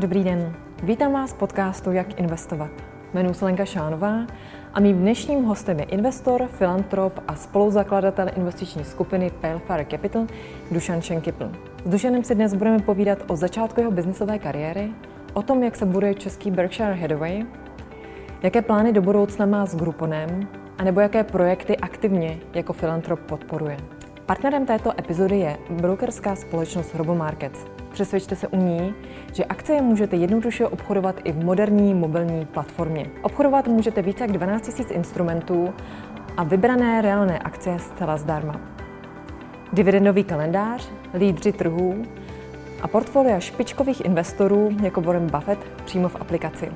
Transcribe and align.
Dobrý 0.00 0.24
den, 0.24 0.54
vítám 0.82 1.12
vás 1.12 1.32
v 1.32 1.38
podcastu 1.38 1.92
Jak 1.92 2.20
investovat. 2.20 2.70
Jmenuji 3.14 3.34
se 3.34 3.44
Lenka 3.44 3.64
Šánová 3.64 4.26
a 4.74 4.80
mým 4.80 4.98
dnešním 4.98 5.44
hostem 5.44 5.78
je 5.78 5.84
investor, 5.84 6.46
filantrop 6.46 7.20
a 7.28 7.34
spoluzakladatel 7.34 8.26
investiční 8.36 8.84
skupiny 8.84 9.30
Palefire 9.40 9.86
Capital 9.90 10.26
Dušan 10.70 11.02
Šenkipl. 11.02 11.50
S 11.84 11.90
Dušanem 11.90 12.24
si 12.24 12.34
dnes 12.34 12.54
budeme 12.54 12.78
povídat 12.78 13.18
o 13.26 13.36
začátku 13.36 13.80
jeho 13.80 13.92
biznisové 13.92 14.38
kariéry, 14.38 14.90
o 15.32 15.42
tom, 15.42 15.62
jak 15.62 15.76
se 15.76 15.86
buduje 15.86 16.14
český 16.14 16.50
Berkshire 16.50 16.94
Hathaway, 16.94 17.44
jaké 18.42 18.62
plány 18.62 18.92
do 18.92 19.02
budoucna 19.02 19.46
má 19.46 19.66
s 19.66 19.76
Gruponem, 19.76 20.48
anebo 20.78 21.00
jaké 21.00 21.24
projekty 21.24 21.76
aktivně 21.76 22.38
jako 22.54 22.72
filantrop 22.72 23.20
podporuje. 23.20 23.76
Partnerem 24.26 24.66
této 24.66 24.92
epizody 24.98 25.38
je 25.38 25.58
brokerská 25.70 26.36
společnost 26.36 26.94
RoboMarkets. 26.94 27.79
Přesvědčte 27.92 28.36
se 28.36 28.48
u 28.48 28.56
ní, 28.56 28.94
že 29.32 29.44
akcie 29.44 29.82
můžete 29.82 30.16
jednoduše 30.16 30.66
obchodovat 30.66 31.20
i 31.24 31.32
v 31.32 31.44
moderní 31.44 31.94
mobilní 31.94 32.46
platformě. 32.46 33.06
Obchodovat 33.22 33.68
můžete 33.68 34.02
více 34.02 34.24
jak 34.24 34.32
12 34.32 34.78
000 34.78 34.90
instrumentů 34.90 35.74
a 36.36 36.44
vybrané 36.44 37.02
reálné 37.02 37.38
akcie 37.38 37.78
zcela 37.78 38.16
zdarma. 38.16 38.60
Dividendový 39.72 40.24
kalendář, 40.24 40.90
lídři 41.14 41.52
trhů 41.52 42.02
a 42.82 42.88
portfolia 42.88 43.40
špičkových 43.40 44.04
investorů 44.04 44.70
jako 44.82 45.00
Warren 45.00 45.30
Buffett 45.30 45.66
přímo 45.84 46.08
v 46.08 46.16
aplikaci. 46.20 46.72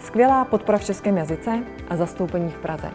Skvělá 0.00 0.44
podpora 0.44 0.78
v 0.78 0.84
českém 0.84 1.16
jazyce 1.16 1.62
a 1.88 1.96
zastoupení 1.96 2.50
v 2.50 2.58
Praze. 2.58 2.90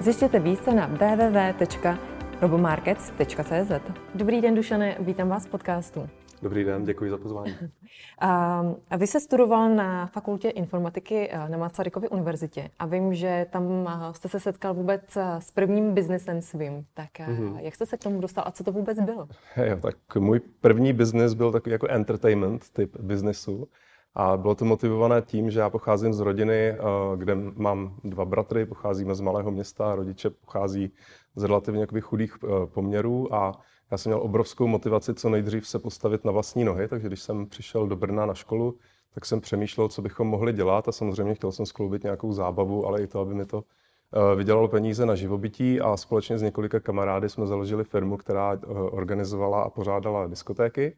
Zjistěte 0.00 0.38
více 0.38 0.74
na 0.74 0.86
www.robomarkets.cz. 0.86 3.72
Dobrý 4.14 4.40
den, 4.40 4.54
Dušane, 4.54 4.96
vítám 5.00 5.28
vás 5.28 5.46
v 5.46 5.50
podcastu. 5.50 6.08
Dobrý 6.42 6.64
den, 6.64 6.84
děkuji 6.84 7.10
za 7.10 7.18
pozvání. 7.18 7.54
A 8.20 8.96
vy 8.96 9.06
jste 9.06 9.20
studoval 9.20 9.74
na 9.74 10.06
fakultě 10.06 10.48
informatiky 10.48 11.28
eh, 11.30 11.48
na 11.48 11.58
Masarykově 11.58 12.08
univerzitě 12.08 12.70
a 12.78 12.86
vím, 12.86 13.14
že 13.14 13.46
tam 13.50 13.88
eh, 13.88 14.14
jste 14.14 14.28
se 14.28 14.40
setkal 14.40 14.74
vůbec 14.74 15.16
eh, 15.16 15.40
s 15.40 15.50
prvním 15.50 15.94
biznesem 15.94 16.40
svým. 16.40 16.84
Tak 16.94 17.10
mm-hmm. 17.18 17.58
jak 17.58 17.74
jste 17.74 17.86
se 17.86 17.96
k 17.96 18.02
tomu 18.02 18.20
dostal 18.20 18.44
a 18.46 18.50
co 18.50 18.64
to 18.64 18.72
vůbec 18.72 19.00
bylo? 19.00 19.28
Jo, 19.56 19.76
tak 19.82 20.16
můj 20.16 20.40
první 20.60 20.92
biznis 20.92 21.34
byl 21.34 21.52
takový 21.52 21.72
jako 21.72 21.86
entertainment 21.90 22.70
typ 22.72 22.96
biznesu. 23.00 23.68
A 24.14 24.36
bylo 24.36 24.54
to 24.54 24.64
motivované 24.64 25.22
tím, 25.22 25.50
že 25.50 25.60
já 25.60 25.70
pocházím 25.70 26.12
z 26.12 26.20
rodiny, 26.20 26.76
kde 27.16 27.34
mám 27.34 27.94
dva 28.04 28.24
bratry, 28.24 28.66
pocházíme 28.66 29.14
z 29.14 29.20
malého 29.20 29.50
města, 29.50 29.94
rodiče 29.94 30.30
pochází 30.30 30.92
z 31.36 31.44
relativně 31.44 31.86
chudých 32.00 32.36
poměrů 32.74 33.34
a 33.34 33.60
já 33.92 33.98
jsem 33.98 34.10
měl 34.10 34.22
obrovskou 34.22 34.66
motivaci 34.66 35.14
co 35.14 35.30
nejdřív 35.30 35.68
se 35.68 35.78
postavit 35.78 36.24
na 36.24 36.32
vlastní 36.32 36.64
nohy, 36.64 36.88
takže 36.88 37.06
když 37.06 37.22
jsem 37.22 37.46
přišel 37.46 37.86
do 37.86 37.96
Brna 37.96 38.26
na 38.26 38.34
školu, 38.34 38.74
tak 39.14 39.24
jsem 39.24 39.40
přemýšlel, 39.40 39.88
co 39.88 40.02
bychom 40.02 40.28
mohli 40.28 40.52
dělat 40.52 40.88
a 40.88 40.92
samozřejmě 40.92 41.34
chtěl 41.34 41.52
jsem 41.52 41.66
skloubit 41.66 42.02
nějakou 42.02 42.32
zábavu, 42.32 42.86
ale 42.86 43.02
i 43.02 43.06
to, 43.06 43.20
aby 43.20 43.34
mi 43.34 43.46
to 43.46 43.62
eh, 43.62 44.36
vydělalo 44.36 44.68
peníze 44.68 45.06
na 45.06 45.14
živobytí 45.14 45.80
a 45.80 45.96
společně 45.96 46.38
s 46.38 46.42
několika 46.42 46.80
kamarády 46.80 47.28
jsme 47.28 47.46
založili 47.46 47.84
firmu, 47.84 48.16
která 48.16 48.52
eh, 48.52 48.66
organizovala 48.74 49.62
a 49.62 49.70
pořádala 49.70 50.26
diskotéky. 50.26 50.96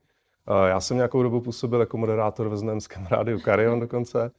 Eh, 0.48 0.68
já 0.68 0.80
jsem 0.80 0.96
nějakou 0.96 1.22
dobu 1.22 1.40
působil 1.40 1.80
jako 1.80 1.96
moderátor 1.96 2.48
ve 2.48 2.56
znamském 2.56 3.06
rádiu 3.06 3.38
Carion 3.40 3.80
dokonce, 3.80 4.30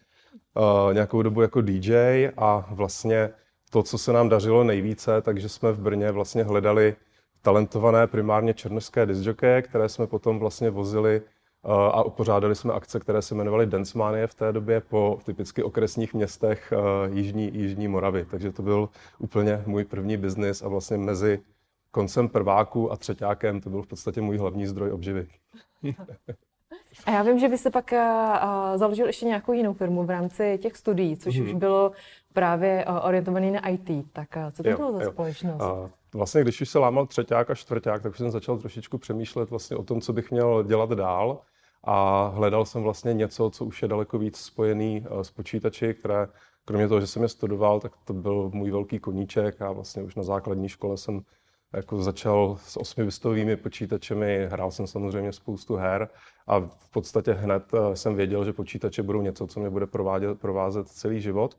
nějakou 0.93 1.21
dobu 1.21 1.41
jako 1.41 1.61
DJ 1.61 2.29
a 2.37 2.67
vlastně 2.71 3.29
to, 3.69 3.83
co 3.83 3.97
se 3.97 4.13
nám 4.13 4.29
dařilo 4.29 4.63
nejvíce, 4.63 5.21
takže 5.21 5.49
jsme 5.49 5.71
v 5.71 5.79
Brně 5.79 6.11
vlastně 6.11 6.43
hledali 6.43 6.95
talentované 7.45 8.07
primárně 8.07 8.53
černožské 8.53 9.05
disjokeje, 9.05 9.61
které 9.61 9.89
jsme 9.89 10.07
potom 10.07 10.39
vlastně 10.39 10.69
vozili 10.69 11.21
eh, 11.21 11.69
a 11.91 12.03
pořádali 12.03 12.55
jsme 12.55 12.73
akce, 12.73 12.99
které 12.99 13.21
se 13.21 13.35
jmenovaly 13.35 13.65
Dance 13.65 13.97
Mania 13.97 14.27
v 14.27 14.33
té 14.33 14.51
době 14.51 14.81
po 14.81 15.19
typicky 15.25 15.63
okresních 15.63 16.13
městech 16.13 16.73
eh, 16.73 17.09
Jižní, 17.13 17.51
Jižní 17.53 17.87
Moravy. 17.87 18.25
Takže 18.31 18.51
to 18.51 18.61
byl 18.61 18.89
úplně 19.19 19.63
můj 19.65 19.83
první 19.83 20.17
biznis 20.17 20.61
a 20.61 20.67
vlastně 20.67 20.97
mezi 20.97 21.39
koncem 21.91 22.29
prváku 22.29 22.91
a 22.91 22.97
třetíákem 22.97 23.61
to 23.61 23.69
byl 23.69 23.81
v 23.81 23.87
podstatě 23.87 24.21
můj 24.21 24.37
hlavní 24.37 24.67
zdroj 24.67 24.91
obživy. 24.91 25.27
A 27.05 27.11
já 27.11 27.23
vím, 27.23 27.39
že 27.39 27.47
vy 27.47 27.57
jste 27.57 27.69
pak 27.69 27.91
uh, 27.91 28.77
založil 28.77 29.07
ještě 29.07 29.25
nějakou 29.25 29.53
jinou 29.53 29.73
firmu 29.73 30.03
v 30.03 30.09
rámci 30.09 30.59
těch 30.61 30.77
studií, 30.77 31.17
což 31.17 31.39
mm-hmm. 31.39 31.43
už 31.43 31.53
bylo 31.53 31.91
právě 32.33 32.85
orientovaný 33.01 33.51
na 33.51 33.67
IT. 33.67 33.89
Tak 34.13 34.27
co 34.51 34.63
to 34.63 34.69
jo, 34.69 34.77
bylo 34.77 34.91
za 34.91 35.03
jo. 35.03 35.11
společnost? 35.11 35.61
Uh, 35.61 35.89
vlastně, 36.15 36.41
když 36.41 36.61
už 36.61 36.69
se 36.69 36.79
lámal 36.79 37.05
třetíák 37.07 37.49
a 37.49 37.55
čtvrták, 37.55 38.03
tak 38.03 38.11
už 38.11 38.17
jsem 38.17 38.31
začal 38.31 38.57
trošičku 38.57 38.97
přemýšlet 38.97 39.49
vlastně 39.49 39.77
o 39.77 39.83
tom, 39.83 40.01
co 40.01 40.13
bych 40.13 40.31
měl 40.31 40.63
dělat 40.63 40.89
dál. 40.89 41.41
A 41.83 42.27
hledal 42.27 42.65
jsem 42.65 42.83
vlastně 42.83 43.13
něco, 43.13 43.49
co 43.49 43.65
už 43.65 43.81
je 43.81 43.87
daleko 43.87 44.17
víc 44.17 44.37
spojený 44.37 45.05
s 45.21 45.31
počítači, 45.31 45.93
které 45.93 46.27
kromě 46.65 46.87
toho, 46.87 47.01
že 47.01 47.07
jsem 47.07 47.23
je 47.23 47.29
studoval, 47.29 47.79
tak 47.79 47.91
to 48.05 48.13
byl 48.13 48.49
můj 48.53 48.71
velký 48.71 48.99
koníček 48.99 49.61
a 49.61 49.71
vlastně 49.71 50.03
už 50.03 50.15
na 50.15 50.23
základní 50.23 50.69
škole 50.69 50.97
jsem 50.97 51.21
jako 51.73 52.01
začal 52.01 52.57
s 52.61 52.77
osmivistovými 52.77 53.57
počítačemi, 53.57 54.47
hrál 54.51 54.71
jsem 54.71 54.87
samozřejmě 54.87 55.33
spoustu 55.33 55.75
her 55.75 56.09
a 56.47 56.59
v 56.59 56.89
podstatě 56.91 57.33
hned 57.33 57.63
eh, 57.73 57.95
jsem 57.95 58.15
věděl, 58.15 58.45
že 58.45 58.53
počítače 58.53 59.03
budou 59.03 59.21
něco, 59.21 59.47
co 59.47 59.59
mě 59.59 59.69
bude 59.69 59.87
provádět, 59.87 60.39
provázet 60.39 60.87
celý 60.87 61.21
život. 61.21 61.57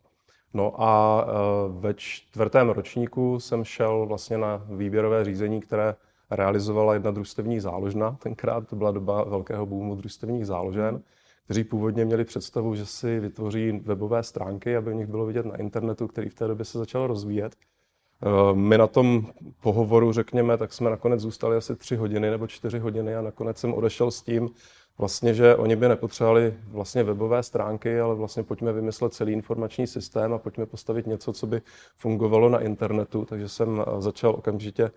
No 0.57 0.83
a 0.83 1.25
eh, 1.29 1.33
ve 1.81 1.95
čtvrtém 1.95 2.69
ročníku 2.69 3.41
jsem 3.41 3.65
šel 3.65 4.07
vlastně 4.07 4.39
na 4.39 4.67
výběrové 4.69 5.25
řízení, 5.25 5.61
které 5.61 5.95
realizovala 6.31 6.95
jedna 6.95 7.11
družstevní 7.11 7.61
záložna. 7.61 8.17
Tenkrát 8.23 8.69
to 8.69 8.77
byla 8.77 8.91
doba 8.91 9.25
velkého 9.25 9.67
boomu 9.67 9.95
družstevních 9.95 10.47
záložen, 10.47 11.03
kteří 11.45 11.65
původně 11.65 12.05
měli 12.05 12.25
představu, 12.25 12.75
že 12.75 12.87
si 12.87 13.21
vytvoří 13.21 13.73
webové 13.73 14.23
stránky, 14.23 14.77
aby 14.77 14.91
v 14.91 14.95
nich 14.95 15.07
bylo 15.07 15.27
vidět 15.27 15.47
na 15.47 15.57
internetu, 15.57 16.09
který 16.09 16.29
v 16.29 16.35
té 16.35 16.47
době 16.47 16.65
se 16.65 16.79
začal 16.79 17.07
rozvíjet. 17.07 17.57
Eh, 18.23 18.55
my 18.55 18.79
na 18.79 18.87
tom 18.87 19.27
pohovoru, 19.61 20.13
řekněme, 20.13 20.59
tak 20.59 20.73
jsme 20.73 20.91
nakonec 20.91 21.21
zůstali 21.21 21.57
asi 21.57 21.77
tři 21.77 21.97
hodiny 21.97 22.31
nebo 22.31 22.47
čtyři 22.47 22.79
hodiny 22.79 23.17
a 23.17 23.23
nakonec 23.23 23.59
jsem 23.59 23.75
odešel 23.75 24.11
s 24.11 24.23
tím, 24.23 24.51
vlastně, 24.99 25.35
že 25.35 25.57
oni 25.57 25.77
by 25.77 25.89
nepotřebovali 25.89 26.55
vlastně 26.69 27.05
webové 27.05 27.43
stránky, 27.43 28.01
ale 28.01 28.15
vlastně 28.15 28.43
pojďme 28.43 28.73
vymyslet 28.73 29.15
celý 29.15 29.33
informační 29.33 29.87
systém 29.87 30.33
a 30.33 30.39
pojďme 30.39 30.67
postavit 30.67 31.07
něco, 31.07 31.33
co 31.33 31.47
by 31.47 31.63
fungovalo 31.97 32.49
na 32.49 32.61
internetu. 32.61 33.25
Takže 33.25 33.49
jsem 33.49 33.81
eh, 33.87 34.03
začal 34.03 34.31
okamžitě 34.31 34.85
eh, 34.85 34.91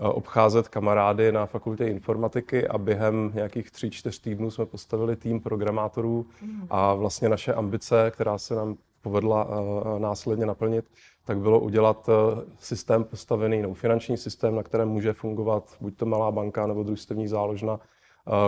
obcházet 0.00 0.68
kamarády 0.68 1.32
na 1.32 1.46
fakultě 1.46 1.84
informatiky 1.84 2.68
a 2.68 2.78
během 2.78 3.32
nějakých 3.34 3.70
tří, 3.70 3.90
čtyř 3.90 4.18
týdnů 4.18 4.50
jsme 4.50 4.66
postavili 4.66 5.16
tým 5.16 5.40
programátorů 5.40 6.26
a 6.70 6.94
vlastně 6.94 7.28
naše 7.28 7.54
ambice, 7.54 8.10
která 8.10 8.38
se 8.38 8.54
nám 8.54 8.76
povedla 9.02 9.48
následně 9.98 10.46
naplnit, 10.46 10.84
tak 11.24 11.38
bylo 11.38 11.60
udělat 11.60 12.08
eh, 12.08 12.44
systém 12.58 13.04
postavený, 13.04 13.62
nebo 13.62 13.74
finanční 13.74 14.16
systém, 14.16 14.54
na 14.54 14.62
kterém 14.62 14.88
může 14.88 15.12
fungovat 15.12 15.76
buď 15.80 15.96
to 15.96 16.06
malá 16.06 16.30
banka 16.30 16.66
nebo 16.66 16.82
družstevní 16.82 17.28
záložna, 17.28 17.80
eh, 17.80 17.93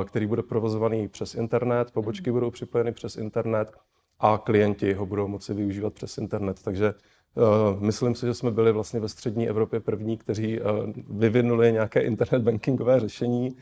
který 0.04 0.26
bude 0.26 0.42
provozovaný 0.42 1.09
přes 1.09 1.34
internet, 1.34 1.91
pobočky 1.91 2.32
budou 2.32 2.50
připojeny 2.50 2.92
přes 2.92 3.16
internet 3.16 3.72
a 4.19 4.38
klienti 4.38 4.92
ho 4.92 5.06
budou 5.06 5.28
moci 5.28 5.54
využívat 5.54 5.94
přes 5.94 6.19
internet. 6.19 6.62
Takže 6.62 6.94
Uh, 7.37 7.82
myslím 7.82 8.14
si, 8.14 8.26
že 8.26 8.34
jsme 8.34 8.50
byli 8.50 8.72
vlastně 8.72 9.00
ve 9.00 9.09
střední 9.09 9.48
Evropě 9.48 9.81
první, 9.81 10.16
kteří 10.16 10.60
uh, 10.60 10.66
vyvinuli 11.09 11.72
nějaké 11.72 12.00
internet 12.00 12.42
bankingové 12.42 13.00
řešení, 13.00 13.56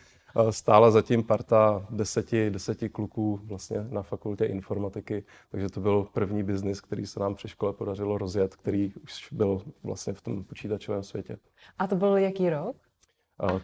stála 0.51 0.91
zatím 0.91 1.23
parta 1.23 1.87
deseti, 1.91 2.51
deseti 2.51 2.89
kluků 2.89 3.41
vlastně 3.45 3.87
na 3.91 4.03
fakultě 4.03 4.45
informatiky, 4.45 5.25
takže 5.51 5.69
to 5.69 5.81
byl 5.81 6.07
první 6.13 6.43
biznis, 6.43 6.81
který 6.81 7.07
se 7.07 7.21
nám 7.21 7.35
při 7.35 7.49
škole 7.49 7.73
podařilo 7.73 8.19
rozjet, 8.19 8.57
který 8.57 8.93
už 9.03 9.33
byl 9.33 9.63
vlastně 9.83 10.13
v 10.13 10.21
tom 10.23 10.45
počítačovém 10.45 11.03
světě. 11.03 11.39
A 11.79 11.87
to 11.87 11.97
byl 11.97 12.17
jaký 12.17 12.51
rok? 12.51 12.77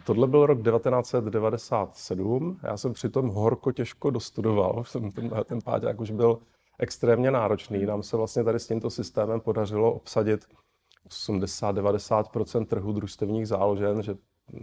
Tohle 0.06 0.26
byl 0.26 0.46
rok 0.46 0.62
1997. 0.62 2.58
Já 2.62 2.76
jsem 2.76 2.93
přitom 2.93 3.28
horko 3.28 3.72
těžko 3.72 4.11
dostudoval. 4.11 4.84
Ten, 5.14 5.31
ten 5.44 5.58
páťák 5.64 6.00
už 6.00 6.11
byl 6.11 6.38
extrémně 6.78 7.31
náročný. 7.31 7.87
Nám 7.87 8.02
se 8.02 8.17
vlastně 8.17 8.44
tady 8.44 8.61
s 8.61 8.67
tímto 8.67 8.90
systémem 8.90 9.40
podařilo 9.40 9.93
obsadit 9.93 10.44
80-90 11.08 12.67
trhu 12.67 12.93
družstevních 12.93 13.49
záložen, 13.49 14.02
že 14.02 14.17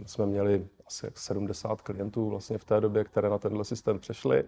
jsme 0.06 0.26
měli 0.26 0.68
asi 0.86 1.06
70 1.14 1.82
klientů 1.82 2.28
vlastně 2.28 2.58
v 2.58 2.64
té 2.64 2.80
době, 2.80 3.04
které 3.04 3.28
na 3.28 3.38
tenhle 3.38 3.64
systém 3.64 3.98
přešly. 3.98 4.44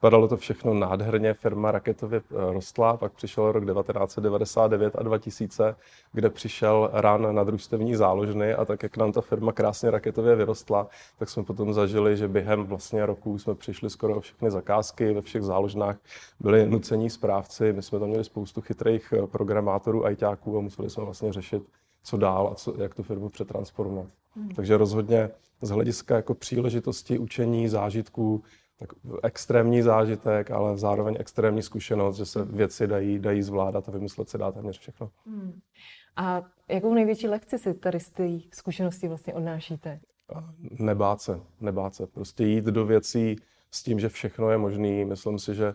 Vypadalo 0.00 0.28
to 0.28 0.36
všechno 0.36 0.74
nádherně, 0.74 1.34
firma 1.34 1.70
raketově 1.70 2.20
eh, 2.20 2.52
rostla, 2.52 2.96
pak 2.96 3.12
přišel 3.12 3.52
rok 3.52 3.64
1999 3.64 4.96
a 4.96 5.02
2000, 5.02 5.76
kde 6.12 6.30
přišel 6.30 6.90
rán 6.92 7.34
na 7.34 7.44
družstevní 7.44 7.94
záložny 7.94 8.54
a 8.54 8.64
tak, 8.64 8.82
jak 8.82 8.96
nám 8.96 9.12
ta 9.12 9.20
firma 9.20 9.52
krásně 9.52 9.90
raketově 9.90 10.36
vyrostla, 10.36 10.86
tak 11.18 11.30
jsme 11.30 11.42
potom 11.42 11.72
zažili, 11.72 12.16
že 12.16 12.28
během 12.28 12.64
vlastně 12.64 13.06
roku 13.06 13.38
jsme 13.38 13.54
přišli 13.54 13.90
skoro 13.90 14.16
o 14.16 14.20
všechny 14.20 14.50
zakázky 14.50 15.12
ve 15.12 15.20
všech 15.20 15.42
záložnách, 15.42 15.96
byli 16.40 16.66
nucení 16.66 17.10
správci, 17.10 17.72
my 17.72 17.82
jsme 17.82 17.98
tam 17.98 18.08
měli 18.08 18.24
spoustu 18.24 18.60
chytrých 18.60 19.12
eh, 19.12 19.26
programátorů, 19.26 20.06
ajťáků 20.06 20.58
a 20.58 20.60
museli 20.60 20.90
jsme 20.90 21.04
vlastně 21.04 21.32
řešit, 21.32 21.62
co 22.02 22.16
dál 22.16 22.48
a 22.52 22.54
co, 22.54 22.74
jak 22.82 22.94
tu 22.94 23.02
firmu 23.02 23.28
přetransformovat. 23.28 24.08
Hmm. 24.36 24.48
Takže 24.48 24.76
rozhodně 24.76 25.30
z 25.62 25.70
hlediska 25.70 26.16
jako 26.16 26.34
příležitosti 26.34 27.18
učení, 27.18 27.68
zážitků, 27.68 28.42
tak 28.80 28.92
extrémní 29.22 29.82
zážitek, 29.82 30.50
ale 30.50 30.78
zároveň 30.78 31.16
extrémní 31.18 31.62
zkušenost, 31.62 32.16
že 32.16 32.26
se 32.26 32.44
věci 32.44 32.86
dají, 32.86 33.18
dají 33.18 33.42
zvládat 33.42 33.88
a 33.88 33.92
vymyslet 33.92 34.28
se 34.28 34.38
dá 34.38 34.52
téměř 34.52 34.78
všechno. 34.78 35.10
Hmm. 35.26 35.60
A 36.16 36.42
jakou 36.68 36.94
největší 36.94 37.28
lekci 37.28 37.58
si 37.58 37.74
tady 37.74 38.00
z 38.00 38.10
té 38.10 38.28
zkušenosti 38.52 39.08
vlastně 39.08 39.34
odnášíte? 39.34 40.00
Nebát 40.78 41.20
se, 41.20 41.40
nebát 41.60 41.94
se. 41.94 42.06
Prostě 42.06 42.44
jít 42.44 42.64
do 42.64 42.86
věcí 42.86 43.36
s 43.70 43.82
tím, 43.82 44.00
že 44.00 44.08
všechno 44.08 44.50
je 44.50 44.58
možné. 44.58 45.04
Myslím 45.04 45.38
si, 45.38 45.54
že 45.54 45.74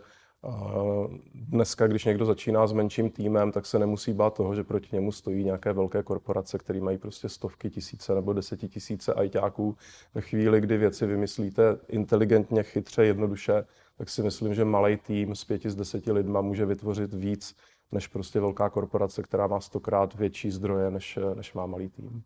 Dneska, 1.33 1.87
když 1.87 2.05
někdo 2.05 2.25
začíná 2.25 2.67
s 2.67 2.73
menším 2.73 3.09
týmem, 3.09 3.51
tak 3.51 3.65
se 3.65 3.79
nemusí 3.79 4.13
bát 4.13 4.33
toho, 4.33 4.55
že 4.55 4.63
proti 4.63 4.95
němu 4.95 5.11
stojí 5.11 5.43
nějaké 5.43 5.73
velké 5.73 6.03
korporace, 6.03 6.57
které 6.57 6.81
mají 6.81 6.97
prostě 6.97 7.29
stovky 7.29 7.69
tisíce 7.69 8.15
nebo 8.15 8.33
desetitisíce 8.33 9.13
ajťáků. 9.13 9.77
Ve 10.13 10.21
chvíli, 10.21 10.61
kdy 10.61 10.77
věci 10.77 11.05
vymyslíte 11.05 11.77
inteligentně, 11.87 12.63
chytře, 12.63 13.05
jednoduše, 13.05 13.65
tak 13.97 14.09
si 14.09 14.23
myslím, 14.23 14.53
že 14.53 14.65
malý 14.65 14.97
tým 14.97 15.35
z 15.35 15.43
pěti 15.43 15.69
z 15.69 15.75
deseti 15.75 16.11
lidma 16.11 16.41
může 16.41 16.65
vytvořit 16.65 17.13
víc 17.13 17.55
než 17.91 18.07
prostě 18.07 18.39
velká 18.39 18.69
korporace, 18.69 19.23
která 19.23 19.47
má 19.47 19.59
stokrát 19.59 20.15
větší 20.15 20.51
zdroje, 20.51 20.91
než, 20.91 21.19
než 21.35 21.53
má 21.53 21.65
malý 21.65 21.89
tým. 21.89 22.23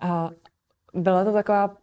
A 0.00 0.30
byla 0.94 1.24
to 1.24 1.32
taková 1.32 1.76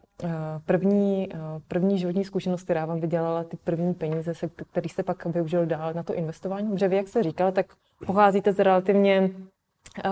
první, 0.65 1.29
eh, 1.33 1.37
první 1.67 1.99
životní 1.99 2.25
zkušenost, 2.25 2.63
která 2.63 2.85
vám 2.85 2.99
vydělala 2.99 3.43
ty 3.43 3.57
první 3.57 3.93
peníze, 3.93 4.33
se, 4.33 4.49
který 4.71 4.89
jste 4.89 5.03
pak 5.03 5.25
využil 5.25 5.65
dál 5.65 5.93
na 5.93 6.03
to 6.03 6.13
investování. 6.13 6.69
Protože 6.69 6.87
vy, 6.87 6.95
jak 6.95 7.07
jste 7.07 7.23
říkala, 7.23 7.51
tak 7.51 7.65
pocházíte 8.05 8.53
z 8.53 8.59
relativně 8.59 9.31
uh, 10.05 10.11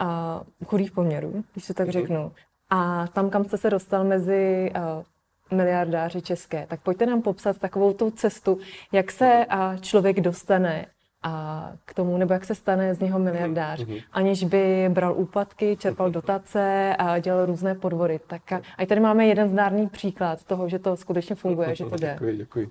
uh, 0.00 0.66
chudých 0.66 0.92
poměrů, 0.92 1.44
když 1.52 1.66
to 1.66 1.74
tak 1.74 1.86
mhm. 1.86 1.92
řeknu. 1.92 2.32
A 2.70 3.06
tam, 3.06 3.30
kam 3.30 3.44
jste 3.44 3.58
se 3.58 3.70
dostal 3.70 4.04
mezi 4.04 4.72
uh, 4.76 5.56
miliardáři 5.58 6.22
české, 6.22 6.66
tak 6.66 6.80
pojďte 6.80 7.06
nám 7.06 7.22
popsat 7.22 7.58
takovou 7.58 7.92
tu 7.92 8.10
cestu, 8.10 8.58
jak 8.92 9.10
se 9.10 9.46
uh, 9.54 9.76
člověk 9.80 10.20
dostane 10.20 10.86
a 11.22 11.72
k 11.84 11.94
tomu, 11.94 12.16
nebo 12.16 12.32
jak 12.32 12.44
se 12.44 12.54
stane 12.54 12.94
z 12.94 13.00
něho 13.00 13.18
miliardář, 13.18 13.80
mm-hmm. 13.80 14.02
aniž 14.12 14.44
by 14.44 14.88
bral 14.88 15.14
úpadky, 15.16 15.76
čerpal 15.76 16.10
dotace 16.10 16.96
a 16.98 17.18
dělal 17.18 17.46
různé 17.46 17.74
podvody. 17.74 18.20
Tak 18.26 18.52
a, 18.52 18.60
a 18.78 18.86
tady 18.86 19.00
máme 19.00 19.26
jeden 19.26 19.48
zdárný 19.48 19.86
příklad 19.86 20.44
toho, 20.44 20.68
že 20.68 20.78
to 20.78 20.96
skutečně 20.96 21.36
funguje, 21.36 21.74
že 21.74 21.84
to 21.84 21.96
jde. 21.96 22.12
Děkuji, 22.12 22.36
děkuji. 22.36 22.68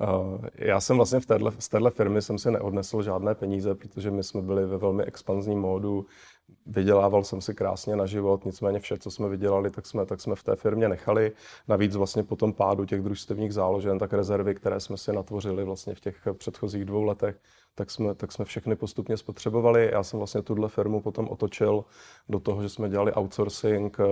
Uh, 0.00 0.44
já 0.54 0.80
jsem 0.80 0.96
vlastně 0.96 1.20
v 1.20 1.26
téhle, 1.26 1.52
z 1.58 1.68
téhle 1.68 1.90
firmy 1.90 2.22
jsem 2.22 2.38
si 2.38 2.50
neodnesl 2.50 3.02
žádné 3.02 3.34
peníze, 3.34 3.74
protože 3.74 4.10
my 4.10 4.22
jsme 4.22 4.42
byli 4.42 4.66
ve 4.66 4.78
velmi 4.78 5.04
expanzním 5.04 5.60
módu. 5.60 6.06
Vydělával 6.66 7.24
jsem 7.24 7.40
si 7.40 7.54
krásně 7.54 7.96
na 7.96 8.06
život, 8.06 8.44
nicméně 8.44 8.78
vše, 8.78 8.98
co 8.98 9.10
jsme 9.10 9.28
vydělali, 9.28 9.70
tak 9.70 9.86
jsme, 9.86 10.06
tak 10.06 10.20
jsme 10.20 10.34
v 10.34 10.42
té 10.42 10.56
firmě 10.56 10.88
nechali. 10.88 11.32
Navíc 11.68 11.96
vlastně 11.96 12.22
po 12.22 12.36
tom 12.36 12.52
pádu 12.52 12.84
těch 12.84 13.02
družstevních 13.02 13.54
záložen, 13.54 13.98
tak 13.98 14.12
rezervy, 14.12 14.54
které 14.54 14.80
jsme 14.80 14.96
si 14.96 15.12
natvořili 15.12 15.64
vlastně 15.64 15.94
v 15.94 16.00
těch 16.00 16.28
předchozích 16.38 16.84
dvou 16.84 17.02
letech, 17.02 17.36
tak 17.74 17.90
jsme, 17.90 18.14
tak 18.14 18.32
jsme 18.32 18.44
všechny 18.44 18.76
postupně 18.76 19.16
spotřebovali. 19.16 19.90
Já 19.92 20.02
jsem 20.02 20.18
vlastně 20.18 20.42
tuhle 20.42 20.68
firmu 20.68 21.00
potom 21.00 21.28
otočil 21.28 21.84
do 22.28 22.40
toho, 22.40 22.62
že 22.62 22.68
jsme 22.68 22.88
dělali 22.88 23.12
outsourcing 23.12 23.96
eh, 24.00 24.04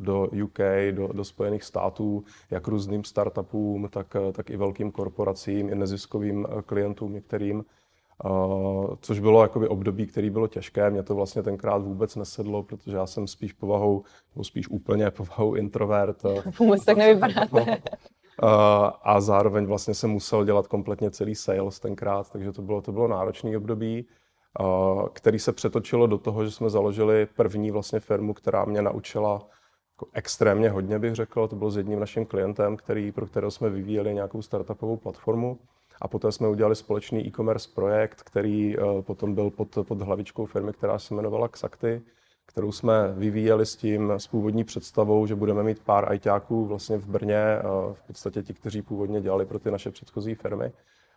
do 0.00 0.28
UK, 0.44 0.58
do, 0.90 1.08
do 1.08 1.24
Spojených 1.24 1.64
států, 1.64 2.24
jak 2.50 2.68
různým 2.68 3.04
startupům, 3.04 3.88
tak, 3.90 4.16
eh, 4.16 4.32
tak 4.32 4.50
i 4.50 4.56
velkým 4.56 4.92
korporacím, 4.92 5.68
i 5.68 5.74
neziskovým 5.74 6.46
eh, 6.46 6.62
klientům 6.62 7.12
některým. 7.12 7.64
Uh, 8.24 8.94
což 9.00 9.18
bylo 9.18 9.42
jakoby 9.42 9.68
období, 9.68 10.06
který 10.06 10.30
bylo 10.30 10.48
těžké. 10.48 10.90
Mě 10.90 11.02
to 11.02 11.14
vlastně 11.14 11.42
tenkrát 11.42 11.82
vůbec 11.82 12.16
nesedlo, 12.16 12.62
protože 12.62 12.96
já 12.96 13.06
jsem 13.06 13.26
spíš 13.26 13.52
povahou, 13.52 14.04
nebo 14.34 14.44
spíš 14.44 14.68
úplně 14.68 15.10
povahou 15.10 15.54
introvert. 15.54 16.22
Vůbec 16.58 16.84
tak 16.84 16.96
nevypadáte. 16.96 17.82
A 19.02 19.20
zároveň 19.20 19.66
vlastně 19.66 19.94
jsem 19.94 20.10
musel 20.10 20.44
dělat 20.44 20.66
kompletně 20.66 21.10
celý 21.10 21.34
sales 21.34 21.80
tenkrát, 21.80 22.30
takže 22.30 22.52
to 22.52 22.62
bylo, 22.62 22.82
to 22.82 22.92
bylo 22.92 23.08
náročný 23.08 23.56
období, 23.56 24.06
který 25.12 25.38
se 25.38 25.52
přetočilo 25.52 26.06
do 26.06 26.18
toho, 26.18 26.44
že 26.44 26.50
jsme 26.50 26.70
založili 26.70 27.26
první 27.36 27.70
vlastně 27.70 28.00
firmu, 28.00 28.34
která 28.34 28.64
mě 28.64 28.82
naučila 28.82 29.48
jako 29.94 30.06
extrémně 30.12 30.70
hodně, 30.70 30.98
bych 30.98 31.14
řekl. 31.14 31.48
To 31.48 31.56
bylo 31.56 31.70
s 31.70 31.76
jedním 31.76 32.00
naším 32.00 32.26
klientem, 32.26 32.76
který, 32.76 33.12
pro 33.12 33.26
kterého 33.26 33.50
jsme 33.50 33.70
vyvíjeli 33.70 34.14
nějakou 34.14 34.42
startupovou 34.42 34.96
platformu. 34.96 35.58
A 36.00 36.08
poté 36.08 36.32
jsme 36.32 36.48
udělali 36.48 36.76
společný 36.76 37.26
e-commerce 37.26 37.68
projekt, 37.74 38.22
který 38.22 38.78
e, 38.78 39.02
potom 39.02 39.34
byl 39.34 39.50
pod, 39.50 39.68
pod 39.82 40.00
hlavičkou 40.00 40.46
firmy, 40.46 40.72
která 40.72 40.98
se 40.98 41.14
jmenovala 41.14 41.48
Xacty 41.48 42.02
kterou 42.46 42.72
jsme 42.72 43.12
vyvíjeli 43.12 43.66
s 43.66 43.76
tím, 43.76 44.10
s 44.10 44.26
původní 44.26 44.64
představou, 44.64 45.26
že 45.26 45.34
budeme 45.34 45.62
mít 45.62 45.78
pár 45.78 46.10
ajťáků 46.10 46.66
vlastně 46.66 46.96
v 46.96 47.06
Brně, 47.06 47.58
v 47.92 48.02
podstatě 48.06 48.42
ti, 48.42 48.54
kteří 48.54 48.82
původně 48.82 49.20
dělali 49.20 49.46
pro 49.46 49.58
ty 49.58 49.70
naše 49.70 49.90
předchozí 49.90 50.34
firmy. 50.34 50.72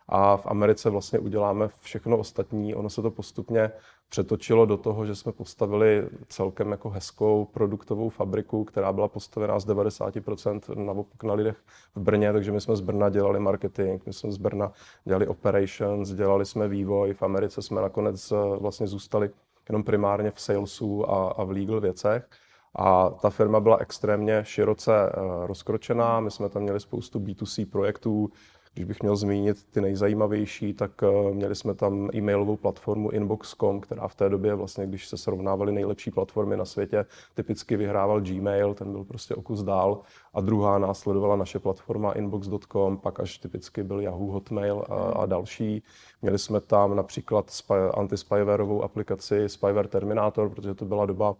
A 0.08 0.36
v 0.36 0.46
Americe 0.46 0.90
vlastně 0.90 1.18
uděláme 1.18 1.68
všechno 1.80 2.18
ostatní. 2.18 2.74
Ono 2.74 2.90
se 2.90 3.02
to 3.02 3.10
postupně 3.10 3.70
přetočilo 4.08 4.66
do 4.66 4.76
toho, 4.76 5.06
že 5.06 5.14
jsme 5.14 5.32
postavili 5.32 6.08
celkem 6.28 6.70
jako 6.70 6.90
hezkou 6.90 7.44
produktovou 7.44 8.08
fabriku, 8.08 8.64
která 8.64 8.92
byla 8.92 9.08
postavená 9.08 9.58
z 9.58 9.66
90% 9.66 10.84
na, 10.84 10.94
na 11.22 11.34
lidech 11.34 11.56
v 11.94 12.00
Brně, 12.00 12.32
takže 12.32 12.52
my 12.52 12.60
jsme 12.60 12.76
z 12.76 12.80
Brna 12.80 13.08
dělali 13.08 13.40
marketing, 13.40 14.02
my 14.06 14.12
jsme 14.12 14.32
z 14.32 14.36
Brna 14.36 14.72
dělali 15.04 15.26
operations, 15.26 16.10
dělali 16.10 16.46
jsme 16.46 16.68
vývoj, 16.68 17.14
v 17.14 17.22
Americe 17.22 17.62
jsme 17.62 17.82
nakonec 17.82 18.32
eh, 18.32 18.58
vlastně 18.60 18.86
zůstali 18.86 19.30
jenom 19.68 19.84
primárně 19.84 20.30
v 20.30 20.40
salesu 20.40 21.10
a, 21.10 21.30
a 21.30 21.44
v 21.44 21.50
legal 21.50 21.80
věcech. 21.80 22.28
A 22.74 23.10
ta 23.10 23.30
firma 23.30 23.60
byla 23.60 23.76
extrémně 23.76 24.44
široce 24.44 24.92
uh, 24.92 25.46
rozkročená, 25.46 26.20
my 26.20 26.30
jsme 26.30 26.48
tam 26.48 26.62
měli 26.62 26.80
spoustu 26.80 27.18
B2C 27.18 27.70
projektů, 27.70 28.30
když 28.78 28.88
bych 28.88 29.02
měl 29.02 29.16
zmínit 29.16 29.64
ty 29.70 29.80
nejzajímavější, 29.80 30.74
tak 30.74 31.02
uh, 31.02 31.34
měli 31.34 31.54
jsme 31.54 31.74
tam 31.74 32.10
e-mailovou 32.14 32.56
platformu 32.56 33.10
Inbox.com, 33.10 33.80
která 33.80 34.08
v 34.08 34.14
té 34.14 34.28
době 34.28 34.54
vlastně, 34.54 34.86
když 34.86 35.08
se 35.08 35.16
srovnávaly 35.16 35.72
nejlepší 35.72 36.10
platformy 36.10 36.56
na 36.56 36.64
světě, 36.64 37.06
typicky 37.34 37.76
vyhrával 37.76 38.20
Gmail, 38.20 38.74
ten 38.74 38.92
byl 38.92 39.04
prostě 39.04 39.34
o 39.34 39.42
kus 39.42 39.62
dál. 39.62 40.00
A 40.34 40.40
druhá 40.40 40.78
následovala 40.78 41.36
naše 41.36 41.58
platforma 41.58 42.12
Inbox.com, 42.12 42.96
pak 42.96 43.20
až 43.20 43.38
typicky 43.38 43.82
byl 43.82 44.00
Yahoo, 44.00 44.32
Hotmail 44.32 44.84
a, 44.88 44.94
a 44.94 45.26
další. 45.26 45.82
Měli 46.22 46.38
jsme 46.38 46.60
tam 46.60 46.96
například 46.96 47.50
anti-spywareovou 47.94 48.82
aplikaci 48.82 49.48
Spyware 49.48 49.88
Terminator, 49.88 50.50
protože 50.50 50.74
to 50.74 50.84
byla 50.84 51.06
doba 51.06 51.36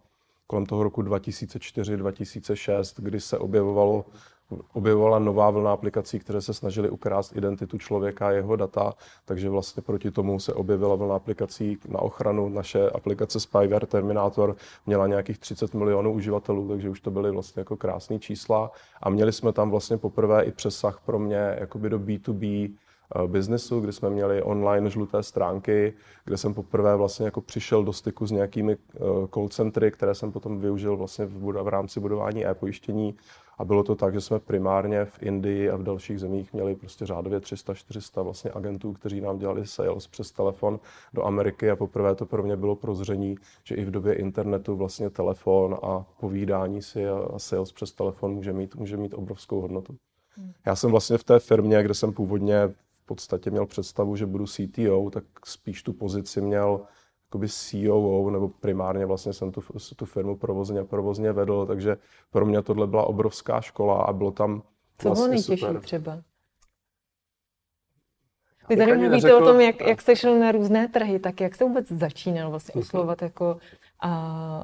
kolem 0.47 0.67
toho 0.67 0.83
roku 0.83 1.03
2004-2006, 1.03 3.03
kdy 3.03 3.21
se 3.21 3.39
objevovalo 3.39 4.05
objevovala 4.73 5.19
nová 5.19 5.51
vlna 5.51 5.73
aplikací, 5.73 6.19
které 6.19 6.41
se 6.41 6.55
snažily 6.55 6.91
ukrást 6.91 7.37
identitu 7.37 7.79
člověka 7.79 8.29
a 8.29 8.31
jeho 8.31 8.57
data, 8.57 8.95
takže 9.25 9.51
vlastně 9.51 9.83
proti 9.83 10.11
tomu 10.11 10.41
se 10.41 10.55
objevila 10.55 10.95
vlna 10.95 11.17
aplikací 11.17 11.79
na 11.89 11.99
ochranu. 11.99 12.49
Naše 12.49 12.91
aplikace 12.91 13.41
Spyware 13.41 13.87
Terminator 13.87 14.57
měla 14.87 15.07
nějakých 15.07 15.39
30 15.39 15.75
milionů 15.75 16.13
uživatelů, 16.13 16.69
takže 16.69 16.91
už 16.91 17.01
to 17.01 17.11
byly 17.11 17.31
vlastně 17.31 17.61
jako 17.61 17.77
krásné 17.77 18.19
čísla 18.19 18.71
a 19.03 19.11
měli 19.11 19.33
jsme 19.33 19.53
tam 19.53 19.71
vlastně 19.71 19.97
poprvé 19.97 20.45
i 20.45 20.53
přesah 20.53 21.01
pro 21.05 21.19
mě 21.19 21.57
jakoby 21.59 21.91
do 21.91 21.99
B2B 21.99 22.71
Eh, 23.17 23.29
biznesu, 23.29 23.81
kdy 23.81 23.93
jsme 23.93 24.11
měli 24.11 24.43
online 24.43 24.91
žluté 24.91 25.23
stránky, 25.23 25.95
kde 26.25 26.37
jsem 26.37 26.55
poprvé 26.55 26.97
vlastně 26.97 27.25
jako 27.25 27.41
přišel 27.41 27.85
do 27.85 27.93
styku 27.93 28.27
s 28.27 28.31
nějakými 28.31 28.73
eh, 28.73 28.99
call 29.35 29.49
centry, 29.49 29.91
které 29.91 30.15
jsem 30.15 30.33
potom 30.33 30.61
využil 30.61 30.97
vlastně 30.97 31.25
v, 31.27 31.63
v 31.63 31.69
rámci 31.69 32.01
budování 32.01 32.47
e-pojištění. 32.47 33.15
A 33.59 33.65
bylo 33.65 33.83
to 33.83 33.95
tak, 33.95 34.15
že 34.15 34.21
jsme 34.21 34.39
primárně 34.39 35.05
v 35.05 35.23
Indii 35.23 35.71
a 35.71 35.77
v 35.77 35.83
dalších 35.83 36.21
zemích 36.21 36.53
měli 36.53 36.75
prostě 36.75 37.07
řádově 37.07 37.39
300-400 37.39 38.23
vlastně 38.23 38.51
agentů, 38.51 38.93
kteří 38.93 39.21
nám 39.21 39.39
dělali 39.39 39.67
sales 39.67 40.07
přes 40.07 40.33
telefon 40.33 40.81
do 41.15 41.25
Ameriky 41.25 41.71
a 41.71 41.77
poprvé 41.77 42.15
to 42.15 42.27
pro 42.27 42.43
mě 42.43 42.57
bylo 42.57 42.77
prozření, 42.77 43.37
že 43.65 43.75
i 43.75 43.85
v 43.85 43.91
době 43.91 44.15
internetu 44.15 44.77
vlastně 44.77 45.11
telefon 45.11 45.77
a 45.83 46.07
povídání 46.21 46.83
si 46.83 47.09
a 47.09 47.39
sales 47.39 47.73
přes 47.73 47.93
telefon 47.93 48.35
může 48.35 48.53
mít, 48.53 48.77
může 48.77 48.97
mít 48.97 49.15
obrovskou 49.15 49.61
hodnotu. 49.61 49.97
Hmm. 50.37 50.53
Já 50.67 50.77
jsem 50.77 50.91
vlastně 50.91 51.19
v 51.19 51.25
té 51.25 51.39
firmě, 51.39 51.83
kde 51.83 51.95
jsem 51.95 52.13
původně 52.13 52.75
podstatě 53.09 53.51
měl 53.51 53.67
představu, 53.67 54.17
že 54.17 54.27
budu 54.27 54.47
CTO, 54.47 55.11
tak 55.11 55.25
spíš 55.45 55.83
tu 55.83 55.93
pozici 55.93 56.41
měl 56.41 56.81
jakoby 57.29 57.49
COO, 57.49 58.31
nebo 58.31 58.49
primárně 58.49 59.07
vlastně 59.07 59.33
jsem 59.33 59.53
tu, 59.53 59.63
tu 59.97 60.05
firmu 60.05 60.37
provozně, 60.37 60.85
provozně 60.85 61.33
vedl, 61.33 61.67
takže 61.67 61.97
pro 62.31 62.47
mě 62.47 62.63
tohle 62.63 62.87
byla 62.87 63.07
obrovská 63.07 63.61
škola 63.61 64.03
a 64.03 64.13
bylo 64.13 64.31
tam 64.31 64.63
Co 64.99 65.09
vlastně 65.09 65.25
bylo 65.25 65.29
nejtěžší 65.29 65.67
super. 65.67 65.81
třeba? 65.81 66.23
Vy 68.69 68.77
tady 68.77 68.93
mluvíte 68.93 69.11
neřekl... 69.11 69.35
o 69.35 69.45
tom, 69.45 69.61
jak, 69.61 69.81
jak 69.81 70.01
jste 70.01 70.17
šel 70.17 70.39
na 70.39 70.53
různé 70.53 70.89
trhy, 70.89 71.19
tak 71.19 71.41
jak 71.41 71.55
jste 71.55 71.65
vůbec 71.65 71.89
začínal 71.89 72.51
vlastně 72.51 72.81
oslovovat 72.81 73.23
jako 73.23 73.57
a, 74.01 74.11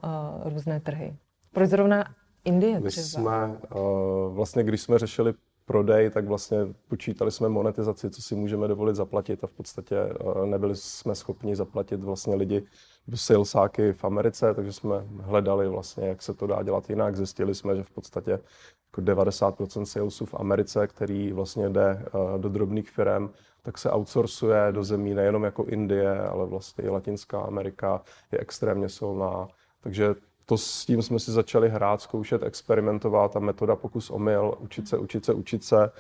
a, 0.03 0.41
různé 0.49 0.81
trhy? 0.81 1.17
Proč 1.53 1.69
zrovna 1.69 2.05
Indie 2.45 2.81
třeba? 2.81 2.85
My 2.85 2.91
jsme, 2.91 3.59
uh, 3.75 4.35
vlastně 4.35 4.63
když 4.63 4.81
jsme 4.81 4.99
řešili 4.99 5.35
prodej, 5.65 6.11
tak 6.11 6.27
vlastně 6.27 6.59
počítali 6.89 7.31
jsme 7.31 7.49
monetizaci, 7.49 8.11
co 8.11 8.23
si 8.23 8.35
můžeme 8.35 8.69
dovolit 8.69 8.97
zaplatit 8.97 9.45
a 9.45 9.47
v 9.47 9.53
podstatě 9.53 9.97
eh, 9.97 10.47
nebyli 10.47 10.77
jsme 10.77 11.15
schopni 11.15 11.57
zaplatit 11.57 12.05
vlastně 12.05 12.35
lidi 12.35 12.67
salesáky 13.15 13.93
v 13.93 14.05
Americe, 14.05 14.55
takže 14.55 14.73
jsme 14.73 14.97
hledali 15.21 15.69
vlastně, 15.69 16.09
jak 16.09 16.23
se 16.23 16.35
to 16.35 16.47
dá 16.47 16.63
dělat 16.63 16.91
jinak. 16.91 17.17
Zjistili 17.17 17.55
jsme, 17.55 17.77
že 17.77 17.83
v 17.83 17.91
podstatě 17.91 18.31
jako 18.31 19.01
90% 19.01 19.85
salesů 19.85 20.27
v 20.27 20.35
Americe, 20.35 20.87
který 20.87 21.33
vlastně 21.33 21.69
jde 21.69 21.91
eh, 21.91 22.39
do 22.39 22.49
drobných 22.49 22.91
firm, 22.91 23.31
tak 23.63 23.79
se 23.79 23.91
outsourcuje 23.91 24.73
do 24.73 24.85
zemí 24.85 25.15
nejenom 25.15 25.45
jako 25.45 25.65
Indie, 25.65 26.21
ale 26.21 26.47
vlastně 26.47 26.85
i 26.85 26.89
Latinská 26.89 27.41
Amerika 27.41 28.03
je 28.33 28.39
extrémně 28.39 28.89
silná. 28.89 29.49
Takže 29.81 30.15
to 30.47 30.59
s 30.59 30.87
tím 30.87 31.03
jsme 31.03 31.19
si 31.19 31.33
začali 31.33 31.69
hrát, 31.69 32.03
zkoušet, 32.03 32.43
experimentovat, 32.43 33.33
ta 33.33 33.41
metoda 33.41 33.77
pokus 33.77 34.11
omyl, 34.11 34.55
učit 34.59 34.89
se, 34.89 34.99
učit 34.99 35.25
se, 35.25 35.35
učit 35.35 35.65
se. 35.65 35.91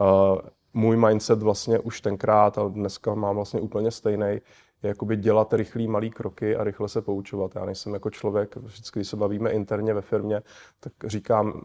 Uh, 0.00 0.38
můj 0.74 0.96
mindset 0.96 1.42
vlastně 1.42 1.78
už 1.78 2.00
tenkrát, 2.00 2.58
a 2.58 2.68
dneska 2.68 3.14
mám 3.14 3.34
vlastně 3.34 3.60
úplně 3.60 3.90
stejný, 3.90 4.40
je 4.82 4.88
jakoby 4.88 5.16
dělat 5.16 5.52
rychlý 5.52 5.88
malý 5.88 6.10
kroky 6.10 6.56
a 6.56 6.64
rychle 6.64 6.88
se 6.88 7.02
poučovat. 7.02 7.54
Já 7.54 7.64
nejsem 7.64 7.94
jako 7.94 8.10
člověk, 8.10 8.56
vždycky, 8.56 8.98
když 8.98 9.08
se 9.08 9.16
bavíme 9.16 9.50
interně 9.50 9.94
ve 9.94 10.02
firmě, 10.02 10.42
tak 10.80 10.92
říkám, 11.04 11.64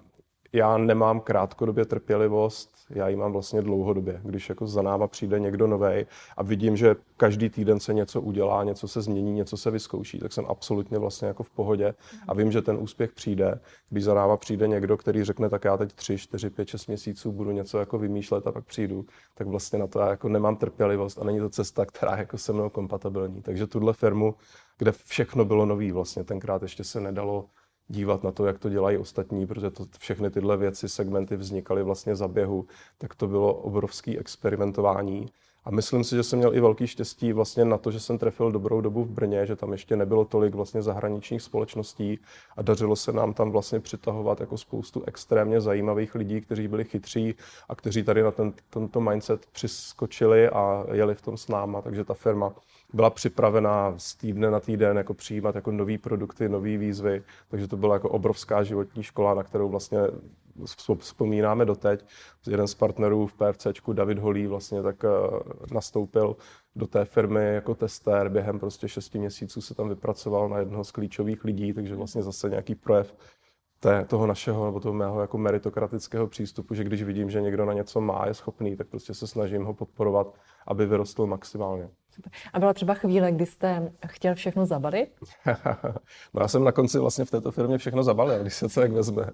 já 0.53 0.77
nemám 0.77 1.19
krátkodobě 1.19 1.85
trpělivost, 1.85 2.77
já 2.89 3.07
ji 3.07 3.15
mám 3.15 3.31
vlastně 3.31 3.61
dlouhodobě. 3.61 4.21
Když 4.23 4.49
jako 4.49 4.67
za 4.67 4.81
náma 4.81 5.07
přijde 5.07 5.39
někdo 5.39 5.67
nový 5.67 6.05
a 6.37 6.43
vidím, 6.43 6.77
že 6.77 6.95
každý 7.17 7.49
týden 7.49 7.79
se 7.79 7.93
něco 7.93 8.21
udělá, 8.21 8.63
něco 8.63 8.87
se 8.87 9.01
změní, 9.01 9.31
něco 9.31 9.57
se 9.57 9.71
vyzkouší, 9.71 10.19
tak 10.19 10.33
jsem 10.33 10.45
absolutně 10.47 10.97
vlastně 10.97 11.27
jako 11.27 11.43
v 11.43 11.49
pohodě 11.49 11.93
a 12.27 12.33
vím, 12.33 12.51
že 12.51 12.61
ten 12.61 12.77
úspěch 12.79 13.11
přijde. 13.11 13.59
Když 13.89 14.03
za 14.03 14.13
náma 14.13 14.37
přijde 14.37 14.67
někdo, 14.67 14.97
který 14.97 15.23
řekne, 15.23 15.49
tak 15.49 15.65
já 15.65 15.77
teď 15.77 15.93
3, 15.93 16.17
4, 16.17 16.49
5, 16.49 16.67
6 16.67 16.87
měsíců 16.87 17.31
budu 17.31 17.51
něco 17.51 17.79
jako 17.79 17.97
vymýšlet 17.97 18.47
a 18.47 18.51
pak 18.51 18.65
přijdu, 18.65 19.05
tak 19.35 19.47
vlastně 19.47 19.79
na 19.79 19.87
to 19.87 19.99
já 19.99 20.09
jako 20.09 20.29
nemám 20.29 20.55
trpělivost 20.55 21.19
a 21.19 21.23
není 21.23 21.39
to 21.39 21.49
cesta, 21.49 21.85
která 21.85 22.11
je 22.11 22.19
jako 22.19 22.37
se 22.37 22.53
mnou 22.53 22.69
kompatibilní. 22.69 23.41
Takže 23.41 23.67
tuhle 23.67 23.93
firmu, 23.93 24.35
kde 24.77 24.91
všechno 24.91 25.45
bylo 25.45 25.65
nový, 25.65 25.91
vlastně 25.91 26.23
tenkrát 26.23 26.61
ještě 26.61 26.83
se 26.83 27.01
nedalo 27.01 27.45
dívat 27.87 28.23
na 28.23 28.31
to, 28.31 28.45
jak 28.45 28.59
to 28.59 28.69
dělají 28.69 28.97
ostatní, 28.97 29.47
protože 29.47 29.69
to, 29.69 29.85
všechny 29.99 30.29
tyhle 30.29 30.57
věci, 30.57 30.89
segmenty 30.89 31.35
vznikaly 31.35 31.83
vlastně 31.83 32.15
za 32.15 32.27
běhu, 32.27 32.65
tak 32.97 33.15
to 33.15 33.27
bylo 33.27 33.53
obrovský 33.53 34.19
experimentování. 34.19 35.29
A 35.67 35.71
myslím 35.71 36.03
si, 36.03 36.15
že 36.15 36.23
jsem 36.23 36.39
měl 36.39 36.55
i 36.55 36.59
velký 36.59 36.87
štěstí 36.87 37.33
vlastně 37.33 37.65
na 37.65 37.77
to, 37.77 37.91
že 37.91 37.99
jsem 37.99 38.17
trefil 38.17 38.51
dobrou 38.51 38.81
dobu 38.81 39.03
v 39.03 39.09
Brně, 39.09 39.45
že 39.45 39.55
tam 39.55 39.71
ještě 39.71 39.95
nebylo 39.95 40.25
tolik 40.25 40.55
vlastně 40.55 40.81
zahraničních 40.81 41.41
společností 41.41 42.19
a 42.57 42.61
dařilo 42.61 42.95
se 42.95 43.11
nám 43.11 43.33
tam 43.33 43.51
vlastně 43.51 43.79
přitahovat 43.79 44.39
jako 44.39 44.57
spoustu 44.57 45.03
extrémně 45.07 45.61
zajímavých 45.61 46.15
lidí, 46.15 46.41
kteří 46.41 46.67
byli 46.67 46.83
chytří 46.83 47.35
a 47.69 47.75
kteří 47.75 48.03
tady 48.03 48.21
na 48.21 48.31
ten, 48.31 48.53
tento 48.69 49.01
mindset 49.01 49.45
přiskočili 49.51 50.49
a 50.49 50.85
jeli 50.91 51.15
v 51.15 51.21
tom 51.21 51.37
s 51.37 51.47
náma, 51.47 51.81
takže 51.81 52.03
ta 52.03 52.13
firma 52.13 52.53
byla 52.93 53.09
připravená 53.09 53.93
z 53.97 54.15
týdne 54.15 54.51
na 54.51 54.59
týden 54.59 54.97
jako 54.97 55.13
přijímat 55.13 55.55
jako 55.55 55.71
nové 55.71 55.97
produkty, 55.97 56.49
nové 56.49 56.77
výzvy, 56.77 57.23
takže 57.47 57.67
to 57.67 57.77
byla 57.77 57.93
jako 57.93 58.09
obrovská 58.09 58.63
životní 58.63 59.03
škola, 59.03 59.33
na 59.33 59.43
kterou 59.43 59.69
vlastně 59.69 59.99
vzpomínáme 60.99 61.65
doteď. 61.65 62.05
Jeden 62.47 62.67
z 62.67 62.73
partnerů 62.73 63.27
v 63.27 63.33
PFCčku, 63.33 63.93
David 63.93 64.19
Holý, 64.19 64.47
vlastně 64.47 64.83
tak 64.83 65.03
eh, 65.03 65.09
nastoupil 65.73 66.35
do 66.75 66.87
té 66.87 67.05
firmy 67.05 67.53
jako 67.53 67.75
testér. 67.75 68.29
Během 68.29 68.59
prostě 68.59 68.87
šesti 68.87 69.19
měsíců 69.19 69.61
se 69.61 69.75
tam 69.75 69.89
vypracoval 69.89 70.49
na 70.49 70.59
jednoho 70.59 70.83
z 70.83 70.91
klíčových 70.91 71.43
lidí, 71.43 71.73
takže 71.73 71.95
vlastně 71.95 72.23
zase 72.23 72.49
nějaký 72.49 72.75
projev 72.75 73.15
té, 73.79 74.05
toho 74.05 74.27
našeho 74.27 74.65
nebo 74.65 74.79
toho 74.79 74.93
mého 74.93 75.21
jako 75.21 75.37
meritokratického 75.37 76.27
přístupu, 76.27 76.73
že 76.73 76.83
když 76.83 77.03
vidím, 77.03 77.29
že 77.29 77.41
někdo 77.41 77.65
na 77.65 77.73
něco 77.73 78.01
má, 78.01 78.23
je 78.27 78.33
schopný, 78.33 78.75
tak 78.75 78.87
prostě 78.87 79.13
se 79.13 79.27
snažím 79.27 79.65
ho 79.65 79.73
podporovat, 79.73 80.33
aby 80.67 80.85
vyrostl 80.85 81.25
maximálně. 81.25 81.89
A 82.53 82.59
byla 82.59 82.73
třeba 82.73 82.93
chvíle, 82.93 83.31
kdy 83.31 83.45
jste 83.45 83.93
chtěl 84.07 84.35
všechno 84.35 84.65
zabalit? 84.65 85.09
no 86.33 86.41
já 86.41 86.47
jsem 86.47 86.63
na 86.63 86.71
konci 86.71 86.99
vlastně 86.99 87.25
v 87.25 87.31
této 87.31 87.51
firmě 87.51 87.77
všechno 87.77 88.03
zabalil, 88.03 88.41
když 88.41 88.53
se 88.53 88.69
to 88.69 88.81
jak 88.81 88.91
vezme. 88.91 89.29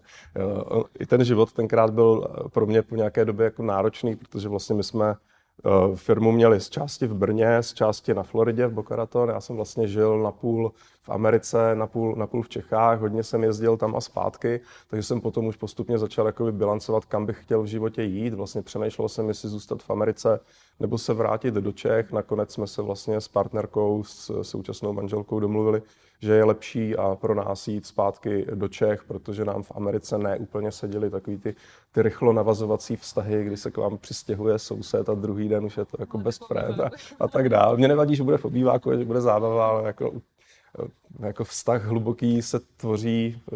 I 1.00 1.06
ten 1.06 1.24
život 1.24 1.54
tenkrát 1.54 1.90
byl 1.90 2.28
pro 2.54 2.66
mě 2.66 2.82
po 2.82 2.96
nějaké 2.96 3.26
době 3.26 3.44
jako 3.44 3.64
náročný, 3.64 4.16
protože 4.16 4.50
vlastně 4.50 4.76
my 4.76 4.84
jsme 4.84 5.16
firmu 5.95 6.31
měli 6.31 6.60
z 6.60 6.69
části 6.69 7.07
v 7.07 7.13
Brně, 7.13 7.63
z 7.63 7.74
části 7.74 8.13
na 8.13 8.24
Floridě, 8.24 8.67
v 8.67 8.74
Boca 8.74 8.95
Raton. 8.95 9.29
Já 9.29 9.41
jsem 9.41 9.55
vlastně 9.55 9.88
žil 9.88 10.19
na 10.19 10.31
půl 10.31 10.72
v 11.01 11.10
Americe, 11.10 11.75
na 11.75 11.88
půl, 11.88 12.15
na 12.15 12.27
půl 12.27 12.41
v 12.41 12.50
Čechách, 12.50 13.00
hodně 13.00 13.24
jsem 13.24 13.43
jezdil 13.43 13.77
tam 13.77 13.95
a 13.95 14.01
zpátky, 14.01 14.62
takže 14.88 15.03
jsem 15.03 15.22
potom 15.22 15.45
už 15.45 15.55
postupně 15.57 15.98
začal 15.98 16.25
jakoby 16.25 16.51
bilancovat, 16.51 17.05
kam 17.05 17.25
bych 17.25 17.43
chtěl 17.43 17.62
v 17.62 17.65
životě 17.65 18.03
jít. 18.03 18.33
Vlastně 18.33 18.62
přemýšlel 18.62 19.10
jsem, 19.10 19.27
jestli 19.27 19.50
zůstat 19.50 19.83
v 19.83 19.89
Americe 19.89 20.39
nebo 20.79 20.98
se 20.98 21.13
vrátit 21.13 21.53
do 21.53 21.72
Čech. 21.72 22.12
Nakonec 22.12 22.53
jsme 22.53 22.67
se 22.67 22.81
vlastně 22.81 23.22
s 23.22 23.27
partnerkou, 23.27 24.03
s 24.03 24.41
současnou 24.41 24.93
manželkou 24.93 25.39
domluvili, 25.39 25.81
že 26.24 26.34
je 26.34 26.44
lepší 26.44 26.96
a 26.96 27.15
pro 27.15 27.36
nás 27.36 27.68
jít 27.68 27.86
zpátky 27.86 28.46
do 28.53 28.68
Čech, 28.68 29.03
protože 29.03 29.46
nám 29.46 29.63
v 29.63 29.72
Americe 29.75 30.18
ne 30.18 30.38
úplně 30.38 30.72
seděly 30.72 31.10
takový 31.10 31.38
ty, 31.38 31.56
ty 31.92 32.01
rychlo 32.01 32.34
navazovací 32.34 32.96
vztahy, 32.96 33.44
kdy 33.44 33.58
se 33.58 33.72
k 33.72 33.77
vám 33.77 33.98
přistěhuje 33.98 34.60
soused 34.60 35.10
a 35.10 35.13
druhý 35.13 35.50
den 35.50 35.65
už 35.65 35.77
je 35.77 35.86
to 35.86 35.98
jako 36.00 36.18
best 36.18 36.48
friend 36.48 36.80
a, 36.80 36.89
a 37.20 37.27
tak 37.27 37.50
dále. 37.50 37.77
Mně 37.77 37.88
nevadí, 37.88 38.15
že 38.15 38.24
bude 38.24 38.38
v 38.38 38.46
obýváku, 38.46 38.98
že 38.98 39.06
bude 39.06 39.22
zábava, 39.22 39.68
ale 39.68 39.88
jako 39.88 40.12
jako 41.20 41.44
vztah 41.44 41.86
hluboký 41.86 42.42
se 42.42 42.60
tvoří 42.60 43.42
eh, 43.53 43.56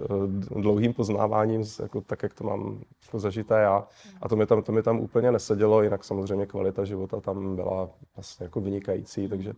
dlouhým 0.62 0.94
poznáváním, 0.94 1.64
jako 1.82 2.02
tak, 2.02 2.24
jak 2.24 2.34
to 2.34 2.44
mám 2.44 2.80
jako 3.06 3.20
zažité 3.20 3.62
já. 3.62 3.88
A 4.22 4.30
to 4.30 4.36
mi, 4.36 4.46
tam, 4.46 4.64
to 4.64 4.72
mi 4.72 4.84
tam 4.84 5.00
úplně 5.00 5.32
nesedělo, 5.32 5.84
jinak 5.84 6.04
samozřejmě 6.04 6.46
kvalita 6.46 6.86
života 6.86 7.22
tam 7.22 7.56
byla 7.56 7.90
vlastně 8.16 8.44
jako 8.44 8.62
vynikající, 8.62 9.30
takže 9.30 9.50
eh, 9.50 9.54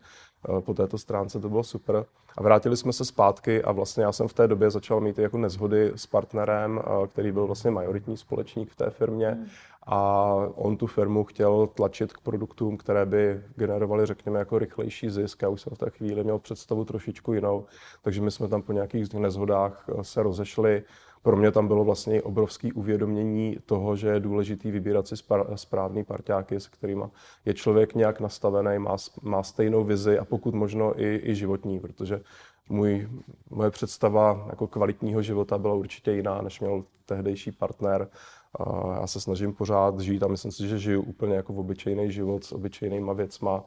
po 0.60 0.74
této 0.74 0.98
stránce 0.98 1.40
to 1.40 1.50
bylo 1.50 1.64
super. 1.64 2.06
A 2.38 2.44
vrátili 2.44 2.78
jsme 2.78 2.94
se 2.94 3.06
zpátky 3.06 3.64
a 3.64 3.72
vlastně 3.72 4.04
já 4.04 4.12
jsem 4.12 4.28
v 4.28 4.34
té 4.34 4.48
době 4.48 4.72
začal 4.72 5.02
mít 5.02 5.20
jako 5.20 5.38
nezhody 5.38 5.92
s 5.96 6.06
partnerem, 6.06 6.80
eh, 6.80 7.08
který 7.08 7.32
byl 7.32 7.46
vlastně 7.48 7.72
majoritní 7.72 8.18
společník 8.18 8.72
v 8.72 8.76
té 8.76 8.90
firmě 8.90 9.38
a 9.92 10.34
on 10.56 10.78
tu 10.78 10.88
firmu 10.88 11.24
chtěl 11.24 11.68
tlačit 11.68 12.14
k 12.14 12.22
produktům, 12.22 12.78
které 12.78 13.06
by 13.06 13.42
generovaly, 13.56 14.06
řekněme, 14.06 14.40
jako 14.40 14.60
rychlejší 14.60 15.10
zisk. 15.10 15.42
Já 15.42 15.50
už 15.50 15.62
jsem 15.62 15.76
v 15.76 15.78
té 15.78 15.90
chvíli 15.90 16.24
měl 16.24 16.40
představu 16.40 16.86
trošičku 16.86 17.34
jinou, 17.34 17.66
takže 18.02 18.22
my 18.22 18.32
jsme 18.32 18.48
tam 18.48 18.62
po 18.62 18.72
nějakých 18.72 19.14
nezhodách 19.14 19.86
eh, 19.90 20.04
se 20.04 20.24
rozešli. 20.24 20.84
Pro 21.22 21.38
mě 21.38 21.52
tam 21.52 21.68
bylo 21.68 21.84
vlastně 21.84 22.22
obrovské 22.22 22.74
uvědomění 22.74 23.58
toho, 23.66 23.96
že 23.96 24.08
je 24.08 24.20
důležitý 24.20 24.72
vybírat 24.72 25.08
si 25.08 25.16
správný 25.56 26.04
parťáky, 26.04 26.56
s 26.56 26.68
kterými 26.68 27.04
je 27.46 27.54
člověk 27.54 27.96
nějak 27.96 28.20
nastavený, 28.20 28.80
má, 28.80 28.96
má 29.22 29.44
stejnou 29.44 29.84
vizi 29.84 30.20
a 30.20 30.26
pokud 30.26 30.56
možno 30.56 31.02
i, 31.02 31.22
i 31.24 31.36
životní, 31.36 31.80
protože 31.80 32.22
můj, 32.70 33.10
moje 33.50 33.72
představa 33.72 34.46
jako 34.50 34.68
kvalitního 34.68 35.22
života 35.22 35.58
byla 35.58 35.74
určitě 35.74 36.12
jiná, 36.12 36.42
než 36.42 36.60
měl 36.60 36.84
tehdejší 37.06 37.52
partner 37.52 38.08
já 39.02 39.08
se 39.08 39.22
snažím 39.22 39.54
pořád 39.54 40.00
žít 40.00 40.24
a 40.24 40.28
myslím 40.28 40.52
si, 40.52 40.68
že 40.68 40.80
žiju 40.80 41.02
úplně 41.02 41.36
jako 41.36 41.54
v 41.54 41.60
obyčejný 41.60 42.12
život 42.12 42.44
s 42.44 42.52
obyčejnýma 42.52 43.14
věcma. 43.14 43.66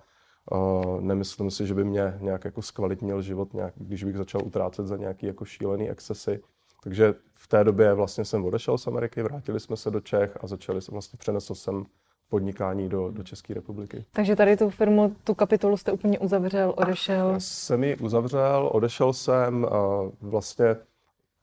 Nemyslím 1.00 1.50
si, 1.50 1.66
že 1.66 1.74
by 1.74 1.84
mě 1.84 2.18
nějak 2.20 2.44
jako 2.44 2.62
zkvalitnil 2.62 3.22
život, 3.22 3.54
nějak, 3.54 3.74
když 3.76 4.04
bych 4.04 4.16
začal 4.16 4.40
utrácet 4.44 4.86
za 4.86 4.96
nějaký 4.96 5.26
jako 5.26 5.44
šílený 5.44 5.90
excesy. 5.90 6.40
Takže 6.84 7.14
v 7.34 7.48
té 7.48 7.64
době 7.64 7.94
vlastně 7.94 8.24
jsem 8.24 8.44
odešel 8.44 8.78
z 8.78 8.86
Ameriky, 8.86 9.22
vrátili 9.22 9.60
jsme 9.60 9.76
se 9.76 9.90
do 9.90 10.00
Čech 10.00 10.38
a 10.40 10.46
začali 10.46 10.82
jsem 10.82 10.92
vlastně 10.92 11.16
přenesl 11.16 11.54
jsem 11.54 11.84
podnikání 12.28 12.88
do, 12.88 13.10
do 13.10 13.22
České 13.22 13.54
republiky. 13.54 14.04
Takže 14.12 14.36
tady 14.36 14.56
tu 14.56 14.70
firmu, 14.70 15.16
tu 15.24 15.34
kapitolu 15.34 15.76
jste 15.76 15.92
úplně 15.92 16.18
uzavřel, 16.18 16.74
odešel? 16.76 17.30
Já 17.30 17.40
jsem 17.40 17.84
ji 17.84 17.96
uzavřel, 17.96 18.70
odešel 18.72 19.12
jsem, 19.12 19.66
vlastně 20.20 20.76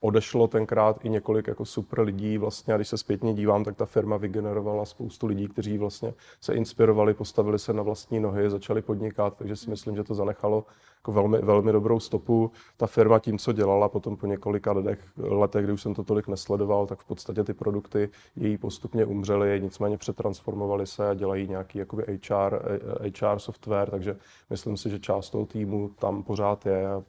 odešlo 0.00 0.48
tenkrát 0.48 1.04
i 1.04 1.08
několik 1.08 1.46
jako 1.46 1.64
super 1.64 2.00
lidí 2.00 2.38
vlastně 2.38 2.74
a 2.74 2.76
když 2.76 2.88
se 2.88 2.98
zpětně 2.98 3.34
dívám, 3.34 3.64
tak 3.64 3.76
ta 3.76 3.86
firma 3.86 4.16
vygenerovala 4.16 4.84
spoustu 4.84 5.26
lidí, 5.26 5.48
kteří 5.48 5.78
vlastně 5.78 6.14
se 6.40 6.54
inspirovali, 6.54 7.14
postavili 7.14 7.58
se 7.58 7.72
na 7.72 7.82
vlastní 7.82 8.20
nohy, 8.20 8.50
začali 8.50 8.82
podnikat, 8.82 9.36
takže 9.36 9.56
si 9.56 9.70
myslím, 9.70 9.96
že 9.96 10.04
to 10.04 10.14
zanechalo 10.14 10.64
jako 11.00 11.12
velmi, 11.12 11.38
velmi 11.38 11.72
dobrou 11.72 12.00
stopu. 12.00 12.50
Ta 12.76 12.86
firma 12.86 13.18
tím, 13.18 13.38
co 13.38 13.52
dělala 13.52 13.88
potom 13.88 14.16
po 14.16 14.26
několika 14.26 14.72
letech, 14.72 14.98
letech, 15.16 15.64
kdy 15.64 15.72
už 15.72 15.82
jsem 15.82 15.94
to 15.94 16.04
tolik 16.04 16.28
nesledoval, 16.28 16.86
tak 16.86 16.98
v 16.98 17.04
podstatě 17.04 17.44
ty 17.44 17.54
produkty 17.54 18.08
její 18.36 18.58
postupně 18.58 19.04
umřely, 19.04 19.60
nicméně 19.62 19.98
přetransformovali 19.98 20.86
se 20.86 21.08
a 21.08 21.14
dělají 21.14 21.48
nějaký 21.48 21.78
jakoby 21.78 22.20
HR, 22.28 22.80
HR 23.20 23.38
software, 23.38 23.90
takže 23.90 24.16
myslím 24.50 24.76
si, 24.76 24.90
že 24.90 24.98
část 24.98 25.30
toho 25.30 25.46
týmu 25.46 25.88
tam 25.88 26.22
pořád 26.22 26.66
je 26.66 26.88
a 26.88 27.02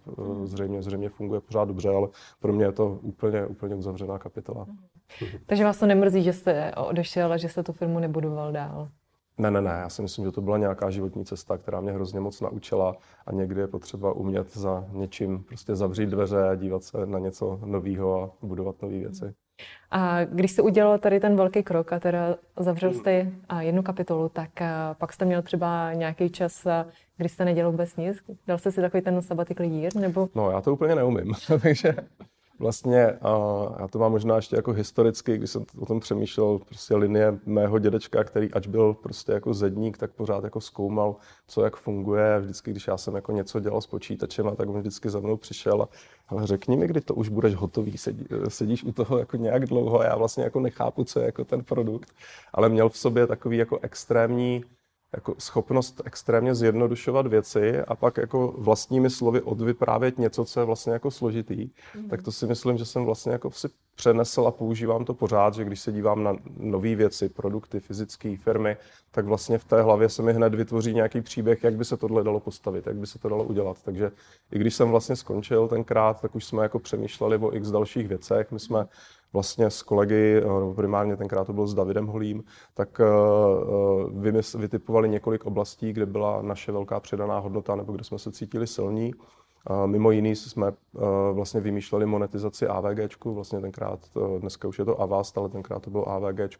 e, 0.44 0.48
zřejmě, 0.48 0.82
zřejmě 0.82 1.10
funguje 1.10 1.42
pořád 1.42 1.66
dobře, 1.66 1.90
ale 1.90 2.08
pro 2.40 2.54
mě 2.54 2.66
je 2.66 2.72
to 2.72 3.00
úplně, 3.02 3.46
úplně 3.46 3.76
uzavřená 3.76 4.20
kapitola. 4.20 4.68
Takže 5.46 5.64
vás 5.64 5.80
to 5.80 5.86
nemrzí, 5.86 6.24
že 6.24 6.34
jste 6.34 6.72
odešel 6.76 7.34
a 7.34 7.38
že 7.38 7.50
jste 7.50 7.64
tu 7.64 7.72
firmu 7.72 8.00
nebudoval 8.00 8.52
dál? 8.52 8.88
Ne, 9.42 9.52
ne, 9.52 9.62
ne, 9.62 9.70
já 9.70 9.90
si 9.90 10.02
myslím, 10.02 10.26
že 10.26 10.32
to 10.32 10.42
byla 10.42 10.58
nějaká 10.58 10.90
životní 10.90 11.26
cesta, 11.26 11.58
která 11.58 11.82
mě 11.82 11.92
hrozně 11.92 12.20
moc 12.20 12.42
naučila 12.42 12.96
a 13.26 13.32
někdy 13.32 13.62
je 13.62 13.68
potřeba 13.68 14.14
umět 14.14 14.54
za 14.54 14.86
něčím 14.92 15.44
prostě 15.44 15.76
zavřít 15.76 16.10
dveře 16.10 16.50
a 16.50 16.56
dívat 16.56 16.84
se 16.84 17.06
na 17.06 17.20
něco 17.20 17.60
nového 17.66 18.24
a 18.24 18.46
budovat 18.46 18.82
nové 18.82 18.98
věci. 18.98 19.34
A 19.92 20.26
když 20.26 20.52
jsi 20.52 20.62
udělal 20.62 20.98
tady 20.98 21.20
ten 21.20 21.36
velký 21.36 21.64
krok 21.64 21.94
a 21.94 22.00
teda 22.00 22.36
zavřel 22.60 22.94
jste 22.94 23.32
jednu 23.60 23.84
kapitolu, 23.84 24.30
tak 24.30 24.50
pak 24.98 25.14
jste 25.14 25.26
měl 25.26 25.42
třeba 25.42 25.94
nějaký 25.94 26.30
čas, 26.30 26.68
kdy 27.18 27.30
jste 27.30 27.46
nedělal 27.46 27.72
vůbec 27.72 27.96
nic? 27.96 28.18
Dal 28.48 28.58
jste 28.58 28.72
si 28.72 28.82
takový 28.82 29.04
ten 29.04 29.22
sabbatical 29.22 29.66
year? 29.66 29.96
Nebo... 29.96 30.30
No, 30.36 30.52
já 30.52 30.62
to 30.62 30.74
úplně 30.74 30.96
neumím, 30.96 31.34
takže 31.62 31.96
vlastně, 32.62 33.08
a 33.12 33.32
já 33.80 33.88
to 33.88 34.00
mám 34.00 34.12
možná 34.12 34.36
ještě 34.36 34.56
jako 34.56 34.72
historicky, 34.72 35.38
když 35.38 35.50
jsem 35.50 35.66
o 35.80 35.86
tom 35.86 36.00
přemýšlel, 36.00 36.60
prostě 36.60 36.96
linie 36.96 37.40
mého 37.46 37.80
dědečka, 37.80 38.24
který 38.24 38.54
ač 38.54 38.68
byl 38.68 38.94
prostě 38.94 39.32
jako 39.32 39.54
zedník, 39.54 39.98
tak 39.98 40.12
pořád 40.12 40.44
jako 40.44 40.62
zkoumal, 40.62 41.16
co 41.48 41.64
jak 41.64 41.76
funguje. 41.76 42.40
Vždycky, 42.40 42.72
když 42.72 42.88
já 42.88 42.98
jsem 42.98 43.16
jako 43.16 43.32
něco 43.32 43.60
dělal 43.60 43.82
s 43.82 43.88
počítačem, 43.88 44.48
a 44.48 44.56
tak 44.56 44.70
on 44.70 44.80
vždycky 44.80 45.10
za 45.10 45.20
mnou 45.20 45.38
přišel 45.38 45.82
a 45.82 45.90
ale 46.32 46.48
řekni 46.48 46.78
mi, 46.78 46.88
kdy 46.88 47.02
to 47.02 47.16
už 47.16 47.30
budeš 47.30 47.56
hotový, 47.56 47.98
sedí, 47.98 48.26
sedíš 48.48 48.84
u 48.84 48.92
toho 48.92 49.18
jako 49.18 49.38
nějak 49.38 49.66
dlouho 49.66 50.00
a 50.00 50.04
já 50.04 50.16
vlastně 50.16 50.44
jako 50.44 50.60
nechápu, 50.60 51.04
co 51.04 51.20
je 51.20 51.26
jako 51.26 51.46
ten 51.46 51.64
produkt, 51.64 52.14
ale 52.54 52.70
měl 52.70 52.90
v 52.90 52.98
sobě 52.98 53.28
takový 53.28 53.58
jako 53.58 53.80
extrémní 53.82 54.64
jako 55.14 55.36
schopnost 55.38 56.02
extrémně 56.06 56.56
zjednodušovat 56.56 57.28
věci 57.28 57.82
a 57.82 57.96
pak 57.96 58.18
jako 58.18 58.54
vlastními 58.58 59.10
slovy 59.10 59.42
odvyprávět 59.42 60.18
něco, 60.18 60.46
co 60.46 60.60
je 60.60 60.66
vlastně 60.66 60.94
jako 60.94 61.12
složitý, 61.12 61.70
mm. 61.96 62.10
tak 62.10 62.22
to 62.22 62.32
si 62.32 62.48
myslím, 62.48 62.78
že 62.78 62.86
jsem 62.86 63.06
vlastně 63.06 63.32
jako 63.32 63.52
si 63.52 63.68
přenesl 63.96 64.48
a 64.48 64.52
používám 64.52 65.06
to 65.06 65.14
pořád, 65.14 65.54
že 65.54 65.66
když 65.66 65.80
se 65.80 65.92
dívám 65.92 66.24
na 66.24 66.36
nové 66.58 66.96
věci, 66.96 67.30
produkty, 67.30 67.80
fyzické 67.80 68.38
firmy, 68.38 68.78
tak 69.12 69.26
vlastně 69.26 69.58
v 69.58 69.66
té 69.66 69.82
hlavě 69.82 70.10
se 70.10 70.22
mi 70.22 70.34
hned 70.34 70.56
vytvoří 70.56 70.94
nějaký 70.94 71.22
příběh, 71.22 71.64
jak 71.64 71.74
by 71.74 71.86
se 71.86 71.98
tohle 71.98 72.24
dalo 72.24 72.40
postavit, 72.40 72.88
jak 72.88 72.96
by 72.96 73.08
se 73.08 73.20
to 73.20 73.30
dalo 73.30 73.44
udělat. 73.44 73.78
Takže 73.84 74.12
i 74.52 74.60
když 74.60 74.76
jsem 74.76 74.90
vlastně 74.90 75.16
skončil 75.16 75.68
tenkrát, 75.68 76.22
tak 76.22 76.36
už 76.36 76.46
jsme 76.46 76.64
jako 76.64 76.80
přemýšleli 76.80 77.38
o 77.38 77.56
x 77.56 77.72
dalších 77.72 78.08
věcech. 78.08 78.52
My 78.52 78.60
jsme 78.60 78.88
vlastně 79.34 79.70
s 79.70 79.82
kolegy, 79.82 80.42
eh, 80.44 80.76
primárně 80.76 81.18
tenkrát 81.18 81.46
to 81.46 81.54
byl 81.54 81.68
s 81.68 81.74
Davidem 81.74 82.08
Holím, 82.08 82.44
tak 82.74 83.00
eh, 83.00 83.06
eh, 84.30 84.58
vytipovali 84.58 85.10
několik 85.10 85.46
oblastí, 85.46 85.94
kde 85.94 86.06
byla 86.06 86.42
naše 86.42 86.72
velká 86.72 87.00
přidaná 87.00 87.40
hodnota, 87.40 87.76
nebo 87.76 87.94
kde 87.94 88.04
jsme 88.04 88.20
se 88.20 88.32
cítili 88.32 88.68
silní. 88.68 89.14
Mimo 89.86 90.12
jiný 90.12 90.36
jsme 90.36 90.74
vlastně 91.34 91.62
vymýšleli 91.62 92.06
monetizaci 92.06 92.68
AVG, 92.68 93.26
vlastně 93.26 93.62
tenkrát, 93.62 94.00
dneska 94.40 94.68
už 94.68 94.80
je 94.80 94.86
to 94.86 95.02
Avast, 95.02 95.38
ale 95.38 95.50
tenkrát 95.50 95.80
to 95.80 95.90
bylo 95.90 96.10
AVG 96.10 96.58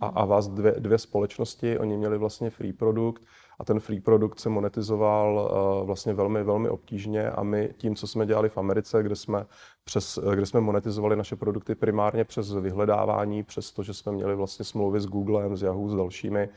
a 0.00 0.06
Avast 0.06 0.50
dvě, 0.50 0.74
dvě 0.78 0.98
společnosti, 0.98 1.78
oni 1.78 1.96
měli 1.96 2.18
vlastně 2.18 2.50
free 2.50 2.72
produkt, 2.72 3.22
a 3.60 3.64
ten 3.64 3.80
free 3.80 4.00
produkt 4.00 4.40
se 4.40 4.48
monetizoval 4.48 5.50
uh, 5.80 5.86
vlastně 5.86 6.14
velmi, 6.14 6.44
velmi 6.44 6.68
obtížně. 6.68 7.30
A 7.30 7.42
my 7.42 7.74
tím, 7.76 7.96
co 7.96 8.06
jsme 8.06 8.26
dělali 8.26 8.48
v 8.48 8.58
Americe, 8.58 9.02
kde 9.02 9.16
jsme, 9.16 9.46
přes, 9.84 10.18
kde 10.34 10.46
jsme 10.46 10.60
monetizovali 10.60 11.16
naše 11.16 11.36
produkty 11.36 11.74
primárně 11.74 12.24
přes 12.24 12.52
vyhledávání, 12.52 13.42
přes 13.42 13.72
to, 13.72 13.82
že 13.82 13.94
jsme 13.94 14.12
měli 14.12 14.36
vlastně 14.36 14.64
smlouvy 14.64 15.00
s 15.00 15.06
Googlem, 15.06 15.56
s 15.56 15.62
Yahoo, 15.62 15.88
s 15.88 15.94
dalšími, 15.94 16.48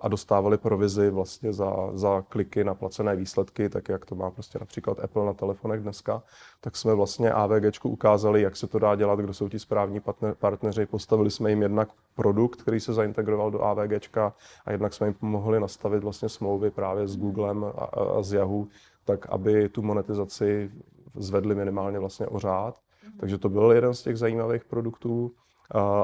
a 0.00 0.08
dostávali 0.08 0.58
provizi 0.58 1.10
vlastně 1.10 1.52
za, 1.52 1.72
za 1.92 2.22
kliky 2.28 2.64
na 2.64 2.74
placené 2.74 3.16
výsledky, 3.16 3.68
tak 3.68 3.88
jak 3.88 4.04
to 4.04 4.14
má 4.14 4.30
prostě 4.30 4.58
například 4.58 5.00
Apple 5.00 5.26
na 5.26 5.32
telefonech 5.32 5.80
dneska, 5.80 6.22
tak 6.60 6.76
jsme 6.76 6.94
vlastně 6.94 7.32
AVGčku 7.32 7.88
ukázali, 7.88 8.42
jak 8.42 8.56
se 8.56 8.66
to 8.66 8.78
dá 8.78 8.96
dělat, 8.96 9.20
kdo 9.20 9.34
jsou 9.34 9.48
ti 9.48 9.58
správní 9.58 10.00
partneři. 10.38 10.86
Postavili 10.86 11.30
jsme 11.30 11.50
jim 11.50 11.62
jednak 11.62 11.88
produkt, 12.14 12.62
který 12.62 12.80
se 12.80 12.92
zaintegroval 12.92 13.50
do 13.50 13.62
AVGčka 13.62 14.32
a 14.66 14.72
jednak 14.72 14.94
jsme 14.94 15.06
jim 15.06 15.14
pomohli 15.14 15.60
nastavit 15.60 16.02
vlastně 16.02 16.28
smlouvy 16.28 16.70
právě 16.70 17.06
s 17.06 17.16
Googlem 17.16 17.64
a, 17.64 17.84
a 18.18 18.22
s 18.22 18.32
Yahoo, 18.32 18.66
tak 19.04 19.26
aby 19.28 19.68
tu 19.68 19.82
monetizaci 19.82 20.70
zvedli 21.14 21.54
minimálně 21.54 21.98
vlastně 21.98 22.26
o 22.26 22.38
řád. 22.38 22.78
Takže 23.20 23.38
to 23.38 23.48
byl 23.48 23.72
jeden 23.72 23.94
z 23.94 24.02
těch 24.02 24.16
zajímavých 24.16 24.64
produktů. 24.64 25.32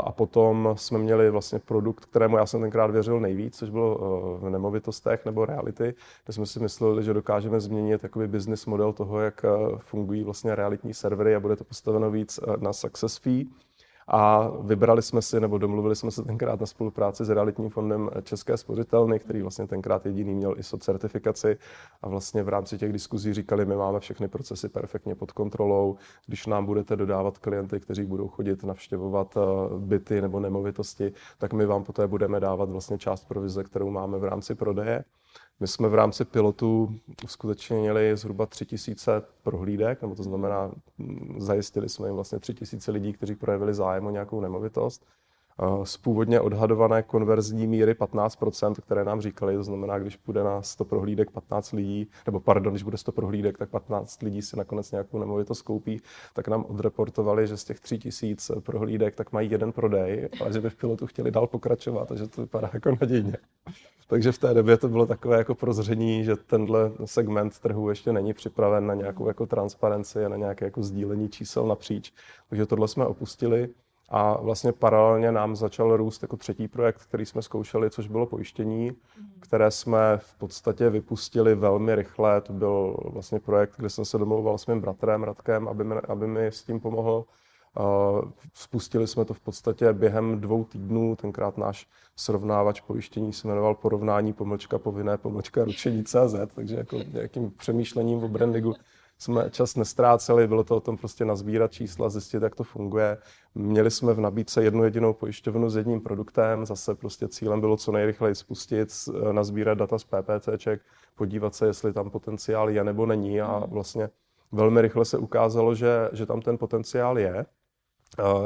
A 0.05 0.13
potom 0.13 0.75
jsme 0.77 0.99
měli 0.99 1.31
vlastně 1.31 1.59
produkt, 1.59 2.05
kterému 2.05 2.37
já 2.37 2.47
jsem 2.47 2.61
tenkrát 2.61 2.91
věřil 2.91 3.21
nejvíc, 3.21 3.59
což 3.59 3.71
bylo 3.71 3.97
eh, 3.97 4.47
v 4.47 4.51
nemovitostech 4.51 5.25
nebo 5.25 5.45
reality, 5.45 5.95
kde 6.25 6.33
jsme 6.33 6.47
si 6.47 6.61
mysleli, 6.61 7.03
že 7.03 7.15
dokážeme 7.15 7.61
změnit 7.61 8.01
takový 8.01 8.29
business 8.29 8.67
model 8.67 8.93
toho, 8.93 9.21
jak 9.21 9.45
eh, 9.45 9.49
fungují 9.79 10.25
vlastně 10.25 10.55
realitní 10.55 10.95
servery 10.95 11.35
a 11.35 11.41
bude 11.41 11.57
to 11.57 11.65
postaveno 11.65 12.11
víc 12.11 12.41
eh, 12.43 12.57
na 12.57 12.73
success 12.73 13.17
fee. 13.17 13.45
A 14.09 14.51
vybrali 14.61 15.03
jsme 15.03 15.23
si, 15.23 15.41
nebo 15.41 15.59
domluvili 15.59 15.97
jsme 15.97 16.11
se 16.11 16.23
tenkrát 16.23 16.61
na 16.61 16.67
spolupráci 16.67 17.25
s 17.25 17.31
realitním 17.31 17.71
fondem 17.71 18.11
České 18.23 18.57
spořitelny, 18.57 19.19
který 19.19 19.43
vlastně 19.43 19.67
tenkrát 19.67 20.07
jediný 20.07 20.35
měl 20.35 20.55
ISO 20.59 20.79
certifikaci 20.79 21.59
a 22.03 22.09
vlastně 22.09 22.43
v 22.43 22.49
rámci 22.49 22.79
těch 22.79 22.93
diskuzí 22.93 23.35
říkali, 23.35 23.67
my 23.67 23.77
máme 23.77 24.01
všechny 24.01 24.29
procesy 24.29 24.69
perfektně 24.69 25.15
pod 25.15 25.33
kontrolou, 25.33 25.97
když 26.27 26.47
nám 26.47 26.67
budete 26.67 26.97
dodávat 26.97 27.39
klienty, 27.39 27.81
kteří 27.81 28.05
budou 28.05 28.29
chodit 28.29 28.65
navštěvovat 28.65 29.37
eh, 29.37 29.41
byty 29.79 30.21
nebo 30.21 30.41
nemovitosti, 30.41 31.13
tak 31.39 31.53
my 31.53 31.67
vám 31.67 31.85
poté 31.85 32.07
budeme 32.07 32.41
dávat 32.41 32.71
vlastně 32.71 32.99
část 32.99 33.29
provize, 33.29 33.65
kterou 33.65 33.91
máme 33.91 34.19
v 34.19 34.25
rámci 34.25 34.55
prodeje. 34.55 35.05
My 35.61 35.69
jsme 35.69 35.89
v 35.89 35.95
rámci 35.95 36.25
pilotu 36.25 36.95
uskutečnili 37.25 38.17
zhruba 38.17 38.47
3000 38.47 39.23
prohlídek, 39.43 40.03
nebo 40.03 40.15
to 40.15 40.23
znamená, 40.23 40.71
mm, 40.99 41.41
zajistili 41.41 41.89
jsme 41.89 42.09
jim 42.09 42.15
vlastně 42.15 42.39
3000 42.39 42.91
lidí, 42.91 43.13
kteří 43.13 43.35
projevili 43.35 43.75
zájem 43.75 44.07
o 44.07 44.11
nějakou 44.11 44.41
nemovitost. 44.41 45.07
Z 45.85 45.97
původně 45.97 46.41
odhadované 46.41 47.03
konverzní 47.03 47.67
míry 47.67 47.93
15%, 47.93 48.75
které 48.75 49.05
nám 49.05 49.21
říkali, 49.21 49.57
to 49.57 49.63
znamená, 49.63 49.99
když 49.99 50.17
půjde 50.17 50.45
na 50.45 50.63
100 50.63 50.85
prohlídek 50.85 51.31
15 51.31 51.73
lidí, 51.73 52.09
nebo 52.27 52.41
pardon, 52.41 52.73
když 52.73 52.83
bude 52.83 52.97
100 52.97 53.13
prohlídek, 53.13 53.59
tak 53.59 53.71
15 53.71 54.23
lidí 54.23 54.43
si 54.43 54.57
nakonec 54.57 54.91
nějakou 54.91 55.19
nemovitost 55.19 55.63
koupí, 55.63 56.01
tak 56.33 56.49
nám 56.49 56.65
odreportovali, 56.69 57.47
že 57.47 57.57
z 57.57 57.65
těch 57.65 57.81
3000 57.81 58.61
prohlídek 58.61 59.17
tak 59.17 59.33
mají 59.33 59.51
jeden 59.51 59.73
prodej, 59.73 60.29
ale 60.41 60.53
že 60.53 60.61
by 60.61 60.71
v 60.71 60.77
pilotu 60.77 61.07
chtěli 61.07 61.31
dál 61.31 61.47
pokračovat, 61.47 62.09
takže 62.09 62.29
to 62.29 62.41
vypadá 62.41 62.71
jako 62.73 62.91
nadějně. 63.01 63.37
Takže 64.07 64.33
v 64.33 64.39
té 64.39 64.55
době 64.55 64.77
to 64.77 64.89
bylo 64.89 65.07
takové 65.07 65.39
jako 65.39 65.55
prozření, 65.55 66.25
že 66.25 66.37
tenhle 66.37 66.93
segment 67.05 67.59
trhu 67.59 67.89
ještě 67.89 68.13
není 68.13 68.35
připraven 68.35 68.87
na 68.87 68.95
nějakou 68.95 69.29
jako 69.29 69.47
transparenci 69.47 70.25
a 70.25 70.29
na 70.29 70.37
nějaké 70.37 70.65
jako 70.65 70.83
sdílení 70.83 71.29
čísel 71.29 71.67
napříč. 71.67 72.13
Takže 72.49 72.67
tohle 72.67 72.89
jsme 72.89 73.07
opustili 73.07 73.69
a 74.09 74.41
vlastně 74.41 74.73
paralelně 74.73 75.33
nám 75.33 75.57
začal 75.57 75.97
růst 75.97 76.23
jako 76.23 76.37
třetí 76.37 76.69
projekt, 76.69 77.03
který 77.03 77.27
jsme 77.27 77.43
zkoušeli, 77.43 77.91
což 77.91 78.09
bylo 78.09 78.27
pojištění, 78.27 78.93
které 79.41 79.71
jsme 79.71 79.99
v 80.19 80.35
podstatě 80.35 80.91
vypustili 80.91 81.55
velmi 81.55 81.95
rychle. 81.95 82.41
To 82.41 82.53
byl 82.53 82.97
vlastně 83.05 83.41
projekt, 83.41 83.73
kde 83.77 83.91
jsem 83.91 84.05
se 84.05 84.19
domlouval 84.19 84.59
s 84.59 84.67
mým 84.67 84.81
bratrem 84.81 85.23
Radkem, 85.23 85.69
aby 85.69 85.85
mi, 85.85 85.95
aby 85.95 86.27
mi 86.27 86.47
s 86.47 86.63
tím 86.63 86.81
pomohl 86.81 87.25
Spustili 88.55 89.07
jsme 89.07 89.25
to 89.25 89.35
v 89.35 89.41
podstatě 89.41 89.93
během 89.93 90.41
dvou 90.41 90.65
týdnů. 90.65 91.17
Tenkrát 91.17 91.59
náš 91.59 91.87
srovnávač 92.17 92.81
pojištění 92.81 93.33
se 93.33 93.49
jmenoval 93.49 93.75
porovnání 93.75 94.33
pomlčka 94.33 94.79
povinné 94.79 95.19
pomlčka 95.19 95.65
ručení 95.65 96.05
CZ, 96.05 96.35
takže 96.55 96.77
jako 96.77 96.97
nějakým 97.13 97.51
přemýšlením 97.51 98.25
o 98.25 98.29
brandingu 98.29 98.75
jsme 99.19 99.51
čas 99.51 99.77
nestráceli, 99.77 100.47
bylo 100.47 100.65
to 100.65 100.77
o 100.77 100.81
tom 100.81 100.97
prostě 100.97 101.25
nazbírat 101.25 101.73
čísla, 101.73 102.09
zjistit, 102.09 102.43
jak 102.43 102.55
to 102.55 102.65
funguje. 102.65 103.19
Měli 103.55 103.91
jsme 103.91 104.13
v 104.13 104.21
nabídce 104.21 104.65
jednu 104.65 104.85
jedinou 104.85 105.13
pojišťovnu 105.13 105.71
s 105.71 105.77
jedním 105.77 106.01
produktem, 106.01 106.67
zase 106.67 106.95
prostě 106.95 107.29
cílem 107.29 107.61
bylo 107.61 107.77
co 107.77 107.93
nejrychleji 107.93 108.35
spustit, 108.35 108.89
nazbírat 109.33 109.79
data 109.79 109.99
z 109.99 110.05
PPCček, 110.05 110.81
podívat 111.15 111.55
se, 111.55 111.67
jestli 111.67 111.93
tam 111.93 112.11
potenciál 112.11 112.71
je 112.71 112.85
nebo 112.85 113.07
není 113.07 113.41
a 113.41 113.59
hmm. 113.59 113.71
vlastně 113.71 114.09
velmi 114.53 114.81
rychle 114.81 115.05
se 115.05 115.19
ukázalo, 115.19 115.75
že, 115.75 116.11
že 116.13 116.27
tam 116.27 116.41
ten 116.41 116.59
potenciál 116.59 117.19
je 117.19 117.47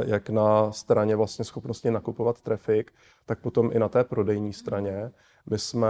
jak 0.07 0.31
na 0.31 0.72
straně 0.72 1.16
vlastně 1.16 1.44
schopnosti 1.44 1.90
nakupovat 1.90 2.40
trafik, 2.40 2.92
tak 3.26 3.38
potom 3.38 3.70
i 3.72 3.78
na 3.78 3.88
té 3.88 4.04
prodejní 4.04 4.52
straně. 4.52 5.11
My 5.50 5.59
jsme 5.59 5.88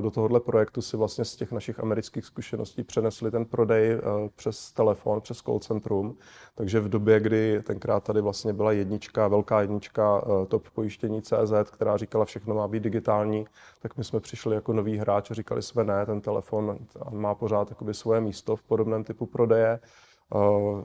do 0.00 0.10
tohohle 0.10 0.40
projektu 0.40 0.82
si 0.82 0.96
vlastně 0.96 1.24
z 1.24 1.36
těch 1.36 1.52
našich 1.52 1.80
amerických 1.80 2.24
zkušeností 2.24 2.82
přenesli 2.84 3.30
ten 3.30 3.44
prodej 3.44 4.00
přes 4.36 4.72
telefon, 4.72 5.20
přes 5.20 5.38
call 5.38 5.58
centrum. 5.58 6.16
Takže 6.54 6.80
v 6.80 6.88
době, 6.88 7.20
kdy 7.20 7.62
tenkrát 7.62 8.04
tady 8.04 8.20
vlastně 8.20 8.52
byla 8.52 8.72
jednička, 8.72 9.28
velká 9.28 9.60
jednička 9.60 10.24
top 10.48 10.70
pojištění 10.70 11.22
CZ, 11.22 11.70
která 11.70 11.96
říkala, 11.96 12.24
všechno 12.24 12.54
má 12.54 12.68
být 12.68 12.82
digitální, 12.82 13.46
tak 13.82 13.96
my 13.96 14.04
jsme 14.04 14.20
přišli 14.20 14.54
jako 14.54 14.72
nový 14.72 14.98
hráč 14.98 15.30
a 15.30 15.34
říkali 15.34 15.62
jsme 15.62 15.84
ne, 15.84 16.06
ten 16.06 16.20
telefon 16.20 16.78
má 17.10 17.34
pořád 17.34 17.72
svoje 17.92 18.20
místo 18.20 18.56
v 18.56 18.62
podobném 18.62 19.04
typu 19.04 19.26
prodeje. 19.26 19.80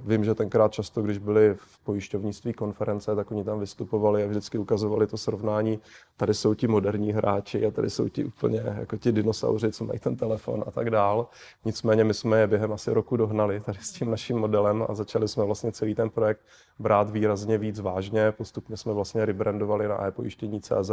Vím, 0.03 0.23
že 0.23 0.35
tenkrát 0.35 0.73
často, 0.73 1.01
když 1.01 1.17
byli 1.17 1.53
v 1.57 1.79
pojišťovnictví 1.83 2.53
konference, 2.53 3.15
tak 3.15 3.31
oni 3.31 3.43
tam 3.43 3.59
vystupovali 3.59 4.23
a 4.23 4.27
vždycky 4.27 4.57
ukazovali 4.57 5.07
to 5.07 5.17
srovnání. 5.17 5.79
Tady 6.17 6.33
jsou 6.33 6.53
ti 6.53 6.67
moderní 6.67 7.11
hráči 7.13 7.65
a 7.65 7.71
tady 7.71 7.89
jsou 7.89 8.09
ti 8.09 8.25
úplně 8.25 8.63
jako 8.79 8.97
ti 8.97 9.11
dinosauři, 9.11 9.71
co 9.71 9.85
mají 9.85 9.99
ten 9.99 10.15
telefon 10.15 10.63
a 10.67 10.71
tak 10.71 10.89
dál. 10.89 11.27
Nicméně 11.65 12.03
my 12.03 12.13
jsme 12.13 12.39
je 12.39 12.47
během 12.47 12.73
asi 12.73 12.93
roku 12.93 13.17
dohnali 13.17 13.59
tady 13.59 13.77
s 13.81 13.91
tím 13.91 14.11
naším 14.11 14.37
modelem 14.37 14.85
a 14.89 14.93
začali 14.93 15.27
jsme 15.27 15.43
vlastně 15.45 15.71
celý 15.71 15.95
ten 15.95 16.09
projekt 16.09 16.41
brát 16.79 17.09
výrazně 17.09 17.57
víc 17.57 17.79
vážně. 17.79 18.31
Postupně 18.31 18.77
jsme 18.77 18.93
vlastně 18.93 19.25
rebrandovali 19.25 19.87
na 19.87 20.07
e-pojištění 20.07 20.61
CZ, 20.61 20.91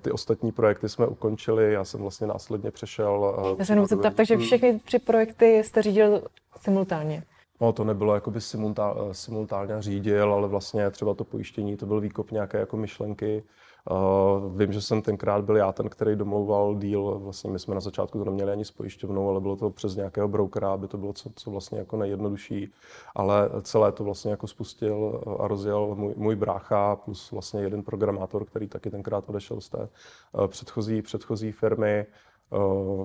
ty 0.00 0.10
ostatní 0.10 0.52
projekty 0.52 0.88
jsme 0.88 1.06
ukončili, 1.06 1.72
já 1.72 1.84
jsem 1.84 2.00
vlastně 2.00 2.26
následně 2.26 2.70
přešel. 2.70 3.36
Já 3.58 3.64
se 3.64 3.72
jenom 3.72 3.86
zeptat, 3.86 4.14
takže 4.14 4.36
všechny 4.36 4.78
tři 4.78 4.98
projekty 4.98 5.64
jste 5.64 5.82
řídil 5.82 6.22
simultánně? 6.60 7.22
No, 7.60 7.72
to 7.72 7.84
nebylo 7.84 8.14
jakoby 8.14 8.40
simultá, 8.40 8.94
simultánně 9.12 9.82
řídil, 9.82 10.34
ale 10.34 10.48
vlastně 10.48 10.90
třeba 10.90 11.14
to 11.14 11.24
pojištění, 11.24 11.76
to 11.76 11.86
byl 11.86 12.00
výkop 12.00 12.30
nějaké 12.30 12.58
jako 12.58 12.76
myšlenky. 12.76 13.42
Uh, 13.90 14.58
vím, 14.58 14.72
že 14.72 14.80
jsem 14.80 15.02
tenkrát 15.02 15.44
byl 15.44 15.56
já 15.56 15.72
ten, 15.72 15.88
který 15.88 16.16
domlouval 16.16 16.74
deal. 16.74 17.18
Vlastně 17.18 17.50
my 17.50 17.58
jsme 17.58 17.74
na 17.74 17.80
začátku 17.80 18.18
to 18.18 18.24
neměli 18.24 18.52
ani 18.52 18.64
s 18.64 18.70
pojišťovnou, 18.70 19.28
ale 19.28 19.40
bylo 19.40 19.56
to 19.56 19.70
přes 19.70 19.96
nějakého 19.96 20.28
brokera, 20.28 20.72
aby 20.72 20.88
to 20.88 20.98
bylo 20.98 21.12
co, 21.12 21.30
co 21.36 21.50
vlastně 21.50 21.78
jako 21.78 21.96
nejjednodušší. 21.96 22.72
Ale 23.14 23.50
celé 23.62 23.92
to 23.92 24.04
vlastně 24.04 24.30
jako 24.30 24.46
spustil 24.46 25.20
a 25.40 25.48
rozjel 25.48 25.94
můj, 25.94 26.14
můj 26.16 26.36
brácha 26.36 26.96
plus 26.96 27.30
vlastně 27.30 27.60
jeden 27.60 27.82
programátor, 27.82 28.44
který 28.44 28.68
taky 28.68 28.90
tenkrát 28.90 29.28
odešel 29.28 29.60
z 29.60 29.68
té 29.68 29.78
uh, 29.78 30.46
předchozí, 30.46 31.02
předchozí 31.02 31.52
firmy. 31.52 32.06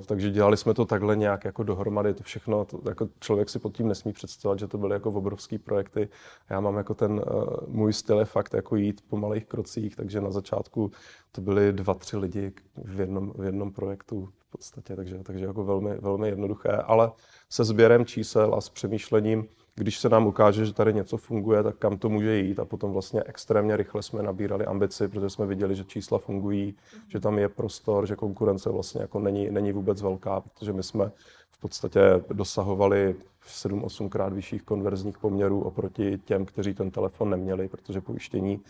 Takže 0.06 0.32
dělali 0.32 0.58
jsme 0.58 0.74
to 0.74 0.86
takhle 0.86 1.16
nějak 1.16 1.46
jako 1.46 1.64
dohromady, 1.64 2.14
to 2.14 2.24
všechno, 2.24 2.66
to, 2.66 2.82
jako 2.90 3.10
člověk 3.20 3.50
si 3.50 3.60
pod 3.60 3.78
tím 3.78 3.88
nesmí 3.88 4.14
představovat, 4.14 4.60
že 4.60 4.68
to 4.68 4.78
byly 4.78 4.94
jako 4.94 5.10
obrovské 5.10 5.60
projekty. 5.60 6.10
Já 6.50 6.60
mám 6.60 6.78
jako 6.78 6.94
ten, 6.94 7.12
uh, 7.12 7.22
můj 7.68 7.94
styl 7.94 8.20
je 8.20 8.26
fakt 8.26 8.54
jako 8.54 8.76
jít 8.76 9.02
po 9.10 9.18
malých 9.18 9.46
krocích, 9.46 9.96
takže 9.96 10.22
na 10.22 10.32
začátku 10.32 10.92
to 11.32 11.42
byly 11.42 11.74
dva, 11.74 11.94
tři 11.94 12.18
lidi 12.18 12.54
v 12.76 13.00
jednom, 13.00 13.34
v 13.36 13.44
jednom 13.44 13.72
projektu 13.72 14.30
v 14.40 14.52
podstatě, 14.52 14.96
takže, 14.96 15.24
takže 15.24 15.46
jako 15.46 15.64
velmi, 15.64 15.98
velmi 15.98 16.28
jednoduché, 16.28 16.72
ale 16.72 17.12
se 17.50 17.64
sběrem 17.64 18.06
čísel 18.06 18.56
a 18.56 18.62
s 18.62 18.70
přemýšlením, 18.70 19.48
když 19.76 20.00
se 20.00 20.10
nám 20.10 20.28
ukáže, 20.28 20.66
že 20.66 20.74
tady 20.74 20.94
něco 20.94 21.18
funguje, 21.18 21.64
tak 21.64 21.78
kam 21.78 21.98
to 21.98 22.10
může 22.10 22.38
jít 22.38 22.60
a 22.60 22.66
potom 22.66 22.92
vlastně 22.92 23.24
extrémně 23.26 23.78
rychle 23.78 24.04
jsme 24.04 24.24
nabírali 24.24 24.66
ambici, 24.66 25.08
protože 25.08 25.30
jsme 25.30 25.46
viděli, 25.46 25.76
že 25.76 25.84
čísla 25.84 26.18
fungují, 26.18 26.76
že 27.08 27.20
tam 27.20 27.38
je 27.38 27.50
prostor, 27.50 28.08
že 28.08 28.16
konkurence 28.16 28.70
vlastně 28.70 29.02
jako 29.02 29.20
není, 29.20 29.50
není 29.52 29.72
vůbec 29.72 30.02
velká, 30.02 30.42
protože 30.42 30.74
my 30.74 30.84
jsme 30.84 31.12
v 31.52 31.60
podstatě 31.60 32.00
dosahovali 32.34 33.16
7-8 33.48 34.10
krát 34.10 34.34
vyšších 34.34 34.64
konverzních 34.64 35.18
poměrů 35.18 35.62
oproti 35.62 36.18
těm, 36.26 36.46
kteří 36.46 36.74
ten 36.74 36.92
telefon 36.92 37.30
neměli, 37.30 37.68
protože 37.68 38.02
pojištění 38.02 38.62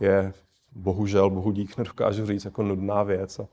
je 0.00 0.32
bohužel, 0.72 1.30
bohu 1.30 1.50
dík, 1.50 1.76
nedokážu 1.78 2.26
říct, 2.26 2.44
jako 2.44 2.62
nudná 2.62 3.02
věc. 3.02 3.38
A 3.38 3.48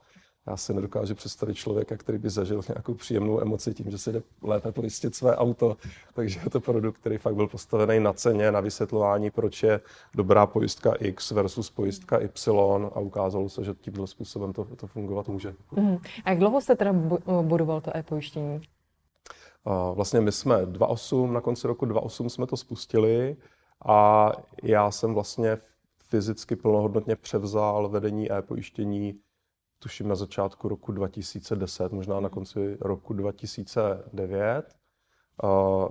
já 0.50 0.56
si 0.56 0.74
nedokážu 0.74 1.14
představit 1.14 1.54
člověka, 1.54 1.96
který 1.96 2.18
by 2.18 2.30
zažil 2.30 2.60
nějakou 2.68 2.94
příjemnou 2.94 3.40
emoci 3.40 3.74
tím, 3.74 3.90
že 3.90 3.98
si 3.98 4.12
jde 4.12 4.22
lépe 4.42 4.72
pojistit 4.72 5.14
své 5.14 5.36
auto. 5.36 5.76
Takže 6.14 6.40
je 6.44 6.50
to 6.50 6.60
produkt, 6.60 6.98
který 6.98 7.18
fakt 7.18 7.34
byl 7.34 7.48
postavený 7.48 8.00
na 8.00 8.12
ceně, 8.12 8.52
na 8.52 8.60
vysvětlování, 8.60 9.30
proč 9.30 9.62
je 9.62 9.80
dobrá 10.14 10.46
pojistka 10.46 10.92
X 10.94 11.30
versus 11.30 11.70
pojistka 11.70 12.18
Y 12.18 12.90
a 12.94 13.00
ukázalo 13.00 13.48
se, 13.48 13.64
že 13.64 13.74
tímto 13.74 14.06
způsobem 14.06 14.52
to, 14.52 14.64
to 14.64 14.86
fungovat 14.86 15.28
může. 15.28 15.54
Mm. 15.76 15.96
A 16.24 16.30
jak 16.30 16.38
dlouho 16.38 16.60
jste 16.60 16.76
teda 16.76 16.92
budoval 17.42 17.80
to 17.80 17.96
e-pojištění? 17.96 18.60
Vlastně 19.94 20.20
my 20.20 20.32
jsme 20.32 20.66
2.8, 20.66 21.32
na 21.32 21.40
konci 21.40 21.66
roku 21.66 21.86
2.8 21.86 22.26
jsme 22.28 22.46
to 22.46 22.56
spustili 22.56 23.36
a 23.86 24.32
já 24.62 24.90
jsem 24.90 25.14
vlastně 25.14 25.58
fyzicky 25.98 26.56
plnohodnotně 26.56 27.16
převzal 27.16 27.88
vedení 27.88 28.32
e-pojištění 28.32 29.20
tuším 29.78 30.08
na 30.08 30.14
začátku 30.14 30.68
roku 30.68 30.92
2010, 30.92 31.92
možná 31.92 32.14
na 32.14 32.20
mhm. 32.20 32.30
konci 32.30 32.78
roku 32.80 33.12
2009. 33.12 34.62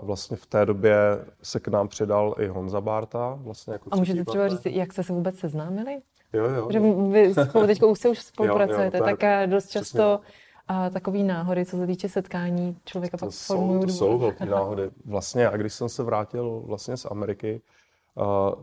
Vlastně 0.01 0.37
v 0.37 0.45
té 0.45 0.65
době 0.65 0.95
se 1.43 1.59
k 1.59 1.67
nám 1.67 1.87
přidal 1.87 2.35
i 2.39 2.47
Honza 2.47 2.81
Barta. 2.81 3.39
Vlastně 3.41 3.73
jako 3.73 3.89
a 3.91 3.95
můžete 3.95 4.25
třeba 4.25 4.47
říct, 4.47 4.65
jak 4.65 4.93
jste 4.93 5.03
se 5.03 5.13
vůbec 5.13 5.39
seznámili? 5.39 6.01
Jo, 6.33 6.45
jo. 6.45 6.71
Že 6.71 6.79
vy 7.11 7.33
spolu 7.33 7.67
teď 7.67 7.83
už 7.83 7.99
se 7.99 8.09
už 8.09 8.19
spolupracujete, 8.19 8.97
jo, 8.97 9.03
jo, 9.03 9.05
tak, 9.05 9.19
tak 9.19 9.49
dost 9.49 9.69
často 9.69 10.19
a 10.67 10.89
takový 10.89 11.23
náhody, 11.23 11.65
co 11.65 11.77
se 11.77 11.87
týče 11.87 12.09
setkání 12.09 12.77
člověka 12.85 13.17
to 13.17 13.25
pak 13.25 13.35
formují. 13.35 13.81
To 13.81 13.93
jsou 13.93 14.17
velké 14.17 14.45
náhody. 14.45 14.89
Vlastně 15.05 15.47
a 15.47 15.57
když 15.57 15.73
jsem 15.73 15.89
se 15.89 16.03
vrátil 16.03 16.63
vlastně 16.65 16.97
z 16.97 17.05
Ameriky, 17.05 17.61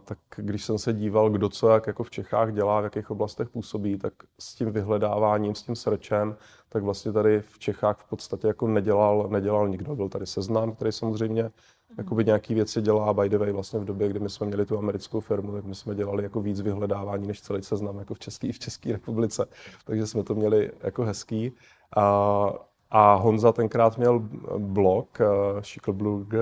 tak 0.04 0.18
když 0.36 0.64
jsem 0.64 0.78
se 0.78 0.92
díval, 0.92 1.30
kdo 1.30 1.48
co 1.48 1.68
jak 1.68 1.86
jako 1.86 2.02
v 2.02 2.10
Čechách 2.10 2.52
dělá, 2.52 2.80
v 2.80 2.84
jakých 2.84 3.10
oblastech 3.10 3.48
působí, 3.48 3.98
tak 3.98 4.12
s 4.38 4.54
tím 4.54 4.70
vyhledáváním, 4.70 5.54
s 5.54 5.62
tím 5.62 5.76
srčem, 5.76 6.36
tak 6.68 6.82
vlastně 6.82 7.12
tady 7.12 7.40
v 7.40 7.58
Čechách 7.58 7.98
v 7.98 8.08
podstatě 8.08 8.46
jako 8.46 8.68
nedělal, 8.68 9.28
nedělal 9.30 9.68
nikdo. 9.68 9.96
Byl 9.96 10.08
tady 10.08 10.26
seznam, 10.26 10.72
který 10.72 10.92
samozřejmě 10.92 11.42
mm. 11.42 11.50
jakoby 11.98 12.24
nějaký 12.24 12.54
věci 12.54 12.82
dělá. 12.82 13.14
By 13.14 13.28
the 13.28 13.38
way, 13.38 13.52
vlastně 13.52 13.78
v 13.80 13.84
době, 13.84 14.08
kdy 14.08 14.20
my 14.20 14.30
jsme 14.30 14.46
měli 14.46 14.66
tu 14.66 14.78
americkou 14.78 15.20
firmu, 15.20 15.52
tak 15.52 15.64
my 15.64 15.74
jsme 15.74 15.94
dělali 15.94 16.22
jako 16.22 16.40
víc 16.40 16.60
vyhledávání 16.60 17.26
než 17.26 17.40
celý 17.40 17.62
seznam 17.62 17.98
jako 17.98 18.14
v 18.14 18.18
České 18.18 18.52
v 18.52 18.58
České 18.58 18.92
republice. 18.92 19.46
Takže 19.84 20.06
jsme 20.06 20.22
to 20.22 20.34
měli 20.34 20.70
jako 20.82 21.04
hezký. 21.04 21.52
A, 21.96 22.52
a 22.90 23.14
Honza 23.14 23.52
tenkrát 23.52 23.98
měl 23.98 24.28
blog, 24.58 25.18
uh, 25.20 25.60
Schickelblog, 25.60 26.34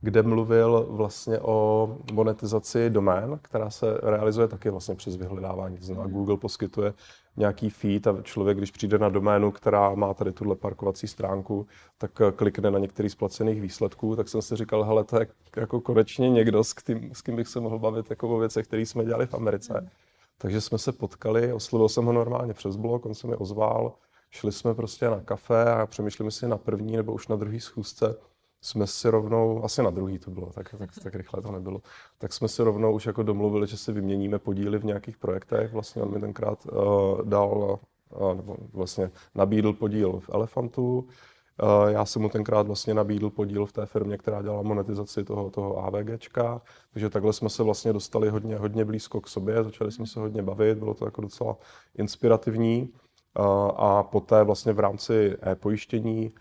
kde 0.00 0.22
mluvil 0.22 0.86
vlastně 0.90 1.40
o 1.40 1.88
monetizaci 2.12 2.90
domén, 2.90 3.38
která 3.42 3.70
se 3.70 4.00
realizuje 4.02 4.48
taky 4.48 4.70
vlastně 4.70 4.94
přes 4.94 5.16
vyhledávání. 5.16 5.78
To 5.78 5.84
znamená, 5.84 6.06
Google 6.06 6.36
poskytuje 6.36 6.94
nějaký 7.36 7.70
feed 7.70 8.06
a 8.06 8.22
člověk, 8.22 8.58
když 8.58 8.70
přijde 8.70 8.98
na 8.98 9.08
doménu, 9.08 9.50
která 9.50 9.94
má 9.94 10.14
tady 10.14 10.32
tuhle 10.32 10.56
parkovací 10.56 11.08
stránku, 11.08 11.66
tak 11.98 12.10
klikne 12.36 12.70
na 12.70 12.78
některý 12.78 13.10
z 13.10 13.14
placených 13.14 13.60
výsledků, 13.60 14.16
tak 14.16 14.28
jsem 14.28 14.42
si 14.42 14.56
říkal, 14.56 14.84
hele, 14.84 15.04
to 15.04 15.20
je 15.20 15.26
jako 15.56 15.80
konečně 15.80 16.30
někdo, 16.30 16.64
s 16.64 16.72
kým, 16.72 17.14
s 17.14 17.22
kým 17.22 17.36
bych 17.36 17.48
se 17.48 17.60
mohl 17.60 17.78
bavit 17.78 18.10
jako 18.10 18.28
o 18.28 18.38
věcech, 18.38 18.66
které 18.66 18.82
jsme 18.82 19.04
dělali 19.04 19.26
v 19.26 19.34
Americe. 19.34 19.90
Takže 20.38 20.60
jsme 20.60 20.78
se 20.78 20.92
potkali, 20.92 21.52
oslovil 21.52 21.88
jsem 21.88 22.04
ho 22.04 22.12
normálně 22.12 22.54
přes 22.54 22.76
blog, 22.76 23.06
on 23.06 23.14
se 23.14 23.26
mi 23.26 23.36
ozval, 23.36 23.92
šli 24.30 24.52
jsme 24.52 24.74
prostě 24.74 25.10
na 25.10 25.20
kafe 25.20 25.72
a 25.72 25.86
přemýšleli 25.86 26.30
si 26.30 26.48
na 26.48 26.58
první 26.58 26.96
nebo 26.96 27.12
už 27.12 27.28
na 27.28 27.36
druhý 27.36 27.60
schůzce, 27.60 28.16
jsme 28.60 28.86
si 28.86 29.10
rovnou, 29.10 29.64
asi 29.64 29.82
na 29.82 29.90
druhý 29.90 30.18
to 30.18 30.30
bylo, 30.30 30.46
tak, 30.46 30.74
tak, 30.78 30.90
tak 31.02 31.14
rychle 31.14 31.42
to 31.42 31.52
nebylo, 31.52 31.82
tak 32.18 32.32
jsme 32.32 32.48
si 32.48 32.62
rovnou 32.62 32.92
už 32.92 33.06
jako 33.06 33.22
domluvili, 33.22 33.66
že 33.66 33.76
si 33.76 33.92
vyměníme 33.92 34.38
podíly 34.38 34.78
v 34.78 34.84
nějakých 34.84 35.16
projektech. 35.16 35.72
Vlastně 35.72 36.02
on 36.02 36.12
mi 36.12 36.20
tenkrát 36.20 36.66
uh, 36.66 37.22
dal, 37.22 37.78
uh, 38.20 38.34
nebo 38.34 38.56
vlastně 38.72 39.10
nabídl 39.34 39.72
podíl 39.72 40.20
v 40.20 40.30
Elefantu, 40.30 40.98
uh, 40.98 41.88
já 41.88 42.04
jsem 42.04 42.22
mu 42.22 42.28
tenkrát 42.28 42.66
vlastně 42.66 42.94
nabídl 42.94 43.30
podíl 43.30 43.66
v 43.66 43.72
té 43.72 43.86
firmě, 43.86 44.18
která 44.18 44.42
dělala 44.42 44.62
monetizaci 44.62 45.24
toho, 45.24 45.50
toho 45.50 45.84
AVGčka, 45.84 46.62
takže 46.92 47.10
takhle 47.10 47.32
jsme 47.32 47.48
se 47.48 47.62
vlastně 47.62 47.92
dostali 47.92 48.28
hodně, 48.28 48.56
hodně 48.56 48.84
blízko 48.84 49.20
k 49.20 49.28
sobě, 49.28 49.64
začali 49.64 49.92
jsme 49.92 50.06
se 50.06 50.20
hodně 50.20 50.42
bavit, 50.42 50.78
bylo 50.78 50.94
to 50.94 51.04
jako 51.04 51.20
docela 51.20 51.56
inspirativní. 51.94 52.92
Uh, 53.38 53.44
a 53.76 54.02
poté 54.02 54.44
vlastně 54.44 54.72
v 54.72 54.80
rámci 54.80 55.36
e-pojištění 55.46 56.32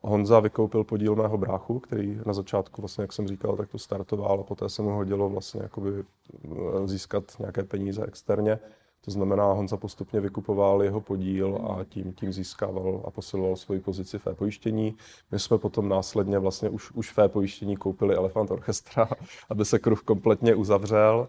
Honza 0.00 0.40
vykoupil 0.40 0.84
podíl 0.84 1.16
mého 1.16 1.38
bráchu, 1.38 1.80
který 1.80 2.20
na 2.26 2.32
začátku, 2.32 2.82
vlastně, 2.82 3.02
jak 3.02 3.12
jsem 3.12 3.28
říkal, 3.28 3.56
tak 3.56 3.68
to 3.68 3.78
startoval 3.78 4.40
a 4.40 4.44
poté 4.44 4.68
se 4.68 4.82
mu 4.82 4.90
hodilo 4.90 5.28
vlastně 5.28 5.60
jakoby 5.62 5.90
eh, 6.00 6.88
získat 6.88 7.24
nějaké 7.38 7.64
peníze 7.64 8.04
externě. 8.06 8.58
To 9.00 9.10
znamená, 9.10 9.52
Honza 9.52 9.76
postupně 9.76 10.20
vykupoval 10.20 10.82
jeho 10.82 11.00
podíl 11.00 11.58
a 11.70 11.84
tím, 11.84 12.12
tím 12.12 12.32
získával 12.32 13.02
a 13.04 13.10
posiloval 13.10 13.56
svoji 13.56 13.80
pozici 13.80 14.18
v 14.18 14.24
pojištění. 14.34 14.96
My 15.30 15.38
jsme 15.38 15.58
potom 15.58 15.88
následně 15.88 16.38
vlastně 16.38 16.68
už, 16.68 16.92
už 16.92 17.12
v 17.12 17.28
pojištění 17.28 17.76
koupili 17.76 18.14
Elefant 18.14 18.50
Orchestra, 18.50 19.08
aby 19.50 19.64
se 19.64 19.78
kruh 19.78 20.02
kompletně 20.02 20.54
uzavřel. 20.54 21.28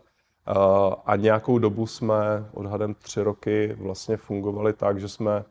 A 1.06 1.15
nějakou 1.15 1.60
dobu 1.60 1.88
jsme, 1.88 2.49
odhadem 2.53 2.93
tři 2.93 3.21
roky, 3.21 3.75
vlastně 3.80 4.17
fungovali 4.17 4.73
tak, 4.73 4.99
že 4.99 5.08
jsme 5.10 5.45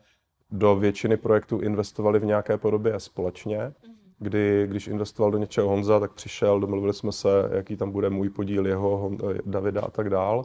do 0.50 0.76
většiny 0.76 1.16
projektů 1.16 1.61
investovali 1.61 2.18
v 2.18 2.24
nějaké 2.24 2.59
podobě 2.59 3.00
společně, 3.00 3.59
mhm. 3.59 3.94
kdy 4.18 4.66
když 4.66 4.88
investoval 4.88 5.30
do 5.30 5.38
něčeho 5.38 5.68
Honza, 5.68 6.00
tak 6.00 6.12
přišel, 6.12 6.61
domluvili 6.61 6.94
jsme 6.94 7.12
se, 7.12 7.28
jaký 7.52 7.76
tam 7.76 7.90
bude 7.90 8.11
můj 8.11 8.30
podíl, 8.30 8.66
jeho, 8.66 9.11
Davida 9.46 9.80
a 9.80 9.90
tak 9.90 10.11
dál. 10.11 10.44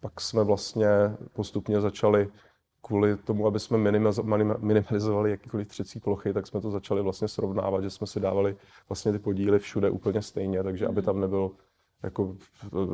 Pak 0.00 0.20
jsme 0.20 0.44
vlastně 0.44 0.88
postupně 1.32 1.80
začali 1.80 2.28
kvůli 2.82 3.16
tomu, 3.16 3.46
aby 3.46 3.60
jsme 3.60 3.78
minimalizovali 4.58 5.30
jakýkoliv 5.30 5.68
třecí 5.68 6.00
plochy, 6.00 6.32
tak 6.32 6.46
jsme 6.46 6.60
to 6.60 6.70
začali 6.70 7.02
vlastně 7.02 7.28
srovnávat, 7.28 7.82
že 7.82 7.90
jsme 7.90 8.06
si 8.06 8.20
dávali 8.20 8.56
vlastně 8.88 9.12
ty 9.12 9.18
podíly 9.18 9.58
všude 9.58 9.90
úplně 9.90 10.22
stejně, 10.22 10.62
takže 10.62 10.86
aby 10.86 11.00
mhm. 11.00 11.04
tam 11.04 11.20
nebyl 11.20 11.50
jako 12.02 12.36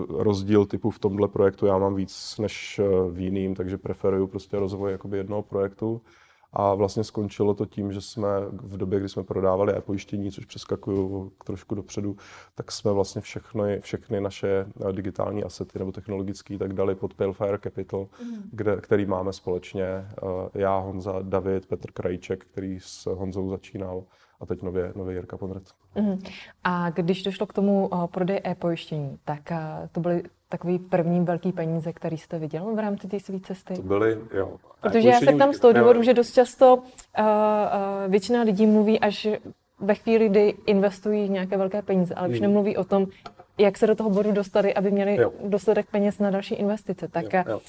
rozdíl 0.08 0.66
typu 0.66 0.90
v 0.90 0.98
tomhle 0.98 1.28
projektu 1.28 1.66
já 1.66 1.78
mám 1.78 1.94
víc 1.94 2.38
než 2.38 2.80
v 3.10 3.18
jiným, 3.18 3.54
takže 3.54 3.78
preferuju 3.78 4.26
prostě 4.26 4.58
rozvoj 4.58 4.92
jakoby 4.92 5.16
jednoho 5.16 5.42
projektu. 5.42 6.02
A 6.56 6.74
vlastně 6.74 7.04
skončilo 7.04 7.54
to 7.54 7.66
tím, 7.66 7.92
že 7.92 8.00
jsme 8.00 8.28
v 8.50 8.76
době, 8.76 9.00
kdy 9.00 9.08
jsme 9.08 9.24
prodávali 9.24 9.76
e-pojištění, 9.76 10.32
což 10.32 10.44
přeskakuju 10.44 11.32
trošku 11.44 11.74
dopředu, 11.74 12.16
tak 12.54 12.72
jsme 12.72 12.92
vlastně 12.92 13.20
všechny, 13.20 13.80
všechny 13.80 14.20
naše 14.20 14.66
digitální 14.92 15.44
asety 15.44 15.78
nebo 15.78 15.92
technologické 15.92 16.58
tak 16.58 16.72
dali 16.72 16.94
pod 16.94 17.14
Palefire 17.14 17.58
Capital, 17.58 18.08
mm. 18.22 18.50
kde, 18.52 18.76
který 18.76 19.06
máme 19.06 19.32
společně. 19.32 19.84
Eh, 19.84 20.06
já, 20.54 20.78
Honza, 20.78 21.14
David, 21.22 21.66
Petr 21.66 21.92
Krajček, 21.92 22.44
který 22.44 22.80
s 22.80 23.14
Honzou 23.14 23.50
začínal 23.50 24.04
a 24.40 24.46
teď 24.46 24.62
nově, 24.62 24.92
nově 24.96 25.14
Jirka 25.14 25.36
Ponret. 25.36 25.83
Mm. 25.94 26.18
A 26.64 26.90
když 26.90 27.22
došlo 27.22 27.46
k 27.46 27.52
tomu 27.52 27.88
uh, 27.88 28.06
prodeji 28.06 28.40
e-pojištění, 28.46 29.18
tak 29.24 29.40
uh, 29.50 29.58
to 29.92 30.00
byly 30.00 30.22
takový 30.48 30.78
první 30.78 31.20
velký 31.20 31.52
peníze, 31.52 31.92
který 31.92 32.18
jste 32.18 32.38
viděl 32.38 32.74
v 32.74 32.78
rámci 32.78 33.08
té 33.08 33.20
své 33.20 33.40
cesty? 33.40 33.74
To 33.74 33.82
byly, 33.82 34.18
jo. 34.34 34.56
Protože 34.80 35.08
já 35.08 35.20
se 35.20 35.32
tam 35.32 35.52
z 35.52 35.60
toho 35.60 35.72
důvodu, 35.72 36.02
že 36.02 36.14
dost 36.14 36.32
často 36.32 36.76
uh, 36.76 36.82
uh, 36.84 37.24
většina 38.08 38.42
lidí 38.42 38.66
mluví 38.66 39.00
až 39.00 39.28
ve 39.80 39.94
chvíli, 39.94 40.28
kdy 40.28 40.54
investují 40.66 41.28
nějaké 41.28 41.56
velké 41.56 41.82
peníze, 41.82 42.14
ale 42.14 42.28
už 42.28 42.34
hmm. 42.34 42.42
nemluví 42.42 42.76
o 42.76 42.84
tom, 42.84 43.06
jak 43.58 43.78
se 43.78 43.86
do 43.86 43.94
toho 43.94 44.10
bodu 44.10 44.32
dostali, 44.32 44.74
aby 44.74 44.90
měli 44.90 45.16
jo. 45.16 45.32
dostatek 45.44 45.86
peněz 45.90 46.18
na 46.18 46.30
další 46.30 46.54
investice. 46.54 47.08
Tak 47.08 47.32
jo, 47.32 47.42
jo. 47.48 47.60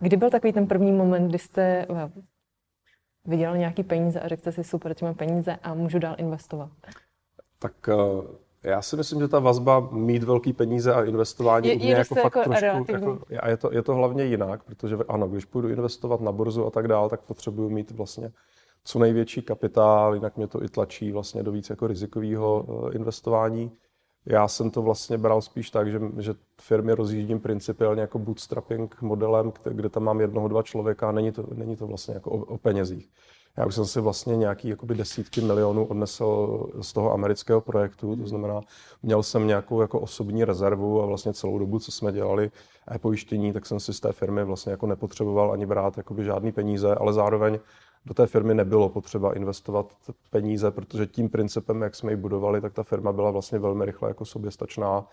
kdy 0.00 0.16
byl 0.16 0.30
takový 0.30 0.52
ten 0.52 0.66
první 0.66 0.92
moment, 0.92 1.28
kdy 1.28 1.38
jste 1.38 1.86
vydělal 3.24 3.56
nějaký 3.56 3.82
peníze 3.82 4.20
a 4.20 4.28
řekl 4.28 4.40
jste 4.40 4.52
si 4.52 4.64
super, 4.64 4.94
tím 4.94 5.14
peníze 5.14 5.56
a 5.62 5.74
můžu 5.74 5.98
dál 5.98 6.14
investovat? 6.18 6.70
Tak 7.64 7.88
uh, 7.88 8.24
já 8.62 8.82
si 8.82 8.96
myslím, 8.96 9.20
že 9.20 9.28
ta 9.28 9.38
vazba 9.38 9.88
mít 9.92 10.22
velký 10.22 10.52
peníze 10.52 10.94
a 10.94 11.04
investování 11.04 11.68
je, 11.68 11.74
je 11.74 11.96
jako 11.96 12.14
fakt 12.14 12.36
jako 12.36 12.50
trošku, 12.50 12.92
jako, 12.92 13.18
a 13.40 13.48
je 13.48 13.56
to, 13.56 13.72
je 13.72 13.82
to 13.82 13.94
hlavně 13.94 14.24
jinak, 14.24 14.62
protože 14.64 14.96
ano, 15.08 15.28
když 15.28 15.44
půjdu 15.44 15.68
investovat 15.68 16.20
na 16.20 16.32
burzu 16.32 16.66
a 16.66 16.70
tak 16.70 16.88
dál, 16.88 17.08
tak 17.08 17.20
potřebuju 17.20 17.70
mít 17.70 17.90
vlastně 17.90 18.32
co 18.84 18.98
největší 18.98 19.42
kapitál, 19.42 20.14
jinak 20.14 20.36
mě 20.36 20.46
to 20.46 20.62
i 20.62 20.68
tlačí 20.68 21.12
vlastně 21.12 21.42
do 21.42 21.52
víc 21.52 21.70
jako 21.70 21.86
rizikového 21.86 22.62
uh, 22.62 22.94
investování. 22.94 23.72
Já 24.26 24.48
jsem 24.48 24.70
to 24.70 24.82
vlastně 24.82 25.18
bral 25.18 25.42
spíš 25.42 25.70
tak, 25.70 25.90
že, 25.90 26.00
že 26.18 26.34
firmy 26.60 26.92
rozjíždím 26.92 27.40
principiálně 27.40 28.00
jako 28.00 28.18
bootstrapping 28.18 29.02
modelem, 29.02 29.52
kde, 29.62 29.74
kde 29.74 29.88
tam 29.88 30.04
mám 30.04 30.20
jednoho, 30.20 30.48
dva 30.48 30.62
člověka 30.62 31.08
a 31.08 31.12
není 31.12 31.32
to, 31.32 31.46
není 31.54 31.76
to 31.76 31.86
vlastně 31.86 32.14
jako 32.14 32.30
o, 32.30 32.44
o 32.44 32.58
penězích. 32.58 33.10
Já 33.56 33.66
už 33.66 33.74
jsem 33.74 33.84
si 33.84 34.00
vlastně 34.00 34.36
nějaký 34.36 34.68
jakoby 34.68 34.94
desítky 34.94 35.40
milionů 35.40 35.84
odnesl 35.86 36.58
z 36.80 36.92
toho 36.92 37.12
amerického 37.12 37.60
projektu, 37.60 38.16
to 38.16 38.26
znamená, 38.26 38.60
měl 39.02 39.22
jsem 39.22 39.46
nějakou 39.46 39.80
jako 39.80 40.00
osobní 40.00 40.44
rezervu 40.44 41.02
a 41.02 41.06
vlastně 41.06 41.34
celou 41.34 41.58
dobu, 41.58 41.78
co 41.78 41.92
jsme 41.92 42.12
dělali 42.12 42.50
e-pojištění, 42.94 43.52
tak 43.52 43.66
jsem 43.66 43.80
si 43.80 43.94
z 43.94 44.00
té 44.00 44.12
firmy 44.12 44.44
vlastně 44.44 44.70
jako 44.70 44.86
nepotřeboval 44.86 45.52
ani 45.52 45.66
brát 45.66 45.96
jakoby 45.96 46.24
žádný 46.24 46.52
peníze, 46.52 46.94
ale 46.94 47.12
zároveň 47.12 47.58
do 48.06 48.14
té 48.14 48.26
firmy 48.26 48.54
nebylo 48.54 48.88
potřeba 48.88 49.36
investovat 49.36 49.92
peníze, 50.30 50.70
protože 50.70 51.06
tím 51.06 51.28
principem, 51.28 51.82
jak 51.82 51.94
jsme 51.94 52.12
ji 52.12 52.16
budovali, 52.16 52.60
tak 52.60 52.72
ta 52.72 52.82
firma 52.82 53.12
byla 53.12 53.30
vlastně 53.30 53.58
velmi 53.58 53.84
rychle 53.84 54.10
jako 54.10 54.24
soběstačná 54.24 55.06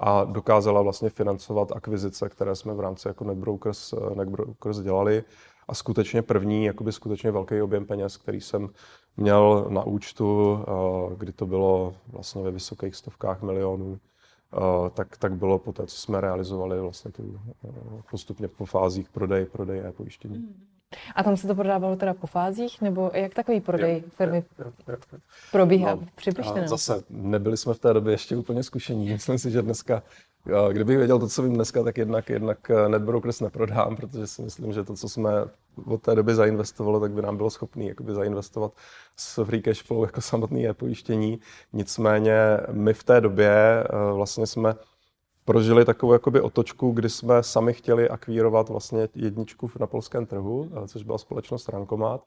a 0.00 0.24
dokázala 0.24 0.82
vlastně 0.82 1.10
financovat 1.10 1.72
akvizice, 1.72 2.28
které 2.28 2.56
jsme 2.56 2.74
v 2.74 2.80
rámci 2.80 3.08
jako 3.08 3.24
Netbrokers, 3.24 3.94
Netbrokers 4.14 4.78
dělali. 4.78 5.24
A 5.68 5.74
skutečně 5.74 6.22
první, 6.22 6.64
jakoby 6.64 6.92
skutečně 6.92 7.30
velký 7.30 7.62
objem 7.62 7.86
peněz, 7.86 8.16
který 8.16 8.40
jsem 8.40 8.68
měl 9.16 9.66
na 9.68 9.84
účtu, 9.84 10.58
eh, 10.60 11.14
kdy 11.16 11.32
to 11.32 11.46
bylo 11.46 11.94
vlastně 12.08 12.42
ve 12.42 12.50
vysokých 12.50 12.94
stovkách 12.96 13.42
milionů, 13.42 13.98
eh, 13.98 14.90
tak, 14.90 15.16
tak 15.16 15.32
bylo 15.32 15.58
po 15.58 15.72
té, 15.72 15.86
co 15.86 15.96
jsme 15.96 16.20
realizovali 16.20 16.80
vlastně 16.80 17.10
tu 17.10 17.40
eh, 17.64 17.68
postupně 18.10 18.48
po 18.48 18.66
fázích 18.66 19.08
prodej, 19.08 19.44
prodej 19.44 19.86
a 19.86 19.92
pojištění. 19.92 20.38
Mm. 20.38 20.64
A 21.14 21.22
tam 21.22 21.36
se 21.36 21.46
to 21.46 21.54
prodávalo 21.54 21.96
teda 21.96 22.14
po 22.14 22.26
fázích, 22.26 22.80
nebo 22.80 23.10
jak 23.14 23.34
takový 23.34 23.60
prodej 23.60 23.96
jo, 23.96 24.10
firmy 24.10 24.44
probíhá? 25.52 25.94
No, 25.94 26.06
Připište 26.14 26.58
nám. 26.58 26.68
Zase, 26.68 27.02
nebyli 27.10 27.56
jsme 27.56 27.74
v 27.74 27.78
té 27.78 27.92
době 27.92 28.12
ještě 28.12 28.36
úplně 28.36 28.62
zkušení. 28.62 29.12
Myslím 29.12 29.38
si, 29.38 29.50
že 29.50 29.62
dneska, 29.62 30.02
kdybych 30.72 30.98
věděl 30.98 31.18
to, 31.18 31.28
co 31.28 31.42
vím 31.42 31.54
dneska, 31.54 31.82
tak 31.82 31.98
jednak, 31.98 32.30
jednak 32.30 32.70
eh, 32.70 32.88
NetBrokers 32.88 33.40
neprodám, 33.40 33.96
protože 33.96 34.26
si 34.26 34.42
myslím, 34.42 34.72
že 34.72 34.84
to, 34.84 34.94
co 34.94 35.08
jsme 35.08 35.32
od 35.86 36.02
té 36.02 36.14
doby 36.14 36.34
zainvestovali, 36.34 37.00
tak 37.00 37.12
by 37.12 37.22
nám 37.22 37.36
bylo 37.36 37.50
schopný 37.50 37.88
jakoby 37.88 38.14
zainvestovat 38.14 38.72
s 39.16 39.44
free 39.44 39.62
cash 39.62 39.82
flow 39.82 40.04
jako 40.04 40.20
samotný 40.20 40.68
e-pojištění. 40.68 41.40
Nicméně 41.72 42.60
my 42.70 42.94
v 42.94 43.04
té 43.04 43.20
době 43.20 43.50
eh, 43.50 44.12
vlastně 44.12 44.46
jsme 44.46 44.74
prožili 45.44 45.84
takovou 45.84 46.12
jakoby 46.12 46.40
otočku, 46.40 46.90
kdy 46.90 47.08
jsme 47.08 47.42
sami 47.42 47.72
chtěli 47.72 48.08
akvírovat 48.08 48.68
vlastně 48.68 49.08
jedničku 49.14 49.70
na 49.80 49.86
polském 49.86 50.26
trhu, 50.26 50.70
eh, 50.72 50.88
což 50.88 51.02
byla 51.02 51.18
společnost 51.18 51.68
Rankomat. 51.68 52.20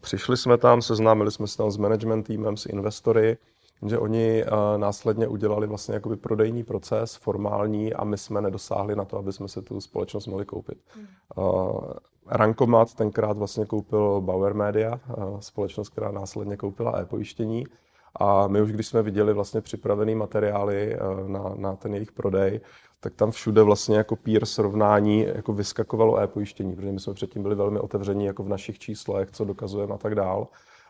Přišli 0.00 0.36
jsme 0.36 0.58
tam, 0.58 0.82
seznámili 0.82 1.30
jsme 1.30 1.46
se 1.46 1.56
tam 1.56 1.70
s 1.70 1.76
management 1.76 2.22
týmem, 2.22 2.56
s 2.56 2.66
investory, 2.66 3.36
že 3.86 3.98
oni 3.98 4.42
eh, 4.42 4.48
následně 4.76 5.28
udělali 5.28 5.66
vlastně 5.66 5.94
jakoby 5.94 6.16
prodejní 6.16 6.64
proces 6.64 7.14
formální 7.16 7.94
a 7.94 8.04
my 8.04 8.18
jsme 8.18 8.40
nedosáhli 8.40 8.96
na 8.96 9.04
to, 9.04 9.18
aby 9.18 9.32
jsme 9.32 9.48
si 9.48 9.62
tu 9.62 9.80
společnost 9.80 10.26
mohli 10.26 10.44
koupit. 10.44 10.78
Hmm. 10.94 11.06
Rankomat 12.28 12.94
tenkrát 12.94 13.36
vlastně 13.36 13.66
koupil 13.66 14.20
Bauer 14.20 14.54
Media, 14.54 15.00
společnost, 15.40 15.88
která 15.88 16.10
následně 16.10 16.56
koupila 16.56 16.98
e-pojištění. 17.00 17.64
A 18.20 18.48
my 18.48 18.62
už, 18.62 18.72
když 18.72 18.86
jsme 18.86 19.02
viděli 19.02 19.32
vlastně 19.32 19.60
připravený 19.60 20.14
materiály 20.14 20.94
eh, 20.94 20.98
na, 21.28 21.54
na 21.56 21.76
ten 21.76 21.94
jejich 21.94 22.12
prodej, 22.12 22.60
tak 23.00 23.14
tam 23.14 23.30
všude 23.30 23.62
vlastně 23.62 23.96
jako 23.96 24.16
pír 24.16 24.46
srovnání 24.46 25.26
jako 25.34 25.52
vyskakovalo 25.52 26.20
e-pojištění, 26.20 26.76
protože 26.76 26.92
my 26.92 27.00
jsme 27.00 27.14
předtím 27.14 27.42
byli 27.42 27.54
velmi 27.54 27.78
otevření 27.78 28.24
jako 28.24 28.42
v 28.42 28.48
našich 28.48 28.78
číslech, 28.78 29.30
co 29.30 29.44
dokazujeme 29.44 29.94
a 29.94 29.98
tak 29.98 30.14
dál. 30.14 30.48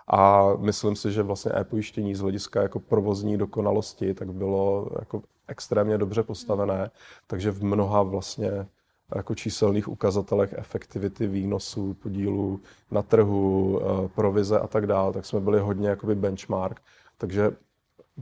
A 0.08 0.50
myslím 0.56 0.96
si, 0.96 1.12
že 1.12 1.22
vlastně 1.22 1.52
e-pojištění 1.56 2.14
z 2.14 2.20
hlediska 2.20 2.62
jako 2.62 2.80
provozní 2.80 3.38
dokonalosti 3.38 4.14
tak 4.14 4.32
bylo 4.32 4.88
jako 4.98 5.22
extrémně 5.48 5.98
dobře 5.98 6.22
postavené, 6.22 6.90
takže 7.26 7.50
v 7.50 7.64
mnoha 7.64 8.02
vlastně 8.02 8.66
jako 9.14 9.34
číselných 9.34 9.88
ukazatelech 9.88 10.54
efektivity 10.56 11.26
výnosů, 11.26 11.94
podílů 11.94 12.60
na 12.90 13.02
trhu, 13.02 13.80
eh, 13.82 14.08
provize 14.08 14.60
a 14.60 14.66
tak 14.66 14.86
dále, 14.86 15.12
tak 15.12 15.26
jsme 15.26 15.40
byli 15.40 15.60
hodně 15.60 15.88
jakoby 15.88 16.14
benchmark. 16.14 16.80
Takže 17.18 17.50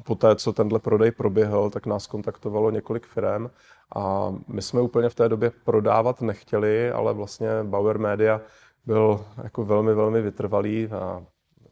po 0.03 0.15
té, 0.15 0.37
co 0.37 0.53
tenhle 0.53 0.79
prodej 0.79 1.11
proběhl, 1.11 1.71
tak 1.71 1.87
nás 1.87 2.07
kontaktovalo 2.07 2.71
několik 2.71 3.07
firm 3.07 3.51
a 3.97 4.35
my 4.49 4.63
jsme 4.63 4.81
úplně 4.81 5.09
v 5.09 5.15
té 5.15 5.29
době 5.29 5.53
prodávat 5.65 6.21
nechtěli, 6.23 6.91
ale 6.91 7.15
vlastně 7.15 7.49
Bauer 7.63 7.99
Media 7.99 8.41
byl 8.87 9.25
jako 9.43 9.65
velmi, 9.65 9.95
velmi 9.95 10.23
vytrvalý 10.23 10.87
a 10.87 11.25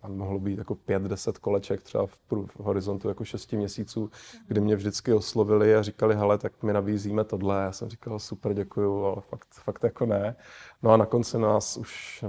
a 0.03 0.09
mohlo 0.09 0.39
být 0.39 0.59
jako 0.59 0.75
5-10 0.75 1.33
koleček 1.41 1.83
třeba 1.83 2.07
v, 2.07 2.19
v 2.31 2.61
horizontu 2.61 3.09
jako 3.09 3.25
6 3.25 3.53
měsíců, 3.53 4.11
kdy 4.49 4.61
mě 4.61 4.77
vždycky 4.77 5.13
oslovili 5.13 5.75
a 5.75 5.83
říkali, 5.83 6.15
hele, 6.15 6.39
tak 6.39 6.63
mi 6.63 6.73
nabízíme 6.73 7.25
tohle. 7.25 7.63
Já 7.63 7.73
jsem 7.73 7.89
říkal, 7.89 8.19
super, 8.19 8.55
děkuju, 8.55 9.05
ale 9.05 9.21
fakt, 9.21 9.49
fakt 9.53 9.85
jako 9.85 10.07
ne. 10.07 10.37
No 10.83 10.91
a 10.91 10.97
na 10.97 11.07
konci 11.07 11.39
nás 11.39 11.77
už 11.77 12.25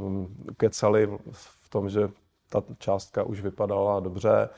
kecali 0.58 1.10
v 1.32 1.70
tom, 1.70 1.90
že 1.90 2.10
ta 2.50 2.64
částka 2.78 3.24
už 3.24 3.42
vypadala 3.42 4.00
dobře, 4.00 4.50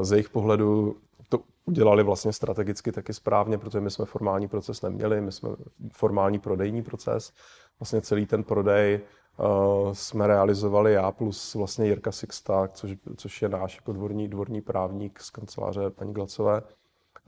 z 0.00 0.12
jejich 0.12 0.30
pohledu 0.30 0.96
to 1.28 1.40
udělali 1.64 2.02
vlastně 2.02 2.32
strategicky 2.32 2.92
taky 2.92 3.14
správně, 3.14 3.58
protože 3.58 3.80
my 3.80 3.90
jsme 3.90 4.04
formální 4.04 4.48
proces 4.48 4.82
neměli, 4.82 5.20
my 5.20 5.32
jsme 5.32 5.50
formální 5.92 6.38
prodejní 6.38 6.82
proces. 6.82 7.32
Vlastně 7.80 8.00
celý 8.00 8.26
ten 8.26 8.44
prodej 8.44 9.00
uh, 9.38 9.92
jsme 9.92 10.26
realizovali 10.26 10.92
já 10.92 11.12
plus 11.12 11.54
vlastně 11.54 11.86
Jirka 11.86 12.12
Sixta, 12.12 12.68
což, 12.68 12.90
což 13.16 13.42
je 13.42 13.48
náš 13.48 13.76
jako 13.76 13.92
dvorní, 13.92 14.28
dvorní 14.28 14.62
právník 14.62 15.20
z 15.20 15.30
kanceláře 15.30 15.90
paní 15.90 16.12
Glacové. 16.12 16.62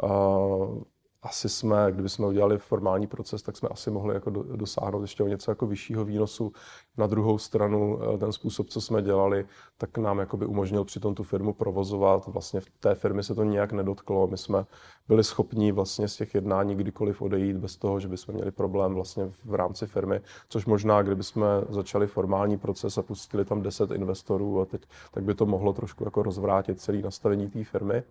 Uh, 0.02 0.82
asi 1.22 1.48
jsme, 1.48 1.92
kdyby 1.92 2.08
jsme 2.08 2.26
udělali 2.26 2.58
formální 2.58 3.06
proces, 3.06 3.42
tak 3.42 3.56
jsme 3.56 3.68
asi 3.68 3.90
mohli 3.90 4.14
jako 4.14 4.30
dosáhnout 4.30 5.02
ještě 5.02 5.22
o 5.22 5.28
něco 5.28 5.50
jako 5.50 5.66
vyššího 5.66 6.04
výnosu. 6.04 6.52
Na 6.96 7.06
druhou 7.06 7.38
stranu 7.38 7.98
eh, 8.02 8.18
ten 8.18 8.32
způsob, 8.32 8.68
co 8.68 8.80
jsme 8.80 9.02
dělali, 9.02 9.46
tak 9.76 9.98
nám 9.98 10.18
jakoby 10.18 10.46
umožnil 10.46 10.84
přitom 10.84 11.14
tu 11.14 11.22
firmu 11.22 11.52
provozovat. 11.52 12.26
Vlastně 12.26 12.60
v 12.60 12.70
té 12.80 12.94
firmy 12.94 13.22
se 13.22 13.34
to 13.34 13.44
nijak 13.44 13.72
nedotklo. 13.72 14.26
My 14.26 14.38
jsme 14.38 14.66
byli 15.08 15.24
schopni 15.24 15.72
vlastně 15.72 16.08
z 16.08 16.16
těch 16.16 16.34
jednání 16.34 16.74
kdykoliv 16.74 17.22
odejít 17.22 17.56
bez 17.56 17.76
toho, 17.76 18.00
že 18.00 18.08
bychom 18.08 18.34
měli 18.34 18.50
problém 18.50 18.94
vlastně 18.94 19.30
v 19.44 19.54
rámci 19.54 19.86
firmy, 19.86 20.20
což 20.48 20.66
možná, 20.66 21.02
kdyby 21.02 21.22
jsme 21.22 21.46
začali 21.68 22.06
formální 22.06 22.58
proces 22.58 22.98
a 22.98 23.02
pustili 23.02 23.44
tam 23.44 23.62
10 23.62 23.90
investorů 23.90 24.60
a 24.60 24.64
teď, 24.64 24.82
tak 25.12 25.24
by 25.24 25.34
to 25.34 25.46
mohlo 25.46 25.72
trošku 25.72 26.04
jako 26.04 26.22
rozvrátit 26.22 26.80
celý 26.80 27.02
nastavení 27.02 27.50
té 27.50 27.64
firmy. 27.64 28.02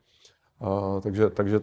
Uh, 0.59 1.01
takže, 1.01 1.29
takže 1.29 1.59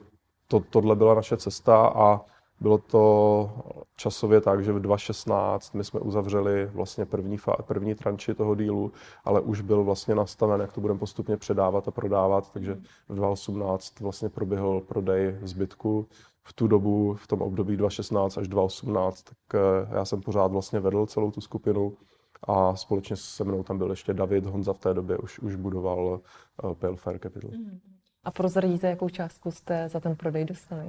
to, 0.48 0.60
tohle 0.60 0.96
byla 0.96 1.14
naše 1.14 1.36
cesta 1.36 1.86
a 1.86 2.20
bylo 2.60 2.78
to 2.78 3.50
časově 3.96 4.40
tak, 4.40 4.64
že 4.64 4.72
v 4.72 4.80
2016 4.80 5.74
my 5.74 5.84
jsme 5.84 6.00
uzavřeli 6.00 6.66
vlastně 6.66 7.06
první, 7.06 7.36
první 7.62 7.94
tranči 7.94 8.34
toho 8.34 8.54
dílu, 8.54 8.92
ale 9.24 9.40
už 9.40 9.60
byl 9.60 9.84
vlastně 9.84 10.14
nastaven, 10.14 10.60
jak 10.60 10.72
to 10.72 10.80
budeme 10.80 11.00
postupně 11.00 11.36
předávat 11.36 11.88
a 11.88 11.90
prodávat, 11.90 12.52
takže 12.52 12.74
v 13.08 13.14
2018 13.14 14.00
vlastně 14.00 14.28
proběhl 14.28 14.80
prodej 14.80 15.38
zbytku. 15.42 16.06
V 16.46 16.52
tu 16.52 16.68
dobu, 16.68 17.14
v 17.14 17.26
tom 17.26 17.42
období 17.42 17.76
2016 17.76 18.38
až 18.38 18.48
2018, 18.48 19.22
tak 19.22 19.38
eh, 19.54 19.94
já 19.96 20.04
jsem 20.04 20.20
pořád 20.20 20.52
vlastně 20.52 20.80
vedl 20.80 21.06
celou 21.06 21.30
tu 21.30 21.40
skupinu 21.40 21.96
a 22.42 22.76
společně 22.76 23.16
se 23.16 23.44
mnou 23.44 23.62
tam 23.62 23.78
byl 23.78 23.90
ještě 23.90 24.14
David 24.14 24.46
Honza 24.46 24.72
v 24.72 24.78
té 24.78 24.94
době, 24.94 25.18
už, 25.18 25.38
už 25.38 25.56
budoval 25.56 26.20
uh, 26.62 26.74
Pale 26.74 26.96
Fair 26.96 27.18
Capital. 27.18 27.50
Mm. 27.50 27.80
A 28.24 28.30
prozradíte, 28.30 28.88
jakou 28.88 29.08
částku 29.08 29.50
jste 29.50 29.88
za 29.88 30.00
ten 30.00 30.16
prodej 30.16 30.44
dostali? 30.44 30.84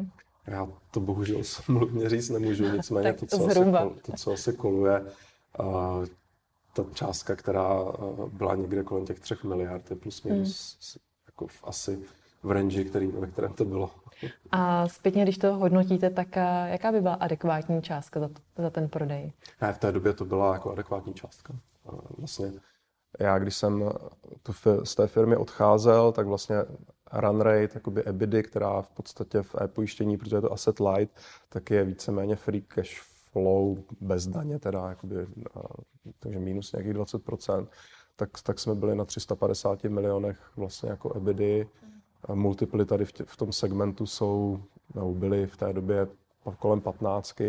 Já 0.48 0.68
to 0.92 1.00
bohužel 1.00 1.44
smluvně 1.44 2.10
říct 2.10 2.30
nemůžu, 2.30 2.70
nicméně 2.76 3.14
to, 3.14 3.26
co 3.26 3.46
asi, 3.46 3.60
to, 4.06 4.12
co 4.18 4.32
asi 4.32 4.54
koluje, 4.54 5.02
uh, 5.60 6.06
ta 6.74 6.86
částka, 6.94 7.36
která 7.36 7.82
uh, 7.82 8.30
byla 8.30 8.56
někde 8.56 8.84
kolem 8.84 9.06
těch 9.06 9.20
třech 9.20 9.44
miliard, 9.44 9.90
je 9.90 9.96
plus 9.96 10.24
minus 10.24 10.78
hmm. 10.82 11.02
jako 11.26 11.48
v, 11.48 11.64
asi 11.64 12.00
v 12.44 12.52
range, 12.52 12.84
který, 12.84 13.08
ve 13.08 13.28
kterém 13.28 13.54
to 13.54 13.66
bylo. 13.66 13.92
A 14.52 14.88
zpětně, 14.88 15.24
když 15.24 15.38
to 15.38 15.56
hodnotíte, 15.56 16.10
tak 16.10 16.28
uh, 16.28 16.44
jaká 16.66 16.92
by 16.92 17.02
byla 17.02 17.14
adekvátní 17.14 17.82
částka 17.82 18.20
za, 18.20 18.28
to, 18.28 18.62
za 18.62 18.70
ten 18.70 18.90
prodej? 18.90 19.34
Ne, 19.62 19.74
v 19.74 19.78
té 19.78 19.92
době 19.92 20.14
to 20.14 20.26
byla 20.26 20.54
jako 20.54 20.72
adekvátní 20.72 21.14
částka. 21.14 21.54
Vlastně 22.18 22.52
já 23.20 23.40
když 23.40 23.56
jsem 23.56 23.92
tu, 24.44 24.54
z 24.84 24.96
té 24.96 25.08
firmy 25.08 25.38
odcházel, 25.38 26.12
tak 26.12 26.28
vlastně 26.28 26.56
run 27.14 27.42
rate, 27.42 27.70
jakoby 27.74 28.04
EBITy, 28.04 28.44
která 28.44 28.82
v 28.82 28.90
podstatě 28.90 29.42
v 29.42 29.56
e-pojištění, 29.62 30.18
protože 30.18 30.36
je 30.36 30.42
to 30.42 30.54
asset 30.54 30.80
light, 30.80 31.18
tak 31.50 31.70
je 31.70 31.84
víceméně 31.84 32.36
free 32.36 32.62
cash 32.62 33.02
flow 33.32 33.78
bez 34.02 34.28
daně, 34.28 34.60
teda 34.60 34.90
jakoby, 34.90 35.28
takže 36.20 36.40
minus 36.40 36.72
nějakých 36.72 36.94
20%, 36.94 37.68
tak, 38.16 38.30
tak 38.44 38.60
jsme 38.60 38.76
byli 38.76 38.96
na 38.96 39.06
350 39.06 39.84
milionech 39.84 40.38
vlastně 40.56 40.90
jako 40.90 41.14
EBITy. 41.14 41.70
Multiply 42.34 42.86
tady 42.86 43.06
v, 43.06 43.12
tě, 43.12 43.24
v 43.28 43.38
tom 43.38 43.52
segmentu 43.52 44.06
jsou, 44.06 44.64
nebo 44.96 45.14
byly 45.14 45.48
v 45.48 45.58
té 45.58 45.74
době 45.74 46.08
kolem 46.60 46.82
15, 46.82 47.42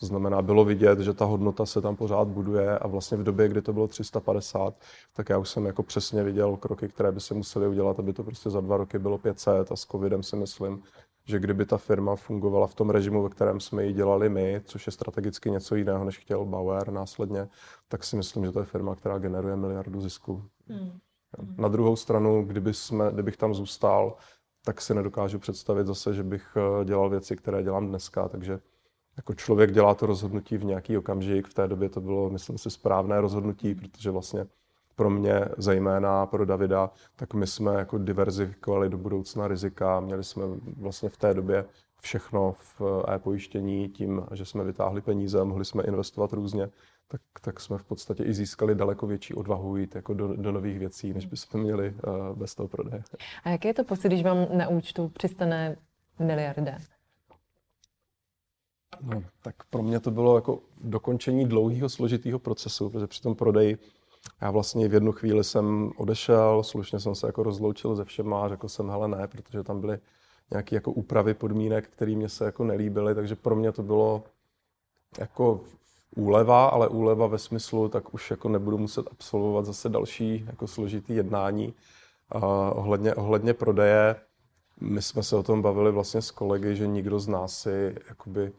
to 0.00 0.06
znamená, 0.06 0.42
bylo 0.42 0.64
vidět, 0.64 0.98
že 0.98 1.14
ta 1.14 1.24
hodnota 1.24 1.66
se 1.66 1.80
tam 1.80 1.96
pořád 1.96 2.28
buduje 2.28 2.78
a 2.78 2.86
vlastně 2.86 3.16
v 3.16 3.22
době, 3.22 3.48
kdy 3.48 3.62
to 3.62 3.72
bylo 3.72 3.88
350, 3.88 4.74
tak 5.12 5.28
já 5.28 5.38
už 5.38 5.48
jsem 5.48 5.66
jako 5.66 5.82
přesně 5.82 6.22
viděl 6.22 6.56
kroky, 6.56 6.88
které 6.88 7.12
by 7.12 7.20
se 7.20 7.34
musely 7.34 7.68
udělat, 7.68 7.98
aby 7.98 8.12
to 8.12 8.24
prostě 8.24 8.50
za 8.50 8.60
dva 8.60 8.76
roky 8.76 8.98
bylo 8.98 9.18
500 9.18 9.72
a 9.72 9.76
s 9.76 9.86
covidem 9.86 10.22
si 10.22 10.36
myslím, 10.36 10.82
že 11.26 11.38
kdyby 11.38 11.66
ta 11.66 11.78
firma 11.78 12.16
fungovala 12.16 12.66
v 12.66 12.74
tom 12.74 12.90
režimu, 12.90 13.22
ve 13.22 13.28
kterém 13.28 13.60
jsme 13.60 13.86
ji 13.86 13.92
dělali 13.92 14.28
my, 14.28 14.62
což 14.64 14.86
je 14.86 14.92
strategicky 14.92 15.50
něco 15.50 15.74
jiného, 15.74 16.04
než 16.04 16.18
chtěl 16.18 16.44
Bauer 16.44 16.90
následně, 16.92 17.48
tak 17.88 18.04
si 18.04 18.16
myslím, 18.16 18.44
že 18.44 18.52
to 18.52 18.58
je 18.58 18.64
firma, 18.64 18.94
která 18.94 19.18
generuje 19.18 19.56
miliardu 19.56 20.00
zisku. 20.00 20.44
Hmm. 20.68 20.98
Na 21.56 21.68
druhou 21.68 21.96
stranu, 21.96 22.44
kdyby 22.44 22.74
jsme, 22.74 23.10
kdybych 23.12 23.36
tam 23.36 23.54
zůstal, 23.54 24.16
tak 24.64 24.80
si 24.80 24.94
nedokážu 24.94 25.38
představit 25.38 25.86
zase, 25.86 26.14
že 26.14 26.22
bych 26.22 26.56
eh, 26.56 26.84
dělal 26.84 27.10
věci, 27.10 27.36
které 27.36 27.62
dělám 27.62 27.88
dneska, 27.88 28.28
takže 28.28 28.60
jako 29.16 29.34
člověk 29.34 29.72
dělá 29.72 29.94
to 29.94 30.06
rozhodnutí 30.06 30.56
v 30.56 30.64
nějaký 30.64 30.98
okamžik. 30.98 31.48
V 31.48 31.54
té 31.54 31.68
době 31.68 31.88
to 31.88 32.00
bylo, 32.00 32.30
myslím 32.30 32.58
si, 32.58 32.70
správné 32.70 33.20
rozhodnutí, 33.20 33.74
protože 33.74 34.10
vlastně 34.10 34.46
pro 34.96 35.10
mě, 35.10 35.44
zejména 35.58 36.26
pro 36.26 36.44
Davida, 36.44 36.90
tak 37.16 37.34
my 37.34 37.46
jsme 37.46 37.74
jako 37.74 37.98
diverzifikovali 37.98 38.88
do 38.88 38.98
budoucna 38.98 39.48
rizika. 39.48 40.00
Měli 40.00 40.24
jsme 40.24 40.42
vlastně 40.76 41.08
v 41.08 41.16
té 41.16 41.34
době 41.34 41.64
všechno 42.00 42.52
v 42.52 42.82
e-pojištění 43.08 43.88
tím, 43.88 44.22
že 44.32 44.44
jsme 44.44 44.64
vytáhli 44.64 45.00
peníze 45.00 45.44
mohli 45.44 45.64
jsme 45.64 45.82
investovat 45.82 46.32
různě, 46.32 46.70
tak, 47.08 47.20
tak 47.40 47.60
jsme 47.60 47.78
v 47.78 47.84
podstatě 47.84 48.24
i 48.24 48.34
získali 48.34 48.74
daleko 48.74 49.06
větší 49.06 49.34
odvahu 49.34 49.76
jít 49.76 49.94
jako 49.94 50.14
do, 50.14 50.36
do 50.36 50.52
nových 50.52 50.78
věcí, 50.78 51.12
než 51.12 51.26
bychom 51.26 51.60
měli 51.60 51.94
uh, 52.06 52.38
bez 52.38 52.54
toho 52.54 52.68
prodeje. 52.68 53.02
A 53.44 53.50
jaký 53.50 53.68
je 53.68 53.74
to 53.74 53.84
pocit, 53.84 54.08
když 54.08 54.22
vám 54.22 54.46
na 54.52 54.68
účtu 54.68 55.08
přistane 55.08 55.76
miliarda? 56.18 56.72
No, 59.00 59.22
tak 59.42 59.54
pro 59.70 59.82
mě 59.82 60.00
to 60.00 60.10
bylo 60.10 60.36
jako 60.36 60.58
dokončení 60.84 61.46
dlouhého, 61.46 61.88
složitého 61.88 62.38
procesu, 62.38 62.90
protože 62.90 63.06
při 63.06 63.22
tom 63.22 63.34
prodeji 63.34 63.78
já 64.40 64.50
vlastně 64.50 64.88
v 64.88 64.94
jednu 64.94 65.12
chvíli 65.12 65.44
jsem 65.44 65.92
odešel, 65.96 66.62
slušně 66.62 67.00
jsem 67.00 67.14
se 67.14 67.26
jako 67.26 67.42
rozloučil 67.42 67.96
ze 67.96 68.04
všema 68.04 68.44
a 68.44 68.48
řekl 68.48 68.68
jsem, 68.68 68.90
hele 68.90 69.08
ne, 69.08 69.28
protože 69.28 69.62
tam 69.62 69.80
byly 69.80 69.98
nějaké 70.50 70.76
jako 70.76 70.92
úpravy 70.92 71.34
podmínek, 71.34 71.88
které 71.88 72.16
mě 72.16 72.28
se 72.28 72.44
jako 72.44 72.64
nelíbily, 72.64 73.14
takže 73.14 73.36
pro 73.36 73.56
mě 73.56 73.72
to 73.72 73.82
bylo 73.82 74.22
jako 75.18 75.60
úleva, 76.16 76.66
ale 76.66 76.88
úleva 76.88 77.26
ve 77.26 77.38
smyslu, 77.38 77.88
tak 77.88 78.14
už 78.14 78.30
jako 78.30 78.48
nebudu 78.48 78.78
muset 78.78 79.06
absolvovat 79.10 79.64
zase 79.64 79.88
další 79.88 80.44
jako 80.46 80.66
složitý 80.66 81.16
jednání 81.16 81.74
uh, 82.34 82.42
ohledně, 82.78 83.14
ohledně 83.14 83.54
prodeje. 83.54 84.16
My 84.80 85.02
jsme 85.02 85.22
se 85.22 85.36
o 85.36 85.42
tom 85.42 85.62
bavili 85.62 85.92
vlastně 85.92 86.22
s 86.22 86.30
kolegy, 86.30 86.76
že 86.76 86.86
nikdo 86.86 87.20
z 87.20 87.28
nás 87.28 87.58
si 87.58 87.96
jakoby 88.08 88.52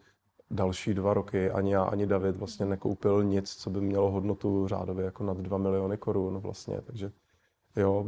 další 0.52 0.94
dva 0.94 1.14
roky 1.14 1.52
ani 1.52 1.74
já, 1.74 1.84
ani 1.84 2.08
David 2.08 2.36
vlastně 2.36 2.66
nekoupil 2.66 3.24
nic, 3.24 3.56
co 3.56 3.70
by 3.70 3.82
mělo 3.82 4.12
hodnotu 4.12 4.68
řádově 4.68 5.06
jako 5.06 5.24
nad 5.24 5.38
2 5.38 5.58
miliony 5.58 5.98
korun 5.98 6.38
vlastně, 6.38 6.82
takže 6.82 7.12
jo, 7.76 8.06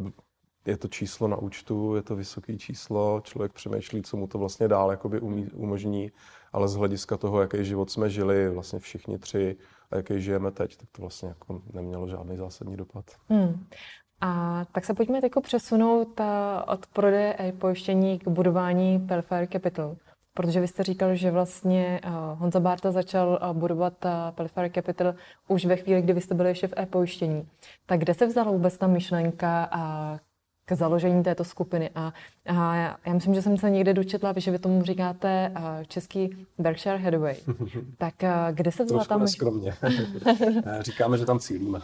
je 0.66 0.78
to 0.78 0.88
číslo 0.88 1.28
na 1.28 1.38
účtu, 1.38 1.96
je 1.96 2.02
to 2.02 2.16
vysoké 2.16 2.58
číslo, 2.58 3.22
člověk 3.24 3.54
přemýšlí, 3.54 4.02
co 4.02 4.18
mu 4.18 4.28
to 4.28 4.38
vlastně 4.38 4.68
dál 4.68 4.92
jakoby 4.92 5.20
umí, 5.20 5.46
umožní, 5.54 6.12
ale 6.54 6.68
z 6.68 6.76
hlediska 6.76 7.18
toho, 7.18 7.42
jaký 7.42 7.66
život 7.66 7.92
jsme 7.92 8.10
žili, 8.10 8.50
vlastně 8.50 8.80
všichni 8.80 9.20
tři, 9.20 9.58
a 9.92 9.96
jaký 9.96 10.22
žijeme 10.22 10.52
teď, 10.52 10.78
tak 10.78 10.90
to 10.92 11.02
vlastně 11.02 11.30
jako 11.30 11.62
nemělo 11.74 12.08
žádný 12.08 12.38
zásadní 12.38 12.78
dopad. 12.78 13.06
Hmm. 13.30 13.66
A 14.22 14.66
tak 14.72 14.86
se 14.86 14.94
pojďme 14.94 15.20
jako 15.24 15.42
přesunout 15.42 16.20
eh, 16.20 16.26
od 16.68 16.88
prodeje 16.88 17.54
pojištění 17.60 18.20
k 18.20 18.28
budování 18.28 19.00
Pelfair 19.00 19.48
Capital. 19.48 19.96
Protože 20.38 20.62
vy 20.62 20.68
jste 20.68 20.84
říkal, 20.84 21.16
že 21.16 21.32
vlastně 21.32 22.02
uh, 22.06 22.40
Honza 22.40 22.60
Barta 22.60 22.92
začal 22.92 23.40
uh, 23.42 23.58
budovat 23.58 24.06
uh, 24.06 24.12
Pelifari 24.36 24.70
Capital 24.70 25.16
už 25.48 25.66
ve 25.66 25.76
chvíli, 25.76 26.02
kdy 26.02 26.14
vy 26.14 26.22
jste 26.22 26.36
byli 26.36 26.50
ještě 26.50 26.68
v 26.68 26.74
e-pojištění. 26.78 27.48
Tak 27.86 28.00
kde 28.00 28.14
se 28.14 28.26
vzala 28.26 28.52
vůbec 28.52 28.78
ta 28.78 28.88
myšlenka 28.88 29.70
uh, 29.76 30.18
k 30.66 30.72
založení 30.72 31.24
této 31.24 31.44
skupiny? 31.44 31.90
A, 31.96 32.14
a 32.46 32.76
já 32.76 33.14
myslím, 33.14 33.34
že 33.34 33.42
jsem 33.42 33.58
se 33.58 33.70
někde 33.70 33.94
dočetla, 33.94 34.34
že 34.38 34.52
vy 34.52 34.60
tomu 34.60 34.84
říkáte 34.84 35.52
uh, 35.56 35.64
český 35.88 36.48
Berkshire 36.58 36.98
Hathaway. 36.98 37.36
tak 37.98 38.14
uh, 38.24 38.30
kde 38.52 38.72
se 38.72 38.84
vzala 38.84 39.06
ta 39.06 39.18
myšlenka? 39.18 39.78
Říkáme, 40.82 41.18
že 41.18 41.26
tam 41.26 41.40
cílíme. 41.40 41.80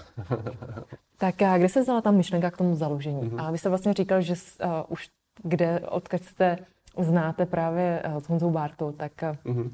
tak 1.18 1.36
uh, 1.42 1.58
kde 1.58 1.70
se 1.70 1.82
vzala 1.82 2.02
ta 2.02 2.12
myšlenka 2.12 2.52
k 2.52 2.58
tomu 2.58 2.76
založení? 2.76 3.22
Mm-hmm. 3.22 3.46
A 3.46 3.52
vy 3.52 3.58
jste 3.58 3.70
vlastně 3.70 3.94
říkal, 3.94 4.22
že 4.22 4.34
uh, 4.34 4.70
už 4.88 5.10
kde, 5.44 5.80
odkud 5.80 6.24
jste 6.24 6.58
znáte 7.00 7.46
právě 7.46 8.02
eh, 8.04 8.22
s 8.22 8.30
Honzou 8.30 8.52
Bártou, 8.52 8.92
tak 8.92 9.22
mm-hmm. 9.22 9.72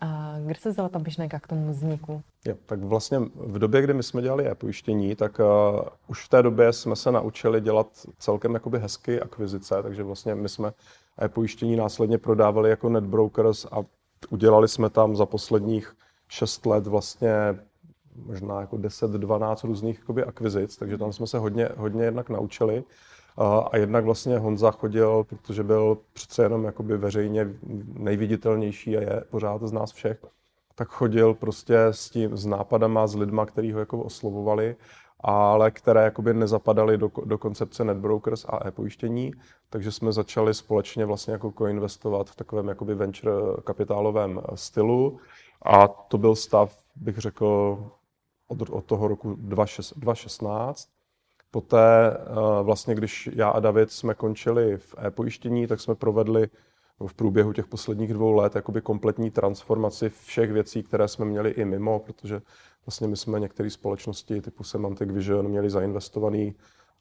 a 0.00 0.36
kde 0.46 0.54
se 0.54 0.70
vzala 0.70 0.88
ta 0.88 0.98
myšlenka 0.98 1.40
k 1.40 1.46
tomu 1.46 1.70
vzniku? 1.70 2.22
Jo, 2.46 2.54
tak 2.66 2.80
vlastně 2.80 3.18
v 3.34 3.58
době, 3.58 3.82
kdy 3.82 3.94
my 3.94 4.02
jsme 4.02 4.22
dělali 4.22 4.50
e-pojištění, 4.50 5.16
tak 5.16 5.38
uh, 5.38 5.80
už 6.06 6.24
v 6.24 6.28
té 6.28 6.42
době 6.42 6.72
jsme 6.72 6.96
se 6.96 7.12
naučili 7.12 7.60
dělat 7.60 7.86
celkem 8.18 8.54
jakoby 8.54 8.78
hezky 8.78 9.20
akvizice, 9.20 9.82
takže 9.82 10.02
vlastně 10.02 10.34
my 10.34 10.48
jsme 10.48 10.72
e-pojištění 11.22 11.76
následně 11.76 12.18
prodávali 12.18 12.70
jako 12.70 12.88
netbrokers 12.88 13.64
a 13.64 13.76
udělali 14.30 14.68
jsme 14.68 14.90
tam 14.90 15.16
za 15.16 15.26
posledních 15.26 15.96
šest 16.28 16.66
let 16.66 16.86
vlastně 16.86 17.58
možná 18.26 18.60
jako 18.60 18.76
10-12 18.76 19.66
různých 19.66 19.98
jakoby 19.98 20.24
akvizic, 20.24 20.76
takže 20.76 20.98
tam 20.98 21.12
jsme 21.12 21.26
se 21.26 21.38
hodně, 21.38 21.68
hodně 21.76 22.04
jednak 22.04 22.30
naučili. 22.30 22.84
A 23.38 23.76
jednak 23.76 24.04
vlastně 24.04 24.38
Honza 24.38 24.70
chodil, 24.70 25.24
protože 25.24 25.62
byl 25.62 25.98
přece 26.12 26.42
jenom 26.42 26.64
jakoby 26.64 26.96
veřejně 26.96 27.48
nejviditelnější 27.92 28.96
a 28.96 29.00
je 29.00 29.24
pořád 29.30 29.62
z 29.62 29.72
nás 29.72 29.92
všech, 29.92 30.24
tak 30.74 30.88
chodil 30.88 31.34
prostě 31.34 31.78
s 31.80 32.10
tím, 32.10 32.36
s 32.36 32.46
nápadama, 32.46 33.06
s 33.06 33.14
lidma, 33.14 33.46
který 33.46 33.72
ho 33.72 33.80
jako 33.80 34.02
oslovovali, 34.02 34.76
ale 35.20 35.70
které 35.70 36.04
jakoby 36.04 36.34
nezapadaly 36.34 36.98
do, 36.98 37.10
do 37.24 37.38
koncepce 37.38 37.84
netbrokers 37.84 38.44
a 38.48 38.66
e-pojištění, 38.66 39.32
takže 39.70 39.92
jsme 39.92 40.12
začali 40.12 40.54
společně 40.54 41.04
vlastně 41.04 41.32
jako 41.32 41.52
koinvestovat 41.52 42.30
v 42.30 42.36
takovém 42.36 42.68
jakoby 42.68 42.94
venture 42.94 43.32
kapitálovém 43.64 44.40
stylu 44.54 45.18
a 45.62 45.88
to 45.88 46.18
byl 46.18 46.36
stav, 46.36 46.78
bych 46.96 47.18
řekl, 47.18 47.78
od, 48.48 48.70
od 48.70 48.84
toho 48.84 49.08
roku 49.08 49.34
2016. 49.38 50.88
Poté 51.50 52.10
eh, 52.10 52.62
vlastně, 52.62 52.94
když 52.94 53.30
já 53.32 53.48
a 53.48 53.60
David 53.60 53.90
jsme 53.90 54.14
končili 54.14 54.76
v 54.76 54.94
e-pojištění, 55.06 55.66
tak 55.66 55.80
jsme 55.80 55.94
provedli 55.94 56.48
v 57.06 57.14
průběhu 57.14 57.52
těch 57.52 57.66
posledních 57.66 58.12
dvou 58.14 58.32
let 58.32 58.54
jakoby 58.54 58.80
kompletní 58.80 59.30
transformaci 59.30 60.08
všech 60.08 60.52
věcí, 60.52 60.82
které 60.82 61.08
jsme 61.08 61.24
měli 61.24 61.50
i 61.50 61.64
mimo, 61.64 61.98
protože 61.98 62.42
vlastně 62.86 63.08
my 63.08 63.16
jsme 63.16 63.40
některé 63.40 63.70
společnosti 63.70 64.40
typu 64.40 64.64
Semantic 64.64 65.10
Vision 65.10 65.48
měli 65.48 65.70
zainvestovaný 65.70 66.54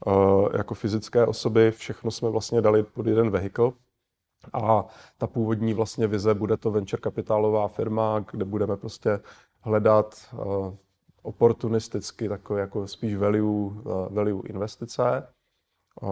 uh, 0.06 0.50
jako 0.58 0.74
fyzické 0.74 1.26
osoby, 1.26 1.72
všechno 1.72 2.12
jsme 2.12 2.30
vlastně 2.30 2.62
dali 2.62 2.84
pod 2.84 3.08
jeden 3.08 3.30
vehikl 3.30 3.74
a 4.54 4.86
ta 5.18 5.28
původní 5.28 5.74
vlastně 5.74 6.08
vize 6.08 6.34
bude 6.34 6.58
to 6.58 6.72
venture 6.72 7.02
kapitálová 7.02 7.68
firma, 7.68 8.26
kde 8.32 8.46
budeme 8.46 8.78
prostě 8.78 9.20
hledat 9.62 10.16
uh, 10.34 10.74
oportunisticky, 11.28 12.30
takové 12.30 12.62
jako 12.62 12.88
spíš 12.88 13.16
value, 13.16 13.72
eh, 13.80 14.14
value 14.14 14.42
investice. 14.50 15.28
Eh, 16.04 16.08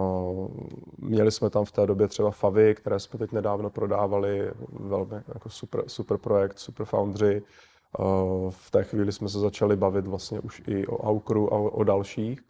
měli 0.98 1.32
jsme 1.32 1.50
tam 1.50 1.64
v 1.64 1.72
té 1.72 1.86
době 1.86 2.08
třeba 2.08 2.30
Favy, 2.30 2.74
které 2.74 3.00
jsme 3.00 3.18
teď 3.18 3.32
nedávno 3.32 3.70
prodávali, 3.70 4.50
velmi 4.70 5.14
jako 5.34 5.50
super, 5.50 5.84
super 5.86 6.18
projekt, 6.18 6.58
super 6.58 6.86
foundry. 6.86 7.42
Eh, 7.42 8.02
v 8.50 8.70
té 8.70 8.84
chvíli 8.84 9.12
jsme 9.12 9.28
se 9.28 9.38
začali 9.38 9.76
bavit 9.76 10.06
vlastně 10.06 10.40
už 10.40 10.62
i 10.66 10.86
o 10.86 10.98
Aukru 10.98 11.54
a 11.54 11.56
o 11.56 11.84
dalších. 11.84 12.40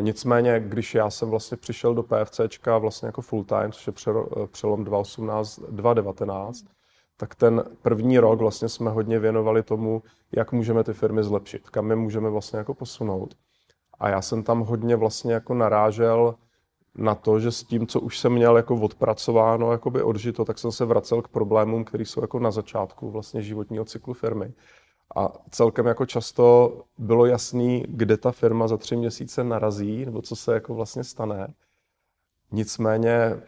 Nicméně, 0.00 0.60
když 0.60 0.94
já 0.94 1.10
jsem 1.10 1.30
vlastně 1.30 1.56
přišel 1.56 1.94
do 1.94 2.02
PFCčka 2.02 2.78
vlastně 2.78 3.06
jako 3.06 3.22
full 3.22 3.44
time, 3.44 3.72
což 3.72 3.86
je 3.86 3.92
přelom 4.46 4.84
2018, 4.84 5.58
2019, 5.58 6.64
tak 7.22 7.34
ten 7.34 7.64
první 7.82 8.18
rok 8.18 8.38
vlastně 8.38 8.68
jsme 8.68 8.90
hodně 8.90 9.18
věnovali 9.18 9.62
tomu, 9.62 10.02
jak 10.32 10.52
můžeme 10.52 10.84
ty 10.84 10.92
firmy 10.92 11.24
zlepšit, 11.24 11.70
kam 11.70 11.90
je 11.90 11.96
můžeme 11.96 12.30
vlastně 12.30 12.58
jako 12.58 12.74
posunout. 12.74 13.34
A 13.98 14.08
já 14.08 14.22
jsem 14.22 14.42
tam 14.42 14.60
hodně 14.60 14.96
vlastně 14.96 15.32
jako 15.32 15.54
narážel 15.54 16.34
na 16.94 17.14
to, 17.14 17.40
že 17.40 17.52
s 17.52 17.64
tím, 17.64 17.86
co 17.86 18.00
už 18.00 18.18
jsem 18.18 18.32
měl 18.32 18.56
jako 18.56 18.74
odpracováno, 18.74 19.72
jakoby 19.72 20.02
odžito, 20.02 20.44
tak 20.44 20.58
jsem 20.58 20.72
se 20.72 20.84
vracel 20.84 21.22
k 21.22 21.28
problémům, 21.28 21.84
které 21.84 22.04
jsou 22.04 22.20
jako 22.20 22.38
na 22.38 22.50
začátku 22.50 23.10
vlastně 23.10 23.42
životního 23.42 23.84
cyklu 23.84 24.14
firmy. 24.14 24.52
A 25.16 25.32
celkem 25.50 25.86
jako 25.86 26.06
často 26.06 26.78
bylo 26.98 27.26
jasný, 27.26 27.84
kde 27.88 28.16
ta 28.16 28.32
firma 28.32 28.68
za 28.68 28.76
tři 28.76 28.96
měsíce 28.96 29.44
narazí, 29.44 30.04
nebo 30.04 30.22
co 30.22 30.36
se 30.36 30.54
jako 30.54 30.74
vlastně 30.74 31.04
stane. 31.04 31.54
Nicméně 32.52 33.42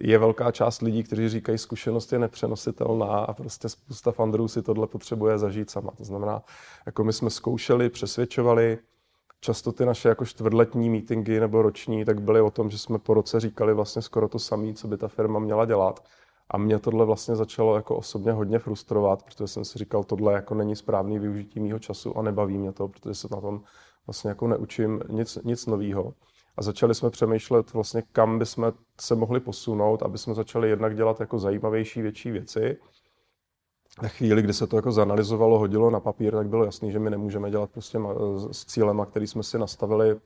je 0.00 0.18
velká 0.18 0.50
část 0.50 0.82
lidí, 0.82 1.02
kteří 1.02 1.28
říkají, 1.28 1.58
zkušenost 1.58 2.12
je 2.12 2.18
nepřenositelná 2.18 3.06
a 3.06 3.32
prostě 3.32 3.68
spousta 3.68 4.12
fundrů 4.12 4.48
si 4.48 4.62
tohle 4.62 4.86
potřebuje 4.86 5.38
zažít 5.38 5.70
sama. 5.70 5.90
To 5.96 6.04
znamená, 6.04 6.42
jako 6.86 7.04
my 7.04 7.12
jsme 7.12 7.30
zkoušeli, 7.30 7.90
přesvědčovali, 7.90 8.78
často 9.40 9.72
ty 9.72 9.86
naše 9.86 10.08
jako 10.08 10.24
čtvrtletní 10.24 10.90
meetingy 10.90 11.40
nebo 11.40 11.62
roční, 11.62 12.04
tak 12.04 12.22
byly 12.22 12.40
o 12.40 12.50
tom, 12.50 12.70
že 12.70 12.78
jsme 12.78 12.98
po 12.98 13.14
roce 13.14 13.40
říkali 13.40 13.74
vlastně 13.74 14.02
skoro 14.02 14.28
to 14.28 14.38
samé, 14.38 14.74
co 14.74 14.88
by 14.88 14.96
ta 14.96 15.08
firma 15.08 15.38
měla 15.38 15.64
dělat. 15.64 16.04
A 16.50 16.58
mě 16.58 16.78
tohle 16.78 17.06
vlastně 17.06 17.36
začalo 17.36 17.76
jako 17.76 17.96
osobně 17.96 18.32
hodně 18.32 18.58
frustrovat, 18.58 19.22
protože 19.22 19.46
jsem 19.46 19.64
si 19.64 19.78
říkal, 19.78 20.04
tohle 20.04 20.32
jako 20.32 20.54
není 20.54 20.76
správný 20.76 21.18
využití 21.18 21.60
mýho 21.60 21.78
času 21.78 22.18
a 22.18 22.22
nebaví 22.22 22.58
mě 22.58 22.72
to, 22.72 22.88
protože 22.88 23.14
se 23.14 23.28
na 23.30 23.40
tom 23.40 23.62
vlastně 24.06 24.28
jako 24.28 24.48
neučím 24.48 25.00
nic, 25.08 25.38
nic 25.44 25.66
nového. 25.66 26.14
A 26.56 26.62
začali 26.62 26.94
jsme 26.94 27.10
přemýšlet 27.10 27.72
vlastně, 27.72 28.02
kam 28.12 28.38
bychom 28.38 28.72
se 29.00 29.14
mohli 29.14 29.40
posunout, 29.40 30.02
aby 30.02 30.18
jsme 30.18 30.34
začali 30.34 30.68
jednak 30.68 30.96
dělat 30.96 31.20
jako 31.20 31.38
zajímavější, 31.38 32.02
větší 32.02 32.30
věci. 32.30 32.76
Na 34.02 34.08
chvíli, 34.08 34.42
kdy 34.42 34.52
se 34.52 34.66
to 34.66 34.76
jako 34.76 34.92
zanalizovalo, 34.92 35.58
hodilo 35.58 35.90
na 35.90 36.00
papír, 36.00 36.34
tak 36.34 36.48
bylo 36.48 36.64
jasný, 36.64 36.92
že 36.92 36.98
my 36.98 37.10
nemůžeme 37.10 37.50
dělat 37.50 37.70
prostě 37.70 37.98
s 38.52 38.64
cílem, 38.64 39.06
který 39.10 39.26
jsme 39.26 39.42
si 39.42 39.58
nastavili, 39.58 40.20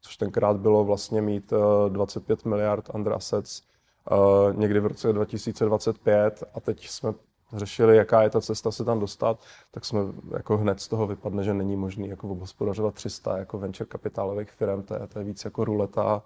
což 0.00 0.16
tenkrát 0.16 0.56
bylo 0.56 0.84
vlastně 0.84 1.22
mít 1.22 1.52
25 1.88 2.40
eh, 2.44 2.48
miliard 2.48 2.90
under 2.94 3.12
assets 3.12 3.62
eh, 4.10 4.14
někdy 4.56 4.80
v 4.80 4.86
roce 4.86 5.12
2025 5.12 6.44
a 6.54 6.60
teď 6.60 6.88
jsme 6.88 7.14
řešili, 7.52 7.96
jaká 7.96 8.22
je 8.22 8.30
ta 8.30 8.40
cesta 8.40 8.70
se 8.70 8.84
tam 8.84 9.00
dostat, 9.00 9.40
tak 9.70 9.84
jsme 9.84 10.00
jako 10.36 10.58
hned 10.58 10.80
z 10.80 10.88
toho 10.88 11.06
vypadne, 11.06 11.44
že 11.44 11.54
není 11.54 11.76
možný 11.76 12.08
jako 12.08 12.28
obhospodařovat 12.28 12.94
300 12.94 13.38
jako 13.38 13.58
venture 13.58 13.88
kapitálových 13.88 14.50
firm, 14.50 14.82
to 14.82 14.94
je, 14.94 15.06
to 15.06 15.18
je 15.18 15.24
víc 15.24 15.44
jako 15.44 15.64
ruleta, 15.64 16.22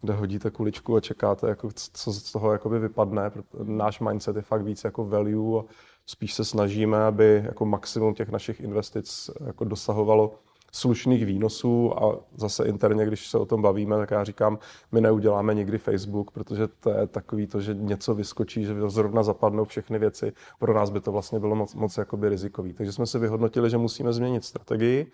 kde 0.00 0.12
hodíte 0.12 0.50
kuličku 0.50 0.96
a 0.96 1.00
čekáte, 1.00 1.48
jako, 1.48 1.68
co 1.92 2.12
z 2.12 2.32
toho 2.32 2.52
jakoby 2.52 2.78
vypadne. 2.78 3.30
Náš 3.62 4.00
mindset 4.00 4.36
je 4.36 4.42
fakt 4.42 4.62
víc 4.62 4.84
jako 4.84 5.04
value 5.04 5.60
a 5.60 5.64
spíš 6.06 6.34
se 6.34 6.44
snažíme, 6.44 7.04
aby 7.04 7.42
jako 7.46 7.64
maximum 7.64 8.14
těch 8.14 8.28
našich 8.28 8.60
investic 8.60 9.30
jako 9.46 9.64
dosahovalo 9.64 10.34
slušných 10.72 11.26
výnosů 11.26 12.02
a 12.02 12.18
zase 12.36 12.64
interně, 12.64 13.06
když 13.06 13.28
se 13.28 13.38
o 13.38 13.46
tom 13.46 13.62
bavíme, 13.62 13.96
tak 13.96 14.10
já 14.10 14.24
říkám, 14.24 14.58
my 14.92 15.00
neuděláme 15.00 15.54
nikdy 15.54 15.78
Facebook, 15.78 16.30
protože 16.30 16.68
to 16.68 16.90
je 16.90 17.06
takový 17.06 17.46
to, 17.46 17.60
že 17.60 17.74
něco 17.74 18.14
vyskočí, 18.14 18.64
že 18.64 18.74
zrovna 18.90 19.22
zapadnou 19.22 19.64
všechny 19.64 19.98
věci. 19.98 20.32
Pro 20.58 20.74
nás 20.74 20.90
by 20.90 21.00
to 21.00 21.12
vlastně 21.12 21.40
bylo 21.40 21.54
moc, 21.54 21.74
moc 21.74 21.98
jakoby 21.98 22.28
rizikový. 22.28 22.72
Takže 22.72 22.92
jsme 22.92 23.06
si 23.06 23.18
vyhodnotili, 23.18 23.70
že 23.70 23.78
musíme 23.78 24.12
změnit 24.12 24.44
strategii. 24.44 25.12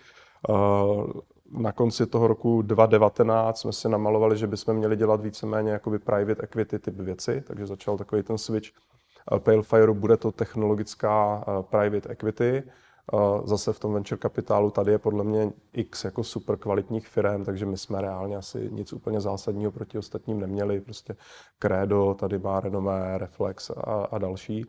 Na 1.53 1.73
konci 1.73 2.07
toho 2.07 2.27
roku 2.27 2.63
2019 2.63 3.61
jsme 3.61 3.73
si 3.73 3.89
namalovali, 3.89 4.37
že 4.37 4.47
bychom 4.47 4.77
měli 4.77 4.97
dělat 4.97 5.21
víceméně 5.21 5.71
jakoby 5.71 5.99
private 5.99 6.43
equity 6.43 6.79
typ 6.79 6.95
věci, 7.01 7.43
takže 7.47 7.67
začal 7.67 7.99
takový 7.99 8.23
ten 8.23 8.39
switch 8.39 8.69
Palefire, 9.39 9.93
bude 9.93 10.17
to 10.17 10.33
technologická 10.33 11.45
private 11.71 12.09
equity, 12.09 12.63
Zase 13.45 13.73
v 13.73 13.81
tom 13.81 13.93
venture 13.93 14.19
kapitálu 14.19 14.71
tady 14.71 14.93
je 14.93 14.99
podle 14.99 15.25
mě 15.25 15.53
x 15.73 16.05
jako 16.05 16.25
super 16.25 16.57
kvalitních 16.57 17.09
firm, 17.09 17.45
takže 17.45 17.67
my 17.67 17.79
jsme 17.79 18.01
reálně 18.01 18.37
asi 18.37 18.69
nic 18.73 18.93
úplně 18.93 19.21
zásadního 19.21 19.73
proti 19.73 19.99
ostatním 19.99 20.41
neměli. 20.41 20.81
Prostě 20.81 21.17
Credo, 21.59 22.17
tady 22.19 22.39
má 22.39 22.61
renomé, 22.61 23.19
Reflex 23.19 23.71
a, 23.71 24.09
a 24.11 24.19
další. 24.19 24.67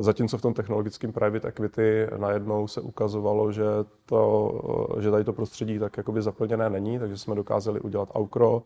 Zatímco 0.00 0.38
v 0.38 0.42
tom 0.42 0.54
technologickém 0.54 1.12
private 1.12 1.48
equity 1.48 2.06
najednou 2.16 2.68
se 2.68 2.80
ukazovalo, 2.80 3.52
že, 3.52 3.64
to, 4.06 4.52
že 5.00 5.10
tady 5.10 5.24
to 5.24 5.32
prostředí 5.32 5.78
tak 5.78 5.96
jakoby 5.96 6.22
zaplněné 6.22 6.70
není, 6.70 6.98
takže 6.98 7.18
jsme 7.18 7.34
dokázali 7.34 7.80
udělat 7.80 8.08
Aukro, 8.14 8.62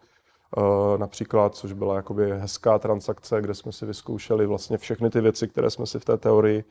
například, 0.97 1.55
což 1.55 1.73
byla 1.73 1.97
jakoby 1.97 2.31
hezká 2.31 2.79
transakce, 2.79 3.41
kde 3.41 3.55
jsme 3.55 3.73
si 3.73 3.87
vyzkoušeli 3.87 4.47
vlastně 4.47 4.79
všechny 4.79 5.11
ty 5.11 5.21
věci, 5.21 5.49
které 5.49 5.71
jsme 5.71 5.87
si 5.87 5.99
v 5.99 6.05
té 6.05 6.17
teorii 6.17 6.65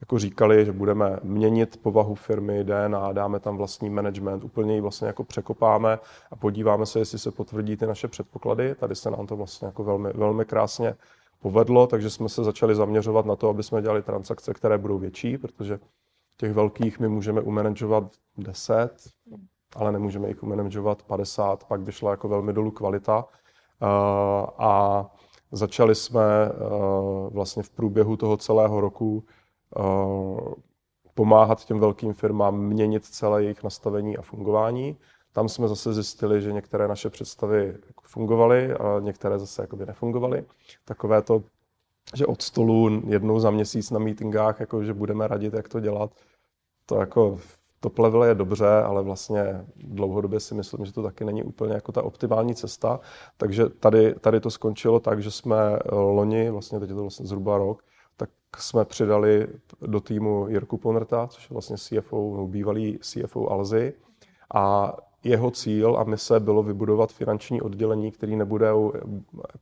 jako 0.00 0.18
říkali, 0.18 0.64
že 0.64 0.72
budeme 0.72 1.18
měnit 1.22 1.82
povahu 1.82 2.14
firmy, 2.14 2.64
DNA, 2.64 3.12
dáme 3.12 3.40
tam 3.40 3.56
vlastní 3.56 3.90
management, 3.90 4.44
úplně 4.44 4.74
ji 4.74 4.80
vlastně 4.80 5.06
jako 5.06 5.24
překopáme 5.24 5.98
a 6.30 6.36
podíváme 6.36 6.86
se, 6.86 6.98
jestli 6.98 7.18
se 7.18 7.30
potvrdí 7.30 7.76
ty 7.76 7.86
naše 7.86 8.08
předpoklady. 8.08 8.74
Tady 8.74 8.94
se 8.94 9.10
nám 9.10 9.26
to 9.26 9.36
vlastně 9.36 9.66
jako 9.66 9.84
velmi, 9.84 10.12
velmi 10.12 10.44
krásně 10.44 10.94
povedlo, 11.38 11.86
takže 11.86 12.10
jsme 12.10 12.28
se 12.28 12.44
začali 12.44 12.74
zaměřovat 12.74 13.26
na 13.26 13.36
to, 13.36 13.48
aby 13.48 13.62
jsme 13.62 13.82
dělali 13.82 14.02
transakce, 14.02 14.54
které 14.54 14.78
budou 14.78 14.98
větší, 14.98 15.38
protože 15.38 15.78
těch 16.36 16.52
velkých 16.52 17.00
my 17.00 17.08
můžeme 17.08 17.40
umanagovat 17.40 18.04
10, 18.36 18.90
ale 19.76 19.92
nemůžeme 19.92 20.28
jich 20.28 20.42
umanagovat 20.42 21.02
50, 21.02 21.64
pak 21.64 21.80
by 21.80 21.92
šla 21.92 22.10
jako 22.10 22.28
velmi 22.28 22.52
dolů 22.52 22.70
kvalita. 22.70 23.24
A 24.58 25.04
začali 25.52 25.94
jsme 25.94 26.22
vlastně 27.30 27.62
v 27.62 27.70
průběhu 27.70 28.16
toho 28.16 28.36
celého 28.36 28.80
roku 28.80 29.24
Eh, 29.24 29.37
pomáhat 31.14 31.64
těm 31.64 31.78
velkým 31.78 32.12
firmám 32.12 32.60
měnit 32.60 33.04
celé 33.04 33.42
jejich 33.42 33.62
nastavení 33.62 34.16
a 34.16 34.22
fungování. 34.22 34.96
Tam 35.32 35.48
jsme 35.48 35.68
zase 35.68 35.94
zjistili, 35.94 36.42
že 36.42 36.52
některé 36.52 36.88
naše 36.88 37.10
představy 37.10 37.66
jako 37.66 38.02
fungovaly 38.06 38.72
a 38.72 39.00
některé 39.00 39.38
zase 39.38 39.62
jakoby 39.62 39.86
nefungovaly. 39.86 40.44
Takové 40.84 41.22
to, 41.22 41.42
že 42.14 42.26
od 42.26 42.42
stolu 42.42 43.02
jednou 43.06 43.40
za 43.40 43.50
měsíc 43.50 43.90
na 43.90 43.98
meetingách, 43.98 44.60
jako 44.60 44.84
že 44.84 44.94
budeme 44.94 45.28
radit, 45.28 45.54
jak 45.54 45.68
to 45.68 45.80
dělat, 45.80 46.10
to 46.86 47.00
jako 47.00 47.38
top 47.80 47.98
level 47.98 48.24
je 48.24 48.34
dobře, 48.34 48.68
ale 48.68 49.02
vlastně 49.02 49.64
dlouhodobě 49.76 50.40
si 50.40 50.54
myslím, 50.54 50.84
že 50.84 50.92
to 50.92 51.02
taky 51.02 51.24
není 51.24 51.42
úplně 51.42 51.74
jako 51.74 51.92
ta 51.92 52.02
optimální 52.02 52.54
cesta. 52.54 53.00
Takže 53.36 53.68
tady, 53.68 54.14
tady 54.14 54.40
to 54.40 54.50
skončilo 54.50 55.00
tak, 55.00 55.22
že 55.22 55.30
jsme 55.30 55.78
loni, 55.92 56.50
vlastně 56.50 56.80
teď 56.80 56.88
je 56.88 56.94
to 56.94 57.02
vlastně 57.02 57.26
zhruba 57.26 57.58
rok, 57.58 57.82
tak 58.18 58.30
jsme 58.58 58.84
přidali 58.84 59.46
do 59.80 60.00
týmu 60.00 60.48
Jirku 60.48 60.78
Ponrta, 60.78 61.26
což 61.26 61.50
je 61.50 61.54
vlastně 61.54 61.76
CFO, 61.76 62.46
bývalý 62.46 62.98
CFO 62.98 63.48
Alzy. 63.50 63.94
A 64.54 64.96
jeho 65.24 65.50
cíl 65.50 65.96
a 65.98 66.04
mise 66.04 66.40
bylo 66.40 66.62
vybudovat 66.62 67.12
finanční 67.12 67.62
oddělení, 67.62 68.12
který 68.12 68.36
nebude, 68.36 68.70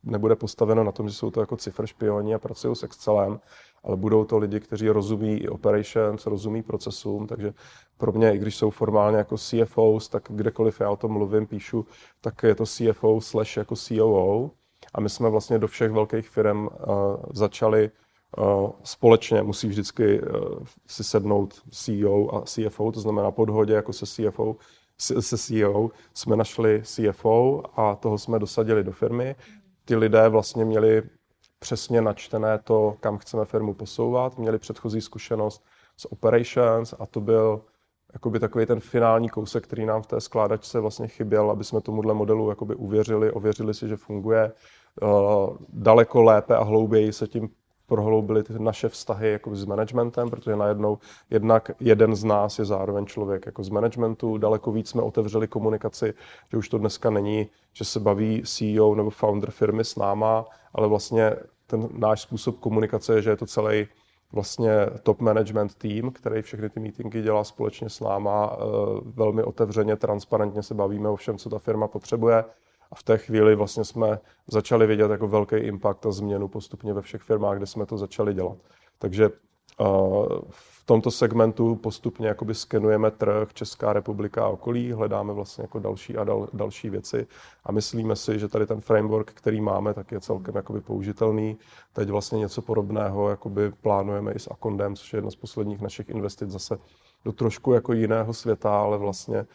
nebude 0.04 0.36
postaveno 0.36 0.84
na 0.84 0.92
tom, 0.92 1.08
že 1.08 1.14
jsou 1.14 1.30
to 1.30 1.40
jako 1.40 1.56
cifr 1.56 1.86
špioni 1.86 2.34
a 2.34 2.38
pracují 2.38 2.76
s 2.76 2.82
Excelem, 2.82 3.40
ale 3.84 3.96
budou 3.96 4.24
to 4.24 4.38
lidi, 4.38 4.60
kteří 4.60 4.88
rozumí 4.88 5.36
i 5.36 5.48
operations, 5.48 6.26
rozumí 6.26 6.62
procesům, 6.62 7.26
takže 7.26 7.54
pro 7.96 8.12
mě, 8.12 8.34
i 8.34 8.38
když 8.38 8.56
jsou 8.56 8.70
formálně 8.70 9.18
jako 9.18 9.36
CFOs, 9.38 10.08
tak 10.08 10.22
kdekoliv 10.30 10.80
já 10.80 10.90
o 10.90 10.96
tom 10.96 11.12
mluvím, 11.12 11.46
píšu, 11.46 11.86
tak 12.20 12.42
je 12.42 12.54
to 12.54 12.64
CFO 12.66 13.20
slash 13.20 13.56
jako 13.56 13.76
COO. 13.76 14.50
A 14.94 15.00
my 15.00 15.08
jsme 15.10 15.30
vlastně 15.30 15.58
do 15.58 15.68
všech 15.68 15.92
velkých 15.92 16.28
firm 16.28 16.66
uh, 16.66 16.70
začali 17.32 17.90
Eh, 17.90 18.05
společně 18.82 19.42
musí 19.42 19.68
vždycky 19.68 20.20
eh, 20.20 20.28
si 20.86 21.04
sednout 21.04 21.54
CEO 21.70 22.34
a 22.34 22.42
CFO, 22.42 22.92
to 22.92 23.00
znamená 23.00 23.30
po 23.30 23.44
dohodě 23.44 23.74
jako 23.74 23.92
se 23.92 24.06
CFO, 24.06 24.56
se 24.98 25.38
CEO 25.38 25.90
jsme 26.14 26.36
našli 26.36 26.82
CFO 26.84 27.62
a 27.76 27.94
toho 27.94 28.18
jsme 28.18 28.38
dosadili 28.38 28.84
do 28.84 28.92
firmy. 28.92 29.36
Ty 29.84 29.96
lidé 29.96 30.28
vlastně 30.28 30.64
měli 30.64 31.02
přesně 31.58 32.02
načtené 32.02 32.58
to, 32.58 32.96
kam 33.00 33.18
chceme 33.18 33.44
firmu 33.44 33.74
posouvat, 33.74 34.38
měli 34.38 34.58
předchozí 34.58 35.00
zkušenost 35.00 35.64
s 35.96 36.12
operations 36.12 36.94
a 36.98 37.06
to 37.06 37.20
byl 37.20 37.64
jakoby 38.12 38.40
takový 38.40 38.66
ten 38.66 38.80
finální 38.80 39.28
kousek, 39.28 39.64
který 39.64 39.86
nám 39.86 40.02
v 40.02 40.06
té 40.06 40.20
skládačce 40.20 40.80
vlastně 40.80 41.08
chyběl, 41.08 41.50
aby 41.50 41.64
jsme 41.64 41.80
tomuhle 41.80 42.14
modelu 42.14 42.50
jakoby 42.50 42.74
uvěřili, 42.74 43.32
ověřili 43.32 43.74
si, 43.74 43.88
že 43.88 43.96
funguje. 43.96 44.52
Uh, 45.02 45.56
daleko 45.68 46.22
lépe 46.22 46.56
a 46.56 46.64
hlouběji 46.64 47.12
se 47.12 47.26
tím 47.26 47.48
prohloubili 47.86 48.42
ty 48.42 48.52
naše 48.58 48.88
vztahy 48.88 49.30
jako 49.30 49.56
s 49.56 49.64
managementem, 49.64 50.30
protože 50.30 50.56
najednou 50.56 50.98
jednak 51.30 51.70
jeden 51.80 52.16
z 52.16 52.24
nás 52.24 52.58
je 52.58 52.64
zároveň 52.64 53.06
člověk 53.06 53.46
jako 53.46 53.62
z 53.62 53.68
managementu, 53.68 54.38
daleko 54.38 54.72
víc 54.72 54.88
jsme 54.88 55.02
otevřeli 55.02 55.48
komunikaci, 55.48 56.14
že 56.50 56.56
už 56.56 56.68
to 56.68 56.78
dneska 56.78 57.10
není, 57.10 57.46
že 57.72 57.84
se 57.84 58.00
baví 58.00 58.42
CEO 58.42 58.94
nebo 58.94 59.10
founder 59.10 59.50
firmy 59.50 59.84
s 59.84 59.96
náma, 59.96 60.44
ale 60.74 60.88
vlastně 60.88 61.36
ten 61.66 61.88
náš 61.92 62.22
způsob 62.22 62.58
komunikace 62.58 63.14
je, 63.14 63.22
že 63.22 63.30
je 63.30 63.36
to 63.36 63.46
celý 63.46 63.86
vlastně 64.32 64.70
top 65.02 65.20
management 65.20 65.74
tým, 65.74 66.10
který 66.10 66.42
všechny 66.42 66.70
ty 66.70 66.80
meetingy 66.80 67.22
dělá 67.22 67.44
společně 67.44 67.90
s 67.90 68.00
náma, 68.00 68.52
eh, 68.52 68.64
velmi 69.04 69.42
otevřeně, 69.42 69.96
transparentně 69.96 70.62
se 70.62 70.74
bavíme 70.74 71.08
o 71.08 71.16
všem, 71.16 71.38
co 71.38 71.50
ta 71.50 71.58
firma 71.58 71.88
potřebuje 71.88 72.44
a 72.92 72.94
v 72.94 73.02
té 73.02 73.18
chvíli 73.18 73.54
vlastně 73.54 73.84
jsme 73.84 74.18
začali 74.46 74.86
vidět 74.86 75.10
jako 75.10 75.28
velký 75.28 75.56
impact 75.56 76.06
a 76.06 76.12
změnu 76.12 76.48
postupně 76.48 76.92
ve 76.92 77.02
všech 77.02 77.22
firmách, 77.22 77.56
kde 77.56 77.66
jsme 77.66 77.86
to 77.86 77.98
začali 77.98 78.34
dělat. 78.34 78.58
Takže 78.98 79.30
v 80.50 80.84
tomto 80.84 81.10
segmentu 81.10 81.76
postupně 81.76 82.28
jakoby 82.28 82.54
skenujeme 82.54 83.10
trh 83.10 83.52
Česká 83.54 83.92
republika 83.92 84.44
a 84.44 84.48
okolí, 84.48 84.92
hledáme 84.92 85.32
vlastně 85.32 85.62
jako 85.62 85.78
další 85.78 86.16
a 86.16 86.24
dal, 86.24 86.48
další 86.52 86.90
věci 86.90 87.26
a 87.64 87.72
myslíme 87.72 88.16
si, 88.16 88.38
že 88.38 88.48
tady 88.48 88.66
ten 88.66 88.80
framework, 88.80 89.32
který 89.32 89.60
máme, 89.60 89.94
tak 89.94 90.12
je 90.12 90.20
celkem 90.20 90.54
jakoby 90.56 90.80
použitelný. 90.80 91.58
Teď 91.92 92.10
vlastně 92.10 92.38
něco 92.38 92.62
podobného 92.62 93.30
jakoby 93.30 93.72
plánujeme 93.72 94.32
i 94.32 94.38
s 94.38 94.50
Akondem, 94.50 94.96
což 94.96 95.12
je 95.12 95.16
jedna 95.16 95.30
z 95.30 95.36
posledních 95.36 95.80
našich 95.80 96.08
investic 96.08 96.50
zase 96.50 96.78
do 97.24 97.32
trošku 97.32 97.72
jako 97.72 97.92
jiného 97.92 98.34
světa, 98.34 98.80
ale 98.80 98.98
vlastně 98.98 99.46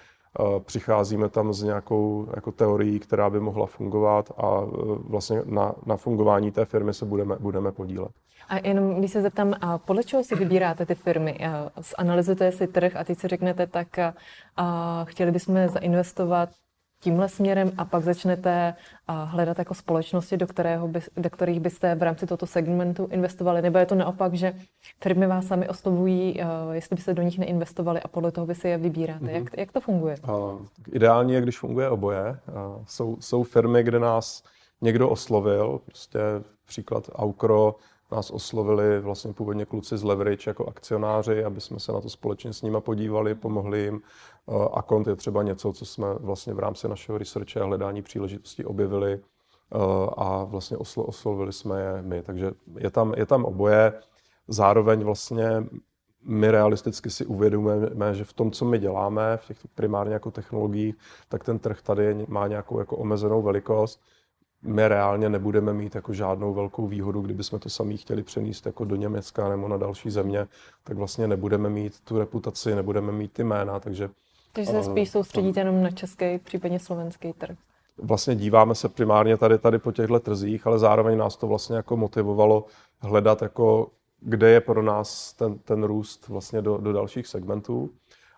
přicházíme 0.60 1.30
tam 1.30 1.54
s 1.54 1.64
nějakou 1.64 2.28
jako 2.36 2.52
teorií, 2.52 3.00
která 3.00 3.30
by 3.30 3.40
mohla 3.40 3.66
fungovat 3.66 4.32
a 4.38 4.60
uh, 4.60 4.98
vlastně 5.10 5.42
na, 5.46 5.76
na 5.86 5.98
fungování 5.98 6.52
té 6.52 6.66
firmy 6.66 6.94
se 6.94 7.06
budeme, 7.06 7.36
budeme 7.40 7.72
podílet. 7.72 8.12
A 8.50 8.68
jenom, 8.68 8.96
když 8.96 9.12
se 9.12 9.22
zeptám, 9.22 9.54
a 9.62 9.78
podle 9.78 10.04
čeho 10.04 10.24
si 10.24 10.36
vybíráte 10.36 10.86
ty 10.86 10.96
firmy? 10.96 11.40
Zanalizujete 11.98 12.52
si 12.52 12.68
trh 12.68 12.96
a 12.96 13.04
teď 13.04 13.18
si 13.18 13.28
řeknete, 13.28 13.68
tak 13.68 13.88
a 14.58 15.06
chtěli 15.06 15.32
bychom 15.32 15.68
zainvestovat 15.68 16.50
tímhle 17.02 17.30
směrem 17.30 17.72
a 17.78 17.86
pak 17.86 18.04
začnete 18.04 18.74
hledat 19.08 19.60
jako 19.60 19.74
společnosti, 19.74 20.38
do, 20.38 20.47
kterého 20.47 20.88
by, 20.88 20.99
do 21.18 21.30
kterých 21.30 21.60
byste 21.60 21.95
v 21.95 22.04
rámci 22.04 22.28
tohoto 22.28 22.45
segmentu 22.47 23.08
investovali? 23.12 23.62
Nebo 23.62 23.78
je 23.78 23.86
to 23.86 23.95
naopak, 23.95 24.34
že 24.34 24.54
firmy 24.99 25.28
vás 25.28 25.45
sami 25.45 25.70
oslovují, 25.70 26.39
jestli 26.72 26.95
byste 26.95 27.14
do 27.14 27.22
nich 27.22 27.39
neinvestovali 27.39 28.02
a 28.02 28.08
podle 28.08 28.32
toho 28.32 28.47
vy 28.47 28.56
si 28.56 28.68
je 28.68 28.78
vybíráte? 28.78 29.26
Mm-hmm. 29.26 29.30
Jak, 29.30 29.58
jak 29.58 29.72
to 29.72 29.82
funguje? 29.82 30.16
Uh, 30.28 30.60
ideální 30.91 31.34
je, 31.34 31.41
když 31.41 31.60
funguje 31.60 31.89
oboje. 31.89 32.22
Uh, 32.30 32.84
jsou, 32.88 33.18
jsou 33.20 33.43
firmy, 33.43 33.84
kde 33.84 33.99
nás 33.99 34.43
někdo 34.82 35.10
oslovil, 35.10 35.80
prostě 35.86 36.20
příklad 36.68 37.10
Aukro, 37.16 37.76
nás 38.12 38.32
oslovili 38.32 38.99
vlastně 38.99 39.34
původně 39.34 39.66
kluci 39.66 39.97
z 39.97 40.03
Leverage 40.03 40.49
jako 40.49 40.66
akcionáři, 40.66 41.43
aby 41.43 41.62
jsme 41.62 41.80
se 41.80 41.91
na 41.91 42.01
to 42.01 42.09
společně 42.09 42.53
s 42.53 42.62
nimi 42.62 42.78
podívali, 42.82 43.36
pomohli 43.36 43.80
jim. 43.80 44.01
Eh, 44.49 44.68
Akont 44.74 45.07
je 45.07 45.16
třeba 45.16 45.43
něco, 45.43 45.74
co 45.74 45.86
jsme 45.86 46.14
vlastně 46.14 46.53
v 46.53 46.59
rámci 46.59 46.88
našeho 46.88 47.18
researche 47.18 47.59
a 47.59 47.66
hledání 47.66 48.01
příležitostí 48.01 48.66
objevili 48.66 49.14
eh, 49.14 49.78
a 50.18 50.43
vlastně 50.43 50.78
oslovili 50.95 51.53
jsme 51.53 51.82
je 51.82 52.01
my. 52.01 52.22
Takže 52.22 52.51
je 52.78 52.91
tam, 52.91 53.14
je 53.18 53.26
tam 53.26 53.45
oboje. 53.45 53.93
Zároveň 54.47 55.03
vlastně 55.03 55.64
my 56.24 56.51
realisticky 56.51 57.09
si 57.09 57.26
uvědomujeme, 57.26 58.14
že 58.14 58.24
v 58.24 58.34
tom, 58.34 58.51
co 58.51 58.66
my 58.66 58.80
děláme, 58.80 59.38
v 59.38 59.47
těch 59.47 59.57
primárně 59.76 60.14
jako 60.14 60.32
technologiích, 60.32 60.95
tak 61.30 61.43
ten 61.43 61.59
trh 61.59 61.82
tady 61.82 62.26
má 62.28 62.47
nějakou 62.47 62.80
jako 62.80 62.97
omezenou 62.97 63.41
velikost 63.41 64.01
my 64.64 64.88
reálně 64.88 65.30
nebudeme 65.30 65.74
mít 65.74 65.95
jako 65.95 66.14
žádnou 66.14 66.53
velkou 66.53 66.88
výhodu, 66.88 67.22
kdyby 67.22 67.43
jsme 67.43 67.59
to 67.59 67.70
sami 67.70 67.97
chtěli 67.97 68.24
přenést 68.24 68.66
jako 68.66 68.86
do 68.86 68.95
Německa 68.95 69.49
nebo 69.49 69.68
na 69.68 69.78
další 69.78 70.09
země, 70.09 70.47
tak 70.84 70.97
vlastně 70.97 71.28
nebudeme 71.28 71.70
mít 71.70 71.99
tu 71.99 72.20
reputaci, 72.20 72.76
nebudeme 72.76 73.12
mít 73.12 73.34
ty 73.34 73.43
jména, 73.43 73.80
takže... 73.80 74.09
Takže 74.53 74.72
se 74.72 74.78
eh, 74.78 74.84
spíš 74.84 75.09
soustředíte 75.09 75.59
jenom 75.59 75.84
na 75.84 75.91
český, 75.91 76.38
případně 76.38 76.80
slovenský 76.80 77.34
trh. 77.34 77.57
Vlastně 77.97 78.36
díváme 78.36 78.76
se 78.76 78.89
primárně 78.89 79.38
tady, 79.38 79.57
tady 79.57 79.80
po 79.80 79.91
těchto 79.91 80.20
trzích, 80.20 80.68
ale 80.68 80.80
zároveň 80.80 81.18
nás 81.18 81.38
to 81.38 81.47
vlastně 81.47 81.76
jako 81.76 81.97
motivovalo 81.97 82.66
hledat 82.99 83.41
jako 83.41 83.88
kde 84.22 84.49
je 84.49 84.62
pro 84.62 84.82
nás 84.82 85.34
ten, 85.34 85.59
ten 85.59 85.84
růst 85.84 86.28
vlastně 86.28 86.62
do, 86.62 86.78
do 86.78 86.93
dalších 86.93 87.28
segmentů. 87.28 87.89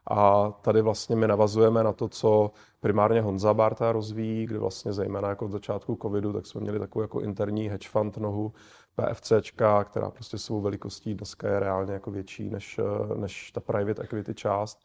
A 0.07 0.51
tady 0.51 0.81
vlastně 0.81 1.15
my 1.15 1.27
navazujeme 1.27 1.83
na 1.83 1.93
to, 1.93 2.09
co 2.09 2.51
primárně 2.79 3.21
Honza 3.21 3.53
Barta 3.53 3.91
rozvíjí, 3.91 4.45
kde 4.45 4.59
vlastně 4.59 4.93
zejména 4.93 5.29
jako 5.29 5.45
od 5.45 5.51
začátku 5.51 5.97
covidu, 6.01 6.33
tak 6.33 6.45
jsme 6.45 6.61
měli 6.61 6.79
takovou 6.79 7.01
jako 7.01 7.21
interní 7.21 7.69
hedge 7.69 7.89
fund 7.89 8.17
nohu 8.17 8.53
PFCčka, 8.95 9.83
která 9.83 10.09
prostě 10.09 10.37
svou 10.37 10.61
velikostí 10.61 11.15
dneska 11.15 11.47
je 11.47 11.59
reálně 11.59 11.93
jako 11.93 12.11
větší 12.11 12.49
než, 12.49 12.79
než 13.15 13.51
ta 13.51 13.61
private 13.61 14.01
equity 14.03 14.33
část, 14.33 14.79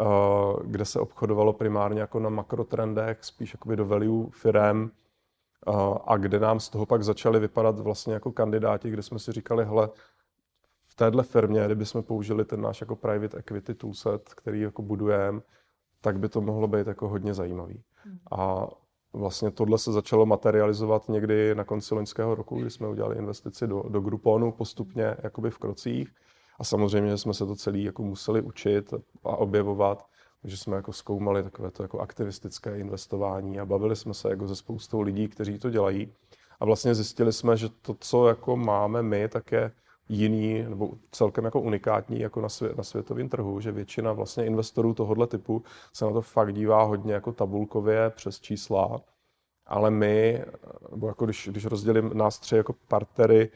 eh, 0.00 0.04
kde 0.64 0.84
se 0.84 1.00
obchodovalo 1.00 1.52
primárně 1.52 2.00
jako 2.00 2.20
na 2.20 2.28
makrotrendech, 2.28 3.18
spíš 3.24 3.54
jakoby 3.54 3.76
do 3.76 3.86
value 3.86 4.30
firem, 4.30 4.90
eh, 5.68 5.72
a 6.06 6.16
kde 6.16 6.38
nám 6.40 6.60
z 6.60 6.68
toho 6.68 6.86
pak 6.86 7.02
začaly 7.02 7.40
vypadat 7.40 7.78
vlastně 7.78 8.14
jako 8.14 8.32
kandidáti, 8.32 8.90
kde 8.90 9.02
jsme 9.02 9.18
si 9.18 9.32
říkali, 9.32 9.64
hele, 9.64 9.88
v 10.94 10.96
téhle 10.96 11.22
firmě, 11.22 11.62
kdybychom 11.66 12.02
použili 12.02 12.44
ten 12.44 12.60
náš 12.60 12.80
jako 12.80 12.96
private 12.96 13.38
equity 13.38 13.74
toolset, 13.74 14.34
který 14.34 14.60
jako 14.60 14.82
budujeme, 14.82 15.40
tak 16.00 16.18
by 16.18 16.28
to 16.28 16.40
mohlo 16.40 16.68
být 16.68 16.86
jako 16.86 17.08
hodně 17.08 17.34
zajímavý. 17.34 17.82
Hmm. 17.94 18.18
A 18.32 18.66
vlastně 19.12 19.50
tohle 19.50 19.78
se 19.78 19.92
začalo 19.92 20.26
materializovat 20.26 21.08
někdy 21.08 21.54
na 21.54 21.64
konci 21.64 21.94
loňského 21.94 22.34
roku, 22.34 22.60
kdy 22.60 22.70
jsme 22.70 22.88
udělali 22.88 23.16
investici 23.16 23.66
do, 23.66 23.82
do 23.88 24.00
Grouponu 24.00 24.52
postupně 24.52 25.16
jakoby 25.22 25.50
v 25.50 25.58
krocích. 25.58 26.08
A 26.58 26.64
samozřejmě 26.64 27.10
že 27.10 27.18
jsme 27.18 27.34
se 27.34 27.46
to 27.46 27.56
celý 27.56 27.84
jako 27.84 28.02
museli 28.02 28.42
učit 28.42 28.94
a 29.24 29.36
objevovat, 29.36 30.06
takže 30.42 30.56
jsme 30.56 30.76
jako 30.76 30.92
zkoumali 30.92 31.42
takové 31.42 31.70
to 31.70 31.82
jako 31.82 32.00
aktivistické 32.00 32.78
investování 32.78 33.60
a 33.60 33.66
bavili 33.66 33.96
jsme 33.96 34.14
se 34.14 34.28
jako 34.30 34.48
se 34.48 34.56
spoustou 34.56 35.00
lidí, 35.00 35.28
kteří 35.28 35.58
to 35.58 35.70
dělají. 35.70 36.12
A 36.60 36.64
vlastně 36.64 36.94
zjistili 36.94 37.32
jsme, 37.32 37.56
že 37.56 37.68
to, 37.68 37.96
co 38.00 38.28
jako 38.28 38.56
máme 38.56 39.02
my, 39.02 39.28
tak 39.28 39.52
je 39.52 39.70
jiný 40.08 40.62
nebo 40.68 40.90
celkem 41.10 41.44
jako 41.44 41.60
unikátní 41.60 42.20
jako 42.20 42.40
na, 42.40 42.48
svě, 42.48 42.74
na 42.76 42.84
světovém 42.84 43.28
trhu, 43.28 43.60
že 43.60 43.72
většina 43.72 44.12
vlastně 44.12 44.46
investorů 44.46 44.94
tohohle 44.94 45.26
typu 45.26 45.62
se 45.92 46.04
na 46.04 46.12
to 46.12 46.20
fakt 46.22 46.54
dívá 46.54 46.82
hodně 46.82 47.14
jako 47.14 47.32
tabulkově 47.32 48.10
přes 48.10 48.40
čísla, 48.40 49.00
ale 49.66 49.90
my, 49.90 50.44
nebo 50.90 51.08
jako 51.08 51.24
když, 51.24 51.48
když 51.52 51.64
rozdělím 51.64 52.10
nás 52.14 52.38
tři 52.38 52.56
jako 52.56 52.74
partnery, 52.88 53.50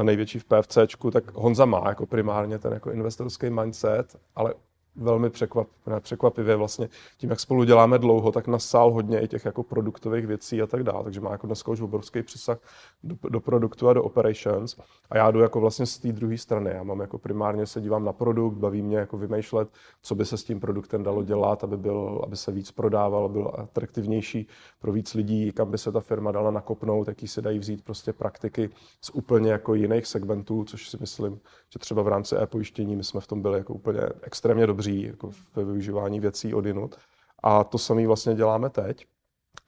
eh, 0.00 0.04
největší 0.04 0.38
v 0.38 0.44
PFCčku, 0.44 1.10
tak 1.10 1.34
Honza 1.34 1.64
má 1.64 1.82
jako 1.88 2.06
primárně 2.06 2.58
ten 2.58 2.72
jako 2.72 2.90
investorský 2.90 3.50
mindset, 3.50 4.16
ale 4.34 4.54
velmi 4.98 5.30
překvap, 5.30 5.68
ne, 5.86 6.00
překvapivě 6.00 6.56
vlastně 6.56 6.88
tím, 7.18 7.30
jak 7.30 7.40
spolu 7.40 7.64
děláme 7.64 7.98
dlouho, 7.98 8.32
tak 8.32 8.46
nasál 8.46 8.92
hodně 8.92 9.20
i 9.20 9.28
těch 9.28 9.44
jako 9.44 9.62
produktových 9.62 10.26
věcí 10.26 10.62
a 10.62 10.66
tak 10.66 10.82
dále. 10.82 11.04
Takže 11.04 11.20
má 11.20 11.32
jako 11.32 11.46
dneska 11.46 11.70
už 11.70 11.80
obrovský 11.80 12.22
přesah 12.22 12.58
do, 13.02 13.16
do 13.28 13.40
produktu 13.40 13.88
a 13.88 13.92
do 13.92 14.04
operations. 14.04 14.76
A 15.10 15.16
já 15.16 15.30
jdu 15.30 15.40
jako 15.40 15.60
vlastně 15.60 15.86
z 15.86 15.98
té 15.98 16.12
druhé 16.12 16.38
strany. 16.38 16.70
Já 16.70 16.82
mám 16.82 17.00
jako 17.00 17.18
primárně 17.18 17.66
se 17.66 17.80
dívám 17.80 18.04
na 18.04 18.12
produkt, 18.12 18.54
baví 18.54 18.82
mě 18.82 18.96
jako 18.96 19.18
vymýšlet, 19.18 19.68
co 20.02 20.14
by 20.14 20.24
se 20.24 20.36
s 20.36 20.44
tím 20.44 20.60
produktem 20.60 21.02
dalo 21.02 21.22
dělat, 21.22 21.64
aby, 21.64 21.76
byl, 21.76 22.20
aby 22.24 22.36
se 22.36 22.52
víc 22.52 22.70
prodával, 22.70 23.28
byl 23.28 23.52
atraktivnější 23.58 24.46
pro 24.80 24.92
víc 24.92 25.14
lidí, 25.14 25.52
kam 25.52 25.70
by 25.70 25.78
se 25.78 25.92
ta 25.92 26.00
firma 26.00 26.32
dala 26.32 26.50
nakopnout, 26.50 27.08
jaký 27.08 27.28
se 27.28 27.42
dají 27.42 27.58
vzít 27.58 27.84
prostě 27.84 28.12
praktiky 28.12 28.70
z 29.00 29.10
úplně 29.10 29.52
jako 29.52 29.74
jiných 29.74 30.06
segmentů, 30.06 30.64
což 30.64 30.88
si 30.88 30.96
myslím, 31.00 31.40
že 31.72 31.78
třeba 31.78 32.02
v 32.02 32.08
rámci 32.08 32.36
e-pojištění 32.36 32.96
my 32.96 33.04
jsme 33.04 33.20
v 33.20 33.26
tom 33.26 33.42
byli 33.42 33.58
jako 33.58 33.74
úplně 33.74 34.00
extrémně 34.22 34.66
dobří 34.66 34.87
jako 34.90 35.30
ve 35.56 35.64
využívání 35.64 36.20
věcí 36.20 36.54
odinut. 36.54 36.96
A 37.42 37.64
to 37.64 37.78
samé 37.78 38.06
vlastně 38.06 38.34
děláme 38.34 38.70
teď. 38.70 39.06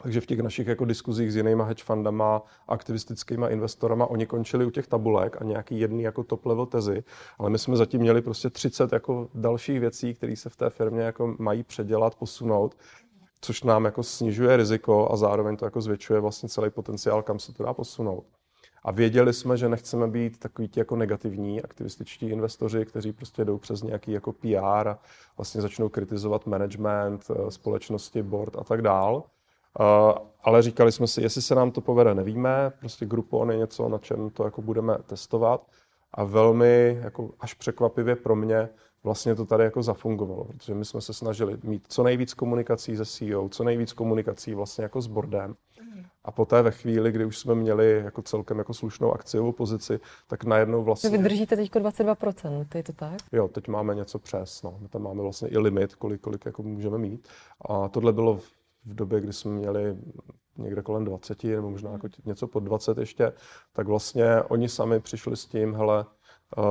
Takže 0.03 0.21
v 0.21 0.27
těch 0.27 0.41
našich 0.41 0.67
jako 0.67 0.85
diskuzích 0.85 1.33
s 1.33 1.37
jinýma 1.37 1.65
hedge 1.65 1.85
fundama, 1.85 2.43
aktivistickými 2.69 3.47
investorama, 3.51 4.07
oni 4.07 4.27
končili 4.27 4.65
u 4.65 4.71
těch 4.71 4.87
tabulek 4.87 5.37
a 5.41 5.45
nějaký 5.45 5.81
jedný 5.81 6.03
jako 6.03 6.25
top 6.25 6.47
level 6.47 6.67
tezy, 6.67 7.05
ale 7.39 7.51
my 7.51 7.59
jsme 7.59 7.77
zatím 7.77 8.01
měli 8.01 8.23
prostě 8.23 8.51
30 8.51 8.93
jako 8.93 9.29
dalších 9.35 9.81
věcí, 9.81 10.15
které 10.15 10.37
se 10.37 10.49
v 10.51 10.57
té 10.57 10.71
firmě 10.71 11.03
jako 11.03 11.35
mají 11.39 11.63
předělat, 11.63 12.15
posunout, 12.15 12.77
což 13.41 13.63
nám 13.63 13.85
jako 13.85 14.03
snižuje 14.03 14.57
riziko 14.57 15.09
a 15.13 15.17
zároveň 15.17 15.57
to 15.57 15.65
jako 15.65 15.81
zvětšuje 15.81 16.21
vlastně 16.21 16.49
celý 16.49 16.71
potenciál, 16.71 17.23
kam 17.23 17.39
se 17.39 17.53
to 17.53 17.63
dá 17.63 17.75
posunout. 17.75 18.40
A 18.83 18.93
věděli 18.93 19.33
jsme, 19.33 19.57
že 19.57 19.69
nechceme 19.69 20.09
být 20.09 20.39
takový 20.39 20.69
ti 20.69 20.81
jako 20.81 20.97
negativní 20.97 21.63
aktivističtí 21.63 22.29
investoři, 22.29 22.85
kteří 22.85 23.13
prostě 23.13 23.45
jdou 23.45 23.59
přes 23.59 23.83
nějaký 23.83 24.13
jako 24.13 24.33
PR 24.33 24.89
a 24.89 24.99
vlastně 25.37 25.61
začnou 25.61 25.89
kritizovat 25.89 26.47
management, 26.47 27.25
eh, 27.31 27.51
společnosti, 27.51 28.23
board 28.23 28.57
a 28.57 28.65
tak 28.65 28.83
dál. 28.83 29.25
Uh, 29.81 29.87
ale 30.43 30.63
říkali 30.63 30.93
jsme 30.93 31.07
si, 31.07 31.23
jestli 31.23 31.43
se 31.43 31.55
nám 31.55 31.71
to 31.71 31.81
povede, 31.81 32.15
nevíme. 32.15 32.73
Prostě 32.81 33.07
Groupon 33.07 33.51
je 33.51 33.57
něco, 33.57 33.89
na 33.89 33.99
čem 33.99 34.31
to 34.31 34.45
jako 34.45 34.63
budeme 34.63 34.99
testovat. 35.07 35.67
A 36.15 36.25
velmi 36.25 37.01
jako 37.03 37.31
až 37.41 37.55
překvapivě 37.55 38.17
pro 38.17 38.37
mě 38.37 38.69
vlastně 39.05 39.35
to 39.35 39.47
tady 39.47 39.65
jako 39.65 39.83
zafungovalo, 39.83 40.45
protože 40.45 40.75
my 40.75 40.85
jsme 40.85 41.01
se 41.01 41.15
snažili 41.15 41.59
mít 41.63 41.85
co 41.89 42.03
nejvíc 42.03 42.35
komunikací 42.35 42.97
se 42.97 43.07
CEO, 43.07 43.49
co 43.49 43.65
nejvíc 43.65 43.93
komunikací 43.93 44.55
vlastně 44.55 44.83
jako 44.83 45.01
s 45.01 45.07
boardem. 45.07 45.55
A 46.25 46.31
poté 46.31 46.63
ve 46.63 46.71
chvíli, 46.71 47.13
kdy 47.13 47.25
už 47.25 47.39
jsme 47.39 47.55
měli 47.55 48.03
jako 48.05 48.23
celkem 48.23 48.59
jako 48.59 48.75
slušnou 48.75 49.13
akciovou 49.13 49.53
pozici, 49.53 50.01
tak 50.27 50.45
najednou 50.45 50.83
vlastně... 50.83 51.11
Vy 51.11 51.19
vydržíte 51.19 51.57
teď 51.57 51.71
22%, 51.71 52.67
je 52.75 52.83
to 52.83 52.93
tak? 52.93 53.19
Jo, 53.33 53.49
teď 53.49 53.69
máme 53.69 53.95
něco 53.95 54.19
přes, 54.19 54.63
no. 54.63 54.79
My 54.81 54.89
tam 54.89 55.03
máme 55.03 55.23
vlastně 55.23 55.49
i 55.49 55.59
limit, 55.59 55.95
kolik, 55.95 56.21
kolik 56.21 56.47
jako 56.47 56.63
můžeme 56.63 56.99
mít. 56.99 57.29
A 57.69 57.89
tohle 57.89 58.13
bylo 58.13 58.37
v 58.85 58.95
době, 58.95 59.21
kdy 59.21 59.33
jsme 59.33 59.51
měli 59.51 59.97
někde 60.59 60.83
kolem 60.83 61.05
20, 61.05 61.45
nebo 61.45 61.71
možná 61.71 61.93
jako 61.93 62.09
něco 62.25 62.47
pod 62.47 62.61
20 62.61 62.99
ještě, 62.99 63.33
tak 63.73 63.89
vlastně 63.89 64.43
oni 64.43 64.69
sami 64.69 65.01
přišli 65.01 65.37
s 65.37 65.47
tím, 65.47 65.75
hele, 65.75 66.05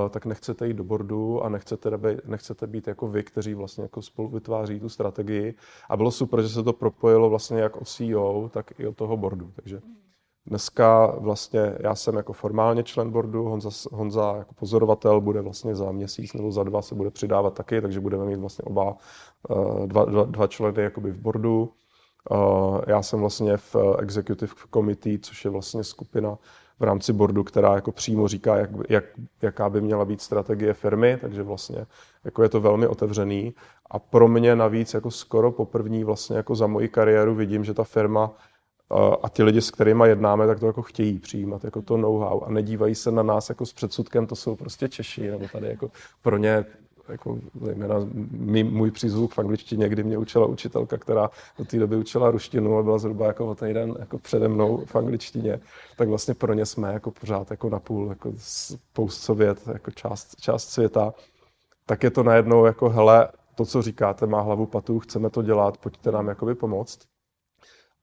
tak 0.09 0.25
nechcete 0.25 0.67
jít 0.67 0.73
do 0.73 0.84
bordu 0.84 1.43
a 1.43 1.49
nechcete, 1.49 1.91
nechcete 2.25 2.67
být 2.67 2.88
jako 2.88 3.07
vy, 3.07 3.23
kteří 3.23 3.53
vlastně 3.53 3.84
jako 3.84 4.01
spolu 4.01 4.30
vytváří 4.30 4.80
tu 4.80 4.89
strategii. 4.89 5.55
A 5.89 5.97
bylo 5.97 6.11
super, 6.11 6.41
že 6.41 6.49
se 6.49 6.63
to 6.63 6.73
propojilo 6.73 7.30
vlastně 7.30 7.59
jak 7.59 7.77
od 7.77 7.88
CEO, 7.88 8.49
tak 8.53 8.80
i 8.80 8.88
od 8.88 8.97
toho 8.97 9.17
bordu. 9.17 9.51
Takže 9.55 9.82
Dneska 10.49 11.15
vlastně 11.19 11.75
já 11.80 11.95
jsem 11.95 12.15
jako 12.15 12.34
formálně 12.34 12.84
člen 12.84 13.11
boardu, 13.11 13.43
Honza, 13.43 13.69
Honza 13.91 14.36
jako 14.38 14.53
pozorovatel 14.53 15.21
bude 15.21 15.41
vlastně 15.41 15.75
za 15.75 15.91
měsíc 15.91 16.34
nebo 16.34 16.51
za 16.51 16.63
dva 16.63 16.82
se 16.82 16.95
bude 16.95 17.11
přidávat 17.11 17.53
taky, 17.53 17.82
takže 17.82 17.99
budeme 17.99 18.25
mít 18.25 18.39
vlastně 18.39 18.63
oba 18.63 18.97
eh, 19.51 19.88
dva, 19.88 20.05
dva, 20.05 20.23
dva 20.23 20.47
členy 20.47 20.84
jakoby 20.84 21.11
v 21.11 21.17
boardu. 21.17 21.73
Eh, 22.32 22.82
já 22.88 23.01
jsem 23.01 23.19
vlastně 23.19 23.57
v 23.57 23.75
Executive 23.99 24.53
Committee, 24.73 25.19
což 25.19 25.45
je 25.45 25.51
vlastně 25.51 25.84
skupina 25.84 26.38
v 26.80 26.84
rámci 26.84 27.13
boardu, 27.13 27.43
která 27.43 27.75
jako 27.75 27.91
přímo 27.91 28.27
říká, 28.27 28.57
jak, 28.57 28.69
jak, 28.89 29.03
jaká 29.41 29.69
by 29.69 29.82
měla 29.82 30.05
být 30.05 30.21
strategie 30.21 30.73
firmy, 30.73 31.17
takže 31.21 31.43
vlastně 31.43 31.86
jako 32.23 32.43
je 32.43 32.49
to 32.49 32.61
velmi 32.61 32.88
otevřený. 32.88 33.53
A 33.91 33.99
pro 33.99 34.27
mě 34.27 34.55
navíc 34.55 34.93
jako 34.93 35.11
skoro 35.11 35.51
poprvní 35.51 36.03
vlastně 36.03 36.38
jako 36.38 36.55
za 36.55 36.67
moji 36.67 36.88
kariéru 36.88 37.36
vidím, 37.36 37.63
že 37.63 37.73
ta 37.73 37.84
firma 37.84 38.32
a 39.23 39.30
ti 39.30 39.43
lidi, 39.43 39.61
s 39.61 39.71
kterými 39.71 40.03
jednáme, 40.07 40.47
tak 40.47 40.59
to 40.59 40.67
jako 40.67 40.82
chtějí 40.82 41.19
přijímat, 41.19 41.63
jako 41.63 41.82
to 41.82 41.97
know-how 41.97 42.43
a 42.43 42.51
nedívají 42.51 42.95
se 42.95 43.11
na 43.11 43.23
nás 43.23 43.49
jako 43.49 43.65
s 43.65 43.73
předsudkem, 43.73 44.27
to 44.27 44.36
jsou 44.36 44.55
prostě 44.55 44.89
Češi, 44.89 45.32
nebo 45.32 45.47
tady 45.51 45.67
jako 45.67 45.91
pro 46.21 46.38
ně 46.38 46.65
jako 47.10 47.39
zejména 47.62 47.95
mý, 48.32 48.64
můj 48.64 48.91
přízvuk 48.91 49.34
v 49.34 49.39
angličtině, 49.39 49.89
kdy 49.89 50.03
mě 50.03 50.18
učila 50.18 50.45
učitelka, 50.45 50.97
která 50.97 51.30
do 51.57 51.66
té 51.66 51.80
doby 51.80 51.95
učila 51.95 52.32
ruštinu 52.32 52.78
a 52.78 52.84
byla 52.84 52.97
zhruba 52.97 53.28
jako 53.28 53.47
o 53.47 53.55
týden 53.55 53.95
jako 53.99 54.18
přede 54.20 54.47
mnou 54.47 54.86
v 54.86 54.95
angličtině, 54.95 55.60
tak 55.97 56.10
vlastně 56.10 56.34
pro 56.34 56.53
ně 56.53 56.66
jsme 56.66 56.93
jako 56.93 57.12
pořád 57.12 57.51
jako 57.51 57.70
napůl 57.70 58.10
jako 58.10 58.34
post-sovět, 58.93 59.68
jako 59.74 59.91
část, 59.91 60.36
část 60.41 60.70
světa. 60.70 61.14
Tak 61.86 62.03
je 62.03 62.12
to 62.12 62.24
najednou 62.24 62.66
jako, 62.66 62.89
hele, 62.89 63.30
to, 63.55 63.66
co 63.66 63.82
říkáte, 63.82 64.26
má 64.26 64.41
hlavu 64.41 64.66
patů, 64.66 64.99
chceme 64.99 65.30
to 65.30 65.41
dělat, 65.41 65.78
pojďte 65.78 66.12
nám 66.12 66.28
jakoby 66.28 66.55
pomoct. 66.55 66.99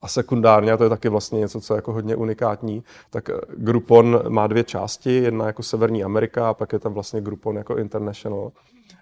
A 0.02 0.08
sekundárně, 0.08 0.72
a 0.72 0.76
to 0.76 0.84
je 0.84 0.90
taky 0.90 1.08
vlastně 1.08 1.40
něco, 1.40 1.60
co 1.60 1.74
je 1.74 1.78
jako 1.78 1.92
hodně 1.92 2.16
unikátní, 2.16 2.84
tak 3.10 3.30
eh, 3.30 3.34
Groupon 3.48 4.22
má 4.28 4.46
dvě 4.46 4.64
části, 4.64 5.12
jedna 5.12 5.46
jako 5.46 5.62
Severní 5.62 6.04
Amerika 6.04 6.48
a 6.48 6.54
pak 6.54 6.72
je 6.72 6.78
tam 6.78 6.94
vlastně 6.94 7.20
Groupon 7.20 7.56
jako 7.56 7.76
International. 7.76 8.52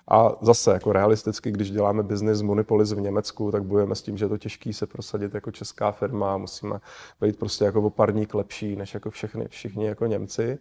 A 0.08 0.32
zase 0.40 0.72
jako 0.72 0.92
realisticky, 0.92 1.50
když 1.50 1.70
děláme 1.70 2.02
business 2.02 2.42
Monopolis 2.42 2.92
v 2.92 3.00
Německu, 3.00 3.50
tak 3.50 3.64
bojujeme 3.64 3.94
s 3.94 4.02
tím, 4.02 4.16
že 4.16 4.24
je 4.24 4.28
to 4.28 4.38
těžké 4.38 4.72
se 4.72 4.86
prosadit 4.86 5.34
jako 5.34 5.50
česká 5.50 5.92
firma, 5.92 6.36
musíme 6.36 6.80
být 7.20 7.38
prostě 7.38 7.64
jako 7.64 7.82
oparník 7.82 8.34
lepší 8.34 8.76
než 8.76 8.94
jako 8.94 9.10
všechny, 9.10 9.48
všichni 9.48 9.86
jako 9.86 10.06
Němci, 10.06 10.58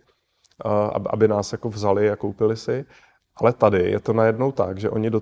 aby 1.09 1.27
nás 1.27 1.51
jako 1.51 1.69
vzali 1.69 2.11
a 2.11 2.15
koupili 2.15 2.57
si. 2.57 2.85
Ale 3.35 3.53
tady 3.53 3.91
je 3.91 3.99
to 3.99 4.13
najednou 4.13 4.51
tak, 4.51 4.77
že 4.77 4.89
oni 4.89 5.09
do, 5.09 5.21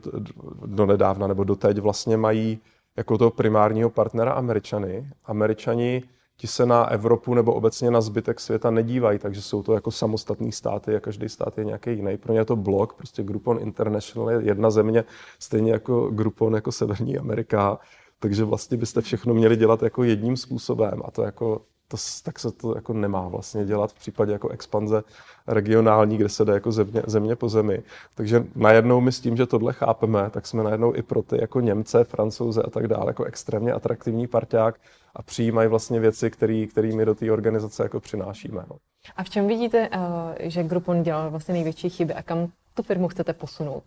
do 0.65 0.85
nedávna 0.85 1.27
nebo 1.27 1.43
doteď 1.43 1.77
vlastně 1.77 2.17
mají 2.17 2.59
jako 2.97 3.17
toho 3.17 3.31
primárního 3.31 3.89
partnera 3.89 4.31
Američany. 4.31 5.09
Američani 5.25 6.03
ti 6.37 6.47
se 6.47 6.65
na 6.65 6.85
Evropu 6.85 7.33
nebo 7.33 7.53
obecně 7.53 7.91
na 7.91 8.01
zbytek 8.01 8.39
světa 8.39 8.71
nedívají, 8.71 9.19
takže 9.19 9.41
jsou 9.41 9.63
to 9.63 9.73
jako 9.73 9.91
samostatní 9.91 10.51
státy 10.51 10.95
a 10.95 10.99
každý 10.99 11.29
stát 11.29 11.57
je 11.57 11.65
nějaký 11.65 11.91
jiný. 11.91 12.17
Pro 12.17 12.33
ně 12.33 12.39
je 12.39 12.45
to 12.45 12.55
blok, 12.55 12.93
prostě 12.93 13.23
Groupon 13.23 13.59
International 13.61 14.31
je 14.31 14.41
jedna 14.41 14.71
země, 14.71 15.03
stejně 15.39 15.71
jako 15.71 16.09
Groupon 16.09 16.53
jako 16.53 16.71
Severní 16.71 17.17
Amerika, 17.17 17.79
takže 18.19 18.43
vlastně 18.43 18.77
byste 18.77 19.01
všechno 19.01 19.33
měli 19.33 19.57
dělat 19.57 19.83
jako 19.83 20.03
jedním 20.03 20.37
způsobem 20.37 21.01
a 21.05 21.11
to 21.11 21.23
jako 21.23 21.61
to, 21.91 21.97
tak 22.23 22.39
se 22.39 22.51
to 22.51 22.75
jako 22.75 22.93
nemá 22.93 23.27
vlastně 23.27 23.65
dělat 23.65 23.91
v 23.91 23.99
případě 23.99 24.31
jako 24.31 24.49
expanze 24.49 25.03
regionální, 25.47 26.17
kde 26.17 26.29
se 26.29 26.45
jde 26.45 26.53
jako 26.53 26.71
země, 26.71 27.01
země 27.07 27.35
po 27.35 27.49
zemi. 27.49 27.83
Takže 28.15 28.45
najednou 28.55 29.01
my 29.01 29.11
s 29.11 29.19
tím, 29.19 29.37
že 29.37 29.45
tohle 29.45 29.73
chápeme, 29.73 30.29
tak 30.29 30.47
jsme 30.47 30.63
najednou 30.63 30.95
i 30.95 31.01
pro 31.01 31.21
ty 31.21 31.41
jako 31.41 31.59
Němce, 31.59 32.03
Francouze 32.03 32.61
a 32.61 32.69
tak 32.69 32.87
dále 32.87 33.07
jako 33.07 33.23
extrémně 33.23 33.73
atraktivní 33.73 34.27
parťák 34.27 34.79
a 35.15 35.21
přijímají 35.21 35.69
vlastně 35.69 35.99
věci, 35.99 36.31
které 36.31 36.91
my 36.95 37.05
do 37.05 37.15
té 37.15 37.31
organizace 37.31 37.83
jako 37.83 37.99
přinášíme. 37.99 38.63
No. 38.69 38.75
A 39.15 39.23
v 39.23 39.29
čem 39.29 39.47
vidíte, 39.47 39.89
eh, 39.91 40.49
že 40.49 40.63
Groupon 40.63 41.03
dělal 41.03 41.31
vlastně 41.31 41.53
největší 41.53 41.89
chyby 41.89 42.13
a 42.13 42.23
kam 42.23 42.47
tu 42.73 42.83
firmu 42.83 43.07
chcete 43.07 43.33
posunout? 43.33 43.83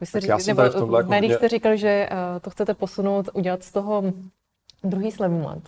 Vy 0.00 0.06
jste 0.06 0.20
říkali, 0.20 0.42
nebo 0.46 0.62
v, 0.62 1.02
v 1.02 1.08
médiích 1.08 1.34
jste 1.34 1.48
říkali, 1.48 1.78
že 1.78 2.08
uh, 2.12 2.40
to 2.40 2.50
chcete 2.50 2.74
posunout, 2.74 3.28
udělat 3.32 3.62
z 3.62 3.72
toho 3.72 4.02
druhý 4.84 5.12
slevumat. 5.12 5.58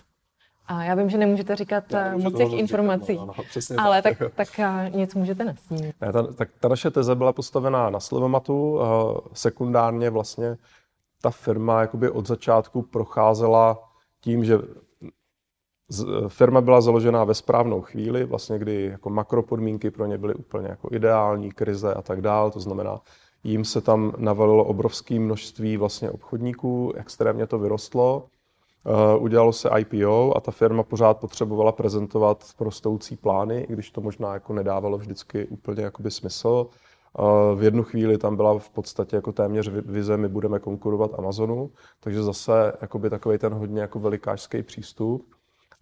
A 0.69 0.83
já 0.83 0.95
vím, 0.95 1.09
že 1.09 1.17
nemůžete 1.17 1.55
říkat 1.55 1.83
já 1.91 2.17
moc 2.17 2.37
těch 2.37 2.53
informací, 2.53 3.11
říkat, 3.11 3.25
no, 3.25 3.33
no, 3.69 3.83
ale 3.83 4.01
tak, 4.01 4.17
tak, 4.17 4.33
tak 4.35 4.57
něco 4.93 5.19
můžete 5.19 5.43
nasnít. 5.43 5.95
Ne, 6.01 6.13
ta, 6.13 6.23
tak 6.23 6.49
ta 6.59 6.67
naše 6.67 6.91
teze 6.91 7.15
byla 7.15 7.33
postavená 7.33 7.89
na 7.89 7.99
Slevomatu. 7.99 8.79
Sekundárně 9.33 10.09
vlastně 10.09 10.57
ta 11.21 11.29
firma 11.29 11.81
jakoby 11.81 12.09
od 12.09 12.27
začátku 12.27 12.81
procházela 12.81 13.89
tím, 14.21 14.45
že 14.45 14.59
firma 16.27 16.61
byla 16.61 16.81
založená 16.81 17.23
ve 17.23 17.33
správnou 17.33 17.81
chvíli, 17.81 18.25
vlastně 18.25 18.59
kdy 18.59 18.85
jako 18.91 19.09
makropodmínky 19.09 19.91
pro 19.91 20.05
ně 20.05 20.17
byly 20.17 20.33
úplně 20.33 20.67
jako 20.67 20.89
ideální, 20.91 21.51
krize 21.51 21.93
a 21.93 22.01
tak 22.01 22.21
dál, 22.21 22.51
to 22.51 22.59
znamená, 22.59 23.01
jim 23.43 23.65
se 23.65 23.81
tam 23.81 24.13
navalilo 24.17 24.65
obrovské 24.65 25.19
množství 25.19 25.77
vlastně 25.77 26.11
obchodníků, 26.11 26.93
extrémně 26.95 27.47
to 27.47 27.59
vyrostlo 27.59 28.27
udělalo 29.19 29.53
se 29.53 29.69
IPO 29.77 30.33
a 30.37 30.39
ta 30.39 30.51
firma 30.51 30.83
pořád 30.83 31.19
potřebovala 31.19 31.71
prezentovat 31.71 32.43
prostoucí 32.57 33.17
plány, 33.17 33.59
i 33.69 33.73
když 33.73 33.91
to 33.91 34.01
možná 34.01 34.33
jako 34.33 34.53
nedávalo 34.53 34.97
vždycky 34.97 35.45
úplně 35.45 35.83
jakoby 35.83 36.11
smysl. 36.11 36.67
Uh, 37.19 37.59
v 37.59 37.63
jednu 37.63 37.83
chvíli 37.83 38.17
tam 38.17 38.35
byla 38.35 38.59
v 38.59 38.69
podstatě 38.69 39.15
jako 39.15 39.31
téměř 39.31 39.69
vize, 39.69 40.17
my 40.17 40.27
budeme 40.27 40.59
konkurovat 40.59 41.11
Amazonu, 41.17 41.71
takže 41.99 42.23
zase 42.23 42.73
takový 43.09 43.37
ten 43.37 43.53
hodně 43.53 43.81
jako 43.81 43.99
velikářský 43.99 44.63
přístup. 44.63 45.25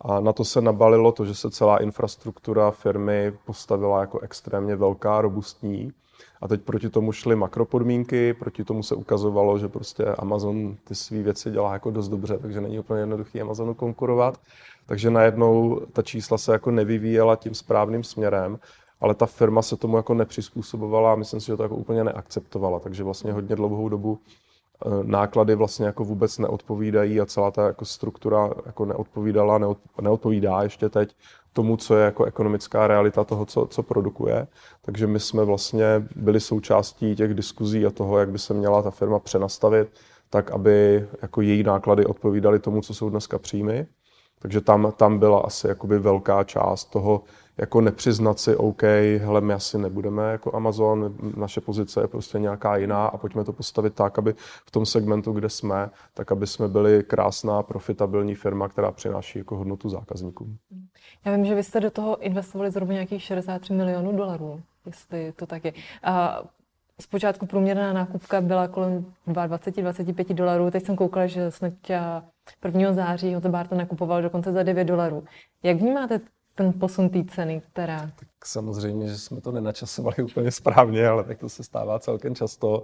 A 0.02 0.20
na 0.20 0.34
to 0.34 0.46
se 0.46 0.62
nabalilo 0.62 1.12
to, 1.12 1.26
že 1.26 1.36
se 1.36 1.52
celá 1.52 1.78
infrastruktura 1.78 2.72
firmy 2.72 3.34
postavila 3.46 4.02
jako 4.02 4.20
extrémně 4.20 4.76
velká, 4.76 5.22
robustní. 5.22 5.92
A 6.42 6.48
teď 6.48 6.62
proti 6.62 6.90
tomu 6.90 7.12
šly 7.12 7.36
makropodmínky, 7.36 8.34
proti 8.34 8.64
tomu 8.64 8.84
se 8.84 8.96
ukazovalo, 8.96 9.60
že 9.60 9.68
prostě 9.68 10.06
Amazon 10.06 10.76
ty 10.84 10.96
své 10.96 11.22
věci 11.24 11.52
dělá 11.52 11.74
jako 11.74 11.92
dost 11.92 12.10
dobře, 12.10 12.38
takže 12.38 12.62
není 12.62 12.80
úplně 12.80 13.00
jednoduchý 13.00 13.42
Amazonu 13.42 13.74
konkurovat. 13.74 14.40
Takže 14.86 15.10
najednou 15.10 15.82
ta 15.94 16.02
čísla 16.02 16.38
se 16.38 16.52
jako 16.52 16.72
nevyvíjela 16.72 17.36
tím 17.36 17.54
správným 17.54 18.04
směrem, 18.04 18.60
ale 19.02 19.16
ta 19.16 19.26
firma 19.26 19.62
se 19.62 19.78
tomu 19.78 19.98
jako 19.98 20.14
nepřizpůsobovala 20.14 21.14
a 21.14 21.16
myslím 21.16 21.40
si, 21.40 21.48
že 21.48 21.58
to 21.58 21.64
jako 21.64 21.76
úplně 21.76 22.04
neakceptovala. 22.04 22.80
Takže 22.80 23.04
vlastně 23.04 23.32
hodně 23.32 23.56
dlouhou 23.56 23.90
dobu 23.90 24.20
eh, 24.20 24.90
náklady 25.04 25.56
vlastně 25.56 25.86
jako 25.86 26.04
vůbec 26.04 26.38
neodpovídají 26.38 27.22
a 27.22 27.26
celá 27.26 27.52
ta 27.52 27.68
jako 27.68 27.86
struktura 27.86 28.50
jako 28.66 28.86
neodpovídala, 28.86 29.76
neodpovídá 30.02 30.64
ještě 30.64 30.90
teď 30.90 31.16
tomu, 31.58 31.78
co 31.78 31.98
je 31.98 32.06
jako 32.06 32.26
ekonomická 32.26 32.88
realita 32.88 33.24
toho, 33.24 33.46
co, 33.46 33.66
co 33.66 33.84
produkuje. 33.84 34.48
Takže 34.82 35.08
my 35.08 35.20
jsme 35.20 35.44
vlastně 35.44 35.86
byli 36.16 36.40
součástí 36.40 37.16
těch 37.16 37.34
diskuzí 37.34 37.86
a 37.86 37.90
toho, 37.90 38.20
jak 38.20 38.30
by 38.30 38.40
se 38.40 38.54
měla 38.54 38.82
ta 38.82 38.92
firma 38.92 39.20
přenastavit, 39.20 39.88
tak 40.30 40.52
aby 40.52 41.08
jako 41.22 41.42
její 41.42 41.64
náklady 41.64 42.06
odpovídaly 42.06 42.60
tomu, 42.60 42.82
co 42.82 42.94
jsou 42.94 43.10
dneska 43.10 43.40
příjmy. 43.40 43.88
Takže 44.40 44.62
tam, 44.62 44.94
tam 44.98 45.20
byla 45.20 45.40
asi 45.40 45.68
jakoby 45.68 46.00
velká 46.00 46.44
část 46.44 46.86
toho, 46.86 47.24
jako 47.58 47.82
nepřiznat 47.82 48.40
si, 48.40 48.56
OK, 48.56 48.84
hele, 49.18 49.42
my 49.42 49.54
asi 49.54 49.78
nebudeme 49.78 50.32
jako 50.32 50.56
Amazon, 50.56 51.16
naše 51.38 51.62
pozice 51.62 52.02
je 52.02 52.08
prostě 52.08 52.40
nějaká 52.40 52.78
jiná 52.78 53.06
a 53.06 53.18
pojďme 53.18 53.44
to 53.44 53.54
postavit 53.54 53.94
tak, 53.94 54.20
aby 54.20 54.34
v 54.66 54.72
tom 54.72 54.86
segmentu, 54.86 55.32
kde 55.32 55.50
jsme, 55.50 55.90
tak 56.14 56.32
aby 56.32 56.48
jsme 56.48 56.68
byli 56.68 57.04
krásná, 57.04 57.64
profitabilní 57.64 58.36
firma, 58.36 58.68
která 58.70 58.92
přináší 58.92 59.40
jako 59.40 59.58
hodnotu 59.58 59.90
zákazníkům. 59.90 60.58
Já 61.26 61.36
vím, 61.36 61.46
že 61.46 61.56
vy 61.56 61.64
jste 61.64 61.80
do 61.80 61.92
toho 61.92 62.18
investovali 62.18 62.72
zhruba 62.72 62.94
nějakých 62.94 63.22
63 63.22 63.74
milionů 63.74 64.18
dolarů, 64.18 64.62
jestli 64.86 65.34
to 65.36 65.46
tak 65.46 65.66
je. 65.66 65.74
A 66.04 66.44
zpočátku 67.02 67.46
průměrná 67.46 67.94
nákupka 67.94 68.42
byla 68.42 68.68
kolem 68.68 69.06
22-25 69.28 70.34
dolarů, 70.34 70.72
teď 70.72 70.86
jsem 70.86 70.96
koukala, 70.96 71.28
že 71.28 71.52
snad 71.52 71.74
1. 72.66 72.94
září 72.94 73.32
Jose 73.32 73.50
Barton 73.50 73.78
nakupoval 73.78 74.22
dokonce 74.22 74.54
za 74.54 74.64
9 74.64 74.86
dolarů. 74.86 75.24
Jak 75.64 75.78
vnímáte 75.78 76.22
ten 76.58 76.74
posun 76.74 77.10
té 77.10 77.24
ceny, 77.24 77.62
která... 77.72 78.00
Tak 78.00 78.46
samozřejmě, 78.46 79.08
že 79.08 79.18
jsme 79.18 79.42
to 79.42 79.52
nenačasovali 79.52 80.16
úplně 80.24 80.52
správně, 80.52 81.08
ale 81.08 81.24
tak 81.24 81.40
to 81.40 81.50
se 81.50 81.64
stává 81.64 82.00
celkem 82.00 82.36
často. 82.36 82.84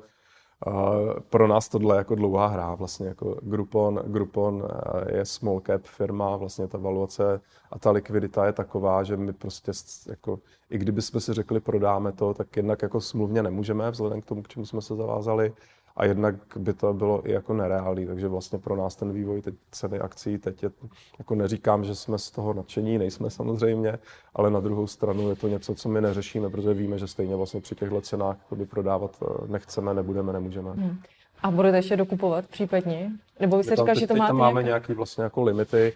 Pro 1.30 1.48
nás 1.48 1.70
tohle 1.70 1.96
je 1.96 1.98
jako 1.98 2.16
dlouhá 2.16 2.48
hra, 2.48 2.76
vlastně 2.76 3.08
jako 3.08 3.38
Groupon, 3.42 3.96
Groupon 4.06 4.68
je 5.08 5.26
small 5.26 5.60
cap 5.60 5.82
firma, 5.84 6.38
vlastně 6.38 6.68
ta 6.68 6.78
valuace 6.78 7.42
a 7.72 7.80
ta 7.80 7.92
likvidita 7.92 8.46
je 8.46 8.54
taková, 8.54 9.04
že 9.04 9.18
my 9.18 9.34
prostě 9.34 9.72
jako, 10.10 10.40
i 10.70 10.78
kdybychom 10.78 11.22
si 11.22 11.34
řekli 11.34 11.60
prodáme 11.60 12.12
to, 12.12 12.34
tak 12.34 12.58
jednak 12.58 12.82
jako 12.82 13.02
smluvně 13.02 13.44
nemůžeme, 13.44 13.92
vzhledem 13.92 14.22
k 14.22 14.26
tomu, 14.26 14.42
k 14.42 14.48
čemu 14.48 14.66
jsme 14.66 14.82
se 14.82 14.96
zavázali, 14.96 15.54
a 15.96 16.06
jednak 16.06 16.36
by 16.56 16.74
to 16.74 16.94
bylo 16.94 17.30
i 17.30 17.32
jako 17.32 17.54
nereálný, 17.54 18.06
takže 18.06 18.28
vlastně 18.28 18.60
pro 18.60 18.76
nás 18.76 18.96
ten 18.96 19.12
vývoj 19.12 19.42
teď 19.42 19.56
ceny 19.72 20.00
akcí 20.00 20.38
teď 20.38 20.64
je, 20.64 20.72
jako 21.20 21.36
neříkám, 21.36 21.84
že 21.84 21.96
jsme 21.96 22.20
z 22.20 22.32
toho 22.32 22.54
nadšení, 22.54 22.98
nejsme 22.98 23.30
samozřejmě, 23.30 24.00
ale 24.36 24.52
na 24.52 24.60
druhou 24.60 24.88
stranu 24.88 25.30
je 25.30 25.36
to 25.36 25.48
něco, 25.48 25.76
co 25.76 25.90
my 25.90 26.02
neřešíme, 26.02 26.50
protože 26.50 26.74
víme, 26.74 27.00
že 27.00 27.08
stejně 27.08 27.36
vlastně 27.36 27.62
při 27.62 27.76
těchto 27.76 28.02
cenách 28.02 28.38
kdy 28.50 28.66
prodávat 28.66 29.18
eh, 29.22 29.48
nechceme, 29.48 29.94
nebudeme, 29.94 30.34
nemůžeme. 30.34 30.72
Hmm. 30.72 31.00
A 31.44 31.52
budete 31.52 31.78
ještě 31.78 31.98
dokupovat 31.98 32.46
případně? 32.48 33.12
Nebo 33.40 33.58
vy 33.58 33.64
se 33.64 33.76
říkáš, 33.76 33.98
že 33.98 34.08
to 34.08 34.16
máte 34.16 34.30
tam 34.30 34.38
máme 34.38 34.64
nějaké 34.64 34.94
vlastně 34.94 35.24
jako 35.24 35.44
limity, 35.44 35.94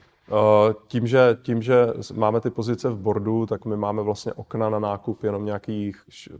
Tím 0.88 1.07
že, 1.07 1.38
tím, 1.41 1.61
že 1.61 1.88
máme 2.13 2.41
ty 2.41 2.49
pozice 2.49 2.89
v 2.89 2.97
bordu, 2.97 3.45
tak 3.45 3.65
my 3.65 3.78
máme 3.78 4.01
vlastně 4.01 4.34
okna 4.34 4.69
na 4.69 4.80
nákup 4.80 5.23
jenom 5.23 5.45
nějakých 5.45 5.97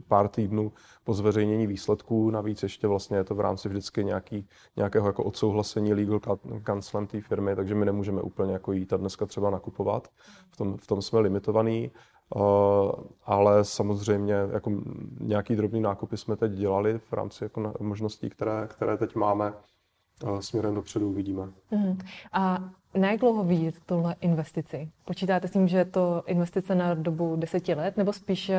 pár 0.08 0.28
týdnů 0.28 0.72
po 1.04 1.14
zveřejnění 1.14 1.66
výsledků. 1.66 2.30
Navíc 2.30 2.62
ještě 2.62 2.86
vlastně 2.86 3.16
je 3.16 3.24
to 3.24 3.34
v 3.34 3.40
rámci 3.40 3.68
vždycky 3.68 4.04
nějaký, 4.04 4.48
nějakého 4.76 5.06
jako 5.06 5.24
odsouhlasení 5.24 5.94
legal 5.94 6.20
kancelem 6.62 7.06
té 7.06 7.20
firmy, 7.20 7.56
takže 7.56 7.74
my 7.74 7.86
nemůžeme 7.86 8.22
úplně 8.22 8.52
jako 8.52 8.72
jít 8.72 8.92
a 8.92 8.96
dneska 8.96 9.26
třeba 9.26 9.50
nakupovat. 9.50 10.08
V 10.50 10.56
tom, 10.56 10.76
v 10.76 10.86
tom 10.86 11.02
jsme 11.02 11.20
limitovaní. 11.20 11.90
Uh, 12.34 12.92
ale 13.24 13.64
samozřejmě 13.64 14.34
jako 14.52 14.72
nějaký 15.20 15.56
drobný 15.56 15.80
nákupy 15.80 16.16
jsme 16.16 16.36
teď 16.36 16.52
dělali 16.52 16.98
v 16.98 17.12
rámci 17.12 17.44
jako 17.44 17.72
možností, 17.80 18.30
které, 18.30 18.66
které 18.70 18.96
teď 18.96 19.14
máme. 19.14 19.54
Směrem 20.40 20.74
dopředu 20.74 21.08
uvidíme. 21.08 21.42
Uh-huh. 21.72 21.98
A 22.32 22.70
na 22.94 23.10
jak 23.10 23.20
dlouho 23.20 23.44
vidět 23.44 23.74
tohle 23.86 24.16
investici? 24.20 24.90
Počítáte 25.04 25.48
s 25.48 25.52
tím, 25.52 25.68
že 25.68 25.76
je 25.76 25.84
to 25.84 26.22
investice 26.26 26.74
na 26.74 26.94
dobu 26.94 27.36
deseti 27.36 27.74
let, 27.74 27.96
nebo 27.96 28.12
spíš 28.12 28.50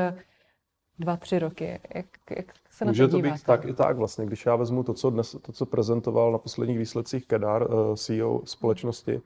dva, 1.00 1.18
tři 1.18 1.40
roky? 1.40 1.80
Jak, 1.96 2.06
jak 2.38 2.54
se 2.72 2.86
Může 2.86 3.04
na 3.04 3.10
to, 3.10 3.16
to 3.16 3.22
být 3.22 3.44
tak 3.44 3.66
i 3.66 3.74
tak 3.74 3.98
vlastně. 3.98 4.26
Když 4.26 4.46
já 4.46 4.56
vezmu 4.56 4.84
to, 4.84 4.94
co, 4.94 5.10
dnes, 5.10 5.36
to, 5.42 5.52
co 5.52 5.66
prezentoval 5.66 6.32
na 6.32 6.38
posledních 6.38 6.78
výsledcích 6.78 7.26
Kedar, 7.28 7.72
uh, 7.72 7.96
CEO 7.96 8.42
společnosti, 8.46 9.22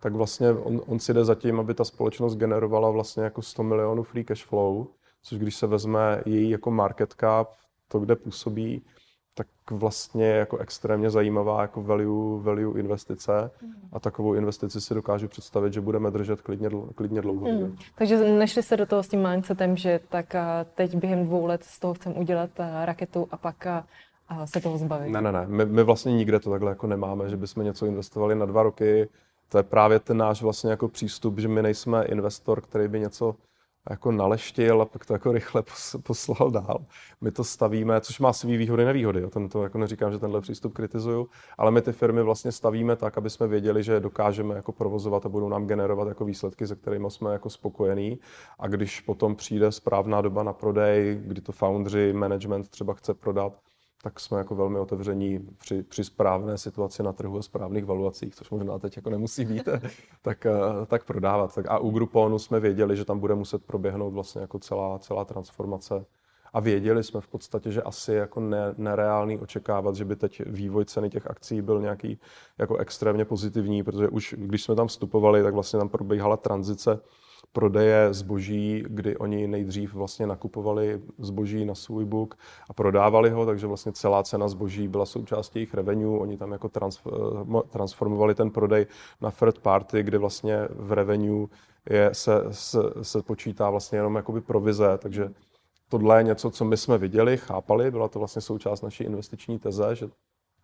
tak 0.00 0.12
vlastně 0.12 0.52
on, 0.52 0.82
on 0.86 0.98
si 0.98 1.14
jde 1.14 1.24
za 1.24 1.34
tím, 1.34 1.60
aby 1.60 1.74
ta 1.74 1.84
společnost 1.84 2.36
generovala 2.36 2.90
vlastně 2.90 3.22
jako 3.22 3.42
100 3.42 3.62
milionů 3.62 4.02
free 4.02 4.24
cash 4.24 4.44
flow, 4.44 4.86
což 5.22 5.38
když 5.38 5.56
se 5.56 5.66
vezme 5.66 6.22
její 6.26 6.50
jako 6.50 6.70
market 6.70 7.14
cap, 7.20 7.48
to, 7.88 8.00
kde 8.00 8.16
působí, 8.16 8.82
tak 9.38 9.46
vlastně 9.70 10.26
je 10.26 10.36
jako 10.36 10.56
extrémně 10.56 11.10
zajímavá 11.10 11.62
jako 11.62 11.82
value, 11.82 12.42
value 12.42 12.80
investice 12.80 13.50
mm. 13.62 13.72
a 13.92 14.00
takovou 14.00 14.34
investici 14.34 14.80
si 14.80 14.94
dokážu 14.94 15.28
představit, 15.28 15.72
že 15.72 15.80
budeme 15.80 16.10
držet 16.10 16.40
klidně, 16.40 16.70
klidně 16.94 17.20
dlouho. 17.20 17.48
Mm. 17.48 17.76
Takže 17.94 18.18
nešli 18.18 18.62
se 18.62 18.76
do 18.76 18.86
toho 18.86 19.02
s 19.02 19.08
tím 19.08 19.28
mindsetem, 19.28 19.76
že 19.76 20.00
tak 20.08 20.34
teď 20.74 20.94
během 20.94 21.24
dvou 21.24 21.46
let 21.46 21.64
z 21.64 21.78
toho 21.78 21.94
chcem 21.94 22.18
udělat 22.18 22.50
raketu 22.84 23.28
a 23.30 23.36
pak 23.36 23.66
a 23.66 24.46
se 24.46 24.60
toho 24.60 24.78
zbavit. 24.78 25.12
Ne, 25.12 25.20
ne, 25.20 25.32
ne. 25.32 25.44
My, 25.46 25.66
my 25.66 25.82
vlastně 25.82 26.12
nikde 26.12 26.40
to 26.40 26.50
takhle 26.50 26.70
jako 26.70 26.86
nemáme, 26.86 27.28
že 27.28 27.36
bychom 27.36 27.64
něco 27.64 27.86
investovali 27.86 28.34
na 28.34 28.46
dva 28.46 28.62
roky, 28.62 29.08
to 29.48 29.58
je 29.58 29.62
právě 29.62 30.00
ten 30.00 30.16
náš 30.16 30.42
vlastně 30.42 30.70
jako 30.70 30.88
přístup, 30.88 31.38
že 31.38 31.48
my 31.48 31.62
nejsme 31.62 32.04
investor, 32.04 32.60
který 32.60 32.88
by 32.88 33.00
něco 33.00 33.34
jako 33.90 34.12
naleštil 34.12 34.82
a 34.82 34.84
pak 34.84 35.06
to 35.06 35.12
jako 35.12 35.32
rychle 35.32 35.62
poslal 36.02 36.50
dál. 36.50 36.84
My 37.20 37.30
to 37.30 37.44
stavíme, 37.44 38.00
což 38.00 38.20
má 38.20 38.32
svý 38.32 38.56
výhody, 38.56 38.84
nevýhody. 38.84 39.20
Jo. 39.20 39.30
Ten 39.30 39.48
to 39.48 39.62
jako 39.62 39.78
neříkám, 39.78 40.12
že 40.12 40.18
tenhle 40.18 40.40
přístup 40.40 40.72
kritizuju, 40.72 41.28
ale 41.58 41.70
my 41.70 41.82
ty 41.82 41.92
firmy 41.92 42.22
vlastně 42.22 42.52
stavíme 42.52 42.96
tak, 42.96 43.18
aby 43.18 43.30
jsme 43.30 43.46
věděli, 43.46 43.82
že 43.82 44.00
dokážeme 44.00 44.54
jako 44.54 44.72
provozovat 44.72 45.26
a 45.26 45.28
budou 45.28 45.48
nám 45.48 45.66
generovat 45.66 46.08
jako 46.08 46.24
výsledky, 46.24 46.66
se 46.66 46.76
kterými 46.76 47.10
jsme 47.10 47.32
jako 47.32 47.50
spokojení. 47.50 48.18
A 48.58 48.66
když 48.66 49.00
potom 49.00 49.36
přijde 49.36 49.72
správná 49.72 50.20
doba 50.20 50.42
na 50.42 50.52
prodej, 50.52 51.20
kdy 51.24 51.40
to 51.40 51.52
foundry, 51.52 52.12
management 52.12 52.68
třeba 52.68 52.94
chce 52.94 53.14
prodat, 53.14 53.52
tak 54.02 54.20
jsme 54.20 54.38
jako 54.38 54.54
velmi 54.54 54.78
otevření 54.78 55.48
při, 55.58 55.82
při 55.82 56.04
správné 56.04 56.58
situaci 56.58 57.02
na 57.02 57.12
trhu 57.12 57.38
a 57.38 57.42
správných 57.42 57.84
valuacích, 57.84 58.34
což 58.34 58.50
možná 58.50 58.78
teď 58.78 58.96
jako 58.96 59.10
nemusí 59.10 59.44
být, 59.44 59.68
tak, 60.22 60.46
eh, 60.46 60.52
tak 60.86 61.04
prodávat. 61.04 61.54
Tak 61.54 61.66
a 61.68 61.78
u 61.78 61.90
Grouponu 61.90 62.38
jsme 62.38 62.60
věděli, 62.60 62.96
že 62.96 63.04
tam 63.04 63.18
bude 63.18 63.34
muset 63.34 63.64
proběhnout 63.64 64.10
vlastně 64.10 64.40
jako 64.40 64.58
celá, 64.58 64.98
celá 64.98 65.24
transformace 65.24 66.04
a 66.52 66.60
věděli 66.60 67.04
jsme 67.04 67.20
v 67.20 67.28
podstatě, 67.28 67.72
že 67.72 67.82
asi 67.82 68.12
jako 68.12 68.40
ne, 68.40 68.74
nereálný 68.76 69.38
očekávat, 69.38 69.94
že 69.94 70.04
by 70.04 70.16
teď 70.16 70.42
vývoj 70.46 70.84
ceny 70.84 71.10
těch 71.10 71.26
akcí 71.26 71.62
byl 71.62 71.80
nějaký 71.80 72.18
jako 72.58 72.76
extrémně 72.76 73.24
pozitivní, 73.24 73.82
protože 73.82 74.08
už 74.08 74.34
když 74.38 74.62
jsme 74.62 74.74
tam 74.74 74.86
vstupovali, 74.86 75.42
tak 75.42 75.54
vlastně 75.54 75.78
tam 75.78 75.88
probíhala 75.88 76.36
tranzice 76.36 77.00
prodeje 77.52 78.14
zboží, 78.14 78.84
kdy 78.88 79.16
oni 79.16 79.46
nejdřív 79.46 79.94
vlastně 79.94 80.26
nakupovali 80.26 81.00
zboží 81.18 81.64
na 81.64 81.74
svůj 81.74 82.04
book 82.04 82.38
a 82.70 82.72
prodávali 82.72 83.30
ho, 83.30 83.46
takže 83.46 83.66
vlastně 83.66 83.92
celá 83.92 84.22
cena 84.22 84.48
zboží 84.48 84.88
byla 84.88 85.06
součástí 85.06 85.58
jejich 85.58 85.74
revenue. 85.74 86.18
Oni 86.18 86.36
tam 86.36 86.52
jako 86.52 86.70
transformovali 87.68 88.34
ten 88.34 88.50
prodej 88.50 88.86
na 89.20 89.30
third 89.30 89.58
party, 89.58 90.02
kde 90.02 90.18
vlastně 90.18 90.68
v 90.70 90.92
revenue 90.92 91.46
je, 91.90 92.10
se, 92.12 92.44
se, 92.50 92.78
se 93.02 93.22
počítá 93.22 93.70
vlastně 93.70 93.98
jenom 93.98 94.16
jakoby 94.16 94.40
provize, 94.40 94.98
takže 94.98 95.30
tohle 95.88 96.20
je 96.20 96.22
něco, 96.22 96.50
co 96.50 96.64
my 96.64 96.76
jsme 96.76 96.98
viděli, 96.98 97.36
chápali, 97.36 97.90
byla 97.90 98.08
to 98.08 98.18
vlastně 98.18 98.42
součást 98.42 98.82
naší 98.82 99.04
investiční 99.04 99.58
teze, 99.58 99.94
že 99.94 100.08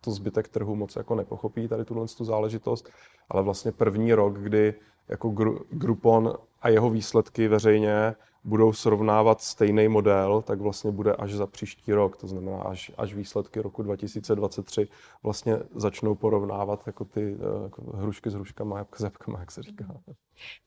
to 0.01 0.11
zbytek 0.11 0.47
trhu 0.47 0.75
moc 0.75 0.95
jako 0.95 1.15
nepochopí 1.15 1.67
tady 1.67 1.85
tuhle 1.85 2.07
tu 2.17 2.25
záležitost, 2.25 2.89
ale 3.29 3.43
vlastně 3.43 3.71
první 3.71 4.13
rok, 4.13 4.39
kdy 4.39 4.73
jako 5.07 5.29
Groupon 5.69 6.33
a 6.65 6.69
jeho 6.69 6.89
výsledky 6.89 7.47
veřejně 7.47 8.15
budou 8.43 8.73
srovnávat 8.73 9.41
stejný 9.41 9.87
model, 9.87 10.41
tak 10.41 10.61
vlastně 10.61 10.91
bude 10.91 11.15
až 11.15 11.33
za 11.33 11.47
příští 11.47 11.93
rok, 11.93 12.17
to 12.17 12.27
znamená 12.27 12.61
až, 12.61 12.91
až 12.97 13.13
výsledky 13.13 13.61
roku 13.61 13.83
2023 13.83 14.87
vlastně 15.23 15.57
začnou 15.75 16.15
porovnávat 16.15 16.83
jako 16.87 17.05
ty 17.05 17.37
eh, 17.39 17.63
jako 17.63 17.97
hrušky 17.97 18.29
s 18.29 18.33
hruškama, 18.33 18.77
jabka 18.77 18.97
s 18.97 19.01
jabkama, 19.03 19.39
jak 19.39 19.51
se 19.51 19.61
říká. 19.61 19.85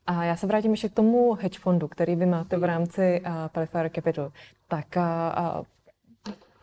A 0.06 0.24
já 0.24 0.36
se 0.36 0.46
vrátím 0.46 0.70
ještě 0.70 0.88
k 0.88 0.94
tomu 0.94 1.34
hedge 1.34 1.58
fondu, 1.58 1.88
který 1.88 2.16
vy 2.16 2.26
máte 2.26 2.56
v 2.56 2.64
rámci 2.64 3.22
uh, 3.26 3.32
Pelifair 3.48 3.90
Capital. 3.94 4.32
Tak 4.68 4.86
uh, 4.96 5.64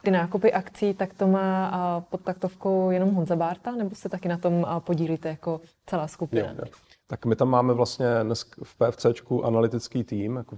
ty 0.04 0.12
nákupy 0.12 0.54
akcí, 0.54 0.94
tak 0.94 1.14
to 1.14 1.28
má 1.28 1.72
uh, 1.98 2.04
pod 2.04 2.22
taktovkou 2.22 2.92
jenom 2.92 3.14
Honza 3.14 3.36
Bárta, 3.36 3.72
nebo 3.72 3.96
se 3.96 4.10
taky 4.10 4.28
na 4.28 4.38
tom 4.38 4.54
uh, 4.54 4.80
podílíte 4.80 5.30
jako 5.30 5.62
celá 5.86 6.08
skupina? 6.08 6.48
Jo, 6.50 6.56
jo. 6.58 6.85
Tak 7.08 7.26
my 7.26 7.36
tam 7.36 7.50
máme 7.50 7.74
vlastně 7.74 8.06
dnes 8.24 8.46
v 8.64 8.76
PFCčku 8.76 9.46
analytický 9.46 10.04
tým, 10.04 10.36
jako 10.36 10.58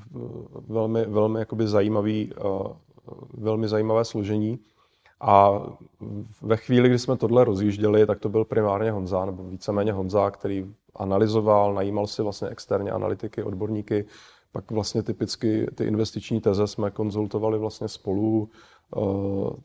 velmi, 0.68 1.06
velmi 1.06 1.40
jakoby 1.40 1.68
zajímavý, 1.68 2.34
uh, 2.34 2.68
velmi 3.34 3.68
zajímavé 3.68 4.06
složení. 4.06 4.60
A 5.22 5.62
ve 6.42 6.58
chvíli, 6.58 6.90
kdy 6.90 7.00
jsme 7.00 7.18
tohle 7.18 7.44
rozjížděli, 7.44 8.06
tak 8.06 8.20
to 8.20 8.30
byl 8.30 8.46
primárně 8.46 8.92
Honza, 8.92 9.26
nebo 9.26 9.44
víceméně 9.44 9.92
Honza, 9.92 10.32
který 10.32 10.66
analyzoval, 10.96 11.74
najímal 11.74 12.08
si 12.08 12.22
vlastně 12.22 12.48
externě 12.48 12.92
analytiky, 12.92 13.44
odborníky, 13.44 14.06
pak 14.52 14.72
vlastně 14.72 15.04
typicky 15.04 15.68
ty 15.76 15.84
investiční 15.84 16.42
teze 16.42 16.68
jsme 16.68 16.92
konzultovali 16.92 17.60
vlastně 17.60 17.88
spolu, 17.88 18.50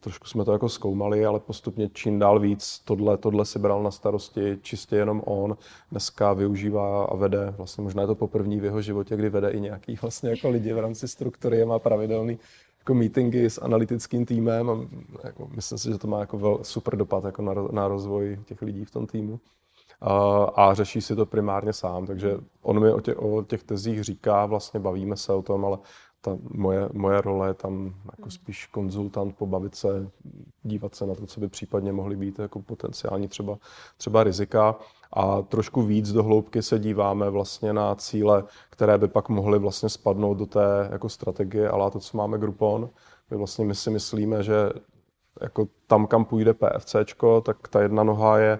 Trošku 0.00 0.26
jsme 0.26 0.44
to 0.44 0.52
jako 0.52 0.68
zkoumali, 0.68 1.26
ale 1.26 1.40
postupně 1.40 1.88
čím 1.92 2.18
dál 2.18 2.40
víc 2.40 2.78
tohle, 2.84 3.18
tohle 3.18 3.44
si 3.44 3.58
bral 3.58 3.82
na 3.82 3.90
starosti 3.90 4.58
čistě 4.62 4.96
jenom 4.96 5.22
on. 5.26 5.56
Dneska 5.90 6.32
využívá 6.32 7.04
a 7.04 7.16
vede, 7.16 7.54
vlastně 7.56 7.84
možná 7.84 8.02
je 8.02 8.06
to 8.06 8.14
poprvé 8.14 8.56
v 8.56 8.64
jeho 8.64 8.82
životě, 8.82 9.16
kdy 9.16 9.28
vede 9.28 9.50
i 9.50 9.60
nějaký 9.60 9.98
vlastně 10.02 10.30
jako 10.30 10.50
lidi 10.50 10.72
v 10.72 10.78
rámci 10.78 11.08
struktury 11.08 11.64
má 11.64 11.78
pravidelný 11.78 12.38
jako 12.78 12.94
meetingy 12.94 13.50
s 13.50 13.62
analytickým 13.62 14.26
týmem 14.26 14.70
a 14.70 14.76
jako, 15.26 15.48
myslím 15.56 15.78
si, 15.78 15.92
že 15.92 15.98
to 15.98 16.08
má 16.08 16.20
jako 16.20 16.38
vel, 16.38 16.58
super 16.62 16.96
dopad 16.96 17.24
jako 17.24 17.42
na, 17.42 17.54
na 17.54 17.88
rozvoj 17.88 18.38
těch 18.44 18.62
lidí 18.62 18.84
v 18.84 18.90
tom 18.90 19.06
týmu. 19.06 19.40
A 20.56 20.74
řeší 20.74 21.00
si 21.00 21.16
to 21.16 21.26
primárně 21.26 21.72
sám, 21.72 22.06
takže 22.06 22.38
on 22.62 22.80
mi 22.80 22.92
o, 22.92 23.00
tě, 23.00 23.14
o 23.14 23.42
těch 23.42 23.62
tezích 23.62 24.04
říká, 24.04 24.46
vlastně 24.46 24.80
bavíme 24.80 25.16
se 25.16 25.32
o 25.32 25.42
tom, 25.42 25.64
ale 25.64 25.78
ta 26.24 26.38
moje, 26.54 26.88
moje 26.92 27.20
role 27.20 27.48
je 27.48 27.54
tam 27.54 27.94
jako 28.16 28.30
spíš 28.30 28.66
konzultant, 28.66 29.36
pobavit 29.36 29.74
se, 29.74 30.10
dívat 30.62 30.94
se 30.94 31.06
na 31.06 31.14
to, 31.14 31.26
co 31.26 31.40
by 31.40 31.48
případně 31.48 31.92
mohly 31.92 32.16
být 32.16 32.38
jako 32.38 32.62
potenciální 32.62 33.28
třeba, 33.28 33.58
třeba 33.96 34.24
rizika. 34.24 34.76
A 35.12 35.42
trošku 35.42 35.82
víc 35.82 36.12
do 36.12 36.22
hloubky 36.22 36.62
se 36.62 36.78
díváme 36.78 37.30
vlastně 37.30 37.72
na 37.72 37.94
cíle, 37.94 38.44
které 38.70 38.98
by 38.98 39.08
pak 39.08 39.28
mohly 39.28 39.58
vlastně 39.58 39.88
spadnout 39.88 40.38
do 40.38 40.46
té 40.46 40.88
jako 40.92 41.08
strategie, 41.08 41.68
ale 41.68 41.90
to, 41.90 42.00
co 42.00 42.16
máme 42.16 42.38
Groupon, 42.38 42.90
my 43.30 43.36
vlastně 43.36 43.64
my 43.64 43.74
si 43.74 43.90
myslíme, 43.90 44.42
že 44.42 44.70
jako 45.40 45.68
tam, 45.86 46.06
kam 46.06 46.24
půjde 46.24 46.54
PFCčko, 46.54 47.40
tak 47.40 47.68
ta 47.68 47.82
jedna 47.82 48.02
noha 48.02 48.38
je 48.38 48.58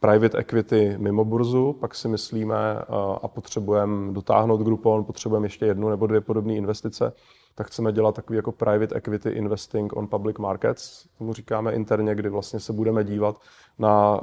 private 0.00 0.38
equity 0.38 0.94
mimo 0.98 1.24
burzu, 1.24 1.72
pak 1.72 1.94
si 1.94 2.08
myslíme 2.08 2.78
a 3.22 3.28
potřebujeme 3.28 4.12
dotáhnout 4.12 4.60
Groupon, 4.60 5.04
potřebujeme 5.04 5.46
ještě 5.46 5.66
jednu 5.66 5.88
nebo 5.88 6.06
dvě 6.06 6.20
podobné 6.20 6.54
investice, 6.54 7.12
tak 7.54 7.66
chceme 7.66 7.92
dělat 7.92 8.14
takový 8.14 8.36
jako 8.36 8.52
private 8.52 8.94
equity 8.94 9.30
investing 9.30 9.96
on 9.96 10.06
public 10.06 10.38
markets, 10.38 11.06
tomu 11.18 11.32
říkáme 11.32 11.72
interně, 11.72 12.14
kdy 12.14 12.28
vlastně 12.28 12.60
se 12.60 12.72
budeme 12.72 13.04
dívat 13.04 13.40
na 13.78 14.20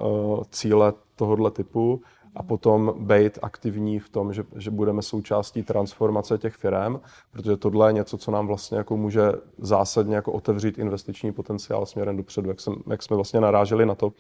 cíle 0.50 0.94
tohohle 1.16 1.52
typu 1.52 2.02
a 2.36 2.44
potom 2.44 2.94
být 2.98 3.40
aktivní 3.42 4.00
v 4.00 4.10
tom, 4.10 4.34
že, 4.34 4.44
že 4.56 4.72
budeme 4.72 5.02
součástí 5.02 5.64
transformace 5.64 6.38
těch 6.38 6.56
firm, 6.56 7.00
protože 7.32 7.58
tohle 7.58 7.90
je 7.90 7.94
něco, 7.94 8.18
co 8.18 8.32
nám 8.32 8.48
vlastně 8.48 8.78
jako 8.78 8.98
může 8.98 9.32
zásadně 9.58 10.16
jako 10.16 10.32
otevřít 10.32 10.78
investiční 10.78 11.32
potenciál 11.32 11.86
směrem 11.86 12.18
dopředu, 12.18 12.50
jak, 12.50 12.60
jsem, 12.60 12.76
jak 12.88 13.04
jsme 13.04 13.16
vlastně 13.16 13.42
naráželi 13.42 13.86
na 13.86 13.96
to, 13.96 14.14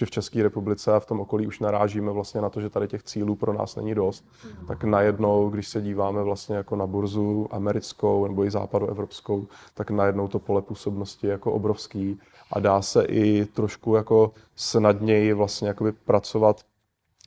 že 0.00 0.06
v 0.06 0.10
České 0.10 0.42
republice 0.42 0.92
a 0.92 1.00
v 1.00 1.06
tom 1.06 1.20
okolí 1.20 1.46
už 1.46 1.60
narážíme 1.60 2.12
vlastně 2.12 2.40
na 2.40 2.50
to, 2.50 2.60
že 2.60 2.70
tady 2.70 2.88
těch 2.88 3.02
cílů 3.02 3.34
pro 3.34 3.52
nás 3.52 3.76
není 3.76 3.94
dost, 3.94 4.24
mm. 4.44 4.66
tak 4.66 4.84
najednou, 4.84 5.50
když 5.50 5.68
se 5.68 5.82
díváme 5.82 6.22
vlastně 6.22 6.56
jako 6.56 6.76
na 6.76 6.86
burzu 6.86 7.48
americkou 7.50 8.26
nebo 8.26 8.44
i 8.44 8.50
západoevropskou, 8.50 9.46
tak 9.74 9.90
najednou 9.90 10.28
to 10.28 10.38
pole 10.38 10.62
působnosti 10.62 11.26
je 11.26 11.30
jako 11.30 11.52
obrovský 11.52 12.18
a 12.52 12.60
dá 12.60 12.82
se 12.82 13.04
i 13.04 13.44
trošku 13.44 13.94
jako 13.94 14.32
snadněji 14.56 15.32
vlastně 15.32 15.68
jakoby 15.68 15.92
pracovat 15.92 16.60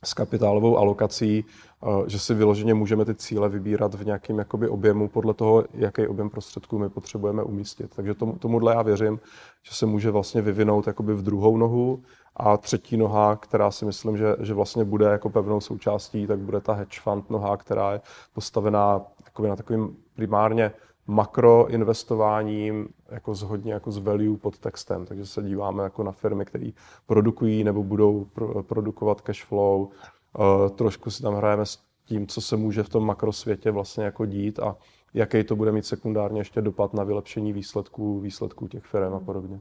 s 0.04 0.14
kapitálovou 0.14 0.78
alokací, 0.78 1.44
eh, 1.44 1.86
že 2.06 2.18
si 2.18 2.34
vyloženě 2.34 2.74
můžeme 2.74 3.04
ty 3.04 3.14
cíle 3.14 3.48
vybírat 3.48 3.94
v 3.94 4.06
nějakém 4.06 4.38
jakoby 4.38 4.68
objemu 4.68 5.08
podle 5.08 5.34
toho, 5.34 5.64
jaký 5.74 6.06
objem 6.06 6.30
prostředků 6.30 6.78
my 6.78 6.88
potřebujeme 6.88 7.42
umístit. 7.42 7.90
Takže 7.96 8.14
tomu, 8.14 8.36
tomuhle 8.38 8.74
já 8.74 8.82
věřím, 8.82 9.20
že 9.62 9.74
se 9.74 9.86
může 9.86 10.10
vlastně 10.10 10.42
vyvinout 10.42 10.86
jakoby 10.86 11.14
v 11.14 11.22
druhou 11.22 11.56
nohu 11.56 12.02
a 12.36 12.56
třetí 12.56 12.96
noha, 12.96 13.36
která 13.36 13.70
si 13.70 13.84
myslím, 13.84 14.16
že, 14.16 14.36
že 14.40 14.54
vlastně 14.54 14.84
bude 14.84 15.06
jako 15.06 15.30
pevnou 15.30 15.60
součástí, 15.60 16.26
tak 16.26 16.38
bude 16.38 16.60
ta 16.60 16.72
hedge 16.72 17.00
fund 17.00 17.30
noha, 17.30 17.56
která 17.56 17.92
je 17.92 18.00
postavená 18.32 19.00
na 19.48 19.56
takovým 19.56 19.96
primárně 20.14 20.72
makroinvestováním 21.06 22.88
jako 23.10 23.34
z 23.34 23.42
hodně 23.42 23.72
jako 23.72 23.90
z 23.90 23.98
value 23.98 24.36
pod 24.36 24.58
textem. 24.58 25.06
Takže 25.06 25.26
se 25.26 25.42
díváme 25.42 25.82
jako 25.82 26.02
na 26.02 26.12
firmy, 26.12 26.44
které 26.44 26.70
produkují 27.06 27.64
nebo 27.64 27.82
budou 27.82 28.24
pro, 28.24 28.62
produkovat 28.62 29.20
cash 29.20 29.44
flow. 29.44 29.80
Uh, 29.82 30.68
trošku 30.68 31.10
si 31.10 31.22
tam 31.22 31.34
hrajeme 31.34 31.66
s 31.66 31.78
tím, 32.04 32.26
co 32.26 32.40
se 32.40 32.56
může 32.56 32.82
v 32.82 32.88
tom 32.88 33.06
makrosvětě 33.06 33.70
vlastně 33.70 34.04
jako 34.04 34.26
dít 34.26 34.58
a 34.58 34.76
jaký 35.14 35.44
to 35.44 35.56
bude 35.56 35.72
mít 35.72 35.86
sekundárně 35.86 36.40
ještě 36.40 36.62
dopad 36.62 36.94
na 36.94 37.04
vylepšení 37.04 37.52
výsledků, 37.52 38.20
výsledků 38.20 38.68
těch 38.68 38.84
firm 38.84 39.14
a 39.14 39.20
podobně. 39.20 39.60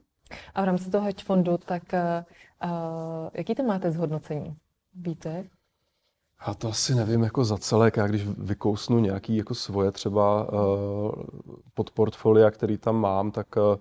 A 0.56 0.62
v 0.62 0.66
rámci 0.66 0.90
toho 0.90 1.06
hedge 1.06 1.24
fondu, 1.24 1.58
tak 1.58 1.84
uh, 1.94 2.70
jaký 3.34 3.56
to 3.56 3.64
máte 3.64 3.92
zhodnocení? 3.92 4.58
Víte? 4.96 5.44
Já 6.48 6.54
to 6.54 6.70
asi 6.70 6.96
nevím 6.96 7.24
jako 7.24 7.46
za 7.46 7.58
celek. 7.58 7.98
Já 7.98 8.08
když 8.08 8.28
vykousnu 8.28 9.00
nějaký 9.00 9.38
jako 9.38 9.56
svoje 9.56 9.92
třeba 9.92 10.52
uh, 10.52 11.12
podportfolia, 11.74 12.52
který 12.52 12.78
tam 12.78 12.96
mám, 12.96 13.32
tak 13.32 13.48
uh, 13.56 13.76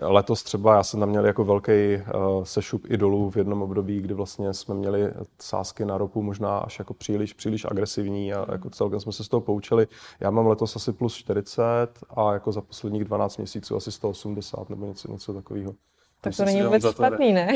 letos 0.00 0.42
třeba 0.42 0.74
já 0.74 0.82
jsem 0.82 1.00
tam 1.00 1.08
měl 1.08 1.26
jako 1.26 1.44
velký 1.44 1.72
uh, 1.72 2.44
sešup 2.44 2.90
idolů 2.90 3.30
v 3.30 3.36
jednom 3.36 3.62
období, 3.62 4.00
kdy 4.00 4.14
vlastně 4.14 4.54
jsme 4.54 4.74
měli 4.74 5.12
sázky 5.40 5.84
na 5.84 5.98
ropu 5.98 6.22
možná 6.22 6.58
až 6.58 6.78
jako 6.78 6.94
příliš, 6.94 7.32
příliš 7.32 7.64
agresivní 7.64 8.32
a 8.32 8.46
jako 8.52 8.70
celkem 8.70 9.00
jsme 9.00 9.12
se 9.12 9.24
z 9.24 9.28
toho 9.28 9.40
poučili. 9.40 9.86
Já 10.20 10.30
mám 10.30 10.46
letos 10.46 10.76
asi 10.76 10.92
plus 10.92 11.14
40 11.14 11.88
a 12.16 12.32
jako 12.32 12.52
za 12.52 12.60
posledních 12.60 13.04
12 13.04 13.36
měsíců 13.36 13.76
asi 13.76 13.92
180 13.92 14.70
nebo 14.70 14.86
něco, 14.86 15.12
něco 15.12 15.34
takového. 15.34 15.74
Tak 16.20 16.36
to 16.36 16.44
není 16.44 16.62
vůbec 16.62 16.90
špatný, 16.90 17.32
ne? 17.32 17.48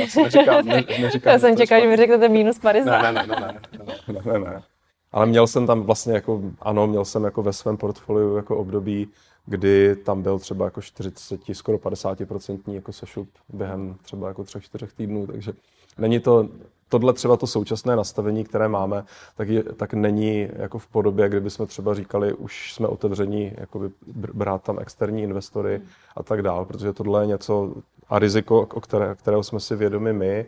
Já, 0.46 0.62
ne, 0.62 1.38
jsem 1.38 1.56
čekal, 1.56 1.80
že 1.80 1.86
mi 1.86 1.96
řeknete 1.96 2.28
minus 2.28 2.58
50. 2.58 3.02
Ne, 3.02 3.12
ne, 3.12 3.26
ne, 3.26 3.36
ne, 3.40 3.60
ne, 4.08 4.32
ne, 4.32 4.38
ne. 4.38 4.62
Ale 5.12 5.26
měl 5.26 5.46
jsem 5.46 5.66
tam 5.66 5.82
vlastně 5.82 6.12
jako, 6.12 6.42
ano, 6.60 6.86
měl 6.86 7.04
jsem 7.04 7.24
jako 7.24 7.42
ve 7.42 7.52
svém 7.52 7.76
portfoliu 7.76 8.36
jako 8.36 8.56
období, 8.56 9.08
kdy 9.46 9.96
tam 9.96 10.22
byl 10.22 10.38
třeba 10.38 10.64
jako 10.64 10.82
40, 10.82 11.40
skoro 11.52 11.78
50% 11.78 12.72
jako 12.72 12.92
sešup 12.92 13.28
během 13.52 13.96
třeba 14.02 14.28
jako 14.28 14.44
třech, 14.44 14.64
čtyřech 14.64 14.92
týdnů, 14.92 15.26
takže 15.26 15.52
není 15.98 16.20
to, 16.20 16.48
tohle 16.88 17.12
třeba 17.12 17.36
to 17.36 17.46
současné 17.46 17.96
nastavení, 17.96 18.44
které 18.44 18.68
máme, 18.68 19.04
tak, 19.36 19.48
je, 19.48 19.62
tak 19.62 19.94
není 19.94 20.48
jako 20.56 20.78
v 20.78 20.86
podobě, 20.86 21.28
kdyby 21.28 21.50
jsme 21.50 21.66
třeba 21.66 21.94
říkali, 21.94 22.32
už 22.32 22.72
jsme 22.72 22.88
otevření 22.88 23.52
jakoby 23.58 23.90
brát 24.34 24.62
tam 24.62 24.78
externí 24.78 25.22
investory 25.22 25.80
a 26.16 26.22
tak 26.22 26.42
dál, 26.42 26.64
protože 26.64 26.92
tohle 26.92 27.22
je 27.22 27.26
něco, 27.26 27.74
a 28.08 28.18
riziko, 28.18 28.60
o 28.74 28.80
které, 28.80 29.14
kterého 29.14 29.42
jsme 29.42 29.60
si 29.60 29.76
vědomi 29.76 30.12
my, 30.12 30.46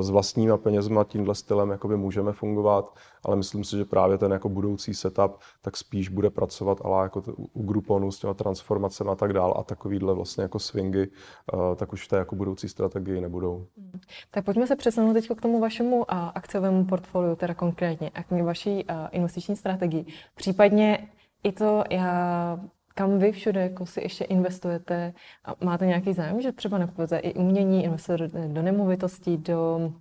s 0.00 0.10
vlastníma 0.10 0.56
penězma 0.56 1.04
tímhle 1.04 1.34
stylem 1.34 1.70
jakoby 1.70 1.96
můžeme 1.96 2.32
fungovat, 2.32 2.94
ale 3.24 3.36
myslím 3.36 3.64
si, 3.64 3.76
že 3.76 3.84
právě 3.84 4.18
ten 4.18 4.32
jako 4.32 4.48
budoucí 4.48 4.94
setup 4.94 5.36
tak 5.62 5.76
spíš 5.76 6.08
bude 6.08 6.30
pracovat 6.30 6.78
ale 6.84 7.02
jako 7.02 7.22
u 7.52 7.62
Grouponu 7.62 8.12
s 8.12 8.18
těma 8.18 8.34
transformacemi 8.34 9.10
a 9.10 9.14
tak 9.14 9.32
dál 9.32 9.54
a 9.58 9.62
takovýhle 9.62 10.14
vlastně 10.14 10.42
jako 10.42 10.58
swingy, 10.58 11.02
eh, 11.02 11.76
tak 11.76 11.92
už 11.92 12.04
v 12.04 12.08
té 12.08 12.16
jako 12.16 12.36
budoucí 12.36 12.68
strategii 12.68 13.20
nebudou. 13.20 13.66
Hmm. 13.78 14.00
Tak 14.30 14.44
pojďme 14.44 14.66
se 14.66 14.76
přesunout 14.76 15.12
teď 15.12 15.28
k 15.36 15.42
tomu 15.42 15.60
vašemu 15.60 16.10
akciovému 16.10 16.84
portfoliu, 16.84 17.36
teda 17.36 17.54
konkrétně, 17.54 18.10
a 18.14 18.22
k 18.22 18.42
vaší 18.42 18.86
investiční 19.10 19.56
strategii. 19.56 20.06
Případně 20.34 21.08
i 21.42 21.52
to, 21.52 21.84
já 21.90 22.58
kam 22.98 23.18
vy 23.18 23.32
všude 23.32 23.60
jako 23.60 23.86
si 23.86 24.00
ještě 24.00 24.24
investujete 24.24 25.12
a 25.44 25.64
máte 25.64 25.86
nějaký 25.86 26.12
zájem, 26.12 26.40
že 26.40 26.52
třeba 26.52 26.78
nakupujete 26.78 27.18
i 27.18 27.34
umění, 27.34 27.84
investujete 27.84 28.48
do 28.48 28.62
nemovitostí, 28.62 29.36
do 29.36 29.92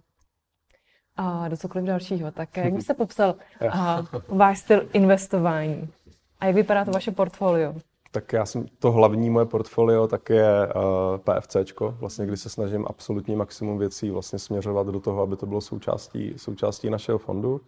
a 1.16 1.48
do 1.48 1.58
cokoliv 1.58 1.88
dalšího. 1.88 2.32
Tak 2.32 2.58
jak 2.58 2.74
byste 2.74 2.94
popsal 2.94 3.36
a, 3.72 4.04
váš 4.28 4.60
styl 4.60 4.90
investování? 4.94 5.90
A 6.40 6.46
jak 6.46 6.56
vypadá 6.56 6.86
to 6.86 6.92
vaše 6.92 7.12
portfolio? 7.12 7.76
Tak 8.12 8.34
já 8.34 8.46
jsem, 8.46 8.66
to 8.80 8.92
hlavní 8.92 9.30
moje 9.30 9.46
portfolio 9.46 10.08
tak 10.08 10.30
je 10.30 10.68
uh, 10.68 11.18
PFCčko, 11.18 11.96
vlastně 12.00 12.26
kdy 12.26 12.38
se 12.38 12.50
snažím 12.50 12.86
absolutní 12.90 13.36
maximum 13.36 13.78
věcí 13.78 14.10
vlastně 14.10 14.40
směřovat 14.40 14.88
do 14.88 15.00
toho, 15.00 15.22
aby 15.22 15.36
to 15.36 15.46
bylo 15.46 15.62
součástí, 15.62 16.34
součástí 16.38 16.90
našeho 16.90 17.18
fondu. 17.18 17.62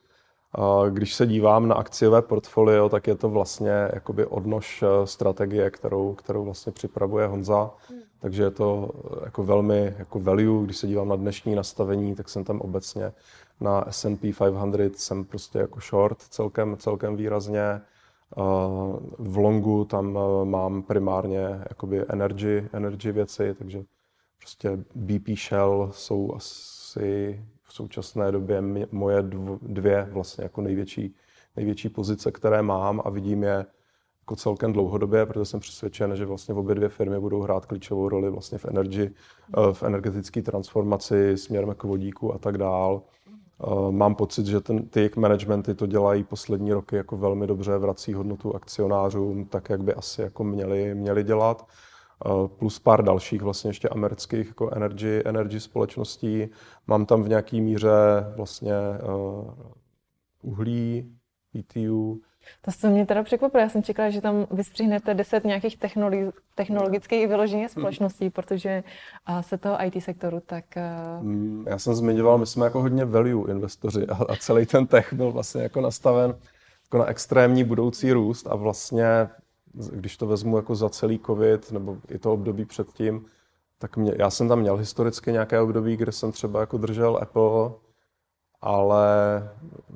Když 0.90 1.16
se 1.16 1.28
dívám 1.28 1.68
na 1.68 1.76
akciové 1.76 2.22
portfolio, 2.22 2.90
tak 2.90 3.08
je 3.08 3.16
to 3.16 3.30
vlastně 3.30 3.72
jakoby 3.94 4.26
odnož 4.26 4.84
eh, 4.84 5.08
strategie, 5.08 5.72
kterou, 5.72 6.14
kterou 6.14 6.46
vlastně 6.46 6.72
připravuje 6.72 7.28
Honza. 7.28 7.72
Hmm. 7.90 8.00
Takže 8.20 8.44
je 8.44 8.52
to 8.52 8.90
eh, 8.94 9.26
jako 9.26 9.44
velmi 9.44 9.94
jako 9.98 10.20
value. 10.20 10.66
Když 10.66 10.78
se 10.78 10.88
dívám 10.88 11.08
na 11.08 11.16
dnešní 11.16 11.56
nastavení, 11.56 12.16
tak 12.16 12.30
jsem 12.30 12.44
tam 12.44 12.62
obecně 12.62 13.12
na 13.62 13.86
S&P 13.90 14.34
500 14.34 15.00
jsem 15.00 15.26
prostě 15.26 15.60
jako 15.60 15.80
short 15.80 16.22
celkem, 16.22 16.78
celkem 16.78 17.16
výrazně. 17.16 17.82
V 19.18 19.38
longu 19.38 19.86
tam 19.86 20.18
eh, 20.18 20.46
mám 20.46 20.84
primárně 20.84 21.62
jakoby 21.70 22.06
energy, 22.10 22.70
energy 22.74 23.12
věci, 23.12 23.56
takže 23.58 23.84
prostě 24.38 24.78
BP 24.96 25.30
Shell 25.38 25.90
jsou 25.94 26.34
asi 26.36 27.46
současné 27.80 28.32
době 28.32 28.62
moje 28.92 29.24
dvě 29.62 30.10
vlastně 30.12 30.44
jako 30.44 30.62
největší, 30.62 31.16
největší 31.56 31.90
pozice, 31.90 32.32
které 32.32 32.62
mám 32.62 33.02
a 33.06 33.10
vidím 33.10 33.44
je 33.44 33.66
jako 34.22 34.36
celkem 34.36 34.74
dlouhodobě, 34.74 35.26
protože 35.26 35.46
jsem 35.46 35.60
přesvědčen, 35.60 36.16
že 36.16 36.26
vlastně 36.26 36.54
obě 36.54 36.76
dvě 36.76 36.90
firmy 36.90 37.20
budou 37.20 37.42
hrát 37.42 37.66
klíčovou 37.66 38.10
roli 38.10 38.30
vlastně 38.30 38.58
v 38.58 38.66
energy, 38.66 39.12
eh, 39.58 39.74
v 39.74 39.84
energetické 39.84 40.42
transformaci 40.42 41.38
směrem 41.38 41.76
k 41.78 41.84
vodíku 41.84 42.34
a 42.34 42.38
tak 42.38 42.58
dál. 42.58 43.02
Eh, 43.02 43.92
mám 43.92 44.16
pocit, 44.16 44.46
že 44.46 44.60
ten, 44.60 44.88
ty 44.90 45.00
jejich 45.00 45.16
managementy 45.16 45.76
to 45.76 45.86
dělají 45.86 46.24
poslední 46.24 46.74
roky 46.74 46.96
jako 46.96 47.18
velmi 47.18 47.48
dobře, 47.48 47.78
vrací 47.78 48.14
hodnotu 48.14 48.56
akcionářům, 48.56 49.46
tak 49.46 49.70
jak 49.70 49.82
by 49.84 49.94
asi 49.94 50.22
jako 50.22 50.44
měli, 50.44 50.96
měli 50.96 51.24
dělat. 51.24 51.68
Eh, 52.26 52.48
plus 52.48 52.80
pár 52.80 53.04
dalších 53.04 53.42
vlastně 53.42 53.70
ještě 53.70 53.90
amerických 53.90 54.48
jako 54.48 54.70
energy, 54.76 55.22
energy 55.26 55.60
společností. 55.60 56.50
Mám 56.88 57.06
tam 57.06 57.24
v 57.24 57.30
nějaký 57.30 57.62
míře 57.62 57.90
vlastně 58.36 58.74
uh, 59.04 59.52
uhlí, 60.42 61.16
ETU. 61.60 62.22
To 62.62 62.72
se 62.72 62.90
mě 62.90 63.06
teda 63.06 63.24
překvapilo. 63.24 63.62
Já 63.62 63.70
jsem 63.70 63.84
čekala, 63.84 64.10
že 64.10 64.22
tam 64.22 64.48
vystřihnete 64.52 65.14
deset 65.14 65.44
nějakých 65.44 65.78
technologi- 65.78 66.32
technologických 66.56 67.28
vyloženě 67.28 67.62
hmm. 67.62 67.70
společností, 67.70 68.26
hmm. 68.26 68.32
protože 68.32 68.84
uh, 69.30 69.40
se 69.40 69.58
toho 69.58 69.78
IT 69.86 70.04
sektoru 70.04 70.40
tak... 70.46 70.66
Uh... 71.22 71.64
Já 71.68 71.78
jsem 71.78 71.94
zmiňoval, 71.96 72.38
my 72.38 72.46
jsme 72.46 72.66
jako 72.66 72.82
hodně 72.82 73.06
value 73.06 73.52
investoři 73.52 74.08
a, 74.08 74.16
a 74.16 74.36
celý 74.36 74.66
ten 74.66 74.88
tech 74.88 75.14
byl 75.14 75.32
vlastně 75.32 75.64
jako 75.64 75.82
nastaven 75.82 76.36
jako 76.86 76.98
na 76.98 77.06
extrémní 77.06 77.64
budoucí 77.64 78.12
růst 78.12 78.48
a 78.48 78.56
vlastně 78.56 79.30
když 79.74 80.18
to 80.18 80.28
vezmu 80.28 80.58
jako 80.58 80.76
za 80.76 80.90
celý 80.90 81.20
covid, 81.20 81.72
nebo 81.72 81.98
i 82.10 82.20
to 82.20 82.34
období 82.34 82.66
předtím, 82.66 83.26
tak 83.78 83.98
mě, 83.98 84.14
já 84.18 84.30
jsem 84.30 84.48
tam 84.48 84.60
měl 84.60 84.78
historicky 84.78 85.32
nějaké 85.32 85.62
období, 85.62 85.98
kde 85.98 86.12
jsem 86.12 86.32
třeba 86.32 86.60
jako 86.60 86.78
držel 86.78 87.20
Apple, 87.22 87.72
ale 88.62 89.10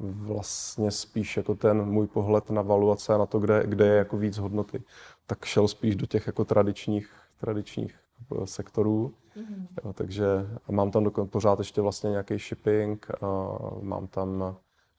vlastně 0.02 0.92
spíš 0.92 1.38
jako 1.38 1.56
ten 1.56 1.86
můj 1.86 2.08
pohled 2.08 2.50
na 2.50 2.62
valuace 2.62 3.14
a 3.14 3.18
na 3.18 3.26
to, 3.26 3.40
kde, 3.40 3.64
kde 3.68 3.86
je 3.86 3.96
jako 3.96 4.18
víc 4.18 4.38
hodnoty, 4.38 4.84
tak 5.28 5.46
šel 5.46 5.68
spíš 5.68 5.96
do 5.96 6.06
těch 6.06 6.28
jako 6.28 6.46
tradičních, 6.46 7.10
tradičních 7.38 7.96
jako 8.20 8.48
sektorů. 8.48 9.14
Mm-hmm. 9.38 9.68
Jo, 9.86 9.94
takže 9.94 10.26
mám 10.70 10.92
tam 10.92 11.04
dokon, 11.04 11.28
pořád 11.28 11.60
ještě 11.60 11.82
vlastně 11.82 12.10
nějaký 12.10 12.38
shipping, 12.38 13.08
a 13.24 13.58
mám 13.82 14.08
tam, 14.08 14.56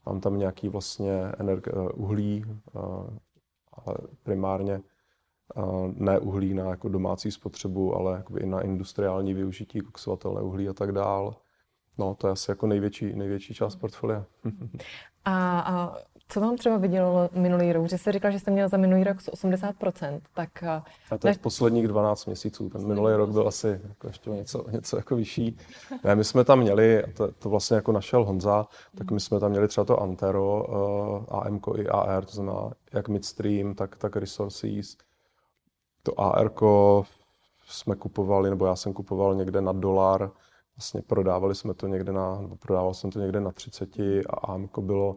mám 0.07 0.21
tam 0.21 0.39
nějaký 0.39 0.69
vlastně 0.69 1.33
energ- 1.39 1.91
uhlí, 1.95 2.45
ale 3.87 3.97
primárně 4.23 4.81
ne 5.93 6.19
uhlí 6.19 6.55
na 6.55 6.65
jako 6.65 6.89
domácí 6.89 7.31
spotřebu, 7.31 7.97
ale 7.97 8.25
i 8.41 8.47
na 8.47 8.61
industriální 8.61 9.35
využití, 9.35 9.81
koksovatelné 9.81 10.41
uhlí 10.41 10.69
a 10.69 10.73
tak 10.73 10.93
dál. 10.93 11.37
No, 11.99 12.15
to 12.15 12.27
je 12.27 12.33
asi 12.33 12.51
jako 12.51 12.67
největší, 12.67 13.15
největší 13.15 13.55
část 13.55 13.77
portfolia. 13.77 14.25
a, 15.25 15.61
a 15.61 15.97
co 16.29 16.41
vám 16.41 16.57
třeba 16.57 16.77
vidělo 16.77 17.31
minulý 17.33 17.73
rok? 17.73 17.89
Že 17.89 17.99
jste 17.99 18.13
říkal, 18.13 18.31
že 18.31 18.39
jste 18.39 18.51
měl 18.51 18.69
za 18.69 18.77
minulý 18.77 19.05
rok 19.05 19.17
80%, 19.17 20.21
tak... 20.35 20.63
A 20.63 20.85
to 21.19 21.29
je 21.29 21.33
ne... 21.33 21.39
posledních 21.39 21.89
12 21.89 22.27
měsíců. 22.27 22.69
Ten 22.69 22.87
minulý 22.87 23.15
rok 23.15 23.31
byl 23.31 23.49
asi 23.49 23.81
jako 23.89 24.07
ještě 24.07 24.31
něco, 24.31 24.65
něco 24.71 24.97
jako 24.97 25.17
vyšší. 25.17 25.59
Ne, 26.05 26.15
my 26.15 26.25
jsme 26.25 26.45
tam 26.45 26.59
měli, 26.59 27.05
to, 27.15 27.33
to 27.33 27.49
vlastně 27.49 27.75
jako 27.75 27.93
našel 27.93 28.25
Honza, 28.25 28.67
tak 28.99 29.11
my 29.11 29.21
jsme 29.21 29.41
tam 29.41 29.51
měli 29.51 29.69
třeba 29.69 29.85
to 29.85 30.03
Antero, 30.03 30.67
uh, 31.29 31.39
AMK 31.39 31.67
i 31.77 31.89
AR, 31.89 32.25
to 32.25 32.33
znamená 32.33 32.71
jak 32.93 33.09
midstream, 33.09 33.75
tak, 33.75 33.97
tak 33.97 34.17
resources. 34.17 34.97
To 36.03 36.21
AR 36.21 36.51
jsme 37.67 37.97
kupovali, 37.97 38.51
nebo 38.51 38.67
já 38.67 38.77
jsem 38.77 38.93
kupoval 38.93 39.35
někde 39.35 39.61
na 39.61 39.73
dolar, 39.73 40.31
Vlastně 40.77 41.03
prodávali 41.03 41.55
jsme 41.55 41.75
to 41.75 41.87
někde 41.87 42.13
na, 42.13 42.41
nebo 42.41 42.57
prodával 42.57 42.95
jsem 42.95 43.11
to 43.11 43.19
někde 43.19 43.41
na 43.41 43.53
30 43.53 43.99
a 44.31 44.37
AMko 44.43 44.83
bylo 44.83 45.17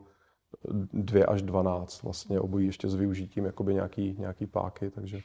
2 0.94 1.26
až 1.26 1.42
12, 1.42 2.04
vlastně 2.04 2.40
obojí 2.40 2.66
ještě 2.66 2.90
s 2.90 2.96
využitím 2.96 3.46
jakoby 3.46 3.74
nějaký, 3.74 4.16
nějaký 4.20 4.46
páky, 4.46 4.90
takže 4.90 5.20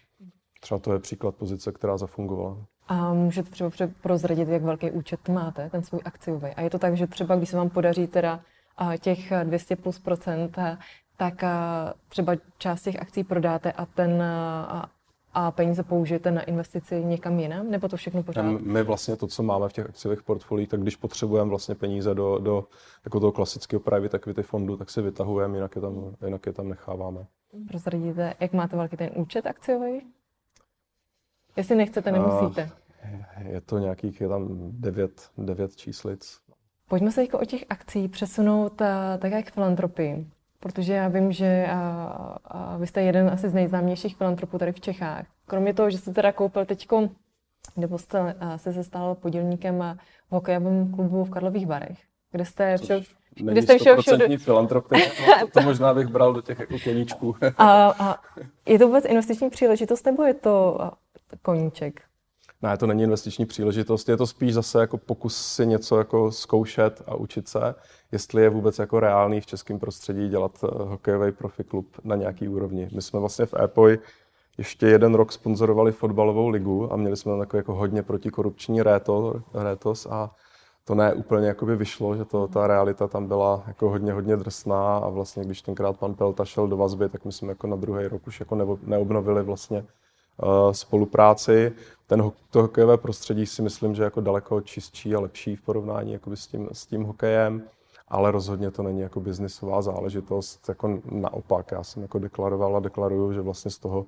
třeba 0.61 0.79
to 0.79 0.93
je 0.93 0.99
příklad 0.99 1.35
pozice, 1.35 1.73
která 1.73 1.97
zafungovala. 1.97 2.67
A 2.89 3.15
můžete 3.15 3.51
třeba 3.51 3.71
prozradit, 4.03 4.49
jak 4.49 4.63
velký 4.63 4.91
účet 4.91 5.29
máte, 5.29 5.71
ten 5.71 5.83
svůj 5.83 6.01
akciový. 6.05 6.49
A 6.49 6.61
je 6.61 6.71
to 6.71 6.79
tak, 6.79 6.97
že 6.97 7.07
třeba 7.07 7.37
když 7.37 7.49
se 7.49 7.57
vám 7.57 7.71
podaří 7.71 8.07
teda 8.07 8.41
těch 9.01 9.33
200 9.45 9.77
plus 9.77 9.99
procent, 9.99 10.59
tak 11.17 11.45
třeba 12.09 12.33
část 12.59 12.83
těch 12.83 13.03
akcí 13.03 13.25
prodáte 13.25 13.73
a 13.73 13.87
ten 13.87 14.23
a 15.35 15.51
peníze 15.51 15.83
použijete 15.83 16.31
na 16.31 16.43
investici 16.43 17.05
někam 17.05 17.39
jinam, 17.41 17.71
nebo 17.71 17.89
to 17.89 17.97
všechno 17.97 18.23
pořád? 18.23 18.43
My 18.43 18.83
vlastně 18.83 19.17
to, 19.17 19.27
co 19.27 19.43
máme 19.43 19.69
v 19.69 19.73
těch 19.73 19.87
akciových 19.87 20.23
portfoliích, 20.23 20.69
tak 20.69 20.81
když 20.81 20.97
potřebujeme 20.97 21.49
vlastně 21.51 21.75
peníze 21.75 22.15
do, 22.15 22.39
do 22.39 22.65
jako 23.05 23.21
toho 23.21 23.33
klasického 23.33 23.81
private 23.81 24.17
equity 24.17 24.43
fondu, 24.43 24.77
tak 24.77 24.91
si 24.91 25.03
vytahujeme, 25.03 25.57
jinak 25.57 25.77
je 25.77 25.83
tam, 25.83 26.17
jinak 26.25 26.47
je 26.47 26.53
tam 26.53 26.69
necháváme. 26.69 27.27
Prozradíte, 27.69 28.35
jak 28.41 28.53
máte 28.53 28.77
velký 28.77 28.97
ten 28.97 29.11
účet 29.15 29.47
akciový? 29.47 30.03
Jestli 31.57 31.77
nechcete, 31.77 32.13
nemusíte. 32.13 32.71
Je 33.49 33.61
to 33.61 33.79
nějakých, 33.79 34.21
je 34.21 34.29
tam 34.29 34.49
devět, 34.71 35.31
devět 35.39 35.77
číslic. 35.77 36.41
Pojďme 36.89 37.11
se 37.11 37.21
teď 37.21 37.35
o 37.35 37.45
těch 37.45 37.65
akcí 37.71 38.09
přesunout 38.09 38.81
uh, 38.81 38.87
tak 39.19 39.33
jak 39.33 39.51
filantropii. 39.51 40.27
Protože 40.63 40.93
já 40.93 41.09
vím, 41.09 41.33
že 41.33 41.67
a, 41.71 41.77
a 42.45 42.77
vy 42.77 42.87
jste 42.87 43.03
jeden 43.03 43.29
asi 43.29 43.49
z 43.49 43.55
nejznámějších 43.55 44.17
filantropů 44.17 44.59
tady 44.59 44.73
v 44.73 44.81
Čechách. 44.81 45.27
Kromě 45.47 45.75
toho, 45.75 45.91
že 45.91 45.99
jste 45.99 46.13
teda 46.13 46.33
koupil 46.33 46.65
teďko, 46.65 47.09
nebo 47.77 47.99
jste 47.99 48.35
se, 48.57 48.73
se 48.73 48.85
stal 48.85 49.15
podílníkem 49.15 49.99
v 50.29 50.33
hokejovém 50.33 50.93
klubu 50.93 51.25
v 51.25 51.31
Karlových 51.31 51.67
Varech, 51.67 51.99
kde 52.33 52.45
jste 52.45 52.79
všel, 52.79 53.03
kde 53.35 53.63
jste 53.63 53.79
všel, 53.79 54.03
všel 54.03 54.19
do... 54.19 54.39
filantrop, 54.39 54.89
to, 55.41 55.47
to, 55.53 55.61
možná 55.61 55.95
bych 55.95 56.07
bral 56.07 56.33
do 56.33 56.43
těch 56.43 56.59
jako 56.59 56.75
koníčků. 56.85 57.37
a, 57.59 57.95
a 57.99 58.17
je 58.67 58.79
to 58.79 58.87
vůbec 58.87 59.05
investiční 59.05 59.51
příležitost, 59.51 60.07
nebo 60.07 60.23
je 60.23 60.35
to 60.35 60.79
koníček? 61.43 62.03
Ne, 62.63 62.77
to 62.77 62.87
není 62.87 63.03
investiční 63.03 63.47
příležitost, 63.47 64.09
je 64.09 64.17
to 64.17 64.27
spíš 64.27 64.55
zase 64.55 64.81
jako 64.81 64.99
pokus 64.99 65.37
si 65.37 65.67
něco 65.67 65.99
jako 65.99 66.33
zkoušet 66.33 67.03
a 67.07 67.15
učit 67.15 67.49
se, 67.49 67.75
jestli 68.13 68.43
je 68.43 68.51
vůbec 68.51 68.79
jako 68.79 69.01
reálný 69.01 69.41
v 69.41 69.47
českém 69.47 69.79
prostředí 69.79 70.29
dělat 70.29 70.65
eh, 70.65 70.67
hokejový 70.85 71.33
profi 71.33 71.65
klub 71.65 71.87
na 72.05 72.17
nějaký 72.17 72.49
úrovni. 72.49 72.89
My 72.95 73.03
jsme 73.03 73.21
vlastně 73.21 73.47
v 73.47 73.55
EPOI 73.65 73.99
ještě 74.59 74.87
jeden 74.87 75.15
rok 75.15 75.33
sponzorovali 75.33 75.93
fotbalovou 75.93 76.49
ligu 76.49 76.93
a 76.93 76.97
měli 76.97 77.17
jsme 77.17 77.33
tam 77.33 77.47
jako, 77.55 77.75
hodně 77.75 78.03
protikorupční 78.03 78.83
réto, 78.83 79.43
rétos 79.55 80.07
a 80.11 80.31
to 80.85 80.95
ne 80.95 81.15
úplně 81.15 81.47
jakoby 81.47 81.77
vyšlo, 81.77 82.17
že 82.17 82.25
to, 82.25 82.49
ta 82.49 82.67
realita 82.67 83.07
tam 83.09 83.27
byla 83.27 83.65
jako 83.67 83.91
hodně, 83.91 84.13
hodně 84.13 84.37
drsná 84.37 84.97
a 84.97 85.09
vlastně 85.09 85.45
když 85.45 85.63
tenkrát 85.63 85.99
pan 85.99 86.15
Pelta 86.15 86.45
šel 86.45 86.69
do 86.69 86.77
vazby, 86.77 87.09
tak 87.09 87.25
my 87.25 87.33
jsme 87.33 87.49
jako 87.49 87.67
na 87.67 87.77
druhý 87.77 88.07
rok 88.07 88.27
už 88.27 88.41
jako 88.41 88.79
neobnovili 88.83 89.43
vlastně 89.43 89.79
uh, 89.79 90.73
spolupráci 90.73 91.73
ten, 92.13 92.31
to 92.51 92.63
hokejové 92.63 92.97
prostředí 92.99 93.47
si 93.47 93.63
myslím, 93.63 93.95
že 93.95 94.03
jako 94.03 94.21
daleko 94.21 94.61
čistší 94.61 95.15
a 95.15 95.21
lepší 95.21 95.57
v 95.57 95.63
porovnání 95.63 96.19
s, 96.35 96.47
tím, 96.47 96.69
s 96.73 96.87
tím 96.87 97.05
hokejem, 97.05 97.63
ale 98.09 98.31
rozhodně 98.31 98.71
to 98.71 98.83
není 98.83 99.01
jako 99.01 99.21
biznisová 99.21 99.83
záležitost. 99.83 100.69
Jako 100.69 100.99
naopak, 101.11 101.73
já 101.73 101.85
jsem 101.85 102.03
jako 102.03 102.19
deklaroval 102.19 102.77
a 102.77 102.81
deklaruju, 102.81 103.33
že 103.33 103.41
vlastně 103.41 103.71
z 103.71 103.79
toho 103.79 104.07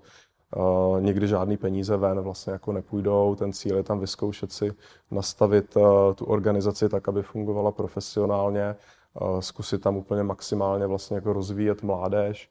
uh, 0.57 1.01
nikdy 1.01 1.29
žádný 1.29 1.57
peníze 1.57 1.97
ven 1.97 2.21
vlastně 2.21 2.53
jako 2.53 2.73
nepůjdou. 2.73 3.35
Ten 3.35 3.53
cíl 3.53 3.77
je 3.77 3.83
tam 3.83 4.01
vyzkoušet 4.01 4.53
si 4.53 4.73
nastavit 5.11 5.77
uh, 5.77 5.83
tu 6.15 6.25
organizaci 6.25 6.89
tak, 6.89 7.09
aby 7.09 7.23
fungovala 7.23 7.73
profesionálně, 7.73 8.77
uh, 9.21 9.41
zkusit 9.41 9.83
tam 9.83 9.97
úplně 9.97 10.23
maximálně 10.23 10.87
vlastně 10.87 11.17
jako 11.17 11.33
rozvíjet 11.33 11.83
mládež, 11.83 12.51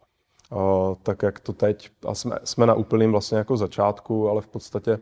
tak 1.04 1.24
jak 1.24 1.40
to 1.40 1.54
teď, 1.54 1.90
a 2.08 2.16
jsme, 2.16 2.40
jsme 2.44 2.66
na 2.66 2.74
úplným 2.74 3.12
vlastně 3.12 3.38
jako 3.38 3.58
začátku, 3.58 4.30
ale 4.30 4.42
v 4.42 4.48
podstatě 4.48 5.00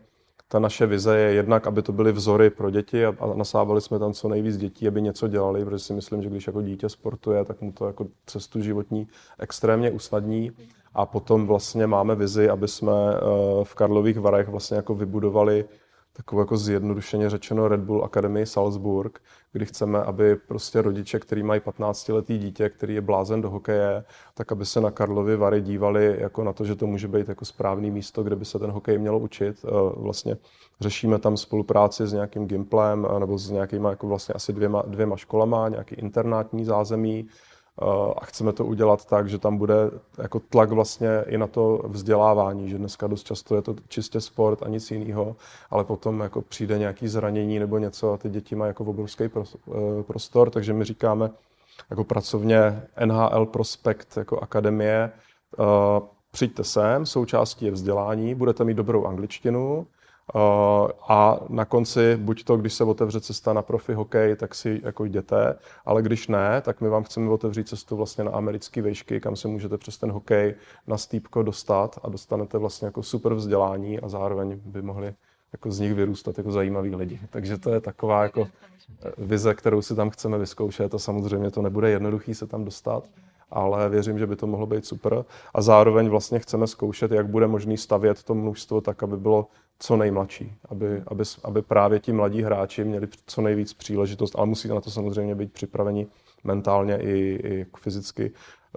ta 0.52 0.58
naše 0.58 0.86
vize 0.86 1.18
je 1.18 1.32
jednak, 1.32 1.66
aby 1.66 1.82
to 1.82 1.92
byly 1.92 2.12
vzory 2.12 2.50
pro 2.50 2.70
děti 2.70 3.06
a, 3.06 3.16
a 3.20 3.34
nasávali 3.34 3.80
jsme 3.80 3.98
tam 3.98 4.12
co 4.12 4.28
nejvíc 4.28 4.56
dětí, 4.56 4.88
aby 4.88 5.02
něco 5.02 5.28
dělali, 5.28 5.64
protože 5.64 5.78
si 5.78 5.92
myslím, 5.92 6.22
že 6.22 6.30
když 6.30 6.46
jako 6.46 6.62
dítě 6.62 6.88
sportuje, 6.88 7.44
tak 7.44 7.60
mu 7.60 7.72
to 7.72 7.86
jako 7.86 8.06
cestu 8.26 8.60
životní 8.60 9.08
extrémně 9.38 9.90
usnadní. 9.90 10.52
A 10.94 11.06
potom 11.06 11.46
vlastně 11.46 11.86
máme 11.86 12.14
vizi, 12.14 12.48
aby 12.48 12.68
jsme 12.68 12.92
eh, 12.92 13.18
v 13.64 13.74
Karlových 13.74 14.18
Varech 14.18 14.48
vlastně 14.48 14.76
jako 14.76 14.94
vybudovali 14.94 15.64
takovou 16.12 16.40
jako 16.40 16.56
zjednodušeně 16.56 17.30
řečeno 17.30 17.68
Red 17.68 17.80
Bull 17.80 18.04
Academy 18.04 18.46
Salzburg, 18.46 19.20
kdy 19.52 19.66
chceme, 19.66 20.02
aby 20.02 20.36
prostě 20.36 20.82
rodiče, 20.82 21.18
kteří 21.18 21.42
mají 21.42 21.60
15-letý 21.60 22.38
dítě, 22.38 22.68
který 22.68 22.94
je 22.94 23.00
blázen 23.00 23.40
do 23.40 23.50
hokeje, 23.50 24.04
tak 24.34 24.52
aby 24.52 24.66
se 24.66 24.80
na 24.80 24.90
Karlovy 24.90 25.36
Vary 25.36 25.60
dívali 25.60 26.16
jako 26.20 26.44
na 26.44 26.52
to, 26.52 26.64
že 26.64 26.76
to 26.76 26.86
může 26.86 27.08
být 27.08 27.28
jako 27.28 27.44
správný 27.44 27.90
místo, 27.90 28.22
kde 28.22 28.36
by 28.36 28.44
se 28.44 28.58
ten 28.58 28.70
hokej 28.70 28.98
mělo 28.98 29.18
učit. 29.18 29.64
Eh, 29.64 29.70
vlastně 29.96 30.36
řešíme 30.80 31.18
tam 31.18 31.36
spolupráci 31.36 32.06
s 32.06 32.12
nějakým 32.12 32.46
Gimplem 32.46 33.06
eh, 33.10 33.20
nebo 33.20 33.38
s 33.38 33.50
nějakýma 33.50 33.90
jako 33.90 34.06
vlastně 34.06 34.34
asi 34.34 34.52
dvěma, 34.52 34.82
dvěma 34.86 35.16
školama, 35.16 35.68
nějaký 35.68 35.94
internátní 35.94 36.64
zázemí, 36.64 37.28
a 38.20 38.24
chceme 38.24 38.52
to 38.52 38.66
udělat 38.66 39.04
tak, 39.04 39.28
že 39.28 39.38
tam 39.38 39.56
bude 39.56 39.74
jako 40.18 40.40
tlak 40.40 40.70
vlastně 40.70 41.08
i 41.26 41.38
na 41.38 41.46
to 41.46 41.82
vzdělávání, 41.84 42.70
že 42.70 42.78
dneska 42.78 43.06
dost 43.06 43.26
často 43.26 43.56
je 43.56 43.62
to 43.62 43.74
čistě 43.88 44.20
sport 44.20 44.62
a 44.62 44.68
nic 44.68 44.90
jiného, 44.90 45.36
ale 45.70 45.84
potom 45.84 46.20
jako 46.20 46.42
přijde 46.42 46.78
nějaký 46.78 47.08
zranění 47.08 47.58
nebo 47.58 47.78
něco 47.78 48.12
a 48.12 48.16
ty 48.16 48.30
děti 48.30 48.54
mají 48.54 48.70
jako 48.70 48.84
obrovský 48.84 49.24
eh, 49.24 50.02
prostor, 50.02 50.50
takže 50.50 50.72
my 50.72 50.84
říkáme 50.84 51.30
jako 51.90 52.04
pracovně 52.04 52.82
NHL 53.04 53.46
Prospekt 53.46 54.16
jako 54.16 54.38
akademie, 54.38 55.12
eh, 55.58 56.02
přijďte 56.30 56.64
sem, 56.64 57.06
součástí 57.06 57.64
je 57.64 57.70
vzdělání, 57.70 58.34
budete 58.34 58.64
mít 58.64 58.74
dobrou 58.74 59.06
angličtinu, 59.06 59.86
a 61.08 61.40
na 61.48 61.64
konci, 61.64 62.16
buď 62.16 62.44
to, 62.44 62.56
když 62.56 62.74
se 62.74 62.84
otevře 62.84 63.20
cesta 63.20 63.52
na 63.52 63.62
profi 63.62 63.94
hokej, 63.94 64.36
tak 64.36 64.54
si 64.54 64.80
jako 64.84 65.04
jděte, 65.04 65.58
ale 65.84 66.02
když 66.02 66.28
ne, 66.28 66.60
tak 66.60 66.80
my 66.80 66.88
vám 66.88 67.04
chceme 67.04 67.30
otevřít 67.30 67.68
cestu 67.68 67.96
vlastně 67.96 68.24
na 68.24 68.30
americké 68.30 68.82
výšky, 68.82 69.20
kam 69.20 69.36
se 69.36 69.48
můžete 69.48 69.78
přes 69.78 69.98
ten 69.98 70.12
hokej 70.12 70.54
na 70.86 70.98
stýpko 70.98 71.42
dostat 71.42 71.98
a 72.02 72.08
dostanete 72.08 72.58
vlastně 72.58 72.86
jako 72.86 73.02
super 73.02 73.34
vzdělání 73.34 74.00
a 74.00 74.08
zároveň 74.08 74.60
by 74.64 74.82
mohli 74.82 75.14
jako 75.52 75.70
z 75.70 75.80
nich 75.80 75.94
vyrůstat 75.94 76.38
jako 76.38 76.52
zajímaví 76.52 76.94
lidi. 76.94 77.20
Takže 77.30 77.58
to 77.58 77.70
je 77.70 77.80
taková 77.80 78.22
jako 78.22 78.48
vize, 79.18 79.54
kterou 79.54 79.82
si 79.82 79.94
tam 79.94 80.10
chceme 80.10 80.38
vyzkoušet 80.38 80.94
a 80.94 80.98
samozřejmě 80.98 81.50
to 81.50 81.62
nebude 81.62 81.90
jednoduchý 81.90 82.34
se 82.34 82.46
tam 82.46 82.64
dostat, 82.64 83.04
ale 83.52 83.88
věřím, 83.88 84.18
že 84.18 84.26
by 84.26 84.36
to 84.36 84.46
mohlo 84.46 84.66
být 84.66 84.86
super. 84.86 85.24
A 85.54 85.62
zároveň 85.62 86.08
vlastně 86.08 86.38
chceme 86.38 86.66
zkoušet, 86.66 87.10
jak 87.10 87.28
bude 87.28 87.46
možný 87.46 87.76
stavět 87.76 88.22
to 88.22 88.34
množstvo 88.34 88.80
tak, 88.80 89.02
aby 89.02 89.16
bylo 89.16 89.46
co 89.78 89.96
nejmladší, 89.96 90.54
aby, 90.68 91.02
aby, 91.06 91.24
aby 91.44 91.62
právě 91.62 92.00
ti 92.00 92.12
mladí 92.12 92.42
hráči 92.42 92.84
měli 92.84 93.08
co 93.26 93.40
nejvíc 93.42 93.72
příležitost, 93.72 94.36
ale 94.38 94.46
musí 94.46 94.68
na 94.68 94.80
to 94.80 94.90
samozřejmě 94.90 95.34
být 95.34 95.52
připraveni 95.52 96.06
mentálně 96.44 96.96
i, 96.96 97.40
i 97.44 97.66
fyzicky, 97.78 98.32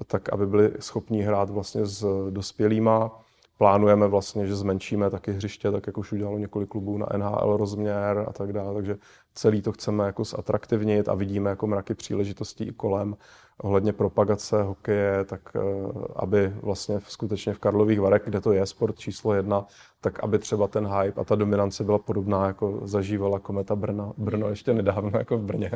tak 0.07 0.33
aby 0.33 0.47
byli 0.47 0.71
schopní 0.79 1.21
hrát 1.21 1.49
vlastně 1.49 1.85
s 1.85 2.29
dospělýma. 2.29 3.21
Plánujeme 3.57 4.07
vlastně, 4.07 4.47
že 4.47 4.55
zmenšíme 4.55 5.09
taky 5.09 5.31
hřiště, 5.31 5.71
tak 5.71 5.87
jak 5.87 5.97
už 5.97 6.11
udělalo 6.11 6.37
několik 6.37 6.69
klubů 6.69 6.97
na 6.97 7.07
NHL 7.17 7.57
rozměr 7.57 8.25
a 8.27 8.33
tak 8.33 8.53
dále, 8.53 8.73
takže 8.73 8.97
celý 9.33 9.61
to 9.61 9.71
chceme 9.71 10.05
jako 10.05 10.23
zatraktivnit 10.23 11.09
a 11.09 11.13
vidíme 11.13 11.49
jako 11.49 11.67
mraky 11.67 11.93
příležitostí 11.93 12.63
i 12.63 12.71
kolem 12.71 13.15
ohledně 13.57 13.93
propagace 13.93 14.63
hokeje, 14.63 15.25
tak 15.25 15.41
eh, 15.55 15.59
aby 16.15 16.53
vlastně 16.61 16.99
skutečně 17.07 17.53
v 17.53 17.59
Karlových 17.59 17.99
Varech, 17.99 18.21
kde 18.25 18.41
to 18.41 18.51
je 18.51 18.65
sport 18.65 18.99
číslo 18.99 19.33
jedna, 19.33 19.65
tak 20.01 20.23
aby 20.23 20.39
třeba 20.39 20.67
ten 20.67 20.87
hype 20.87 21.21
a 21.21 21.23
ta 21.23 21.35
dominance 21.35 21.83
byla 21.83 21.99
podobná, 21.99 22.47
jako 22.47 22.79
zažívala 22.83 23.39
Kometa 23.39 23.75
Brna, 23.75 24.13
Brno 24.17 24.49
ještě 24.49 24.73
nedávno 24.73 25.19
jako 25.19 25.37
v 25.37 25.41
Brně. 25.41 25.71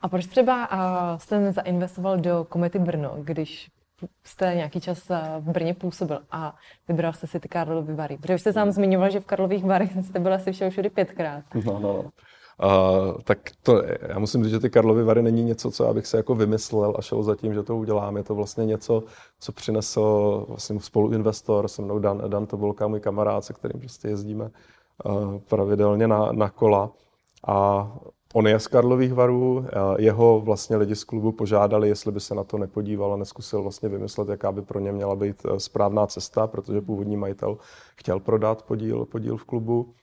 A 0.00 0.08
proč 0.08 0.26
třeba 0.26 0.68
jste 1.16 1.40
nezainvestoval 1.40 2.16
do 2.16 2.46
Komety 2.48 2.78
Brno, 2.78 3.16
když 3.20 3.70
jste 4.24 4.52
nějaký 4.54 4.80
čas 4.80 5.08
v 5.40 5.50
Brně 5.52 5.74
působil 5.74 6.20
a 6.30 6.56
vybral 6.88 7.12
jste 7.12 7.26
si 7.26 7.40
ty 7.40 7.48
Karlovy 7.48 7.94
Vary? 7.94 8.16
Protože 8.16 8.38
jste 8.38 8.52
sám 8.52 8.70
zmiňoval, 8.70 9.10
že 9.10 9.20
v 9.20 9.26
Karlových 9.26 9.64
Varech 9.64 9.90
jste 10.04 10.20
byl 10.20 10.34
asi 10.34 10.52
všeho 10.52 10.70
všude 10.70 10.90
pětkrát. 10.90 11.44
No, 11.54 11.72
no, 11.72 11.80
no. 11.80 12.10
Uh, 12.62 13.18
tak 13.24 13.38
to, 13.62 13.82
já 14.08 14.18
musím 14.18 14.44
říct, 14.44 14.52
že 14.52 14.60
ty 14.60 14.70
Karlovy 14.70 15.04
Vary 15.04 15.22
není 15.22 15.44
něco, 15.44 15.70
co 15.70 15.88
abych 15.88 16.06
se 16.06 16.16
jako 16.16 16.34
vymyslel 16.34 16.94
a 16.98 17.02
šel 17.02 17.22
za 17.22 17.36
tím, 17.36 17.54
že 17.54 17.62
to 17.62 17.76
udělám. 17.76 18.16
Je 18.16 18.22
to 18.22 18.34
vlastně 18.34 18.66
něco, 18.66 19.02
co 19.40 19.52
přinesl 19.52 20.44
vlastně 20.48 20.80
spoluinvestor, 20.80 21.68
se 21.68 21.82
mnou 21.82 21.98
Dan, 21.98 22.22
Dan 22.28 22.46
Tobolka, 22.46 22.88
můj 22.88 23.00
kamarád, 23.00 23.44
se 23.44 23.52
kterým 23.52 23.80
prostě 23.80 24.08
jezdíme 24.08 24.50
uh, 25.04 25.38
pravidelně 25.38 26.08
na, 26.08 26.32
na 26.32 26.50
kola. 26.50 26.90
A 27.46 27.88
on 28.34 28.46
je 28.46 28.60
z 28.60 28.66
Karlových 28.66 29.12
varů, 29.12 29.66
jeho 29.98 30.40
vlastně 30.40 30.76
lidi 30.76 30.96
z 30.96 31.04
klubu 31.04 31.32
požádali, 31.32 31.88
jestli 31.88 32.12
by 32.12 32.20
se 32.20 32.34
na 32.34 32.44
to 32.44 32.58
nepodíval 32.58 33.12
a 33.12 33.16
neskusil 33.16 33.62
vlastně 33.62 33.88
vymyslet, 33.88 34.28
jaká 34.28 34.52
by 34.52 34.62
pro 34.62 34.80
ně 34.80 34.92
měla 34.92 35.16
být 35.16 35.46
správná 35.58 36.06
cesta, 36.06 36.46
protože 36.46 36.80
původní 36.80 37.16
majitel 37.16 37.58
chtěl 37.96 38.20
prodat 38.20 38.62
podíl, 38.62 39.04
podíl 39.04 39.36
v 39.36 39.44
klubu. 39.44 39.94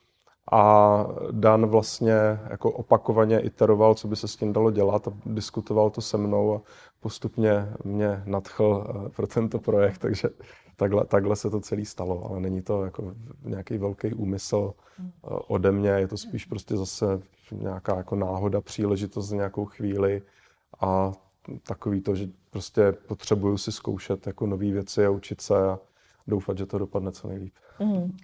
A 0.52 1.06
Dan 1.32 1.66
vlastně 1.66 2.40
jako 2.50 2.72
opakovaně 2.72 3.40
iteroval, 3.40 3.96
co 3.96 4.08
by 4.08 4.16
se 4.16 4.28
s 4.28 4.36
tím 4.36 4.54
dalo 4.54 4.72
dělat 4.72 5.08
a 5.08 5.14
diskutoval 5.26 5.90
to 5.90 6.02
se 6.02 6.18
mnou 6.18 6.56
a 6.56 6.62
postupně 7.00 7.68
mě 7.84 8.24
nadchl 8.26 8.88
eh, 9.06 9.10
pro 9.10 9.28
tento 9.28 9.60
projekt, 9.60 9.98
takže 9.98 10.30
takhle, 10.76 11.06
takhle 11.06 11.36
se 11.36 11.50
to 11.50 11.60
celé 11.60 11.86
stalo, 11.86 12.26
ale 12.30 12.40
není 12.40 12.62
to 12.62 12.84
jako 12.84 13.14
nějaký 13.44 13.78
velký 13.78 14.14
úmysl 14.14 14.74
eh, 15.00 15.04
ode 15.24 15.72
mě, 15.72 15.90
je 15.90 16.08
to 16.08 16.18
spíš 16.18 16.46
prostě 16.46 16.78
zase 16.78 17.22
nějaká 17.52 17.96
jako 17.96 18.16
náhoda, 18.16 18.62
příležitost 18.62 19.32
nějakou 19.32 19.66
chvíli 19.66 20.22
a 20.80 21.12
takový 21.68 22.02
to, 22.02 22.16
že 22.16 22.30
prostě 22.50 22.92
potřebuju 22.92 23.58
si 23.58 23.72
zkoušet 23.72 24.28
jako 24.28 24.48
nové 24.48 24.72
věci 24.72 25.06
a 25.06 25.10
učit 25.10 25.42
se 25.42 25.58
a 25.58 25.80
doufat, 26.28 26.58
že 26.58 26.66
to 26.66 26.78
dopadne 26.78 27.12
co 27.12 27.28
nejlíp. 27.28 27.54
Mm. 27.80 28.18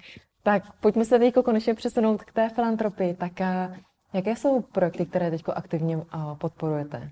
Tak 0.45 0.63
pojďme 0.79 1.05
se 1.05 1.19
teď 1.19 1.33
konečně 1.33 1.73
přesunout 1.73 2.23
k 2.23 2.31
té 2.31 2.49
filantropii. 2.49 3.13
Tak 3.13 3.41
a 3.41 3.71
jaké 4.13 4.35
jsou 4.35 4.61
projekty, 4.61 5.05
které 5.05 5.31
teď 5.31 5.43
aktivně 5.53 5.99
podporujete? 6.37 7.11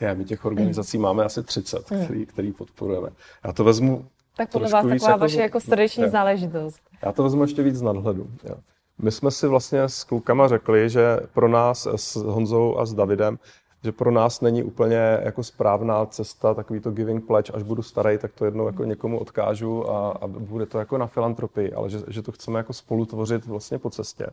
Já, 0.00 0.14
my 0.14 0.24
těch 0.24 0.44
organizací 0.44 0.98
máme 0.98 1.24
asi 1.24 1.42
30, 1.42 1.90
mm. 1.90 2.04
který, 2.04 2.26
který 2.26 2.52
podporujeme. 2.52 3.08
Já 3.44 3.52
to 3.52 3.64
vezmu 3.64 4.06
Tak 4.36 4.50
podle 4.50 4.68
vás 4.68 4.86
taková 4.86 5.10
jako, 5.10 5.20
vaše 5.20 5.40
jako 5.40 5.60
srdeční 5.60 6.02
je. 6.02 6.10
záležitost. 6.10 6.80
Já 7.02 7.12
to 7.12 7.22
vezmu 7.22 7.42
ještě 7.42 7.62
víc 7.62 7.76
z 7.76 7.82
nadhledu. 7.82 8.30
Jo. 8.44 8.56
My 8.98 9.12
jsme 9.12 9.30
si 9.30 9.46
vlastně 9.46 9.82
s 9.82 10.04
klukama 10.04 10.48
řekli, 10.48 10.90
že 10.90 11.20
pro 11.32 11.48
nás 11.48 11.88
s 11.96 12.16
Honzou 12.16 12.78
a 12.78 12.86
s 12.86 12.94
Davidem 12.94 13.38
že 13.86 13.92
pro 13.92 14.10
nás 14.10 14.40
není 14.40 14.62
úplně 14.62 15.18
jako 15.22 15.42
správná 15.42 16.06
cesta 16.06 16.54
takový 16.54 16.80
to 16.80 16.90
giving 16.90 17.26
pledge, 17.26 17.52
až 17.52 17.62
budu 17.62 17.82
starý, 17.82 18.18
tak 18.18 18.32
to 18.32 18.44
jednou 18.44 18.66
jako 18.66 18.84
někomu 18.84 19.18
odkážu 19.18 19.90
a, 19.90 20.10
a 20.10 20.26
bude 20.26 20.66
to 20.66 20.78
jako 20.78 20.98
na 20.98 21.06
filantropii, 21.06 21.72
ale 21.72 21.90
že, 21.90 21.98
že 22.08 22.22
to 22.22 22.32
chceme 22.32 22.58
jako 22.58 22.72
spolu 22.72 23.06
tvořit 23.06 23.46
vlastně 23.46 23.78
po 23.78 23.90
cestě. 23.90 24.26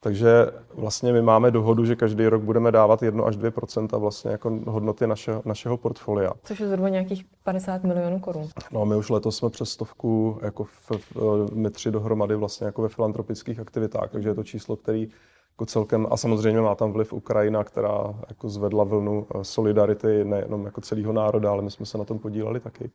Takže 0.00 0.46
vlastně 0.74 1.12
my 1.12 1.22
máme 1.22 1.50
dohodu, 1.50 1.84
že 1.84 1.96
každý 1.96 2.26
rok 2.26 2.42
budeme 2.42 2.72
dávat 2.72 3.02
1 3.02 3.24
až 3.24 3.38
2% 3.38 3.98
vlastně 3.98 4.30
jako 4.30 4.58
hodnoty 4.66 5.06
našeho, 5.06 5.42
našeho 5.44 5.76
portfolia. 5.76 6.32
Což 6.44 6.60
je 6.60 6.68
zhruba 6.68 6.88
nějakých 6.88 7.24
50 7.42 7.84
milionů 7.84 8.20
korun. 8.20 8.48
No 8.72 8.86
my 8.86 8.96
už 8.96 9.10
letos 9.10 9.36
jsme 9.36 9.50
přes 9.50 9.70
stovku, 9.70 10.38
jako 10.42 10.64
v, 10.64 10.90
v, 11.14 11.54
my 11.54 11.70
tři 11.70 11.90
dohromady 11.90 12.36
vlastně 12.36 12.66
jako 12.66 12.82
ve 12.82 12.88
filantropických 12.88 13.60
aktivitách, 13.60 14.10
takže 14.10 14.28
je 14.28 14.34
to 14.34 14.44
číslo, 14.44 14.76
který 14.76 15.08
jako 15.56 15.66
celkem, 15.66 16.06
a 16.10 16.16
samozřejmě 16.16 16.60
má 16.60 16.74
tam 16.74 16.92
vliv 16.92 17.12
Ukrajina, 17.12 17.64
která 17.64 18.14
jako 18.28 18.48
zvedla 18.48 18.84
vlnu 18.84 19.26
eh, 19.34 19.44
solidarity 19.44 20.24
nejenom 20.24 20.64
jako 20.64 20.80
celého 20.80 21.12
národa, 21.12 21.50
ale 21.50 21.62
my 21.62 21.70
jsme 21.70 21.86
se 21.86 21.98
na 21.98 22.04
tom 22.04 22.18
podíleli 22.18 22.60
taky. 22.60 22.90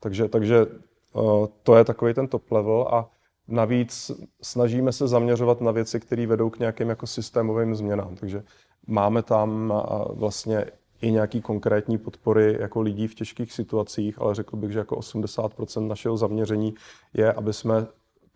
Takže, 0.00 0.28
takže 0.28 0.66
eh, 0.66 1.20
to 1.62 1.76
je 1.76 1.84
takový 1.84 2.14
ten 2.14 2.28
top 2.28 2.50
level 2.50 2.88
a 2.90 3.10
navíc 3.48 4.10
snažíme 4.42 4.92
se 4.92 5.08
zaměřovat 5.08 5.60
na 5.60 5.70
věci, 5.70 6.00
které 6.00 6.26
vedou 6.26 6.50
k 6.50 6.58
nějakým 6.58 6.88
jako 6.88 7.06
systémovým 7.06 7.74
změnám. 7.74 8.16
Takže 8.16 8.42
máme 8.86 9.22
tam 9.22 9.72
eh, 9.72 10.04
vlastně 10.14 10.64
i 11.00 11.10
nějaký 11.10 11.40
konkrétní 11.40 11.98
podpory 11.98 12.56
jako 12.60 12.80
lidí 12.80 13.08
v 13.08 13.14
těžkých 13.14 13.52
situacích, 13.52 14.20
ale 14.20 14.34
řekl 14.34 14.56
bych, 14.56 14.72
že 14.72 14.78
jako 14.78 14.96
80% 14.96 15.86
našeho 15.86 16.16
zaměření 16.16 16.74
je, 17.14 17.32
aby 17.32 17.52
jsme 17.52 17.86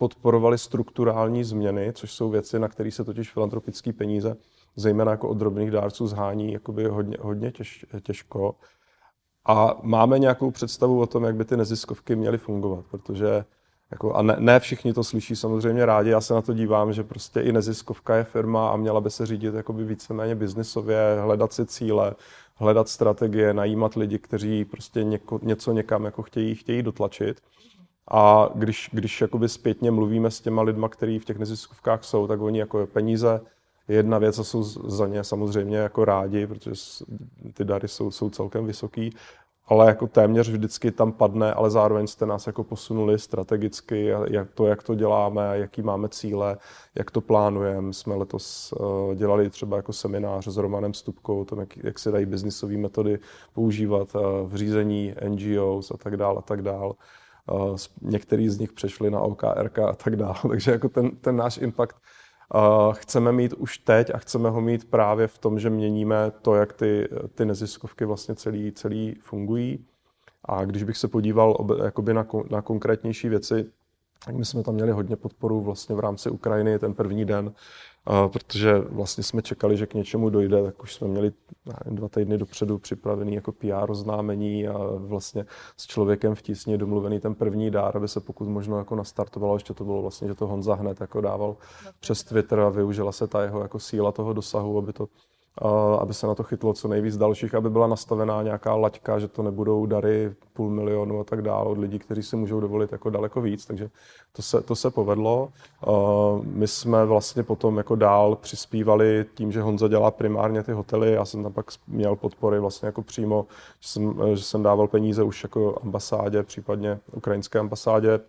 podporovali 0.02 0.58
strukturální 0.58 1.44
změny, 1.44 1.92
což 1.92 2.12
jsou 2.12 2.30
věci, 2.30 2.58
na 2.58 2.68
které 2.68 2.90
se 2.90 3.04
totiž 3.04 3.32
filantropické 3.32 3.92
peníze, 3.92 4.36
zejména 4.76 5.10
jako 5.10 5.28
od 5.28 5.34
drobných 5.34 5.70
dárců, 5.70 6.06
zhání 6.06 6.52
jakoby 6.52 6.84
hodně, 6.84 7.16
hodně 7.20 7.52
těž, 7.52 7.86
těžko. 8.02 8.54
A 9.46 9.76
máme 9.82 10.18
nějakou 10.18 10.50
představu 10.50 11.00
o 11.00 11.06
tom, 11.06 11.24
jak 11.24 11.36
by 11.36 11.44
ty 11.44 11.56
neziskovky 11.56 12.16
měly 12.16 12.38
fungovat, 12.38 12.84
protože 12.90 13.44
jako, 13.90 14.14
a 14.14 14.22
ne, 14.22 14.36
ne 14.38 14.60
všichni 14.60 14.92
to 14.92 15.04
slyší 15.04 15.36
samozřejmě 15.36 15.86
rádi, 15.86 16.10
já 16.10 16.20
se 16.20 16.34
na 16.34 16.42
to 16.42 16.52
dívám, 16.52 16.92
že 16.92 17.04
prostě 17.04 17.40
i 17.40 17.52
neziskovka 17.52 18.16
je 18.16 18.24
firma 18.24 18.70
a 18.70 18.76
měla 18.76 19.00
by 19.00 19.10
se 19.10 19.26
řídit 19.26 19.54
jakoby 19.54 19.84
víceméně 19.84 20.34
biznisově, 20.34 20.98
hledat 21.20 21.52
si 21.52 21.66
cíle, 21.66 22.14
hledat 22.54 22.88
strategie, 22.88 23.54
najímat 23.54 23.94
lidi, 23.94 24.18
kteří 24.18 24.64
prostě 24.64 25.04
něko, 25.04 25.40
něco 25.42 25.72
někam 25.72 26.04
jako 26.04 26.22
chtějí, 26.22 26.54
chtějí 26.54 26.82
dotlačit. 26.82 27.40
A 28.14 28.50
když, 28.54 28.90
když 28.92 29.20
jakoby 29.20 29.48
zpětně 29.48 29.90
mluvíme 29.90 30.30
s 30.30 30.40
těma 30.40 30.62
lidma, 30.62 30.88
kteří 30.88 31.18
v 31.18 31.24
těch 31.24 31.38
neziskovkách 31.38 32.04
jsou, 32.04 32.26
tak 32.26 32.40
oni 32.40 32.58
jako 32.58 32.86
peníze 32.86 33.40
je 33.88 33.96
jedna 33.96 34.18
věc 34.18 34.38
a 34.38 34.44
jsou 34.44 34.62
za 34.62 35.06
ně 35.06 35.24
samozřejmě 35.24 35.76
jako 35.76 36.04
rádi, 36.04 36.46
protože 36.46 36.72
ty 37.54 37.64
dary 37.64 37.88
jsou, 37.88 38.10
jsou 38.10 38.30
celkem 38.30 38.66
vysoký, 38.66 39.14
ale 39.66 39.86
jako 39.86 40.06
téměř 40.06 40.48
vždycky 40.48 40.90
tam 40.90 41.12
padne, 41.12 41.54
ale 41.54 41.70
zároveň 41.70 42.06
jste 42.06 42.26
nás 42.26 42.46
jako 42.46 42.64
posunuli 42.64 43.18
strategicky, 43.18 44.06
jak 44.30 44.50
to, 44.50 44.66
jak 44.66 44.82
to 44.82 44.94
děláme, 44.94 45.58
jaký 45.58 45.82
máme 45.82 46.08
cíle, 46.08 46.58
jak 46.94 47.10
to 47.10 47.20
plánujeme. 47.20 47.92
Jsme 47.92 48.14
letos 48.14 48.72
uh, 48.72 49.14
dělali 49.14 49.50
třeba 49.50 49.76
jako 49.76 49.92
seminář 49.92 50.48
s 50.48 50.56
Romanem 50.56 50.94
Stupkou 50.94 51.40
o 51.40 51.44
tom, 51.44 51.60
jak, 51.60 51.76
jak 51.76 51.98
se 51.98 52.10
dají 52.10 52.26
biznisové 52.26 52.76
metody 52.76 53.18
používat 53.52 54.14
uh, 54.14 54.22
v 54.50 54.56
řízení 54.56 55.14
NGOs 55.28 55.90
a 55.90 55.96
tak 55.96 56.16
dále 56.16 56.38
a 56.38 56.42
tak 56.42 56.62
dále. 56.62 56.92
Uh, 57.50 57.76
některý 58.02 58.48
z 58.48 58.58
nich 58.58 58.72
přešli 58.72 59.10
na 59.10 59.20
OKRK 59.20 59.78
a 59.78 59.92
tak 59.92 60.16
dále. 60.16 60.34
Takže 60.48 60.70
jako 60.70 60.88
ten, 60.88 61.10
ten 61.10 61.36
náš 61.36 61.58
impact 61.58 61.96
uh, 62.54 62.94
chceme 62.94 63.32
mít 63.32 63.52
už 63.52 63.78
teď 63.78 64.10
a 64.14 64.18
chceme 64.18 64.50
ho 64.50 64.60
mít 64.60 64.90
právě 64.90 65.26
v 65.26 65.38
tom, 65.38 65.58
že 65.58 65.70
měníme 65.70 66.32
to, 66.42 66.54
jak 66.54 66.72
ty, 66.72 67.08
ty 67.34 67.44
neziskovky 67.44 68.04
vlastně 68.04 68.34
celý, 68.34 68.72
celý 68.72 69.14
fungují. 69.20 69.86
A 70.44 70.64
když 70.64 70.82
bych 70.82 70.96
se 70.96 71.08
podíval 71.08 71.54
ob, 71.58 71.70
jakoby 71.84 72.14
na, 72.14 72.26
na 72.50 72.62
konkrétnější 72.62 73.28
věci, 73.28 73.70
tak 74.26 74.34
my 74.34 74.44
jsme 74.44 74.62
tam 74.62 74.74
měli 74.74 74.92
hodně 74.92 75.16
podporu 75.16 75.60
vlastně 75.60 75.94
v 75.94 76.00
rámci 76.00 76.30
Ukrajiny 76.30 76.78
ten 76.78 76.94
první 76.94 77.24
den 77.24 77.52
protože 78.32 78.78
vlastně 78.78 79.24
jsme 79.24 79.42
čekali, 79.42 79.76
že 79.76 79.86
k 79.86 79.94
něčemu 79.94 80.30
dojde, 80.30 80.62
tak 80.62 80.82
už 80.82 80.94
jsme 80.94 81.08
měli 81.08 81.32
nevím, 81.66 81.96
dva 81.96 82.08
týdny 82.08 82.38
dopředu 82.38 82.78
připravený 82.78 83.34
jako 83.34 83.52
PR 83.52 83.90
oznámení 83.90 84.68
a 84.68 84.78
vlastně 84.96 85.46
s 85.76 85.86
člověkem 85.86 86.34
v 86.34 86.42
tísně 86.42 86.78
domluvený 86.78 87.20
ten 87.20 87.34
první 87.34 87.70
dár, 87.70 87.96
aby 87.96 88.08
se 88.08 88.20
pokud 88.20 88.48
možno 88.48 88.78
jako 88.78 88.96
nastartovalo, 88.96 89.56
ještě 89.56 89.74
to 89.74 89.84
bylo 89.84 90.02
vlastně, 90.02 90.28
že 90.28 90.34
to 90.34 90.46
Honza 90.46 90.74
hned 90.74 91.00
jako 91.00 91.20
dával 91.20 91.56
přes 92.00 92.24
Twitter 92.24 92.60
a 92.60 92.68
využila 92.68 93.12
se 93.12 93.26
ta 93.26 93.42
jeho 93.42 93.62
jako 93.62 93.78
síla 93.78 94.12
toho 94.12 94.32
dosahu, 94.32 94.78
aby 94.78 94.92
to 94.92 95.08
aby 96.00 96.14
se 96.14 96.26
na 96.26 96.34
to 96.34 96.42
chytlo 96.42 96.72
co 96.72 96.88
nejvíc 96.88 97.16
dalších, 97.16 97.54
aby 97.54 97.70
byla 97.70 97.86
nastavená 97.86 98.42
nějaká 98.42 98.74
laťka, 98.74 99.18
že 99.18 99.28
to 99.28 99.42
nebudou 99.42 99.86
dary 99.86 100.34
půl 100.52 100.70
milionu 100.70 101.20
a 101.20 101.24
tak 101.24 101.42
dále 101.42 101.64
od 101.64 101.78
lidí, 101.78 101.98
kteří 101.98 102.22
si 102.22 102.36
můžou 102.36 102.60
dovolit 102.60 102.92
jako 102.92 103.10
daleko 103.10 103.40
víc, 103.40 103.66
takže 103.66 103.90
to 104.32 104.42
se, 104.42 104.62
to 104.62 104.76
se 104.76 104.90
povedlo. 104.90 105.48
My 106.42 106.68
jsme 106.68 107.04
vlastně 107.06 107.42
potom 107.42 107.76
jako 107.76 107.96
dál 107.96 108.36
přispívali 108.36 109.26
tím, 109.34 109.52
že 109.52 109.62
Honza 109.62 109.88
dělá 109.88 110.10
primárně 110.10 110.62
ty 110.62 110.72
hotely, 110.72 111.12
já 111.12 111.24
jsem 111.24 111.42
tam 111.42 111.52
pak 111.52 111.66
měl 111.88 112.16
podpory 112.16 112.60
vlastně 112.60 112.86
jako 112.86 113.02
přímo, 113.02 113.46
že 113.80 113.88
jsem, 113.88 114.14
že 114.34 114.42
jsem 114.42 114.62
dával 114.62 114.88
peníze 114.88 115.22
už 115.22 115.42
jako 115.42 115.78
ambasádě, 115.82 116.42
případně 116.42 116.98
ukrajinské 117.12 117.58
ambasádě, 117.58 118.20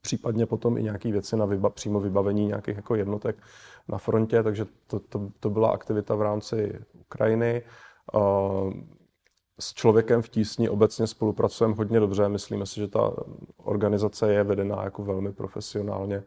případně 0.00 0.46
potom 0.46 0.78
i 0.78 0.82
nějaké 0.82 1.12
věci 1.12 1.36
na 1.36 1.44
vyba, 1.44 1.70
přímo 1.70 2.00
vybavení 2.00 2.46
nějakých 2.46 2.76
jako 2.76 2.94
jednotek 2.94 3.36
na 3.88 3.98
frontě, 3.98 4.42
takže 4.42 4.66
to, 4.86 5.00
to, 5.00 5.30
to 5.40 5.50
byla 5.50 5.70
aktivita 5.70 6.14
v 6.14 6.22
rámci 6.22 6.80
Ukrajiny. 7.00 7.62
S 9.60 9.74
člověkem 9.74 10.22
v 10.22 10.28
tísni 10.28 10.68
obecně 10.68 11.06
spolupracujeme 11.06 11.74
hodně 11.74 12.00
dobře. 12.00 12.28
Myslíme 12.28 12.66
si, 12.66 12.80
že 12.80 12.88
ta 12.88 13.12
organizace 13.56 14.32
je 14.32 14.44
vedená 14.44 14.84
jako 14.84 15.02
velmi 15.04 15.32
profesionálně. 15.32 16.22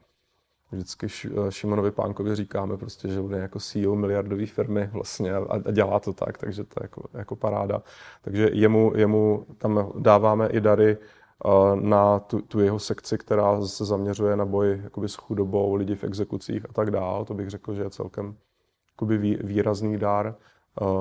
Vždycky 0.71 1.07
Šimonovi 1.49 1.91
Pánkovi 1.91 2.35
říkáme 2.35 2.77
prostě, 2.77 3.07
že 3.07 3.21
bude 3.21 3.37
jako 3.37 3.59
CEO 3.59 3.95
miliardové 3.95 4.45
firmy 4.45 4.89
vlastně 4.93 5.33
a 5.33 5.71
dělá 5.71 5.99
to 5.99 6.13
tak, 6.13 6.37
takže 6.37 6.63
to 6.63 6.73
je 6.79 6.83
jako, 6.83 7.03
jako 7.13 7.35
paráda. 7.35 7.81
Takže 8.21 8.49
jemu, 8.53 8.93
jemu 8.95 9.45
tam 9.57 9.91
dáváme 9.99 10.47
i 10.47 10.61
dary 10.61 10.97
na 11.75 12.19
tu, 12.19 12.41
tu 12.41 12.59
jeho 12.59 12.79
sekci, 12.79 13.17
která 13.17 13.61
se 13.61 13.85
zaměřuje 13.85 14.35
na 14.35 14.45
boj 14.45 14.79
jakoby 14.83 15.09
s 15.09 15.15
chudobou, 15.15 15.75
lidi 15.75 15.95
v 15.95 16.03
exekucích 16.03 16.65
a 16.69 16.73
tak 16.73 16.91
dál. 16.91 17.25
To 17.25 17.33
bych 17.33 17.49
řekl, 17.49 17.73
že 17.73 17.81
je 17.81 17.89
celkem 17.89 18.35
jakoby 18.93 19.17
výrazný 19.43 19.97
dár. 19.97 20.35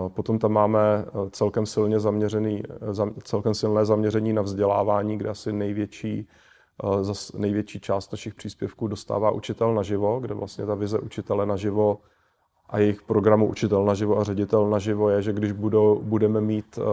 Potom 0.09 0.39
tam 0.39 0.53
máme 0.53 1.05
celkem 1.31 1.67
silně 1.67 2.01
zaměřený, 2.01 2.63
celkem 3.23 3.55
silné 3.55 3.85
zaměření 3.85 4.33
na 4.33 4.43
vzdělávání, 4.43 5.19
kde 5.19 5.29
asi 5.29 5.53
největší, 5.53 6.29
největší 7.35 7.81
část 7.81 8.13
našich 8.13 8.35
příspěvků 8.35 8.89
dostává 8.89 9.31
učitel 9.31 9.75
naživo, 9.75 10.21
kde 10.21 10.35
vlastně 10.35 10.67
ta 10.67 10.75
vize 10.75 10.99
učitele 10.99 11.47
naživo 11.47 11.99
a 12.71 12.79
jejich 12.79 13.03
programu 13.03 13.47
Učitel 13.47 13.85
naživo 13.85 14.19
a 14.19 14.25
ředitel 14.25 14.71
naživo 14.71 15.11
je, 15.11 15.23
že 15.23 15.33
když 15.33 15.53
budou, 15.53 16.01
budeme 16.03 16.41
mít 16.41 16.79
uh, 16.79 16.85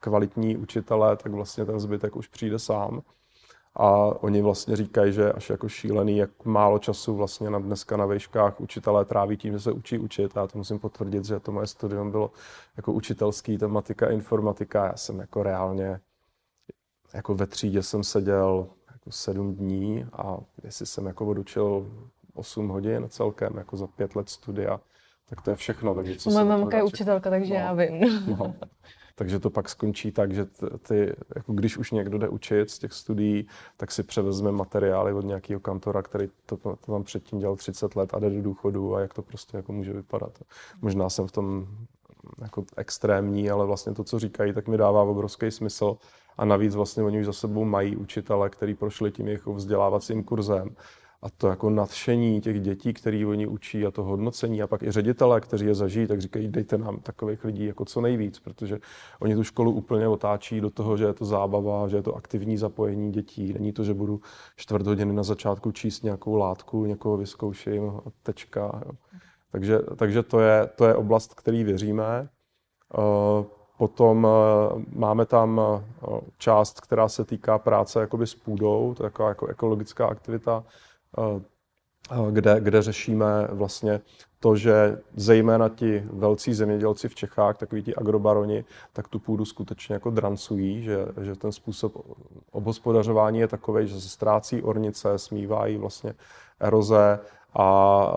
kvalitní 0.00 0.56
učitele, 0.56 1.16
tak 1.16 1.32
vlastně 1.32 1.64
ten 1.64 1.80
zbytek 1.80 2.16
už 2.16 2.28
přijde 2.28 2.58
sám. 2.58 3.02
A 3.74 3.88
oni 4.22 4.42
vlastně 4.42 4.76
říkají, 4.76 5.12
že 5.12 5.32
až 5.32 5.50
jako 5.50 5.68
šílený, 5.68 6.16
jak 6.16 6.30
málo 6.44 6.78
času 6.78 7.16
vlastně 7.16 7.50
na 7.50 7.58
dneska 7.58 7.96
na 7.96 8.06
vejškách 8.06 8.60
učitelé 8.60 9.04
tráví 9.04 9.36
tím, 9.36 9.52
že 9.52 9.60
se 9.60 9.72
učí 9.72 9.98
učit. 9.98 10.32
Já 10.36 10.46
to 10.46 10.58
musím 10.58 10.78
potvrdit, 10.78 11.24
že 11.24 11.40
to 11.40 11.52
moje 11.52 11.66
studium 11.66 12.10
bylo 12.10 12.30
jako 12.76 12.92
učitelský, 12.92 13.58
tematika, 13.58 14.10
informatika. 14.10 14.86
Já 14.86 14.96
jsem 14.96 15.18
jako 15.18 15.42
reálně, 15.42 16.00
jako 17.14 17.34
ve 17.34 17.46
třídě 17.46 17.82
jsem 17.82 18.04
seděl 18.04 18.66
jako 18.92 19.12
sedm 19.12 19.54
dní 19.54 20.06
a 20.12 20.38
jestli 20.64 20.86
jsem 20.86 21.06
jako 21.06 21.26
odučil 21.26 21.86
8 22.34 22.68
hodin 22.68 23.08
celkem, 23.08 23.56
jako 23.56 23.76
za 23.76 23.86
pět 23.86 24.16
let 24.16 24.28
studia, 24.28 24.80
tak 25.28 25.42
to 25.42 25.50
je 25.50 25.56
všechno. 25.56 25.94
Takže 25.94 26.16
co 26.16 26.30
Moje 26.30 26.44
mamka 26.44 26.76
je 26.76 26.82
učitelka, 26.82 27.30
takže 27.30 27.54
no, 27.54 27.60
já 27.60 27.72
vím. 27.72 28.26
No. 28.38 28.54
Takže 29.14 29.38
to 29.38 29.50
pak 29.50 29.68
skončí 29.68 30.12
tak, 30.12 30.34
že 30.34 30.46
ty, 30.88 31.14
jako 31.36 31.52
když 31.52 31.76
už 31.76 31.90
někdo 31.90 32.18
jde 32.18 32.28
učit 32.28 32.70
z 32.70 32.78
těch 32.78 32.92
studií, 32.92 33.46
tak 33.76 33.90
si 33.90 34.02
převezme 34.02 34.52
materiály 34.52 35.12
od 35.12 35.24
nějakého 35.24 35.60
kantora, 35.60 36.02
který 36.02 36.28
to, 36.46 36.56
to 36.56 36.76
tam 36.76 37.04
předtím 37.04 37.38
dělal 37.38 37.56
30 37.56 37.96
let 37.96 38.14
a 38.14 38.18
jde 38.18 38.30
do 38.30 38.42
důchodu 38.42 38.94
a 38.94 39.00
jak 39.00 39.14
to 39.14 39.22
prostě 39.22 39.56
jako 39.56 39.72
může 39.72 39.92
vypadat. 39.92 40.38
Možná 40.82 41.10
jsem 41.10 41.26
v 41.26 41.32
tom 41.32 41.66
jako 42.42 42.64
extrémní, 42.76 43.50
ale 43.50 43.66
vlastně 43.66 43.94
to, 43.94 44.04
co 44.04 44.18
říkají, 44.18 44.52
tak 44.52 44.68
mi 44.68 44.76
dává 44.76 45.02
obrovský 45.02 45.50
smysl. 45.50 45.96
A 46.38 46.44
navíc 46.44 46.74
vlastně 46.74 47.02
oni 47.02 47.20
už 47.20 47.26
za 47.26 47.32
sebou 47.32 47.64
mají 47.64 47.96
učitele, 47.96 48.50
který 48.50 48.74
prošli 48.74 49.10
tím 49.10 49.28
jako 49.28 49.54
vzdělávacím 49.54 50.24
kurzem 50.24 50.76
a 51.22 51.30
to 51.30 51.48
jako 51.48 51.70
nadšení 51.70 52.40
těch 52.40 52.60
dětí, 52.60 52.92
který 52.92 53.26
oni 53.26 53.46
učí 53.46 53.86
a 53.86 53.90
to 53.90 54.02
hodnocení 54.02 54.62
a 54.62 54.66
pak 54.66 54.82
i 54.82 54.90
ředitele, 54.90 55.40
kteří 55.40 55.66
je 55.66 55.74
zažijí, 55.74 56.06
tak 56.06 56.20
říkají, 56.20 56.48
dejte 56.48 56.78
nám 56.78 57.00
takových 57.00 57.44
lidí 57.44 57.64
jako 57.64 57.84
co 57.84 58.00
nejvíc, 58.00 58.40
protože 58.40 58.78
oni 59.20 59.34
tu 59.34 59.44
školu 59.44 59.72
úplně 59.72 60.08
otáčí 60.08 60.60
do 60.60 60.70
toho, 60.70 60.96
že 60.96 61.04
je 61.04 61.12
to 61.12 61.24
zábava, 61.24 61.88
že 61.88 61.96
je 61.96 62.02
to 62.02 62.14
aktivní 62.14 62.56
zapojení 62.56 63.12
dětí. 63.12 63.52
Není 63.52 63.72
to, 63.72 63.84
že 63.84 63.94
budu 63.94 64.20
čtvrt 64.56 64.86
hodiny 64.86 65.12
na 65.12 65.22
začátku 65.22 65.72
číst 65.72 66.04
nějakou 66.04 66.34
látku, 66.34 66.84
někoho 66.84 67.16
vyzkouším 67.16 67.88
a 67.88 68.02
tečka. 68.22 68.82
Jo. 68.86 68.92
Takže, 69.52 69.78
takže 69.96 70.22
to, 70.22 70.40
je, 70.40 70.70
to 70.76 70.86
je 70.86 70.94
oblast, 70.94 71.34
který 71.34 71.64
věříme. 71.64 72.28
Eh, 72.94 73.44
potom 73.78 74.26
eh, 74.26 74.84
máme 74.92 75.26
tam 75.26 75.60
eh, 75.60 76.20
část, 76.38 76.80
která 76.80 77.08
se 77.08 77.24
týká 77.24 77.58
práce 77.58 78.00
jakoby 78.00 78.26
s 78.26 78.34
půdou, 78.34 78.94
to 78.96 79.04
je 79.04 79.10
taková 79.10 79.28
jako 79.28 79.46
ekologická 79.46 80.06
aktivita, 80.06 80.64
kde, 82.30 82.60
kde 82.60 82.82
řešíme 82.82 83.48
vlastně 83.50 84.00
to, 84.40 84.56
že 84.56 84.98
zejména 85.16 85.68
ti 85.68 86.04
velcí 86.12 86.54
zemědělci 86.54 87.08
v 87.08 87.14
Čechách, 87.14 87.56
takový 87.56 87.82
ti 87.82 87.94
agrobaroni, 87.94 88.64
tak 88.92 89.08
tu 89.08 89.18
půdu 89.18 89.44
skutečně 89.44 89.92
jako 89.92 90.10
drancují, 90.10 90.82
že, 90.82 91.06
že 91.22 91.36
ten 91.36 91.52
způsob 91.52 91.92
obhospodařování 92.50 93.38
je 93.38 93.48
takový, 93.48 93.88
že 93.88 94.00
se 94.00 94.08
ztrácí 94.08 94.62
ornice, 94.62 95.18
smívají 95.18 95.76
vlastně 95.76 96.14
eroze 96.60 97.18
a, 97.58 98.12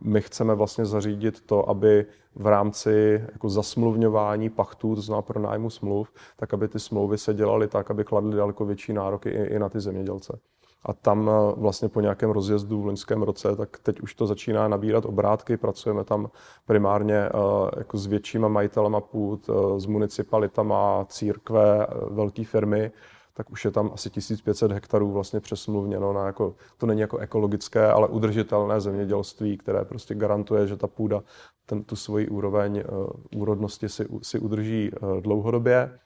my 0.00 0.20
chceme 0.20 0.54
vlastně 0.54 0.84
zařídit 0.86 1.40
to, 1.40 1.68
aby 1.68 2.06
v 2.34 2.46
rámci 2.46 3.24
jako 3.32 3.48
zasmluvňování 3.48 4.50
pachtů, 4.50 4.94
to 4.94 5.00
znamená 5.00 5.22
pro 5.22 5.40
nájmu 5.40 5.70
smluv, 5.70 6.12
tak 6.36 6.54
aby 6.54 6.68
ty 6.68 6.78
smlouvy 6.78 7.18
se 7.18 7.34
dělaly 7.34 7.68
tak, 7.68 7.90
aby 7.90 8.04
kladly 8.04 8.36
daleko 8.36 8.64
větší 8.64 8.92
nároky 8.92 9.30
i, 9.30 9.44
i 9.44 9.58
na 9.58 9.68
ty 9.68 9.80
zemědělce. 9.80 10.38
A 10.82 10.92
tam 10.92 11.30
eh, 11.30 11.52
vlastně 11.56 11.88
po 11.88 12.00
nějakém 12.00 12.30
rozjezdu 12.30 12.82
v 12.82 12.86
loňském 12.86 13.22
roce, 13.22 13.56
tak 13.56 13.78
teď 13.78 14.00
už 14.00 14.14
to 14.14 14.26
začíná 14.26 14.68
nabírat 14.68 15.04
obrátky. 15.04 15.56
Pracujeme 15.56 16.04
tam 16.04 16.30
primárně 16.66 17.16
eh, 17.16 17.30
jako 17.76 17.98
s 17.98 18.06
většíma 18.06 18.48
majitelama 18.48 19.00
půd, 19.00 19.50
eh, 19.50 19.80
s 19.80 19.86
municipalitama, 19.86 21.04
církve, 21.08 21.86
velké 22.10 22.44
firmy, 22.44 22.92
tak 23.38 23.50
už 23.50 23.64
je 23.64 23.70
tam 23.70 23.90
asi 23.94 24.10
1500 24.10 24.72
hektarů 24.72 25.12
vlastně 25.12 25.40
přesmluvněno 25.40 26.12
na 26.12 26.26
jako, 26.26 26.54
to 26.78 26.86
není 26.86 27.00
jako 27.00 27.18
ekologické, 27.18 27.86
ale 27.86 28.08
udržitelné 28.08 28.80
zemědělství, 28.80 29.58
které 29.58 29.84
prostě 29.84 30.14
garantuje, 30.14 30.66
že 30.66 30.76
ta 30.76 30.86
půda 30.86 31.22
ten, 31.66 31.84
tu 31.84 31.96
svoji 31.96 32.28
úroveň 32.28 32.84
uh, 32.88 33.06
úrodnosti 33.40 33.88
si, 33.88 34.06
si 34.22 34.38
udrží 34.38 34.90
uh, 34.90 35.20
dlouhodobě. 35.20 35.98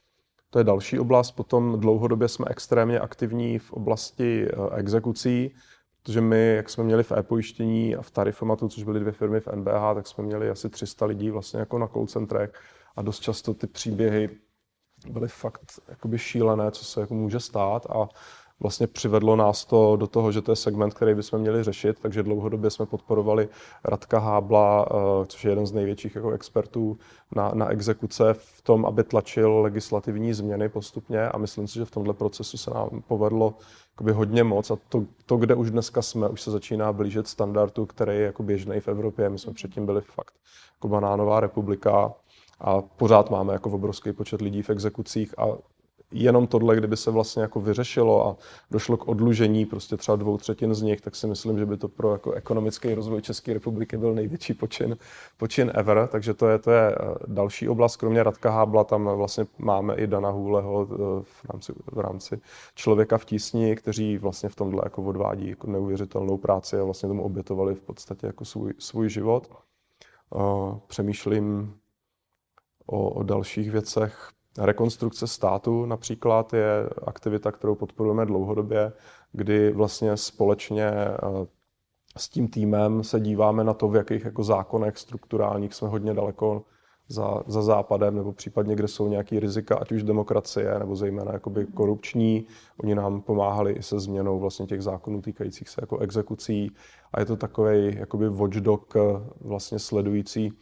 To 0.52 0.58
je 0.58 0.64
další 0.64 0.98
oblast. 0.98 1.30
Potom 1.30 1.80
dlouhodobě 1.80 2.28
jsme 2.28 2.46
extrémně 2.48 3.00
aktivní 3.00 3.58
v 3.58 3.72
oblasti 3.72 4.52
uh, 4.52 4.68
exekucí, 4.78 5.54
protože 6.02 6.20
my, 6.20 6.54
jak 6.56 6.70
jsme 6.70 6.84
měli 6.84 7.02
v 7.02 7.12
e-pojištění 7.12 7.96
a 7.96 8.02
v 8.02 8.10
Tarifomatu, 8.10 8.68
což 8.68 8.82
byly 8.84 9.00
dvě 9.00 9.12
firmy 9.12 9.40
v 9.40 9.46
NBH, 9.46 9.94
tak 9.94 10.06
jsme 10.06 10.24
měli 10.24 10.50
asi 10.50 10.68
300 10.68 11.06
lidí 11.06 11.30
vlastně 11.30 11.60
jako 11.60 11.78
na 11.78 11.86
call 11.86 12.06
centrech 12.06 12.52
a 12.96 13.02
dost 13.02 13.20
často 13.20 13.54
ty 13.54 13.66
příběhy 13.66 14.30
byly 15.10 15.28
fakt 15.28 15.80
jakoby 15.88 16.18
šílené, 16.18 16.70
co 16.70 16.84
se 16.84 17.00
jako 17.00 17.14
může 17.14 17.40
stát 17.40 17.86
a 17.86 18.08
vlastně 18.62 18.86
přivedlo 18.86 19.36
nás 19.36 19.64
to 19.64 19.96
do 19.96 20.06
toho, 20.06 20.32
že 20.32 20.42
to 20.42 20.52
je 20.52 20.56
segment, 20.56 20.94
který 20.94 21.14
bychom 21.14 21.40
měli 21.40 21.62
řešit, 21.62 21.96
takže 22.02 22.22
dlouhodobě 22.22 22.70
jsme 22.70 22.86
podporovali 22.86 23.48
Radka 23.84 24.18
Hábla, 24.18 24.86
eh, 24.90 25.26
což 25.26 25.44
je 25.44 25.50
jeden 25.50 25.66
z 25.66 25.72
největších 25.72 26.14
jako 26.14 26.30
expertů 26.30 26.98
na, 27.36 27.50
na 27.54 27.68
exekuce 27.68 28.34
v 28.34 28.62
tom, 28.62 28.86
aby 28.86 29.04
tlačil 29.04 29.60
legislativní 29.60 30.34
změny 30.34 30.68
postupně 30.68 31.28
a 31.28 31.38
myslím 31.38 31.68
si, 31.68 31.74
že 31.74 31.84
v 31.84 31.90
tomhle 31.90 32.14
procesu 32.14 32.56
se 32.58 32.70
nám 32.70 33.02
povedlo 33.08 33.54
jakoby 33.92 34.12
hodně 34.12 34.44
moc 34.44 34.70
a 34.70 34.76
to, 34.88 35.04
to, 35.26 35.36
kde 35.36 35.54
už 35.54 35.70
dneska 35.70 36.02
jsme, 36.02 36.28
už 36.28 36.42
se 36.42 36.50
začíná 36.50 36.92
blížit 36.92 37.28
standardu, 37.28 37.86
který 37.86 38.12
je 38.12 38.24
jako 38.24 38.42
běžný 38.42 38.80
v 38.80 38.88
Evropě. 38.88 39.30
My 39.30 39.38
jsme 39.38 39.52
předtím 39.52 39.86
byli 39.86 40.00
fakt 40.00 40.34
jako 40.74 40.88
banánová 40.88 41.40
republika 41.40 42.14
a 42.60 42.82
pořád 42.82 43.30
máme 43.30 43.52
jako 43.52 43.70
obrovský 43.70 44.12
počet 44.12 44.40
lidí 44.40 44.62
v 44.62 44.70
exekucích 44.70 45.38
a 45.38 45.46
jenom 46.12 46.46
tohle, 46.46 46.76
kdyby 46.76 46.96
se 46.96 47.10
vlastně 47.10 47.42
jako 47.42 47.60
vyřešilo 47.60 48.26
a 48.26 48.36
došlo 48.70 48.96
k 48.96 49.08
odlužení 49.08 49.66
prostě 49.66 49.96
třeba 49.96 50.16
dvou 50.16 50.38
třetin 50.38 50.74
z 50.74 50.82
nich, 50.82 51.00
tak 51.00 51.16
si 51.16 51.26
myslím, 51.26 51.58
že 51.58 51.66
by 51.66 51.76
to 51.76 51.88
pro 51.88 52.12
jako 52.12 52.32
ekonomický 52.32 52.94
rozvoj 52.94 53.22
České 53.22 53.54
republiky 53.54 53.96
byl 53.96 54.14
největší 54.14 54.54
počin, 54.54 54.96
počin 55.36 55.72
ever. 55.74 56.08
Takže 56.12 56.34
to 56.34 56.48
je, 56.48 56.58
to 56.58 56.70
je 56.70 56.92
eh, 56.92 57.14
další 57.26 57.68
oblast. 57.68 57.96
Kromě 57.96 58.22
Radka 58.22 58.50
Hábla 58.50 58.84
tam 58.84 59.04
vlastně 59.04 59.46
máme 59.58 59.94
i 59.94 60.06
Dana 60.06 60.30
Hůleho 60.30 60.88
eh, 60.90 60.96
v 61.22 61.44
rámci, 61.52 61.72
v 61.92 61.98
rámci 61.98 62.40
člověka 62.74 63.18
v 63.18 63.24
tísni, 63.24 63.76
kteří 63.76 64.18
vlastně 64.18 64.48
v 64.48 64.56
tomhle 64.56 64.82
jako 64.84 65.02
odvádí 65.02 65.48
jako 65.48 65.66
neuvěřitelnou 65.66 66.38
práci 66.38 66.78
a 66.78 66.84
vlastně 66.84 67.08
tomu 67.08 67.22
obětovali 67.22 67.74
v 67.74 67.82
podstatě 67.82 68.26
jako 68.26 68.44
svůj, 68.44 68.74
svůj 68.78 69.08
život. 69.08 69.50
Eh, 70.36 70.78
přemýšlím 70.86 71.74
o, 72.86 73.10
o 73.10 73.22
dalších 73.22 73.70
věcech. 73.70 74.32
Rekonstrukce 74.58 75.26
státu 75.26 75.86
například 75.86 76.52
je 76.52 76.88
aktivita, 77.06 77.52
kterou 77.52 77.74
podporujeme 77.74 78.26
dlouhodobě, 78.26 78.92
kdy 79.32 79.72
vlastně 79.72 80.16
společně 80.16 80.86
eh, 80.86 81.16
s 82.16 82.28
tím 82.28 82.48
týmem 82.48 83.04
se 83.04 83.20
díváme 83.20 83.64
na 83.64 83.74
to, 83.74 83.88
v 83.88 83.96
jakých 83.96 84.24
jako 84.24 84.44
zákonech 84.44 84.98
strukturálních 84.98 85.74
jsme 85.74 85.88
hodně 85.88 86.14
daleko 86.14 86.64
za, 87.08 87.42
za 87.46 87.62
západem, 87.62 88.16
nebo 88.16 88.32
případně, 88.32 88.74
kde 88.74 88.88
jsou 88.88 89.08
nějaké 89.08 89.40
rizika, 89.40 89.76
ať 89.76 89.92
už 89.92 90.02
demokracie, 90.02 90.78
nebo 90.78 90.96
zejména 90.96 91.32
jakoby 91.32 91.66
korupční. 91.66 92.46
Oni 92.82 92.94
nám 92.94 93.20
pomáhali 93.22 93.72
i 93.72 93.82
se 93.82 94.00
změnou 94.00 94.40
vlastně 94.40 94.66
těch 94.66 94.82
zákonů 94.82 95.22
týkajících 95.22 95.68
se 95.68 95.80
jako 95.82 95.98
exekucí 95.98 96.70
a 97.12 97.20
je 97.20 97.26
to 97.26 97.36
takový 97.36 97.96
jakoby 97.96 98.28
watchdog 98.28 98.96
eh, 98.96 99.00
vlastně 99.40 99.78
sledující 99.78 100.52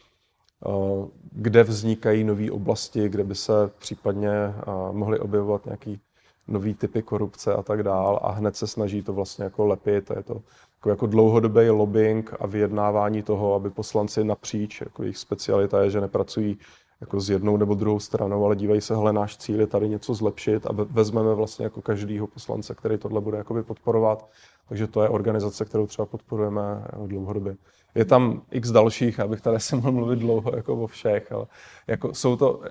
kde 1.33 1.63
vznikají 1.65 2.25
nové 2.25 2.51
oblasti, 2.51 3.09
kde 3.09 3.25
by 3.25 3.35
se 3.35 3.53
případně 3.79 4.31
eh, 4.31 4.55
mohly 4.93 5.19
objevovat 5.19 5.65
nějaký 5.65 6.01
nový 6.49 6.75
typy 6.75 7.03
korupce 7.03 7.55
a 7.55 7.63
tak 7.63 7.83
dál 7.83 8.21
a 8.23 8.31
hned 8.31 8.57
se 8.57 8.67
snaží 8.67 9.03
to 9.03 9.13
vlastně 9.13 9.45
jako 9.45 9.67
lepit 9.67 10.11
je 10.11 10.23
to 10.23 10.43
jako, 10.81 10.91
jako 10.91 11.07
dlouhodobý 11.07 11.71
lobbying 11.71 12.35
a 12.41 12.47
vyjednávání 12.47 13.23
toho, 13.23 13.55
aby 13.55 13.71
poslanci 13.71 14.25
napříč, 14.25 14.81
jako 14.81 15.03
jejich 15.03 15.19
specialita 15.19 15.83
je, 15.83 15.91
že 15.91 16.01
nepracují 16.01 16.59
jako 17.01 17.21
s 17.21 17.31
jednou 17.31 17.57
nebo 17.57 17.75
druhou 17.75 18.01
stranou, 18.01 18.45
ale 18.45 18.57
dívají 18.57 18.81
se, 18.81 18.95
hele, 18.95 19.13
náš 19.13 19.37
cíl 19.37 19.61
je 19.61 19.67
tady 19.67 19.89
něco 19.89 20.15
zlepšit 20.15 20.67
a 20.67 20.73
vezmeme 20.73 21.35
vlastně 21.35 21.65
jako 21.65 21.83
každýho 21.83 22.27
poslance, 22.27 22.75
který 22.75 22.99
tohle 22.99 23.21
bude 23.21 23.39
jakoby 23.39 23.63
podporovat. 23.63 24.29
Takže 24.69 24.87
to 24.87 25.03
je 25.03 25.09
organizace, 25.09 25.65
kterou 25.65 25.87
třeba 25.87 26.07
podporujeme 26.07 26.63
dlouhodobě. 27.07 27.57
Je 27.95 28.05
tam 28.05 28.43
x 28.51 28.71
dalších, 28.71 29.21
abych 29.21 29.41
tady 29.41 29.61
se 29.61 29.77
mohl 29.77 29.93
mluvit 29.93 30.19
dlouho 30.19 30.57
jako 30.57 30.75
o 30.77 30.87
všech, 30.87 31.33
ale 31.33 31.47
jako 31.87 32.15
jsou 32.15 32.37
to, 32.37 32.63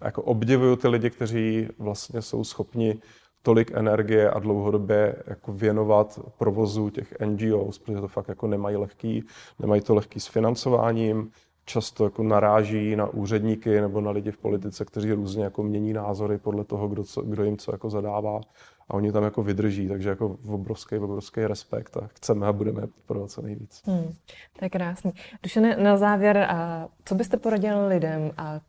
jako 0.00 0.22
obdivuju 0.22 0.76
ty 0.76 0.88
lidi, 0.88 1.10
kteří 1.10 1.68
vlastně 1.78 2.22
jsou 2.22 2.44
schopni 2.44 3.00
tolik 3.42 3.70
energie 3.74 4.30
a 4.30 4.38
dlouhodobě 4.38 5.16
jako 5.26 5.52
věnovat 5.52 6.20
provozu 6.38 6.90
těch 6.90 7.14
NGOs, 7.24 7.78
protože 7.78 8.00
to 8.00 8.08
fakt 8.08 8.28
jako 8.28 8.46
nemají 8.46 8.76
lehký, 8.76 9.24
nemají 9.58 9.82
to 9.82 9.94
lehký 9.94 10.20
s 10.20 10.26
financováním, 10.26 11.30
často 11.64 12.04
jako 12.04 12.22
naráží 12.22 12.96
na 12.96 13.06
úředníky 13.06 13.80
nebo 13.80 14.00
na 14.00 14.10
lidi 14.10 14.30
v 14.30 14.38
politice, 14.38 14.84
kteří 14.84 15.12
různě 15.12 15.44
jako 15.44 15.62
mění 15.62 15.92
názory 15.92 16.38
podle 16.38 16.64
toho, 16.64 16.88
kdo, 16.88 17.04
co, 17.04 17.22
kdo 17.22 17.44
jim 17.44 17.58
co 17.58 17.72
jako 17.72 17.90
zadává 17.90 18.40
a 18.88 18.94
oni 18.94 19.12
tam 19.12 19.24
jako 19.24 19.42
vydrží, 19.42 19.88
takže 19.88 20.08
jako 20.08 20.38
obrovský, 20.46 20.96
obrovský 20.96 21.46
respekt 21.46 21.96
a 21.96 22.06
chceme 22.06 22.46
a 22.46 22.52
budeme 22.52 22.80
podporovat 22.80 23.30
co 23.30 23.42
nejvíc. 23.42 23.82
Hmm, 23.84 24.14
to 24.58 24.64
je 24.64 24.70
krásný. 24.70 25.12
Dušene, 25.42 25.76
na 25.76 25.96
závěr, 25.96 26.38
a 26.38 26.88
co 27.04 27.14
byste 27.14 27.36
poradil 27.36 27.86
lidem 27.86 28.30
a 28.36 28.60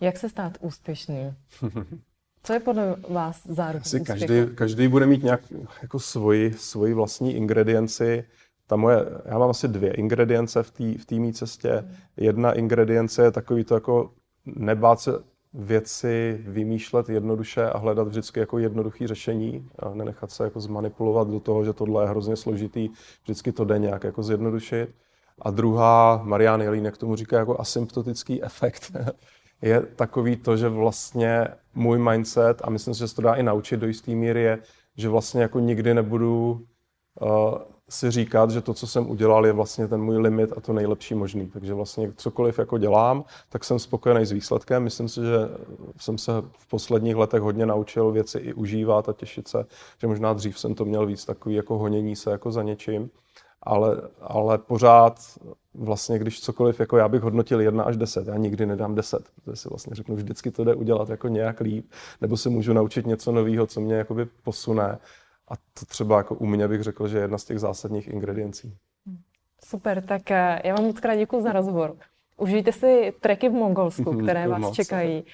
jak 0.00 0.16
se 0.18 0.28
stát 0.28 0.58
úspěšný? 0.60 1.34
Co 2.44 2.52
je 2.52 2.60
podle 2.60 2.96
vás 3.08 3.46
záruka 3.46 3.82
Asi 3.82 4.00
každý, 4.00 4.34
každý 4.54 4.88
bude 4.88 5.06
mít 5.06 5.22
nějak 5.22 5.40
jako 5.82 5.98
svoji, 5.98 6.52
svoji 6.52 6.94
vlastní 6.94 7.36
ingredienci. 7.36 8.24
Ta 8.66 8.76
moje, 8.76 8.96
já 9.24 9.38
mám 9.38 9.50
asi 9.50 9.68
dvě 9.68 9.92
ingredience 9.92 10.62
v 10.62 10.70
té 10.70 11.14
v 11.16 11.18
mý 11.18 11.32
cestě. 11.32 11.84
Jedna 12.16 12.52
ingredience 12.52 13.22
je 13.22 13.30
takový 13.30 13.64
to 13.64 13.74
jako 13.74 14.10
nebát 14.46 15.00
se 15.00 15.10
věci 15.54 16.40
vymýšlet 16.46 17.08
jednoduše 17.08 17.70
a 17.70 17.78
hledat 17.78 18.08
vždycky 18.08 18.40
jako 18.40 18.58
jednoduché 18.58 19.08
řešení 19.08 19.68
a 19.78 19.94
nenechat 19.94 20.30
se 20.30 20.44
jako 20.44 20.60
zmanipulovat 20.60 21.28
do 21.28 21.40
toho, 21.40 21.64
že 21.64 21.72
tohle 21.72 22.04
je 22.04 22.08
hrozně 22.08 22.36
složitý, 22.36 22.88
vždycky 23.22 23.52
to 23.52 23.64
jde 23.64 23.78
nějak 23.78 24.04
jako 24.04 24.22
zjednodušit. 24.22 24.94
A 25.42 25.50
druhá, 25.50 26.20
Marian 26.24 26.60
Jelínek 26.60 26.96
tomu 26.96 27.16
říká 27.16 27.38
jako 27.38 27.60
asymptotický 27.60 28.44
efekt, 28.44 28.92
je 29.62 29.80
takový 29.80 30.36
to, 30.36 30.56
že 30.56 30.68
vlastně 30.68 31.48
můj 31.74 31.98
mindset, 31.98 32.62
a 32.64 32.70
myslím 32.70 32.94
si, 32.94 32.98
že 32.98 33.08
se 33.08 33.14
to 33.14 33.22
dá 33.22 33.34
i 33.34 33.42
naučit 33.42 33.76
do 33.76 33.86
jisté 33.86 34.10
míry, 34.10 34.42
je, 34.42 34.58
že 34.96 35.08
vlastně 35.08 35.42
jako 35.42 35.60
nikdy 35.60 35.94
nebudu 35.94 36.66
uh, 37.20 37.54
si 37.92 38.10
říkat, 38.10 38.50
že 38.50 38.60
to, 38.60 38.74
co 38.74 38.86
jsem 38.86 39.10
udělal, 39.10 39.46
je 39.46 39.52
vlastně 39.52 39.88
ten 39.88 40.02
můj 40.02 40.18
limit 40.18 40.52
a 40.56 40.60
to 40.60 40.72
nejlepší 40.72 41.14
možný. 41.14 41.48
Takže 41.48 41.74
vlastně 41.74 42.12
cokoliv 42.16 42.58
jako 42.58 42.78
dělám, 42.78 43.24
tak 43.48 43.64
jsem 43.64 43.78
spokojený 43.78 44.26
s 44.26 44.32
výsledkem. 44.32 44.82
Myslím 44.82 45.08
si, 45.08 45.20
že 45.20 45.38
jsem 46.00 46.18
se 46.18 46.32
v 46.58 46.68
posledních 46.68 47.16
letech 47.16 47.40
hodně 47.40 47.66
naučil 47.66 48.10
věci 48.10 48.38
i 48.38 48.52
užívat 48.54 49.08
a 49.08 49.12
těšit 49.12 49.48
se, 49.48 49.66
že 49.98 50.06
možná 50.06 50.32
dřív 50.32 50.58
jsem 50.58 50.74
to 50.74 50.84
měl 50.84 51.06
víc 51.06 51.24
takový 51.24 51.54
jako 51.54 51.78
honění 51.78 52.16
se 52.16 52.30
jako 52.30 52.52
za 52.52 52.62
něčím. 52.62 53.10
Ale, 53.62 53.96
ale 54.20 54.58
pořád 54.58 55.20
vlastně, 55.74 56.18
když 56.18 56.40
cokoliv, 56.40 56.80
jako 56.80 56.96
já 56.96 57.08
bych 57.08 57.22
hodnotil 57.22 57.60
1 57.60 57.84
až 57.84 57.96
10, 57.96 58.26
já 58.26 58.36
nikdy 58.36 58.66
nedám 58.66 58.94
10, 58.94 59.22
protože 59.36 59.56
si 59.56 59.68
vlastně 59.68 59.94
řeknu, 59.94 60.16
vždycky 60.16 60.50
to 60.50 60.64
jde 60.64 60.74
udělat 60.74 61.08
jako 61.08 61.28
nějak 61.28 61.60
líp, 61.60 61.90
nebo 62.20 62.36
se 62.36 62.48
můžu 62.48 62.72
naučit 62.72 63.06
něco 63.06 63.32
nového, 63.32 63.66
co 63.66 63.80
mě 63.80 63.94
jakoby 63.94 64.26
posune. 64.44 64.98
A 65.48 65.56
to 65.56 65.86
třeba 65.86 66.16
jako 66.18 66.34
u 66.34 66.46
mě 66.46 66.68
bych 66.68 66.82
řekl, 66.82 67.08
že 67.08 67.18
je 67.18 67.22
jedna 67.24 67.38
z 67.38 67.44
těch 67.44 67.58
zásadních 67.58 68.08
ingrediencí. 68.08 68.76
Super, 69.64 70.02
tak 70.02 70.30
eh, 70.30 70.60
já 70.64 70.74
vám 70.74 70.84
moc 70.84 71.00
krát 71.00 71.16
děkuji 71.16 71.42
za 71.42 71.52
rozhovor. 71.52 71.96
Užijte 72.36 72.72
si 72.72 73.12
treky 73.20 73.48
v 73.48 73.52
Mongolsku, 73.52 74.18
které 74.22 74.48
vás 74.48 74.72
čekají 74.72 75.24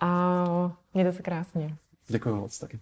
a 0.00 0.76
mějte 0.94 1.12
se 1.12 1.22
krásně. 1.22 1.76
Děkuji 2.06 2.34
moc 2.34 2.58
taky. 2.58 2.80